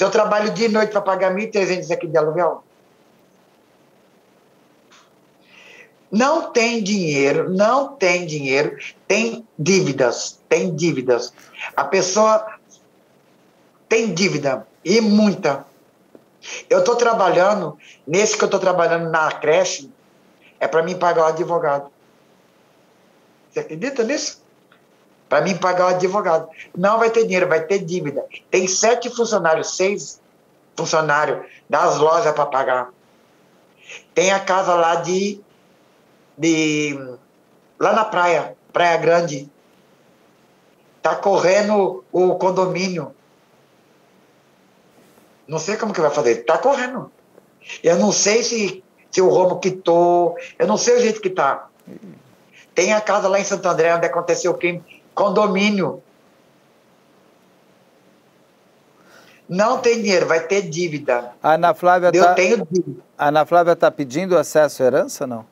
Se 0.00 0.04
eu 0.04 0.10
trabalho 0.10 0.50
de 0.54 0.66
noite 0.66 0.92
para 0.92 1.02
pagar 1.02 1.30
1.300 1.30 1.90
aqui 1.90 2.06
de 2.06 2.16
aluguel, 2.16 2.64
não 6.10 6.50
tem 6.50 6.82
dinheiro, 6.82 7.50
não 7.50 7.96
tem 7.96 8.24
dinheiro, 8.24 8.78
tem 9.06 9.46
dívidas, 9.58 10.40
tem 10.48 10.74
dívidas. 10.74 11.34
A 11.76 11.84
pessoa 11.84 12.46
tem 13.90 14.14
dívida 14.14 14.66
e 14.82 15.02
muita. 15.02 15.66
Eu 16.70 16.78
estou 16.78 16.96
trabalhando, 16.96 17.76
nesse 18.06 18.38
que 18.38 18.42
eu 18.42 18.46
estou 18.46 18.58
trabalhando 18.58 19.10
na 19.10 19.30
creche, 19.32 19.92
é 20.58 20.66
para 20.66 20.82
mim 20.82 20.96
pagar 20.96 21.24
o 21.24 21.26
advogado. 21.26 21.92
Você 23.50 23.60
acredita 23.60 24.02
nisso? 24.02 24.39
Para 25.30 25.42
mim 25.42 25.56
pagar 25.56 25.84
o 25.84 25.94
advogado. 25.94 26.48
Não 26.76 26.98
vai 26.98 27.08
ter 27.08 27.22
dinheiro, 27.22 27.46
vai 27.46 27.60
ter 27.60 27.78
dívida. 27.78 28.26
Tem 28.50 28.66
sete 28.66 29.08
funcionários, 29.08 29.76
seis 29.76 30.20
funcionários 30.76 31.46
das 31.68 31.98
lojas 31.98 32.34
para 32.34 32.46
pagar. 32.46 32.90
Tem 34.12 34.32
a 34.32 34.40
casa 34.40 34.74
lá 34.74 34.96
de, 34.96 35.40
de. 36.36 36.98
lá 37.78 37.92
na 37.92 38.04
praia, 38.04 38.56
Praia 38.72 38.96
Grande. 38.96 39.48
Tá 41.00 41.14
correndo 41.14 42.04
o 42.10 42.34
condomínio. 42.34 43.14
Não 45.46 45.60
sei 45.60 45.76
como 45.76 45.94
que 45.94 46.00
vai 46.00 46.10
fazer. 46.10 46.44
Tá 46.44 46.58
correndo. 46.58 47.10
Eu 47.84 47.96
não 48.00 48.10
sei 48.10 48.42
se, 48.42 48.82
se 49.12 49.22
o 49.22 49.28
Romo 49.28 49.60
quitou. 49.60 50.36
Eu 50.58 50.66
não 50.66 50.76
sei 50.76 50.96
o 50.96 51.00
jeito 51.00 51.20
que 51.20 51.30
tá. 51.30 51.68
Tem 52.74 52.92
a 52.92 53.00
casa 53.00 53.28
lá 53.28 53.38
em 53.38 53.44
Santo 53.44 53.68
André 53.68 53.94
onde 53.94 54.06
aconteceu 54.06 54.50
o 54.50 54.58
crime. 54.58 54.82
Condomínio. 55.14 56.02
Não 59.48 59.78
tem 59.78 60.00
dinheiro, 60.00 60.26
vai 60.26 60.40
ter 60.46 60.62
dívida. 60.62 61.32
A 61.42 61.54
Ana 61.54 61.74
Flávia 61.74 62.10
Eu 62.14 62.22
tá, 62.24 62.34
tenho 62.34 62.64
dívida. 62.70 63.02
a 63.18 63.28
Ana 63.28 63.44
Flávia 63.44 63.72
está 63.72 63.90
pedindo 63.90 64.38
acesso 64.38 64.82
à 64.82 64.86
herança, 64.86 65.26
não? 65.26 65.44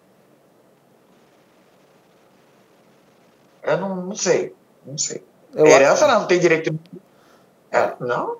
Eu 3.63 3.77
não, 3.79 3.97
não 3.97 4.15
sei. 4.15 4.55
Não 4.87 4.97
sei. 4.97 5.23
Eu- 5.55 5.67
Herança 5.67 6.07
não, 6.07 6.21
não 6.21 6.27
tem 6.27 6.39
direito. 6.39 6.79
É, 7.73 7.93
não. 8.01 8.39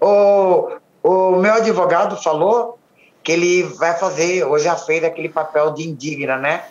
O, 0.00 0.70
o 1.02 1.36
meu 1.36 1.52
advogado 1.54 2.16
falou 2.22 2.78
que 3.22 3.32
ele 3.32 3.64
vai 3.64 3.94
fazer, 3.98 4.44
ou 4.44 4.58
já 4.58 4.74
fez 4.76 5.04
aquele 5.04 5.28
papel 5.28 5.72
de 5.74 5.86
indigna, 5.86 6.38
né? 6.38 6.64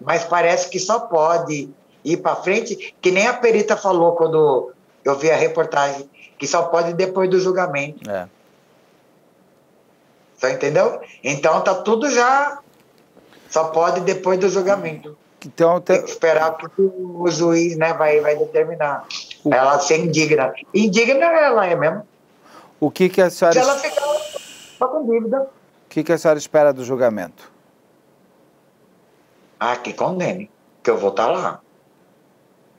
Mas 0.00 0.24
parece 0.24 0.68
que 0.68 0.78
só 0.80 0.98
pode 1.00 1.70
ir 2.04 2.18
para 2.18 2.36
frente, 2.36 2.94
que 3.00 3.10
nem 3.10 3.26
a 3.26 3.34
perita 3.34 3.76
falou 3.76 4.12
quando 4.16 4.72
eu 5.04 5.16
vi 5.18 5.30
a 5.30 5.36
reportagem, 5.36 6.08
que 6.38 6.46
só 6.46 6.62
pode 6.64 6.92
depois 6.94 7.28
do 7.30 7.38
julgamento. 7.40 8.08
É. 8.10 8.28
Você 10.36 10.52
entendeu? 10.52 11.00
Então 11.22 11.60
tá 11.60 11.74
tudo 11.74 12.10
já. 12.10 12.58
Só 13.50 13.64
pode 13.64 14.00
depois 14.02 14.38
do 14.38 14.48
julgamento. 14.48 15.16
Então, 15.44 15.80
Tem 15.80 15.96
te- 15.96 16.04
que 16.04 16.10
esperar 16.10 16.56
que 16.56 16.66
o 16.80 17.26
juiz 17.30 17.76
né, 17.76 17.92
vai, 17.94 18.20
vai 18.20 18.36
determinar. 18.36 19.06
Ela 19.50 19.78
ser 19.80 19.98
indigna. 19.98 20.52
Indigna 20.72 21.24
ela 21.26 21.66
é 21.66 21.74
mesmo. 21.74 22.06
o 22.78 22.90
que, 22.90 23.08
que 23.08 23.20
a 23.22 23.28
senhora, 23.30 23.54
Se 23.54 23.58
ela 23.60 23.78
ficar 23.78 24.02
só 24.78 24.86
com 24.88 25.04
dívida, 25.06 25.42
o 25.42 25.48
que, 25.88 26.04
que 26.04 26.12
a 26.12 26.18
senhora 26.18 26.38
espera 26.38 26.72
do 26.72 26.84
julgamento? 26.84 27.50
ah, 29.58 29.76
que 29.76 29.92
condene, 29.92 30.50
que 30.82 30.90
eu 30.90 30.96
vou 30.96 31.10
estar 31.10 31.26
lá. 31.26 31.60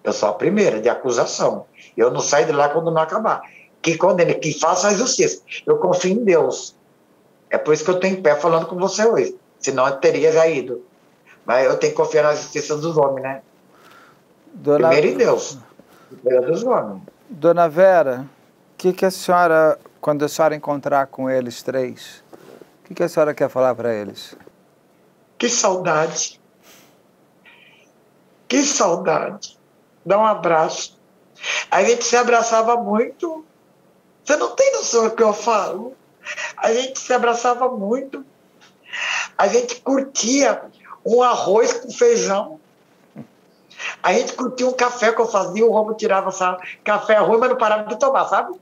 Eu 0.04 0.14
sou 0.14 0.30
a 0.30 0.34
primeira 0.34 0.82
de 0.82 0.90
acusação. 0.90 1.66
Eu 1.96 2.12
não 2.12 2.20
saio 2.20 2.46
de 2.46 2.52
lá 2.52 2.70
quando 2.70 2.92
não 2.92 3.02
acabar. 3.02 3.42
Que 3.82 3.98
condene, 3.98 4.36
que 4.36 4.58
faça 4.60 4.88
a 4.88 4.94
justiça. 4.94 5.42
Eu 5.66 5.78
confio 5.78 6.12
em 6.12 6.24
Deus. 6.24 6.76
É 7.50 7.58
por 7.58 7.74
isso 7.74 7.84
que 7.84 7.90
eu 7.92 7.96
estou 7.96 8.10
em 8.10 8.22
pé 8.22 8.36
falando 8.36 8.66
com 8.66 8.78
você 8.78 9.06
hoje. 9.06 9.36
Senão 9.60 9.88
eu 9.88 9.98
teria 9.98 10.32
já 10.32 10.48
ido. 10.48 10.84
Mas 11.46 11.66
eu 11.66 11.78
tenho 11.78 11.94
que 11.94 11.98
confiar 11.98 12.24
na 12.24 12.36
justiça 12.36 12.78
dos 12.78 12.98
homens, 12.98 13.24
né? 13.24 13.42
Dona, 14.54 14.90
Primeiro 14.90 15.08
em 15.08 15.18
Deus. 15.18 15.58
Primeiro 16.10 16.52
dos 16.52 16.64
homens. 16.64 17.02
Dona 17.30 17.68
Vera, 17.68 18.26
o 18.74 18.78
que, 18.78 18.94
que 18.94 19.06
a 19.06 19.12
senhora, 19.12 19.80
quando 20.00 20.26
a 20.26 20.28
senhora 20.28 20.56
encontrar 20.56 21.08
com 21.08 21.30
eles 21.30 21.64
três, 21.64 22.24
o 22.84 22.88
que, 22.88 22.94
que 22.96 23.04
a 23.04 23.10
senhora 23.10 23.34
quer 23.34 23.50
falar 23.50 23.74
para 23.74 23.94
eles? 23.94 24.36
Que 25.38 25.50
saudade. 25.50 26.40
Que 28.48 28.62
saudade. 28.62 29.58
Dá 30.06 30.18
um 30.18 30.26
abraço. 30.26 31.00
A 31.70 31.84
gente 31.84 32.04
se 32.04 32.16
abraçava 32.16 32.76
muito. 32.78 33.46
Você 34.24 34.36
não 34.36 34.56
tem 34.56 34.72
noção 34.74 35.08
do 35.08 35.16
que 35.16 35.24
eu 35.24 35.34
falo. 35.34 35.96
A 36.58 36.72
gente 36.74 37.00
se 37.00 37.14
abraçava 37.14 37.70
muito. 37.70 38.26
A 39.38 39.48
gente 39.48 39.82
curtia 39.82 40.62
um 41.06 41.24
arroz 41.24 41.74
com 41.74 41.92
feijão. 41.92 42.60
A 44.04 44.14
gente 44.14 44.34
curtia 44.34 44.68
um 44.68 44.74
café 44.74 45.12
que 45.12 45.20
eu 45.20 45.28
fazia, 45.28 45.66
o 45.66 45.72
Romo 45.72 45.96
tirava 45.96 46.30
essa 46.30 46.58
café 46.84 47.18
ruim, 47.18 47.40
mas 47.40 47.50
não 47.50 47.58
parava 47.58 47.88
de 47.88 47.98
tomar, 47.98 48.26
sabe? 48.26 48.56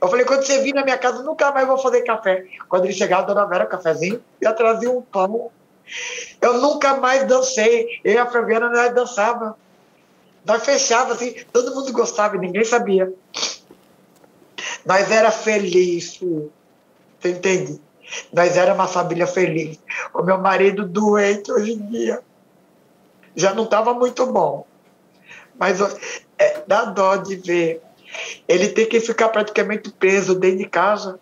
Eu 0.00 0.08
falei, 0.08 0.24
quando 0.24 0.44
você 0.44 0.60
vir 0.60 0.74
na 0.74 0.84
minha 0.84 0.98
casa, 0.98 1.22
nunca 1.22 1.50
mais 1.52 1.66
vou 1.66 1.78
fazer 1.78 2.02
café. 2.02 2.44
Quando 2.68 2.84
ele 2.84 2.92
chegava, 2.92 3.22
a 3.22 3.26
dona 3.26 3.46
Vera, 3.46 3.64
um 3.64 3.68
cafezinho, 3.68 4.22
e 4.40 4.52
trazia 4.52 4.90
um 4.90 5.02
pão. 5.02 5.50
Eu 6.40 6.54
nunca 6.54 6.94
mais 6.94 7.26
dancei. 7.26 8.00
Eu 8.04 8.14
e 8.14 8.18
a 8.18 8.26
Flaviana, 8.26 8.68
nós 8.68 8.94
dançava. 8.94 9.56
Nós 10.44 10.64
fechava 10.64 11.12
assim, 11.12 11.34
todo 11.52 11.74
mundo 11.74 11.92
gostava 11.92 12.36
e 12.36 12.40
ninguém 12.40 12.64
sabia. 12.64 13.12
Nós 14.84 15.10
era 15.10 15.30
feliz. 15.30 16.18
Você 17.20 17.30
entende? 17.30 17.80
Nós 18.32 18.56
era 18.56 18.74
uma 18.74 18.88
família 18.88 19.26
feliz. 19.26 19.78
O 20.12 20.22
meu 20.22 20.38
marido 20.38 20.86
doente 20.86 21.50
hoje 21.52 21.72
em 21.72 21.86
dia. 21.86 22.20
Já 23.34 23.54
não 23.54 23.64
estava 23.64 23.94
muito 23.94 24.26
bom. 24.26 24.66
Mas 25.58 25.80
é, 26.38 26.62
dá 26.66 26.84
dó 26.86 27.16
de 27.16 27.36
ver. 27.36 27.80
Ele 28.48 28.68
tem 28.68 28.86
que 28.86 29.00
ficar 29.00 29.28
praticamente 29.28 29.90
preso 29.90 30.34
dentro 30.34 30.58
de 30.58 30.68
casa. 30.68 31.18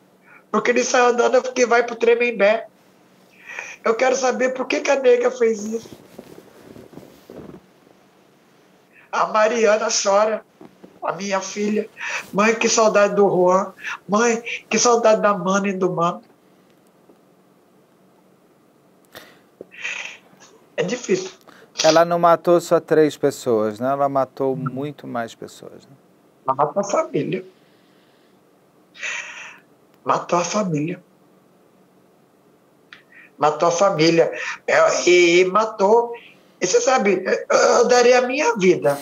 Porque 0.50 0.70
ele 0.70 0.82
sai 0.82 1.02
andando 1.02 1.42
porque 1.42 1.66
vai 1.66 1.84
pro 1.84 1.94
Tremembé. 1.94 2.66
Eu 3.84 3.94
quero 3.94 4.16
saber 4.16 4.54
por 4.54 4.66
que, 4.66 4.80
que 4.80 4.90
a 4.90 4.96
nega 4.96 5.30
fez 5.30 5.64
isso. 5.64 5.90
A 9.12 9.26
Mariana 9.26 9.88
chora, 9.90 10.44
a 11.02 11.12
minha 11.12 11.40
filha. 11.40 11.88
Mãe, 12.32 12.54
que 12.54 12.68
saudade 12.68 13.14
do 13.14 13.28
Juan. 13.28 13.72
Mãe, 14.08 14.40
que 14.68 14.78
saudade 14.78 15.20
da 15.20 15.36
Mana 15.36 15.68
e 15.68 15.72
do 15.72 15.90
Mano. 15.92 16.22
É 20.76 20.82
difícil. 20.82 21.30
Ela 21.82 22.04
não 22.04 22.18
matou 22.18 22.60
só 22.60 22.78
três 22.78 23.16
pessoas, 23.16 23.80
né? 23.80 23.90
Ela 23.90 24.08
matou 24.08 24.54
muito 24.54 25.06
mais 25.06 25.34
pessoas. 25.34 25.86
né? 25.86 25.92
Matou 26.46 26.80
a 26.80 26.84
família. 26.84 27.44
Matou 30.04 30.38
a 30.38 30.44
família. 30.44 31.02
Matou 33.38 33.68
a 33.68 33.72
família. 33.72 34.30
É, 34.66 34.78
E, 35.08 35.44
matou. 35.46 36.12
E 36.60 36.66
você 36.66 36.80
sabe, 36.80 37.24
eu, 37.50 37.88
daria 37.88 38.18
a 38.18 38.22
minha 38.22 38.56
vida. 38.56 38.98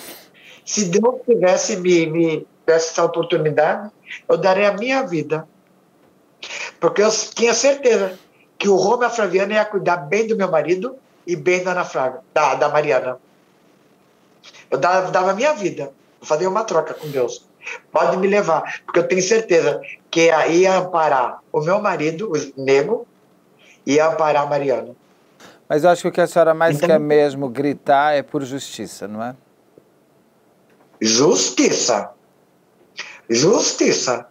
Se 0.65 0.85
Deus 0.85 1.23
tivesse 1.27 1.77
me, 1.77 2.07
me 2.07 2.47
desse 2.67 2.91
essa 2.91 3.05
oportunidade, 3.05 3.91
eu 4.29 4.37
daria 4.37 4.69
a 4.69 4.75
minha 4.75 5.03
vida. 5.03 5.49
Porque 6.79 7.03
eu 7.03 7.11
tinha 7.11 7.55
certeza 7.55 8.19
que 8.59 8.69
o 8.69 8.77
Roma 8.77 9.07
a 9.07 9.11
Flaviana 9.11 9.55
ia 9.55 9.65
cuidar 9.65 9.97
bem 9.97 10.27
do 10.27 10.37
meu 10.37 10.51
marido 10.51 10.97
e 11.27 11.35
bem 11.35 11.65
da 11.65 11.73
Ana 11.73 11.85
Flávia, 11.85 12.21
da, 12.33 12.55
da 12.55 12.69
Mariana. 12.69 13.19
Eu 14.71 14.79
dava, 14.79 15.11
dava 15.11 15.31
a 15.31 15.35
minha 15.35 15.53
vida. 15.55 15.93
Eu 16.21 16.27
fazia 16.27 16.49
uma 16.49 16.65
troca 16.65 16.95
com 16.95 17.09
Deus. 17.09 17.47
Pode 17.93 18.17
me 18.17 18.27
levar, 18.27 18.83
porque 18.85 19.01
eu 19.01 19.09
tenho 19.09 19.23
certeza 19.23 19.81
que 20.11 20.31
ia 20.31 20.77
amparar 20.77 21.41
o 21.53 21.61
meu 21.61 21.81
marido, 21.81 22.33
o 22.33 22.61
nego, 22.63 23.07
e 23.87 23.95
ia 23.95 24.07
amparar 24.07 24.43
a 24.43 24.47
Mariana. 24.47 24.95
Mas 25.69 25.85
eu 25.85 25.90
acho 25.90 26.03
que 26.03 26.09
o 26.09 26.12
que 26.12 26.20
a 26.20 26.27
senhora 26.27 26.55
mais 26.55 26.77
Então- 26.77 26.89
quer 26.89 26.99
mesmo 26.99 27.49
gritar 27.49 28.15
é 28.15 28.23
por 28.23 28.43
justiça, 28.45 29.07
não 29.07 29.23
é? 29.23 29.35
Justiça. 31.01 32.11
Justiça. 33.28 34.27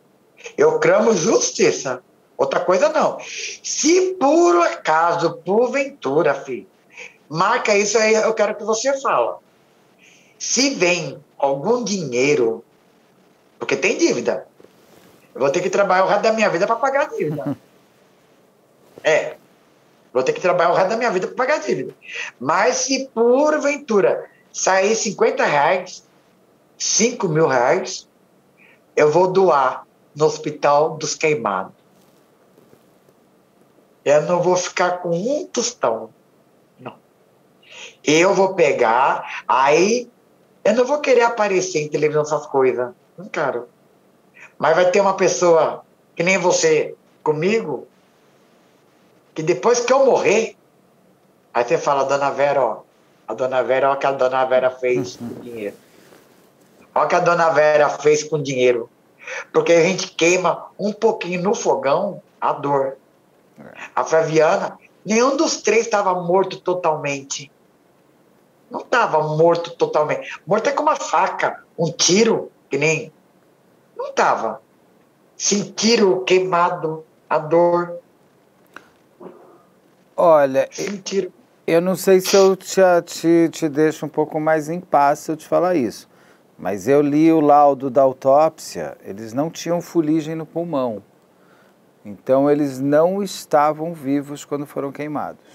Eu 0.58 0.80
clamo 0.80 1.14
justiça. 1.16 2.02
Outra 2.38 2.60
coisa 2.60 2.90
não. 2.90 3.18
Se 3.64 4.16
por 4.20 4.62
acaso, 4.68 5.38
porventura, 5.46 6.34
filho, 6.34 6.68
marca 7.30 7.76
isso 7.76 7.98
aí, 7.98 8.14
eu 8.14 8.34
quero 8.34 8.56
que 8.56 8.64
você 8.64 9.00
fala. 9.02 9.40
Se 10.38 10.76
vem 10.76 11.20
algum 11.38 11.84
dinheiro, 11.84 12.64
porque 13.58 13.76
tem 13.76 13.98
dívida, 13.98 14.48
eu 15.34 15.42
vou 15.42 15.50
ter 15.50 15.62
que 15.62 15.70
trabalhar 15.70 16.06
o 16.06 16.08
resto 16.08 16.22
da 16.24 16.34
minha 16.34 16.50
vida 16.50 16.68
para 16.68 16.76
pagar 16.76 17.02
a 17.04 17.16
dívida. 17.16 17.58
é. 19.04 19.36
Vou 20.18 20.24
ter 20.24 20.34
que 20.34 20.42
trabalhar 20.42 20.72
o 20.72 20.74
resto 20.74 20.90
da 20.90 20.98
minha 20.98 21.12
vida 21.12 21.28
para 21.28 21.36
pagar 21.36 21.56
a 21.58 21.60
dívida. 21.60 21.94
Mas 22.40 22.78
se 22.78 23.08
porventura 23.14 24.28
sair 24.52 24.96
50 24.96 25.46
reais, 25.46 26.04
5 26.76 27.30
mil 27.30 27.46
reais, 27.46 28.10
eu 28.96 29.12
vou 29.12 29.28
doar 29.28 29.86
no 30.16 30.26
Hospital 30.26 30.98
dos 30.98 31.14
Queimados. 31.14 31.72
Eu 34.04 34.24
não 34.24 34.42
vou 34.42 34.56
ficar 34.56 35.04
com 35.04 35.12
um 35.12 35.46
tostão. 35.46 36.10
Não. 36.80 36.96
Eu 38.04 38.34
vou 38.34 38.56
pegar, 38.56 39.44
aí 39.48 40.10
eu 40.66 40.74
não 40.74 40.84
vou 40.84 41.00
querer 41.00 41.26
aparecer 41.26 41.84
em 41.84 41.90
televisão 41.90 42.24
essas 42.24 42.48
coisas. 42.48 42.90
Não 43.16 43.28
quero. 43.28 43.68
Mas 44.58 44.76
vai 44.76 44.90
ter 44.90 45.00
uma 45.00 45.16
pessoa 45.16 45.86
que 46.16 46.24
nem 46.24 46.40
você 46.40 46.96
comigo, 47.22 47.88
que 49.38 49.44
depois 49.44 49.82
que 49.82 49.94
eu 49.94 50.04
morrer, 50.04 50.58
aí 51.54 51.64
você 51.64 51.78
fala, 51.78 52.06
dona 52.06 52.32
Vera, 52.32 52.60
ó, 52.60 52.82
A 53.28 53.36
dona 53.36 53.62
Vera, 53.62 53.90
olha 53.90 53.96
o 53.96 54.00
que 54.00 54.08
a 54.08 54.12
dona 54.12 54.44
Vera 54.46 54.72
fez 54.72 55.16
com 55.16 55.28
dinheiro. 55.42 55.76
Olha 56.96 57.06
o 57.06 57.08
que 57.08 57.14
a 57.14 57.20
dona 57.20 57.50
Vera 57.52 57.88
fez 57.88 58.24
com 58.24 58.42
dinheiro. 58.42 58.90
Porque 59.54 59.74
a 59.74 59.84
gente 59.84 60.10
queima 60.14 60.72
um 60.80 60.92
pouquinho 60.92 61.44
no 61.44 61.54
fogão 61.54 62.20
a 62.42 62.52
dor. 62.52 62.98
A 63.96 64.04
Flaviana, 64.04 64.80
nenhum 65.06 65.38
dos 65.38 65.62
três 65.62 65.86
estava 65.86 66.16
morto 66.16 66.60
totalmente. 66.60 67.52
Não 68.72 68.80
estava 68.80 69.22
morto 69.22 69.70
totalmente. 69.76 70.42
Morto 70.48 70.68
é 70.68 70.72
com 70.72 70.82
uma 70.82 70.96
faca, 70.96 71.64
um 71.78 71.92
tiro, 71.92 72.52
que 72.72 72.78
nem. 72.80 73.14
Não 73.96 74.08
estava. 74.08 74.64
Sentiram 75.36 76.24
queimado, 76.24 77.06
a 77.30 77.38
dor. 77.38 78.00
Olha, 80.20 80.68
Sentiram. 80.72 81.32
eu 81.68 81.80
não 81.80 81.96
sei 81.96 82.20
se 82.20 82.36
eu 82.36 82.56
te, 82.56 82.82
te, 83.06 83.50
te 83.52 83.70
deixo 83.70 84.04
um 84.04 84.10
pouco 84.10 84.40
mais 84.40 84.68
em 84.68 84.80
paz 84.80 85.20
se 85.20 85.32
eu 85.32 85.38
te 85.38 85.48
falar 85.48 85.76
isso. 85.76 86.10
Mas 86.58 86.88
eu 86.88 87.02
li 87.04 87.32
o 87.32 87.40
laudo 87.40 87.88
da 87.88 88.02
autópsia, 88.02 88.98
eles 89.06 89.32
não 89.32 89.52
tinham 89.52 89.80
fuligem 89.80 90.34
no 90.34 90.44
pulmão. 90.44 91.04
Então 92.04 92.50
eles 92.50 92.80
não 92.80 93.22
estavam 93.22 93.94
vivos 93.94 94.44
quando 94.44 94.66
foram 94.66 94.92
queimados. 94.92 95.46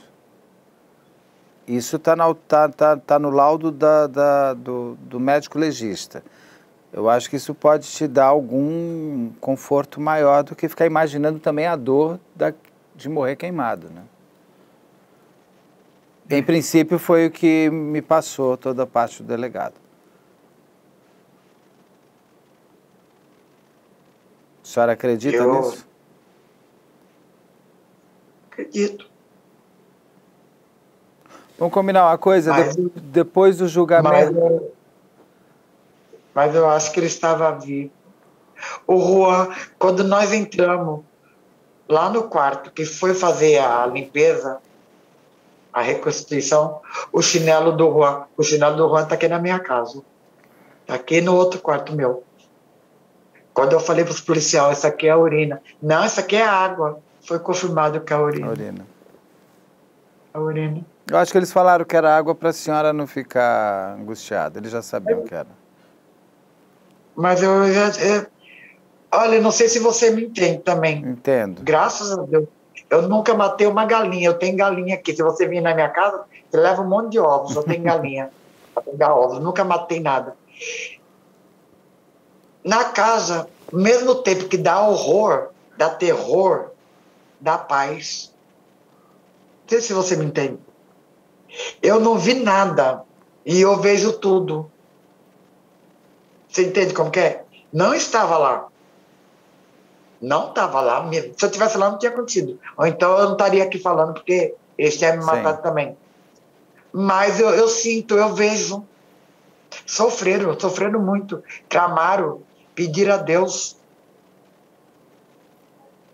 Isso 1.66 1.97
está 1.97 2.14
tá, 2.47 2.68
tá, 2.68 2.97
tá 2.97 3.18
no 3.18 3.30
laudo 3.30 3.72
da, 3.72 4.06
da, 4.06 4.55
do, 4.55 4.97
do 5.01 5.18
médico 5.18 5.59
legista. 5.59 6.22
Eu 6.93 7.10
acho 7.10 7.28
que 7.28 7.34
isso 7.36 7.52
pode 7.52 7.89
te 7.89 8.06
dar 8.06 8.26
algum 8.26 9.30
conforto 9.40 10.01
maior 10.01 10.44
do 10.44 10.55
que 10.55 10.68
ficar 10.68 10.86
imaginando 10.86 11.40
também 11.40 11.66
a 11.66 11.74
dor 11.74 12.20
da, 12.36 12.52
de 12.94 13.09
morrer 13.09 13.34
queimado, 13.34 13.89
né? 13.89 14.02
Em 16.32 16.42
princípio 16.42 16.98
foi 16.98 17.26
o 17.26 17.30
que 17.30 17.68
me 17.68 18.00
passou 18.00 18.56
toda 18.56 18.84
a 18.84 18.86
parte 18.86 19.22
do 19.22 19.28
delegado. 19.28 19.74
A 24.62 24.66
senhora 24.66 24.92
acredita 24.92 25.36
eu... 25.36 25.52
nisso? 25.52 25.86
Acredito. 28.50 29.10
Vamos 31.59 31.74
combinar 31.74 32.06
uma 32.06 32.16
coisa, 32.16 32.50
mas, 32.50 32.74
de, 32.74 32.88
depois 32.88 33.59
do 33.59 33.68
julgamento. 33.68 34.32
Mas 34.32 34.34
eu, 34.34 34.72
mas 36.34 36.54
eu 36.54 36.68
acho 36.70 36.92
que 36.92 37.00
ele 37.00 37.09
estava 37.09 37.52
vivo. 37.52 37.92
O 38.86 38.98
Juan, 38.98 39.54
quando 39.78 40.02
nós 40.02 40.32
entramos 40.32 41.04
lá 41.86 42.09
no 42.09 42.22
quarto, 42.24 42.70
que 42.70 42.86
foi 42.86 43.12
fazer 43.12 43.59
a 43.59 43.86
limpeza, 43.86 44.60
a 45.73 45.81
reconstituição, 45.81 46.81
o 47.12 47.23
chinelo 47.23 47.73
do 47.73 47.90
Juan, 47.90 48.24
o 48.36 48.43
chinelo 48.43 48.77
do 48.77 48.89
Juan 48.89 49.05
está 49.05 49.15
aqui 49.15 49.27
na 49.27 49.39
minha 49.39 49.59
casa. 49.59 50.03
Está 50.82 50.94
aqui 50.94 51.20
no 51.20 51.35
outro 51.35 51.61
quarto 51.61 51.94
meu. 51.94 52.24
Quando 53.55 53.73
eu 53.73 53.81
falei 53.81 54.05
para 54.05 54.12
os 54.12 54.20
policiais, 54.20 54.78
isso 54.78 54.86
aqui 54.86 55.07
é 55.07 55.11
a 55.11 55.19
urina. 55.19 55.62
Não, 55.81 56.05
isso 56.05 56.20
aqui 56.20 56.36
é 56.36 56.44
água. 56.44 57.01
Foi 57.23 57.39
confirmado 57.39 58.01
que 58.01 58.12
é 58.12 58.16
a 58.16 58.20
urina. 58.20 58.47
A 58.47 58.51
urina. 58.51 58.86
A 60.35 60.40
urina. 60.40 60.86
Eu 61.11 61.19
acho 61.19 61.32
que 61.32 61.39
eles 61.39 61.53
falaram 61.53 61.85
que 61.85 61.97
era 61.97 62.16
água 62.16 62.35
para 62.35 62.51
a 62.51 62.53
senhora 62.53 62.93
não 62.93 63.07
ficar 63.07 63.97
angustiada. 63.99 64.59
Eles 64.59 64.70
já 64.70 64.82
sabiam 64.82 65.23
que 65.23 65.35
era. 65.35 65.49
Mas 67.15 67.43
eu 67.43 67.73
já. 67.73 67.89
Eu, 68.01 68.27
olha, 69.12 69.40
não 69.40 69.51
sei 69.51 69.69
se 69.69 69.78
você 69.78 70.11
me 70.11 70.24
entende 70.24 70.59
também. 70.61 70.99
Entendo. 71.05 71.62
Graças 71.62 72.12
a 72.12 72.23
Deus. 72.23 72.49
Eu 72.93 73.09
nunca 73.09 73.35
matei 73.35 73.66
uma 73.66 73.85
galinha. 73.85 74.28
Eu 74.28 74.39
tenho 74.39 74.56
galinha 74.56 74.94
aqui. 74.94 75.14
Se 75.16 75.23
você 75.23 75.48
vir 75.48 75.60
na 75.60 75.74
minha 75.74 75.89
casa, 75.89 76.24
você 76.51 76.56
leva 76.56 76.82
um 76.82 76.89
monte 76.89 77.12
de 77.12 77.19
ovos. 77.19 77.56
Eu 77.56 77.62
tenho 77.62 77.82
galinha 77.82 78.31
para 78.74 78.82
pegar 78.82 79.14
ovos. 79.14 79.40
Nunca 79.40 79.64
matei 79.64 79.98
nada 79.98 80.36
na 82.64 82.85
casa, 82.85 83.48
mesmo 83.73 84.16
tempo 84.16 84.48
que 84.48 84.56
dá 84.56 84.81
horror, 84.86 85.48
dá 85.77 85.90
terror, 85.90 86.70
dá 87.40 87.59
paz. 87.59 88.32
Não 89.62 89.69
sei 89.69 89.81
se 89.81 89.93
você 89.93 90.16
me 90.16 90.27
entende. 90.27 90.59
Eu 91.82 92.01
não 92.01 92.19
vi 92.19 92.35
nada 92.35 93.02
e 93.44 93.60
eu 93.60 93.77
vejo 93.78 94.12
tudo. 94.14 94.70
Você 96.48 96.66
entende 96.66 96.94
como 96.94 97.10
que 97.10 97.20
é? 97.20 97.44
Não 97.73 97.94
estava 97.94 98.36
lá. 98.36 98.69
Não 100.23 100.51
estava 100.51 100.81
lá 100.81 101.03
mesmo. 101.03 101.35
Se 101.36 101.44
eu 101.44 101.49
estivesse 101.49 101.77
lá, 101.77 101.90
não 101.90 101.99
tinha 101.99 102.12
acontecido. 102.12 102.59
Ou 102.77 102.86
então 102.86 103.19
eu 103.19 103.24
não 103.24 103.32
estaria 103.32 103.65
aqui 103.65 103.77
falando, 103.77 104.15
porque 104.15 104.55
eles 104.78 104.97
tinham 104.97 105.16
me 105.16 105.24
matado 105.24 105.57
Sim. 105.57 105.62
também. 105.65 105.97
Mas 106.93 107.40
eu, 107.40 107.51
eu 107.51 107.66
sinto, 107.66 108.15
eu 108.15 108.32
vejo. 108.32 108.86
Sofreram, 109.85 110.59
sofreram 110.59 111.01
muito. 111.01 111.43
Clamaram, 111.69 112.43
pedir 112.73 113.11
a 113.11 113.16
Deus. 113.16 113.77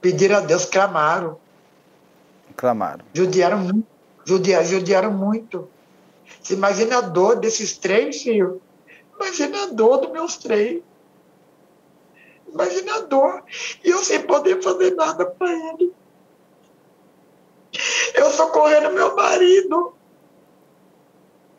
Pedir 0.01 0.33
a 0.33 0.41
Deus, 0.41 0.65
clamaram. 0.65 1.37
Clamaram. 2.57 3.05
Judiaram 3.13 3.59
muito. 3.59 3.87
Judiaram, 4.25 4.65
judiaram 4.65 5.13
muito. 5.13 5.69
Você 6.41 6.55
imagina 6.55 6.99
a 6.99 7.01
dor 7.03 7.37
desses 7.37 7.77
três, 7.77 8.23
filhos. 8.23 8.59
Imagina 9.17 9.65
a 9.65 9.67
dor 9.67 9.99
dos 9.99 10.13
meus 10.13 10.37
três. 10.37 10.83
Imagina 12.59 12.97
a 12.97 13.01
dor. 13.01 13.45
E 13.85 13.91
eu 13.91 13.99
sem 13.99 14.23
poder 14.23 14.63
fazer 14.63 14.95
nada 14.95 15.27
para 15.27 15.53
ele. 15.53 15.93
Eu 18.15 18.31
socorrendo 18.31 18.93
meu 18.93 19.15
marido. 19.15 19.95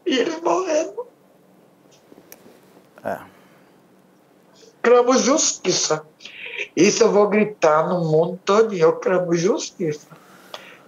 E 0.05 0.17
ele 0.17 0.35
morrendo. 0.41 1.07
É 3.03 3.39
clamo 4.81 5.17
justiça. 5.17 6.03
Isso 6.75 7.03
eu 7.03 7.11
vou 7.11 7.27
gritar 7.27 7.87
no 7.87 8.03
mundo 8.03 8.39
todo, 8.43 8.73
eu 8.73 8.93
clamo 8.93 9.33
justiça. 9.35 10.07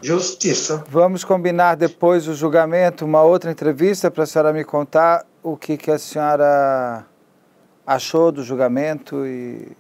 Justiça. 0.02 0.84
Vamos 0.90 1.24
combinar 1.24 1.76
depois 1.76 2.26
do 2.26 2.34
julgamento 2.34 3.06
uma 3.06 3.22
outra 3.22 3.52
entrevista 3.52 4.10
para 4.10 4.24
a 4.24 4.26
senhora 4.26 4.52
me 4.52 4.64
contar 4.64 5.26
o 5.44 5.56
que, 5.56 5.78
que 5.78 5.92
a 5.92 6.00
senhora 6.00 7.06
achou 7.86 8.32
do 8.32 8.44
julgamento 8.44 9.26
e 9.26 9.72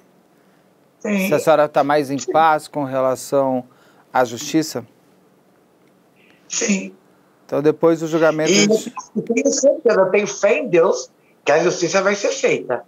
Sim. 1.01 1.27
se 1.27 1.33
a 1.33 1.39
senhora 1.39 1.65
está 1.65 1.83
mais 1.83 2.11
em 2.11 2.17
Sim. 2.17 2.31
paz 2.31 2.67
com 2.67 2.83
relação 2.83 3.63
à 4.13 4.23
justiça? 4.23 4.85
Sim. 6.47 6.95
Então 7.45 7.61
depois 7.61 7.99
do 7.99 8.07
julgamento. 8.07 8.51
E 8.51 8.63
eu 8.63 9.23
tenho 9.23 9.51
certeza, 9.51 9.99
eu 9.99 10.09
tenho 10.09 10.27
fé 10.27 10.59
em 10.59 10.67
Deus 10.69 11.09
que 11.43 11.51
a 11.51 11.63
justiça 11.63 12.01
vai 12.01 12.15
ser 12.15 12.29
feita. 12.29 12.83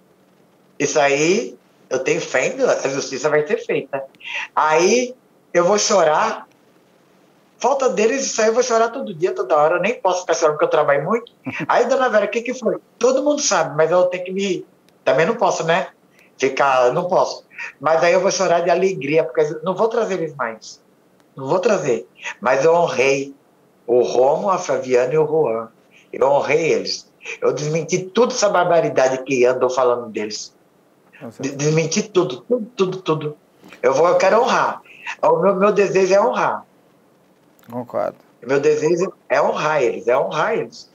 Isso 0.78 1.00
aí, 1.00 1.58
eu 1.90 2.00
tenho 2.00 2.22
fé 2.22 2.48
em 2.48 2.58
Deus, 2.58 2.70
a 2.70 2.90
justiça 2.90 3.30
vai 3.30 3.46
ser 3.46 3.58
feita. 3.58 4.04
Aí 4.56 5.16
eu 5.54 5.66
vou 5.66 5.78
chorar. 5.78 6.48
Falta 7.58 7.90
deles, 7.90 8.26
isso 8.26 8.42
aí 8.42 8.48
eu 8.48 8.54
vou 8.54 8.64
chorar 8.64 8.90
todo 8.90 9.14
dia, 9.14 9.32
toda 9.34 9.56
hora. 9.56 9.76
Eu 9.78 9.82
nem 9.82 9.96
posso 9.96 10.22
ficar 10.22 10.34
chorando 10.34 10.56
porque 10.56 10.66
eu 10.66 10.70
trabalho 10.70 11.06
muito. 11.06 11.32
Aí, 11.68 11.86
dona 11.86 12.10
Vera, 12.10 12.26
o 12.26 12.28
que, 12.28 12.42
que 12.42 12.54
foi? 12.54 12.78
Todo 13.00 13.24
mundo 13.24 13.42
sabe, 13.42 13.78
mas 13.78 13.90
eu 13.90 14.04
tenho 14.08 14.26
que 14.26 14.32
me. 14.34 14.66
Também 15.06 15.26
não 15.26 15.36
posso, 15.36 15.64
né? 15.64 15.88
Ficar. 16.50 16.92
Não 16.94 17.08
posso. 17.08 17.46
Mas 17.80 18.04
aí 18.04 18.14
eu 18.14 18.22
vou 18.22 18.32
chorar 18.32 18.62
de 18.62 18.70
alegria, 18.70 19.24
porque 19.24 19.60
não 19.64 19.76
vou 19.76 19.88
trazer 19.88 20.16
eles 20.16 20.36
mais. 20.36 20.82
Não 21.36 21.48
vou 21.48 21.60
trazer. 21.60 22.08
Mas 22.40 22.64
eu 22.64 22.74
honrei 22.74 23.34
o 23.88 24.02
Romo, 24.02 24.50
a 24.50 24.58
Fabiana 24.58 25.14
e 25.14 25.18
o 25.18 25.28
Juan. 25.28 25.70
Eu 26.12 26.28
honrei 26.28 26.72
eles. 26.72 27.12
Eu 27.42 27.54
desmenti 27.54 28.00
toda 28.00 28.34
essa 28.34 28.50
barbaridade 28.50 29.24
que 29.24 29.46
andou 29.46 29.70
falando 29.70 30.10
deles. 30.10 30.54
Desmentir 31.40 32.10
tudo, 32.10 32.42
tudo, 32.42 32.66
tudo, 32.76 33.02
tudo. 33.02 33.38
Eu, 33.82 33.94
vou, 33.94 34.08
eu 34.08 34.18
quero 34.18 34.42
honrar. 34.42 34.82
O 35.22 35.38
meu, 35.38 35.56
meu 35.56 35.72
desejo 35.72 36.14
é 36.14 36.22
honrar. 36.22 36.66
Concordo. 37.72 38.18
Meu 38.46 38.60
desejo 38.60 39.14
é 39.30 39.42
honrar 39.42 39.82
eles, 39.82 40.08
é 40.08 40.18
honrar 40.18 40.54
eles. 40.54 40.90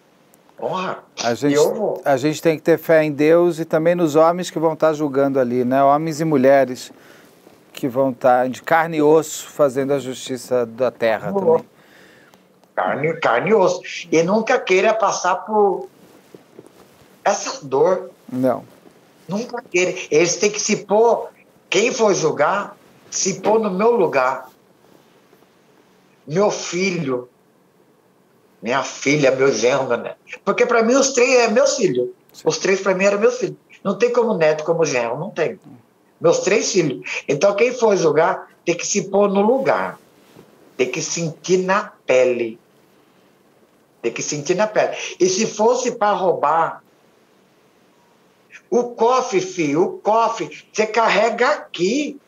Honrar. 0.61 1.05
A 1.23 1.35
gente, 1.35 1.57
a 2.05 2.17
gente 2.17 2.43
tem 2.43 2.57
que 2.57 2.63
ter 2.63 2.79
fé 2.79 3.05
em 3.05 3.13
Deus 3.13 3.59
e 3.59 3.65
também 3.65 3.95
nos 3.95 4.17
homens 4.17 4.51
que 4.51 4.59
vão 4.59 4.73
estar 4.73 4.93
julgando 4.93 5.39
ali, 5.39 5.65
né? 5.65 5.83
Homens 5.83 6.21
e 6.21 6.25
mulheres 6.25 6.93
que 7.73 7.87
vão 7.87 8.11
estar 8.11 8.49
de 8.49 8.61
carne 8.61 8.97
e 8.97 9.03
osso 9.03 9.49
fazendo 9.49 9.93
a 9.93 10.01
justiça 10.01 10.67
da 10.67 10.91
terra 10.91 11.33
também. 11.33 11.65
Carne, 12.75 13.15
carne 13.21 13.51
e 13.51 13.55
osso. 13.55 13.83
E 14.11 14.23
nunca 14.23 14.59
queira 14.59 14.93
passar 14.93 15.37
por 15.37 15.89
essa 17.25 17.65
dor. 17.65 18.11
Não. 18.29 18.65
Nunca 19.29 19.63
queira. 19.63 19.95
Eles 20.11 20.37
têm 20.37 20.51
que 20.51 20.61
se 20.61 20.79
pôr, 20.85 21.29
quem 21.71 21.93
for 21.93 22.15
julgar, 22.15 22.77
se 23.11 23.41
pôr 23.41 23.61
no 23.61 23.71
meu 23.71 23.93
lugar. 23.93 24.49
Meu 26.27 26.51
filho, 26.51 27.29
minha 28.61 28.83
filha, 28.83 29.31
meu 29.31 29.53
genro, 29.53 29.97
né? 29.97 30.15
Porque 30.45 30.67
para 30.67 30.83
mim 30.83 30.95
os 30.95 31.13
três 31.13 31.41
é 31.41 31.49
meus 31.49 31.77
filhos. 31.77 32.11
Os 32.45 32.59
três 32.59 32.81
para 32.81 32.95
mim 32.95 33.05
eram 33.05 33.19
meus 33.19 33.39
filhos. 33.39 33.57
Não 33.85 33.97
tem 33.97 34.13
como 34.13 34.35
neto, 34.35 34.65
como 34.65 34.85
genro, 34.85 35.19
não 35.19 35.31
tem. 35.31 35.59
Meus 36.21 36.41
três 36.41 36.73
filhos. 36.73 37.23
Então 37.29 37.55
quem 37.55 37.73
for 37.73 37.97
julgar 37.97 38.49
tem 38.65 38.77
que 38.77 38.87
se 38.87 39.09
pôr 39.09 39.29
no 39.29 39.41
lugar. 39.41 39.99
Tem 40.77 40.91
que 40.91 41.01
sentir 41.01 41.59
na 41.59 41.93
pele. 42.07 42.59
Tem 44.03 44.13
que 44.13 44.23
sentir 44.23 44.55
na 44.55 44.67
pele. 44.67 44.97
E 45.19 45.29
se 45.29 45.47
fosse 45.47 45.93
para 45.93 46.13
roubar, 46.13 46.83
o 48.71 48.91
cofre, 48.91 49.41
filho, 49.41 49.83
o 49.83 49.99
cofre, 49.99 50.65
você 50.73 50.87
carrega 50.87 51.49
aqui. 51.51 52.21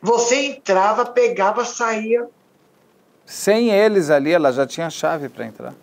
Você 0.00 0.46
entrava, 0.46 1.04
pegava, 1.04 1.64
saía. 1.64 2.28
Sem 3.26 3.70
eles 3.70 4.08
ali, 4.08 4.32
ela 4.32 4.52
já 4.52 4.64
tinha 4.64 4.88
chave 4.88 5.28
para 5.28 5.44
entrar. 5.44 5.74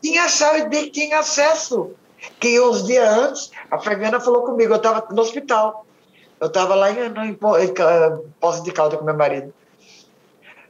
Tinha 0.00 0.28
chave, 0.28 0.68
de 0.68 0.90
tinha 0.90 1.18
acesso. 1.18 1.90
Que 2.40 2.60
uns 2.60 2.84
dias 2.84 3.08
antes, 3.08 3.50
a 3.70 3.78
Fabiana 3.78 4.20
falou 4.20 4.42
comigo, 4.42 4.72
eu 4.72 4.76
estava 4.76 5.06
no 5.12 5.20
hospital. 5.20 5.84
Eu 6.40 6.46
estava 6.46 6.74
lá 6.74 6.90
em, 6.90 6.98
em, 6.98 7.30
em, 7.30 7.34
em 7.34 8.62
de 8.62 8.72
Calda 8.72 8.96
com 8.96 9.04
meu 9.04 9.16
marido. 9.16 9.52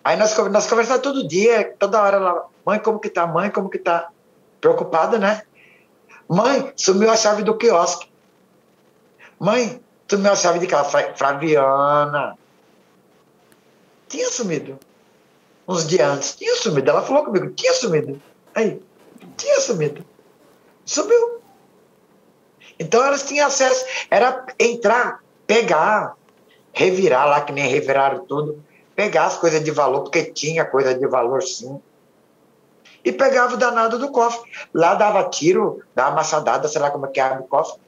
Aí 0.02 0.16
nós, 0.16 0.36
nós 0.50 0.66
conversávamos 0.66 1.02
todo 1.02 1.28
dia, 1.28 1.74
toda 1.78 2.02
hora 2.02 2.18
lá, 2.18 2.46
mãe, 2.64 2.78
como 2.78 2.98
que 2.98 3.10
tá? 3.10 3.26
Mãe, 3.26 3.50
como 3.50 3.68
que 3.68 3.78
tá? 3.78 4.08
Preocupada, 4.60 5.18
né? 5.18 5.42
Mãe, 6.26 6.72
sumiu 6.76 7.10
a 7.10 7.16
chave 7.16 7.42
do 7.42 7.56
quiosque. 7.56 8.10
Mãe, 9.38 9.82
sumiu 10.08 10.32
a 10.32 10.36
chave 10.36 10.58
de 10.58 10.66
casa. 10.66 11.14
Flaviana. 11.14 12.38
Tinha 14.08 14.30
sumido. 14.30 14.78
Uns 15.68 15.86
dias 15.86 16.08
antes. 16.08 16.34
Tinha 16.34 16.56
sumido. 16.56 16.90
Ela 16.90 17.02
falou 17.02 17.24
comigo, 17.24 17.50
tinha 17.50 17.74
sumido. 17.74 18.20
Aí, 18.54 18.82
tinha 19.36 19.60
sumido. 19.60 20.04
Sumiu. 20.84 21.40
Então 22.80 23.04
elas 23.04 23.22
tinham 23.24 23.46
acesso. 23.46 23.84
Era 24.10 24.46
entrar, 24.58 25.22
pegar, 25.46 26.16
revirar 26.72 27.28
lá, 27.28 27.42
que 27.42 27.52
nem 27.52 27.68
reviraram 27.68 28.24
tudo 28.24 28.64
pegar 28.98 29.26
as 29.26 29.38
coisas 29.38 29.62
de 29.62 29.70
valor, 29.70 30.00
porque 30.00 30.24
tinha 30.24 30.64
coisa 30.64 30.92
de 30.92 31.06
valor 31.06 31.40
sim, 31.40 31.80
e 33.04 33.12
pegava 33.12 33.54
o 33.54 33.56
danado 33.56 33.96
do 33.96 34.10
cofre. 34.10 34.50
Lá 34.74 34.96
dava 34.96 35.30
tiro, 35.30 35.84
dava 35.94 36.16
machadada, 36.16 36.66
sei 36.66 36.80
lá 36.80 36.90
como 36.90 37.06
é 37.06 37.08
que 37.08 37.20
abre 37.20 37.44
o 37.44 37.46
cofre. 37.46 37.80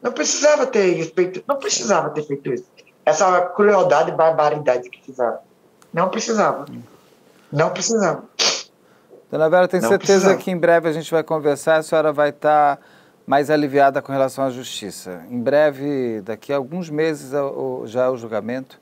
Não 0.00 0.12
precisava 0.12 0.68
ter 0.68 1.04
feito, 1.12 1.42
não 1.48 1.56
precisava 1.56 2.10
ter 2.10 2.22
feito 2.22 2.54
isso. 2.54 2.66
Essa 3.04 3.40
crueldade 3.46 4.12
e 4.12 4.14
barbaridade 4.14 4.88
que 4.88 5.02
fizeram. 5.02 5.40
Não 5.92 6.08
precisava. 6.08 6.66
Não 7.52 7.70
precisava. 7.70 8.24
Dona 9.30 9.48
Vera, 9.48 9.68
tenho 9.68 9.82
certeza 9.82 9.98
precisava. 9.98 10.36
que 10.36 10.50
em 10.50 10.56
breve 10.56 10.88
a 10.88 10.92
gente 10.92 11.10
vai 11.10 11.22
conversar, 11.22 11.76
a 11.76 11.82
senhora 11.82 12.12
vai 12.12 12.30
estar 12.30 12.78
mais 13.26 13.48
aliviada 13.48 14.02
com 14.02 14.10
relação 14.10 14.44
à 14.44 14.50
justiça. 14.50 15.24
Em 15.30 15.40
breve, 15.40 16.20
daqui 16.22 16.52
a 16.52 16.56
alguns 16.56 16.90
meses, 16.90 17.30
já 17.86 18.04
é 18.04 18.08
o 18.08 18.16
julgamento 18.16 18.80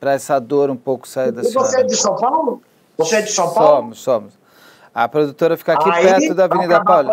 para 0.00 0.12
essa 0.12 0.40
dor 0.40 0.70
um 0.70 0.76
pouco 0.76 1.06
sair 1.06 1.32
da 1.32 1.44
senhora. 1.44 1.68
Você 1.68 1.80
é 1.80 1.84
de 1.84 1.96
São 1.96 2.16
Paulo? 2.16 2.62
Você 2.96 3.16
é 3.16 3.22
de 3.22 3.30
São 3.30 3.52
Paulo? 3.54 3.76
Somos, 3.76 3.98
somos. 4.00 4.38
A 4.92 5.06
produtora 5.06 5.56
fica 5.56 5.74
aqui 5.74 5.88
Aí, 5.88 6.04
perto 6.04 6.34
da 6.34 6.44
Avenida 6.46 6.82
Paula. 6.82 7.12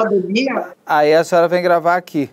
Aí 0.86 1.14
a 1.14 1.24
senhora 1.24 1.48
vem 1.48 1.62
gravar 1.62 1.96
aqui. 1.96 2.30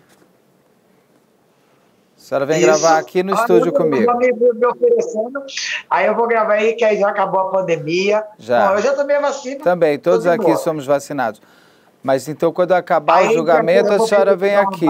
A 2.23 2.25
senhora 2.25 2.45
vem 2.45 2.57
Isso. 2.59 2.67
gravar 2.67 2.99
aqui 2.99 3.21
no 3.21 3.33
ah, 3.33 3.41
estúdio 3.41 3.67
eu, 3.67 3.73
comigo. 3.73 4.09
Eu 4.09 4.17
me, 4.17 4.31
me 4.31 4.65
oferecendo. 4.65 5.43
Aí 5.89 6.07
eu 6.07 6.15
vou 6.15 6.25
gravar 6.25 6.53
aí, 6.53 6.71
que 6.71 6.85
aí 6.85 6.97
já 6.97 7.09
acabou 7.09 7.41
a 7.41 7.51
pandemia. 7.51 8.23
Já. 8.39 8.69
Bom, 8.69 8.75
eu 8.75 8.81
já 8.81 8.93
tomei 8.93 9.17
a 9.17 9.19
vacina. 9.19 9.61
Também, 9.61 9.99
todos 9.99 10.25
aqui 10.25 10.45
boa. 10.45 10.55
somos 10.55 10.85
vacinados. 10.85 11.41
Mas 12.01 12.29
então, 12.29 12.53
quando 12.53 12.71
acabar 12.71 13.17
aí, 13.17 13.27
o 13.27 13.33
julgamento, 13.33 13.91
a 13.91 13.99
senhora 13.99 14.37
vem 14.37 14.55
aqui. 14.55 14.85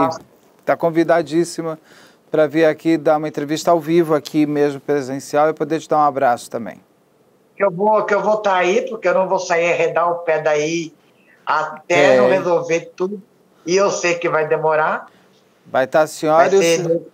Está 0.60 0.78
convidadíssima 0.78 1.80
para 2.30 2.46
vir 2.46 2.66
aqui 2.66 2.98
dar 2.98 3.18
uma 3.18 3.28
entrevista 3.28 3.72
ao 3.72 3.80
vivo 3.80 4.14
aqui 4.14 4.46
mesmo 4.46 4.80
presencial 4.80 5.50
e 5.50 5.54
poder 5.54 5.80
te 5.80 5.90
dar 5.90 5.98
um 5.98 6.02
abraço 6.06 6.52
também. 6.52 6.80
Que 7.58 7.66
eu 7.66 7.72
vou 7.72 8.04
que 8.06 8.14
eu 8.14 8.22
vou 8.22 8.36
estar 8.36 8.52
tá 8.52 8.58
aí 8.58 8.88
porque 8.88 9.08
eu 9.08 9.14
não 9.16 9.28
vou 9.28 9.40
sair 9.40 9.74
arredar 9.74 10.12
o 10.12 10.20
pé 10.20 10.40
daí 10.40 10.94
até 11.44 12.16
é. 12.16 12.18
não 12.18 12.30
resolver 12.30 12.92
tudo 12.96 13.20
e 13.66 13.76
eu 13.76 13.90
sei 13.90 14.16
que 14.16 14.30
vai 14.30 14.48
demorar. 14.48 15.08
Vai 15.66 15.86
estar 15.86 16.00
tá 16.00 16.04
a 16.04 16.08
senhora 16.08 16.50
vai, 16.50 16.60
e 16.60 16.82
os, 16.82 17.13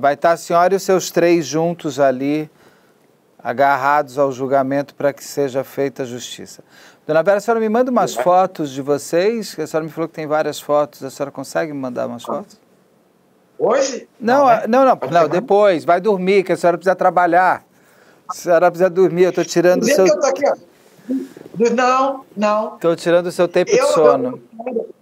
vai 0.00 0.14
estar 0.14 0.32
a 0.32 0.36
senhora 0.36 0.74
e 0.74 0.76
os 0.76 0.82
seus 0.82 1.10
três 1.10 1.46
juntos 1.46 2.00
ali 2.00 2.50
agarrados 3.38 4.18
ao 4.18 4.32
julgamento 4.32 4.94
para 4.94 5.12
que 5.12 5.22
seja 5.22 5.62
feita 5.62 6.02
a 6.02 6.06
justiça. 6.06 6.64
Dona 7.06 7.22
Vera, 7.22 7.36
a 7.36 7.40
senhora 7.40 7.60
me 7.60 7.68
manda 7.68 7.90
umas 7.90 8.16
é. 8.16 8.22
fotos 8.22 8.70
de 8.70 8.82
vocês, 8.82 9.56
a 9.58 9.66
senhora 9.66 9.84
me 9.86 9.92
falou 9.92 10.08
que 10.08 10.14
tem 10.14 10.26
várias 10.26 10.60
fotos, 10.60 11.04
a 11.04 11.10
senhora 11.10 11.30
consegue 11.30 11.72
me 11.72 11.78
mandar 11.78 12.08
umas 12.08 12.24
fotos? 12.24 12.58
Hoje? 13.58 14.08
Não, 14.18 14.38
não, 14.38 14.46
né? 14.46 14.64
não, 14.66 14.84
não, 14.84 14.98
não, 15.10 15.28
depois. 15.28 15.84
Vai 15.84 16.00
dormir, 16.00 16.42
que 16.42 16.52
a 16.52 16.56
senhora 16.56 16.76
precisa 16.76 16.96
trabalhar. 16.96 17.64
A 18.28 18.34
senhora 18.34 18.70
precisa 18.70 18.90
dormir, 18.90 19.22
eu 19.22 19.30
estou 19.30 19.44
tirando 19.44 19.84
o 19.84 19.86
seu... 19.86 20.04
Aqui, 20.24 20.42
não, 21.72 22.24
não. 22.36 22.74
Estou 22.74 22.96
tirando 22.96 23.26
o 23.26 23.32
seu 23.32 23.46
tempo 23.46 23.70
eu, 23.70 23.86
de 23.86 23.92
sono. 23.92 24.42
Eu, 24.66 24.94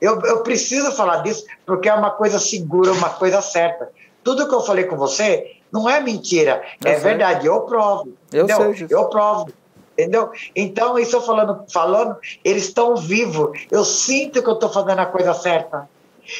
eu, 0.00 0.20
eu 0.22 0.42
preciso 0.42 0.92
falar 0.92 1.18
disso 1.18 1.44
porque 1.64 1.88
é 1.88 1.94
uma 1.94 2.10
coisa 2.10 2.38
segura, 2.38 2.92
uma 2.92 3.10
coisa 3.10 3.40
certa. 3.40 3.90
Tudo 4.22 4.48
que 4.48 4.54
eu 4.54 4.60
falei 4.60 4.84
com 4.84 4.96
você 4.96 5.56
não 5.72 5.88
é 5.88 6.00
mentira, 6.00 6.62
eu 6.84 6.90
é 6.90 6.94
sei. 6.94 7.02
verdade, 7.02 7.46
eu 7.46 7.60
provo. 7.62 8.12
Eu 8.32 8.44
entendeu? 8.44 8.74
sei. 8.74 8.86
Eu 8.90 9.04
provo. 9.06 9.50
Entendeu? 9.92 10.30
Então, 10.56 10.98
isso 10.98 11.16
eu 11.16 11.20
falando, 11.20 11.64
falando, 11.70 12.16
eles 12.42 12.64
estão 12.64 12.96
vivos. 12.96 13.66
Eu 13.70 13.84
sinto 13.84 14.42
que 14.42 14.48
eu 14.48 14.54
estou 14.54 14.70
fazendo 14.70 14.98
a 14.98 15.06
coisa 15.06 15.34
certa. 15.34 15.88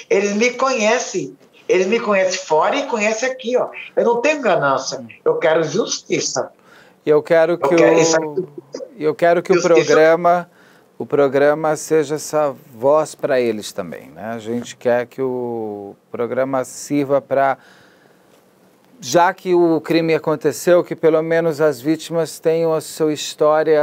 Eles 0.09 0.33
me 0.35 0.51
conhecem. 0.51 1.37
Eles 1.69 1.87
me 1.87 2.01
conhecem 2.01 2.41
fora 2.41 2.75
e 2.77 2.87
conhecem 2.87 3.31
aqui, 3.31 3.57
ó. 3.57 3.69
Eu 3.95 4.05
não 4.05 4.21
tenho 4.21 4.41
ganância. 4.41 5.05
Eu 5.25 5.37
quero 5.37 5.63
justiça. 5.63 6.51
Eu 7.05 7.23
quero 7.23 7.59
que 7.59 7.65
eu 7.65 7.77
quero, 7.77 8.31
o, 8.31 8.49
eu 8.99 9.15
quero 9.15 9.43
que 9.43 9.53
o 9.53 9.63
programa 9.63 10.51
o 11.01 11.07
programa 11.07 11.77
seja 11.77 12.17
essa 12.17 12.55
voz 12.75 13.15
para 13.15 13.41
eles 13.41 13.73
também, 13.73 14.11
né? 14.11 14.33
A 14.35 14.39
gente 14.39 14.77
quer 14.77 15.07
que 15.07 15.23
o 15.23 15.97
programa 16.11 16.63
sirva 16.63 17.23
para 17.23 17.57
já 19.01 19.33
que 19.33 19.55
o 19.55 19.81
crime 19.81 20.15
aconteceu, 20.15 20.85
que 20.85 20.95
pelo 20.95 21.23
menos 21.23 21.59
as 21.59 21.81
vítimas 21.81 22.39
tenham 22.39 22.75
a 22.75 22.83
sua 22.83 23.15
história 23.15 23.81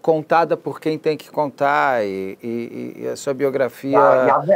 contada 0.00 0.56
por 0.56 0.80
quem 0.80 0.98
tem 0.98 1.14
que 1.14 1.30
contar 1.30 2.06
e, 2.06 2.38
e, 2.42 2.96
e 3.00 3.08
a 3.08 3.16
sua 3.16 3.34
biografia 3.34 3.98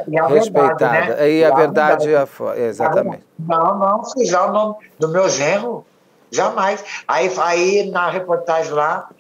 e 0.08 0.16
a, 0.16 0.24
a 0.24 0.26
respeitada. 0.26 0.88
Verdade, 0.88 1.20
né? 1.20 1.30
E 1.32 1.44
a, 1.44 1.54
verdade, 1.54 2.06
verdade. 2.06 2.60
exatamente. 2.62 3.24
Não, 3.38 3.78
não, 3.78 4.02
já 4.24 4.46
o 4.46 4.52
nome 4.54 4.76
do 4.98 5.08
meu 5.08 5.28
genro, 5.28 5.84
jamais. 6.30 6.82
Aí, 7.06 7.30
aí 7.36 7.90
na 7.90 8.08
reportagem 8.08 8.72
lá, 8.72 9.10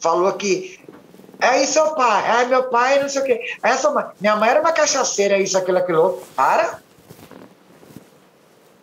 falou 0.00 0.32
que 0.32 0.80
é 1.40 1.64
seu 1.64 1.94
pai, 1.94 2.42
é 2.42 2.46
meu 2.46 2.64
pai, 2.64 3.00
não 3.00 3.08
sei 3.08 3.22
o 3.22 3.24
quê. 3.24 3.40
Essa 3.62 3.90
mãe, 3.90 4.06
minha 4.20 4.36
mãe 4.36 4.50
era 4.50 4.60
uma 4.60 4.72
cachaceira, 4.72 5.38
isso, 5.38 5.56
aquilo, 5.56 5.78
aquilo 5.78 6.02
outro. 6.02 6.26
Para! 6.34 6.80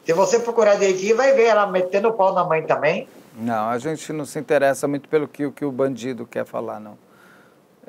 Se 0.05 0.13
você 0.13 0.39
procurar 0.39 0.75
direitinho, 0.75 1.15
vai 1.15 1.33
ver 1.33 1.45
ela 1.45 1.65
metendo 1.65 2.09
o 2.09 2.13
pau 2.13 2.33
na 2.33 2.43
mãe 2.43 2.61
também. 2.63 3.07
Não, 3.35 3.69
a 3.69 3.77
gente 3.77 4.11
não 4.13 4.25
se 4.25 4.37
interessa 4.37 4.87
muito 4.87 5.09
pelo 5.09 5.27
que, 5.27 5.49
que 5.51 5.65
o 5.65 5.71
bandido 5.71 6.25
quer 6.25 6.45
falar, 6.45 6.79
não. 6.79 6.97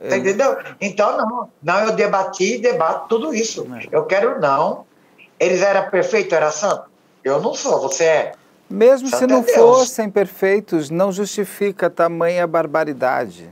Ele... 0.00 0.16
Entendeu? 0.16 0.56
Então, 0.80 1.16
não. 1.16 1.50
Não, 1.62 1.80
eu 1.80 1.92
debati 1.92 2.54
e 2.54 2.58
debato 2.58 3.08
tudo 3.08 3.34
isso. 3.34 3.66
É. 3.74 3.88
Eu 3.90 4.04
quero 4.04 4.40
não. 4.40 4.86
Eles 5.38 5.60
eram 5.60 5.90
perfeitos, 5.90 6.32
era 6.32 6.50
santo? 6.50 6.84
Eu 7.22 7.40
não 7.40 7.54
sou, 7.54 7.80
você 7.80 8.04
é. 8.04 8.32
Mesmo 8.70 9.08
santo 9.08 9.20
se 9.20 9.26
não 9.26 9.40
é 9.40 9.42
fossem 9.42 10.08
perfeitos, 10.08 10.90
não 10.90 11.12
justifica 11.12 11.90
tamanha 11.90 12.46
barbaridade. 12.46 13.50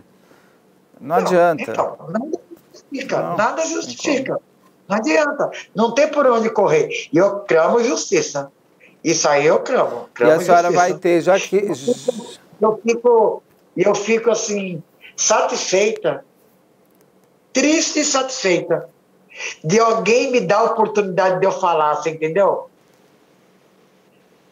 Não, 1.03 1.09
não 1.09 1.17
adianta. 1.17 1.63
Então, 1.63 1.97
nada 2.09 2.39
justifica. 2.73 3.21
Não, 3.21 3.37
nada 3.37 3.67
justifica. 3.67 4.41
Não 4.89 4.97
adianta. 4.97 5.51
Não 5.75 5.93
tem 5.93 6.09
por 6.09 6.27
onde 6.27 6.49
correr. 6.49 6.89
E 7.13 7.19
eu 7.19 7.41
cramo 7.41 7.83
justiça. 7.83 8.53
Isso 9.03 9.29
aí 9.29 9.47
eu 9.47 9.59
cramo. 9.61 10.09
cramo 10.15 10.33
e 10.33 10.35
a 10.37 10.41
senhora 10.41 10.69
justiça. 10.69 10.81
vai 10.81 10.95
ter, 10.95 11.21
já 11.21 11.39
que. 11.39 11.57
Eu 12.61 12.81
fico, 12.87 13.43
eu 13.77 13.95
fico 13.97 14.31
assim, 14.31 14.81
satisfeita, 15.17 16.25
triste 17.53 17.99
e 17.99 18.05
satisfeita, 18.05 18.89
de 19.65 19.81
alguém 19.81 20.31
me 20.31 20.41
dar 20.41 20.59
a 20.59 20.65
oportunidade 20.65 21.41
de 21.41 21.47
eu 21.47 21.51
falar, 21.51 21.97
você 21.97 22.11
entendeu? 22.11 22.71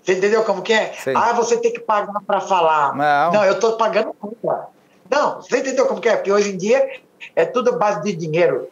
Você 0.03 0.15
entendeu 0.15 0.43
como 0.43 0.63
que 0.63 0.73
é? 0.73 0.93
Sim. 0.95 1.13
Ah, 1.15 1.33
você 1.35 1.57
tem 1.59 1.73
que 1.73 1.79
pagar 1.79 2.21
para 2.27 2.41
falar. 2.41 2.97
Não. 2.97 3.33
Não, 3.33 3.45
eu 3.45 3.53
estou 3.53 3.77
pagando 3.77 4.13
conta. 4.15 4.69
Não, 5.11 5.43
você 5.43 5.59
entendeu 5.59 5.87
como 5.87 6.01
que 6.01 6.09
é? 6.09 6.15
Porque 6.15 6.31
hoje 6.31 6.53
em 6.53 6.57
dia 6.57 7.01
é 7.35 7.45
tudo 7.45 7.77
base 7.77 8.03
de 8.03 8.15
dinheiro. 8.15 8.69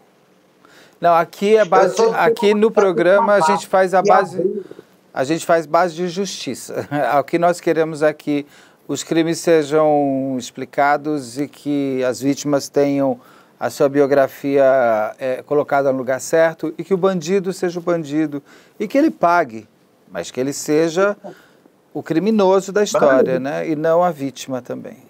Não, 1.01 1.15
aqui 1.15 1.57
é 1.57 1.65
base, 1.65 2.01
aqui 2.15 2.55
no 2.55 2.71
programa 2.71 3.35
a 3.35 3.41
gente 3.41 3.67
faz 3.67 3.95
a 3.95 4.03
base, 4.03 4.65
a 5.13 5.25
gente 5.25 5.45
faz 5.45 5.67
base 5.67 5.95
de 5.95 6.09
justiça. 6.09 6.89
O 7.19 7.25
que 7.25 7.39
nós 7.39 7.61
queremos 7.61 8.03
é 8.03 8.13
que 8.13 8.47
os 8.87 9.03
crimes 9.03 9.39
sejam 9.39 10.37
explicados 10.39 11.39
e 11.39 11.47
que 11.47 12.03
as 12.05 12.21
vítimas 12.21 12.69
tenham 12.69 13.21
a 13.61 13.71
sua 13.71 13.89
biografia 13.89 14.65
é, 15.19 15.43
colocada 15.43 15.91
no 15.93 15.99
lugar 15.99 16.21
certo 16.21 16.73
e 16.79 16.85
que 16.85 16.95
o 16.95 16.97
bandido 16.97 17.53
seja 17.53 17.79
o 17.79 17.83
bandido 17.83 18.43
e 18.79 18.87
que 18.87 18.97
ele 18.97 19.11
pague, 19.11 19.69
mas 20.11 20.31
que 20.31 20.39
ele 20.39 20.53
seja 20.53 21.17
o 21.93 22.03
criminoso 22.03 22.73
da 22.73 22.83
história, 22.83 23.41
né? 23.41 23.69
E 23.69 23.75
não 23.75 24.03
a 24.03 24.11
vítima 24.11 24.63
também. 24.63 25.09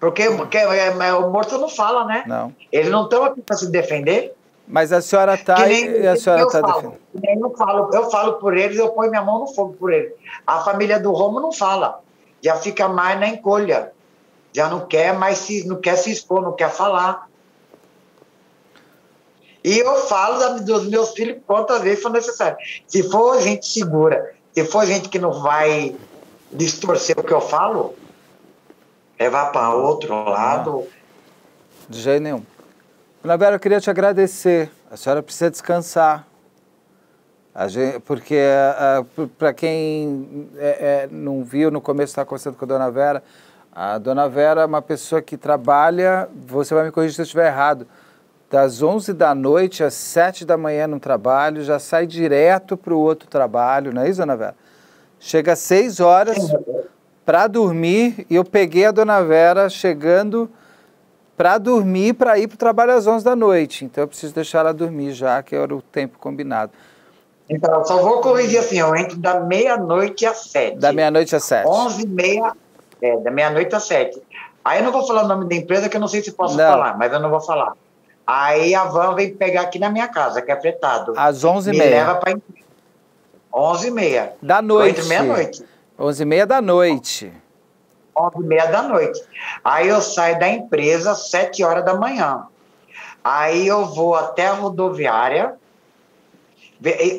Porque, 0.00 0.30
porque 0.30 0.56
é, 0.56 1.14
o 1.14 1.30
morto 1.30 1.58
não 1.58 1.68
fala, 1.68 2.06
né? 2.06 2.24
Não. 2.26 2.54
Eles 2.72 2.90
não 2.90 3.04
estão 3.04 3.22
aqui 3.22 3.42
para 3.42 3.54
se 3.54 3.70
defender. 3.70 4.34
Mas 4.66 4.92
a 4.92 5.02
senhora 5.02 5.34
está 5.34 5.68
e 5.68 6.06
a 6.06 6.16
senhora 6.16 6.44
está 6.44 6.62
defendendo. 6.62 6.98
Eu 7.22 7.56
falo, 7.56 7.90
eu 7.92 8.10
falo 8.10 8.32
por 8.34 8.56
eles, 8.56 8.78
eu 8.78 8.88
ponho 8.90 9.10
minha 9.10 9.22
mão 9.22 9.40
no 9.40 9.46
fogo 9.48 9.74
por 9.78 9.92
eles. 9.92 10.12
A 10.46 10.60
família 10.60 10.98
do 10.98 11.12
Romo 11.12 11.38
não 11.38 11.52
fala. 11.52 12.00
Já 12.40 12.56
fica 12.56 12.88
mais 12.88 13.20
na 13.20 13.28
encolha. 13.28 13.92
Já 14.52 14.68
não 14.68 14.86
quer 14.86 15.12
mais 15.12 15.38
se, 15.38 15.66
não 15.66 15.76
quer 15.76 15.96
se 15.96 16.10
expor, 16.10 16.40
não 16.40 16.52
quer 16.52 16.70
falar. 16.70 17.28
E 19.62 19.78
eu 19.78 19.96
falo 20.06 20.60
dos 20.60 20.88
meus 20.88 21.10
filhos 21.10 21.38
quantas 21.46 21.82
vezes 21.82 22.02
for 22.02 22.10
necessário. 22.10 22.56
Se 22.86 23.02
for 23.10 23.38
gente 23.42 23.66
segura, 23.66 24.34
se 24.54 24.64
for 24.64 24.86
gente 24.86 25.10
que 25.10 25.18
não 25.18 25.32
vai 25.42 25.94
distorcer 26.50 27.18
o 27.18 27.22
que 27.22 27.32
eu 27.32 27.40
falo, 27.40 27.94
levar 29.20 29.52
para 29.52 29.74
outro 29.74 30.24
lado. 30.24 30.86
De 31.86 32.00
jeito 32.00 32.22
nenhum. 32.22 32.42
Dona 33.22 33.36
Vera, 33.36 33.56
eu 33.56 33.60
queria 33.60 33.78
te 33.78 33.90
agradecer. 33.90 34.70
A 34.90 34.96
senhora 34.96 35.22
precisa 35.22 35.50
descansar. 35.50 36.26
Gente, 37.68 38.00
porque 38.00 38.38
uh, 38.38 39.28
para 39.28 39.52
quem 39.52 40.48
é, 40.56 40.68
é, 41.04 41.08
não 41.10 41.44
viu, 41.44 41.70
no 41.70 41.80
começo 41.80 42.12
estava 42.12 42.24
conversando 42.24 42.56
com 42.56 42.64
a 42.64 42.68
Dona 42.68 42.90
Vera, 42.90 43.22
a 43.70 43.98
Dona 43.98 44.28
Vera 44.28 44.62
é 44.62 44.64
uma 44.64 44.80
pessoa 44.80 45.20
que 45.20 45.36
trabalha, 45.36 46.28
você 46.46 46.74
vai 46.74 46.84
me 46.84 46.90
corrigir 46.90 47.16
se 47.16 47.20
eu 47.20 47.24
estiver 47.24 47.48
errado, 47.48 47.86
das 48.48 48.82
11 48.82 49.12
da 49.12 49.34
noite 49.34 49.84
às 49.84 49.94
7 49.94 50.46
da 50.46 50.56
manhã 50.56 50.86
no 50.86 50.98
trabalho, 50.98 51.62
já 51.62 51.78
sai 51.78 52.06
direto 52.06 52.76
para 52.76 52.94
o 52.94 52.98
outro 52.98 53.28
trabalho, 53.28 53.92
não 53.92 54.02
é 54.02 54.08
isso, 54.08 54.20
Dona 54.20 54.36
Vera? 54.36 54.54
Chega 55.18 55.52
às 55.52 55.58
6 55.58 56.00
horas, 56.00 56.38
para 57.30 57.46
dormir 57.46 58.26
e 58.28 58.34
eu 58.34 58.44
peguei 58.44 58.86
a 58.86 58.90
dona 58.90 59.22
Vera 59.22 59.68
chegando 59.68 60.50
para 61.36 61.58
dormir 61.58 62.12
para 62.14 62.36
ir 62.40 62.48
para 62.48 62.56
o 62.56 62.58
trabalho 62.58 62.90
às 62.90 63.06
11 63.06 63.24
da 63.24 63.36
noite. 63.36 63.84
Então 63.84 64.02
eu 64.02 64.08
preciso 64.08 64.34
deixar 64.34 64.58
ela 64.58 64.74
dormir 64.74 65.12
já, 65.12 65.40
que 65.40 65.54
era 65.54 65.72
o 65.72 65.80
tempo 65.80 66.18
combinado. 66.18 66.72
Então, 67.48 67.72
eu 67.72 67.84
só 67.84 68.02
vou 68.02 68.20
corrigir 68.20 68.58
assim, 68.58 68.80
eu 68.80 68.96
entro 68.96 69.16
da 69.16 69.38
meia-noite 69.38 70.26
às 70.26 70.38
sete. 70.38 70.78
Da 70.78 70.92
meia-noite 70.92 71.36
às 71.36 71.44
sete. 71.44 71.68
Onze 71.68 72.02
e 72.02 72.08
meia, 72.08 72.52
é, 73.00 73.16
da 73.18 73.30
meia-noite 73.30 73.76
às 73.76 73.84
sete. 73.84 74.20
Aí 74.64 74.80
eu 74.80 74.84
não 74.84 74.90
vou 74.90 75.06
falar 75.06 75.22
o 75.22 75.28
nome 75.28 75.48
da 75.48 75.54
empresa, 75.54 75.88
que 75.88 75.96
eu 75.96 76.00
não 76.00 76.08
sei 76.08 76.24
se 76.24 76.32
posso 76.32 76.56
não. 76.56 76.68
falar, 76.68 76.98
mas 76.98 77.12
eu 77.12 77.20
não 77.20 77.30
vou 77.30 77.40
falar. 77.40 77.74
Aí 78.26 78.74
a 78.74 78.86
van 78.86 79.14
vem 79.14 79.32
pegar 79.32 79.60
aqui 79.60 79.78
na 79.78 79.88
minha 79.88 80.08
casa, 80.08 80.42
que 80.42 80.50
é 80.50 80.60
fretado. 80.60 81.12
Às 81.16 81.44
onze 81.44 81.70
e 81.70 81.78
meia. 81.78 81.84
Me 81.84 81.90
leva 81.90 82.14
para 82.16 82.36
onze 83.54 83.86
e 83.86 83.90
meia. 83.92 84.32
Da 84.42 84.60
noite. 84.60 84.98
Entre 84.98 85.08
meia-noite. 85.08 85.69
Onze 86.00 86.22
e 86.22 86.26
meia 86.26 86.46
da 86.46 86.62
noite. 86.62 87.30
Onze 88.16 88.38
e 88.38 88.42
meia 88.42 88.64
da 88.68 88.80
noite. 88.80 89.22
Aí 89.62 89.86
eu 89.86 90.00
saio 90.00 90.38
da 90.38 90.48
empresa 90.48 91.10
às 91.10 91.28
sete 91.28 91.62
horas 91.62 91.84
da 91.84 91.92
manhã. 91.92 92.46
Aí 93.22 93.66
eu 93.66 93.84
vou 93.84 94.14
até 94.14 94.46
a 94.46 94.54
rodoviária, 94.54 95.56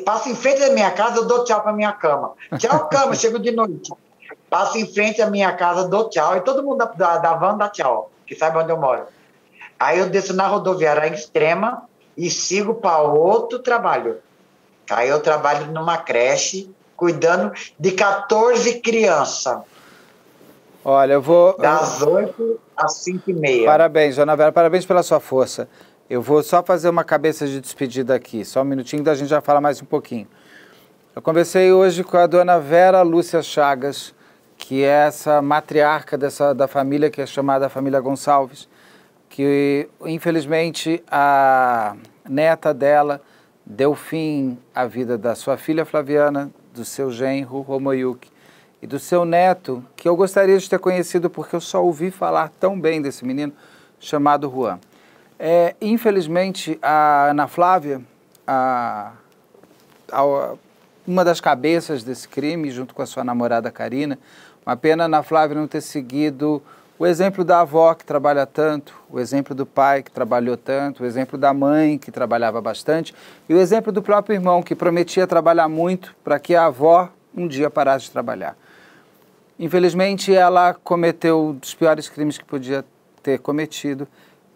passo 0.04 0.28
em 0.28 0.34
frente 0.34 0.58
da 0.58 0.70
minha 0.70 0.90
casa, 0.90 1.18
eu 1.18 1.26
dou 1.26 1.44
tchau 1.44 1.62
para 1.62 1.72
minha 1.72 1.92
cama. 1.92 2.32
Tchau, 2.58 2.88
cama, 2.90 3.14
chego 3.14 3.38
de 3.38 3.52
noite. 3.52 3.92
Passo 4.50 4.76
em 4.76 4.92
frente 4.92 5.18
da 5.18 5.30
minha 5.30 5.52
casa, 5.52 5.86
dou 5.86 6.08
tchau. 6.10 6.36
E 6.36 6.40
todo 6.40 6.64
mundo 6.64 6.78
da, 6.96 7.18
da 7.18 7.34
van 7.34 7.56
dá 7.56 7.68
tchau, 7.68 8.10
que 8.26 8.34
sabe 8.34 8.58
onde 8.58 8.72
eu 8.72 8.76
moro. 8.76 9.06
Aí 9.78 10.00
eu 10.00 10.10
desço 10.10 10.34
na 10.34 10.48
rodoviária 10.48 11.06
extrema 11.06 11.84
e 12.16 12.28
sigo 12.28 12.74
para 12.74 13.00
outro 13.02 13.60
trabalho. 13.60 14.18
Aí 14.90 15.08
eu 15.08 15.20
trabalho 15.20 15.66
numa 15.66 15.98
creche 15.98 16.68
cuidando 17.02 17.52
de 17.80 17.90
14 17.90 18.80
crianças. 18.80 19.58
Olha, 20.84 21.14
eu 21.14 21.20
vou. 21.20 21.58
Das 21.58 22.00
8 22.00 22.60
às 22.76 22.98
5 22.98 23.28
e 23.28 23.34
meia. 23.34 23.66
Parabéns, 23.66 24.14
Dona 24.14 24.36
Vera, 24.36 24.52
parabéns 24.52 24.86
pela 24.86 25.02
sua 25.02 25.18
força. 25.18 25.68
Eu 26.08 26.22
vou 26.22 26.44
só 26.44 26.62
fazer 26.62 26.88
uma 26.88 27.02
cabeça 27.02 27.44
de 27.44 27.60
despedida 27.60 28.14
aqui, 28.14 28.44
só 28.44 28.62
um 28.62 28.64
minutinho, 28.64 29.02
da 29.02 29.16
gente 29.16 29.28
já 29.28 29.40
fala 29.40 29.60
mais 29.60 29.82
um 29.82 29.84
pouquinho. 29.84 30.28
Eu 31.16 31.20
conversei 31.20 31.72
hoje 31.72 32.04
com 32.04 32.16
a 32.16 32.26
dona 32.28 32.60
Vera 32.60 33.02
Lúcia 33.02 33.42
Chagas, 33.42 34.14
que 34.56 34.84
é 34.84 35.06
essa 35.06 35.42
matriarca 35.42 36.16
dessa, 36.16 36.54
da 36.54 36.68
família 36.68 37.10
que 37.10 37.20
é 37.20 37.26
chamada 37.26 37.68
família 37.68 37.98
Gonçalves, 37.98 38.68
que 39.28 39.88
infelizmente 40.04 41.02
a 41.10 41.96
neta 42.28 42.72
dela 42.72 43.20
deu 43.66 43.92
fim 43.96 44.56
à 44.72 44.86
vida 44.86 45.18
da 45.18 45.34
sua 45.34 45.56
filha 45.56 45.84
Flaviana, 45.84 46.52
do 46.72 46.84
seu 46.84 47.10
genro 47.10 47.60
Romoyuki 47.60 48.30
e 48.80 48.86
do 48.86 48.98
seu 48.98 49.24
neto, 49.24 49.84
que 49.94 50.08
eu 50.08 50.16
gostaria 50.16 50.58
de 50.58 50.68
ter 50.68 50.78
conhecido 50.78 51.30
porque 51.30 51.54
eu 51.54 51.60
só 51.60 51.84
ouvi 51.84 52.10
falar 52.10 52.50
tão 52.58 52.80
bem 52.80 53.00
desse 53.00 53.24
menino, 53.24 53.52
chamado 54.00 54.50
Juan. 54.50 54.80
É, 55.38 55.76
infelizmente, 55.80 56.78
a 56.82 57.30
Ana 57.30 57.46
Flávia, 57.46 58.00
a, 58.46 59.12
a, 60.10 60.54
uma 61.06 61.24
das 61.24 61.40
cabeças 61.40 62.02
desse 62.02 62.28
crime, 62.28 62.70
junto 62.70 62.94
com 62.94 63.02
a 63.02 63.06
sua 63.06 63.22
namorada 63.22 63.70
Karina, 63.70 64.18
uma 64.64 64.76
pena 64.76 65.04
a 65.04 65.06
Ana 65.06 65.22
Flávia 65.22 65.56
não 65.56 65.68
ter 65.68 65.80
seguido 65.80 66.62
o 66.98 67.06
exemplo 67.06 67.44
da 67.44 67.60
avó 67.60 67.94
que 67.94 68.04
trabalha 68.04 68.46
tanto, 68.46 68.94
o 69.10 69.18
exemplo 69.18 69.54
do 69.54 69.66
pai 69.66 70.02
que 70.02 70.10
trabalhou 70.10 70.56
tanto, 70.56 71.02
o 71.02 71.06
exemplo 71.06 71.38
da 71.38 71.52
mãe 71.52 71.98
que 71.98 72.10
trabalhava 72.10 72.60
bastante 72.60 73.14
e 73.48 73.54
o 73.54 73.58
exemplo 73.58 73.90
do 73.90 74.02
próprio 74.02 74.34
irmão 74.34 74.62
que 74.62 74.74
prometia 74.74 75.26
trabalhar 75.26 75.68
muito 75.68 76.14
para 76.22 76.38
que 76.38 76.54
a 76.54 76.66
avó 76.66 77.10
um 77.34 77.48
dia 77.48 77.70
parasse 77.70 78.06
de 78.06 78.10
trabalhar. 78.12 78.56
Infelizmente, 79.58 80.34
ela 80.34 80.74
cometeu 80.74 81.48
um 81.48 81.54
dos 81.54 81.74
piores 81.74 82.08
crimes 82.08 82.36
que 82.36 82.44
podia 82.44 82.84
ter 83.22 83.38
cometido 83.38 84.06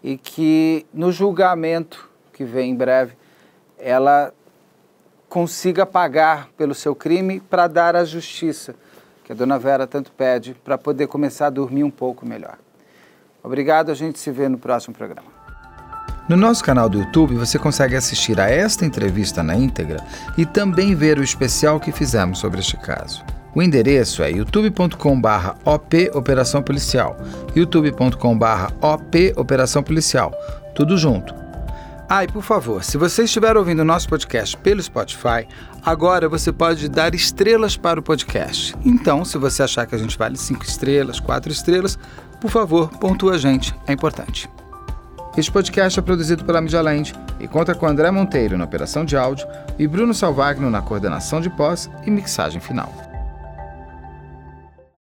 e 0.03 0.17
que 0.17 0.85
no 0.93 1.11
julgamento 1.11 2.09
que 2.33 2.43
vem 2.43 2.71
em 2.71 2.75
breve, 2.75 3.13
ela 3.79 4.33
consiga 5.27 5.85
pagar 5.85 6.49
pelo 6.55 6.73
seu 6.73 6.95
crime 6.95 7.39
para 7.39 7.67
dar 7.67 7.95
a 7.95 8.05
justiça 8.05 8.75
que 9.27 9.33
a 9.33 9.35
dona 9.35 9.59
Vera 9.59 9.85
tanto 9.85 10.09
pede 10.13 10.55
para 10.63 10.77
poder 10.77 11.05
começar 11.07 11.47
a 11.47 11.49
dormir 11.49 11.83
um 11.83 11.91
pouco 11.91 12.25
melhor. 12.25 12.57
Obrigado, 13.43 13.91
a 13.91 13.93
gente 13.93 14.17
se 14.19 14.31
vê 14.31 14.47
no 14.47 14.57
próximo 14.57 14.95
programa. 14.95 15.27
No 16.29 16.37
nosso 16.37 16.63
canal 16.63 16.87
do 16.87 16.99
YouTube 16.99 17.35
você 17.35 17.59
consegue 17.59 17.97
assistir 17.97 18.39
a 18.39 18.49
esta 18.49 18.85
entrevista 18.85 19.43
na 19.43 19.53
íntegra 19.53 20.01
e 20.37 20.45
também 20.45 20.95
ver 20.95 21.19
o 21.19 21.23
especial 21.23 21.77
que 21.77 21.91
fizemos 21.91 22.39
sobre 22.39 22.61
este 22.61 22.77
caso. 22.77 23.21
O 23.53 23.61
endereço 23.61 24.23
é 24.23 24.31
youtube.com/op 24.31 26.11
Operação 26.13 26.63
Policial, 26.63 27.17
youtube.com/op 27.53 29.33
Operação 29.35 29.83
Policial, 29.83 30.31
tudo 30.73 30.97
junto. 30.97 31.46
Ah, 32.09 32.23
e 32.23 32.27
por 32.27 32.41
favor, 32.41 32.85
se 32.85 32.97
você 32.97 33.23
estiver 33.23 33.57
ouvindo 33.57 33.81
o 33.81 33.85
nosso 33.85 34.07
podcast 34.07 34.55
pelo 34.57 34.81
Spotify, 34.81 35.45
agora 35.85 36.29
você 36.29 36.53
pode 36.53 36.87
dar 36.87 37.13
estrelas 37.13 37.75
para 37.75 37.99
o 37.99 38.03
podcast. 38.03 38.73
Então, 38.85 39.25
se 39.25 39.37
você 39.37 39.63
achar 39.63 39.85
que 39.85 39.93
a 39.93 39.97
gente 39.97 40.17
vale 40.17 40.37
cinco 40.37 40.63
estrelas, 40.63 41.19
quatro 41.19 41.51
estrelas, 41.51 41.99
por 42.39 42.49
favor, 42.49 42.87
pontua 42.97 43.33
a 43.33 43.37
gente, 43.37 43.75
é 43.85 43.91
importante. 43.91 44.49
Este 45.35 45.51
podcast 45.51 45.99
é 45.99 46.01
produzido 46.01 46.45
pela 46.45 46.61
Media 46.61 46.81
Land 46.81 47.13
e 47.41 47.47
conta 47.47 47.75
com 47.75 47.85
André 47.85 48.09
Monteiro 48.09 48.57
na 48.57 48.63
operação 48.63 49.03
de 49.03 49.17
áudio 49.17 49.45
e 49.77 49.85
Bruno 49.85 50.13
Salvagno 50.13 50.69
na 50.69 50.81
coordenação 50.81 51.41
de 51.41 51.49
pós 51.49 51.89
e 52.05 52.09
mixagem 52.09 52.61
final. 52.61 53.06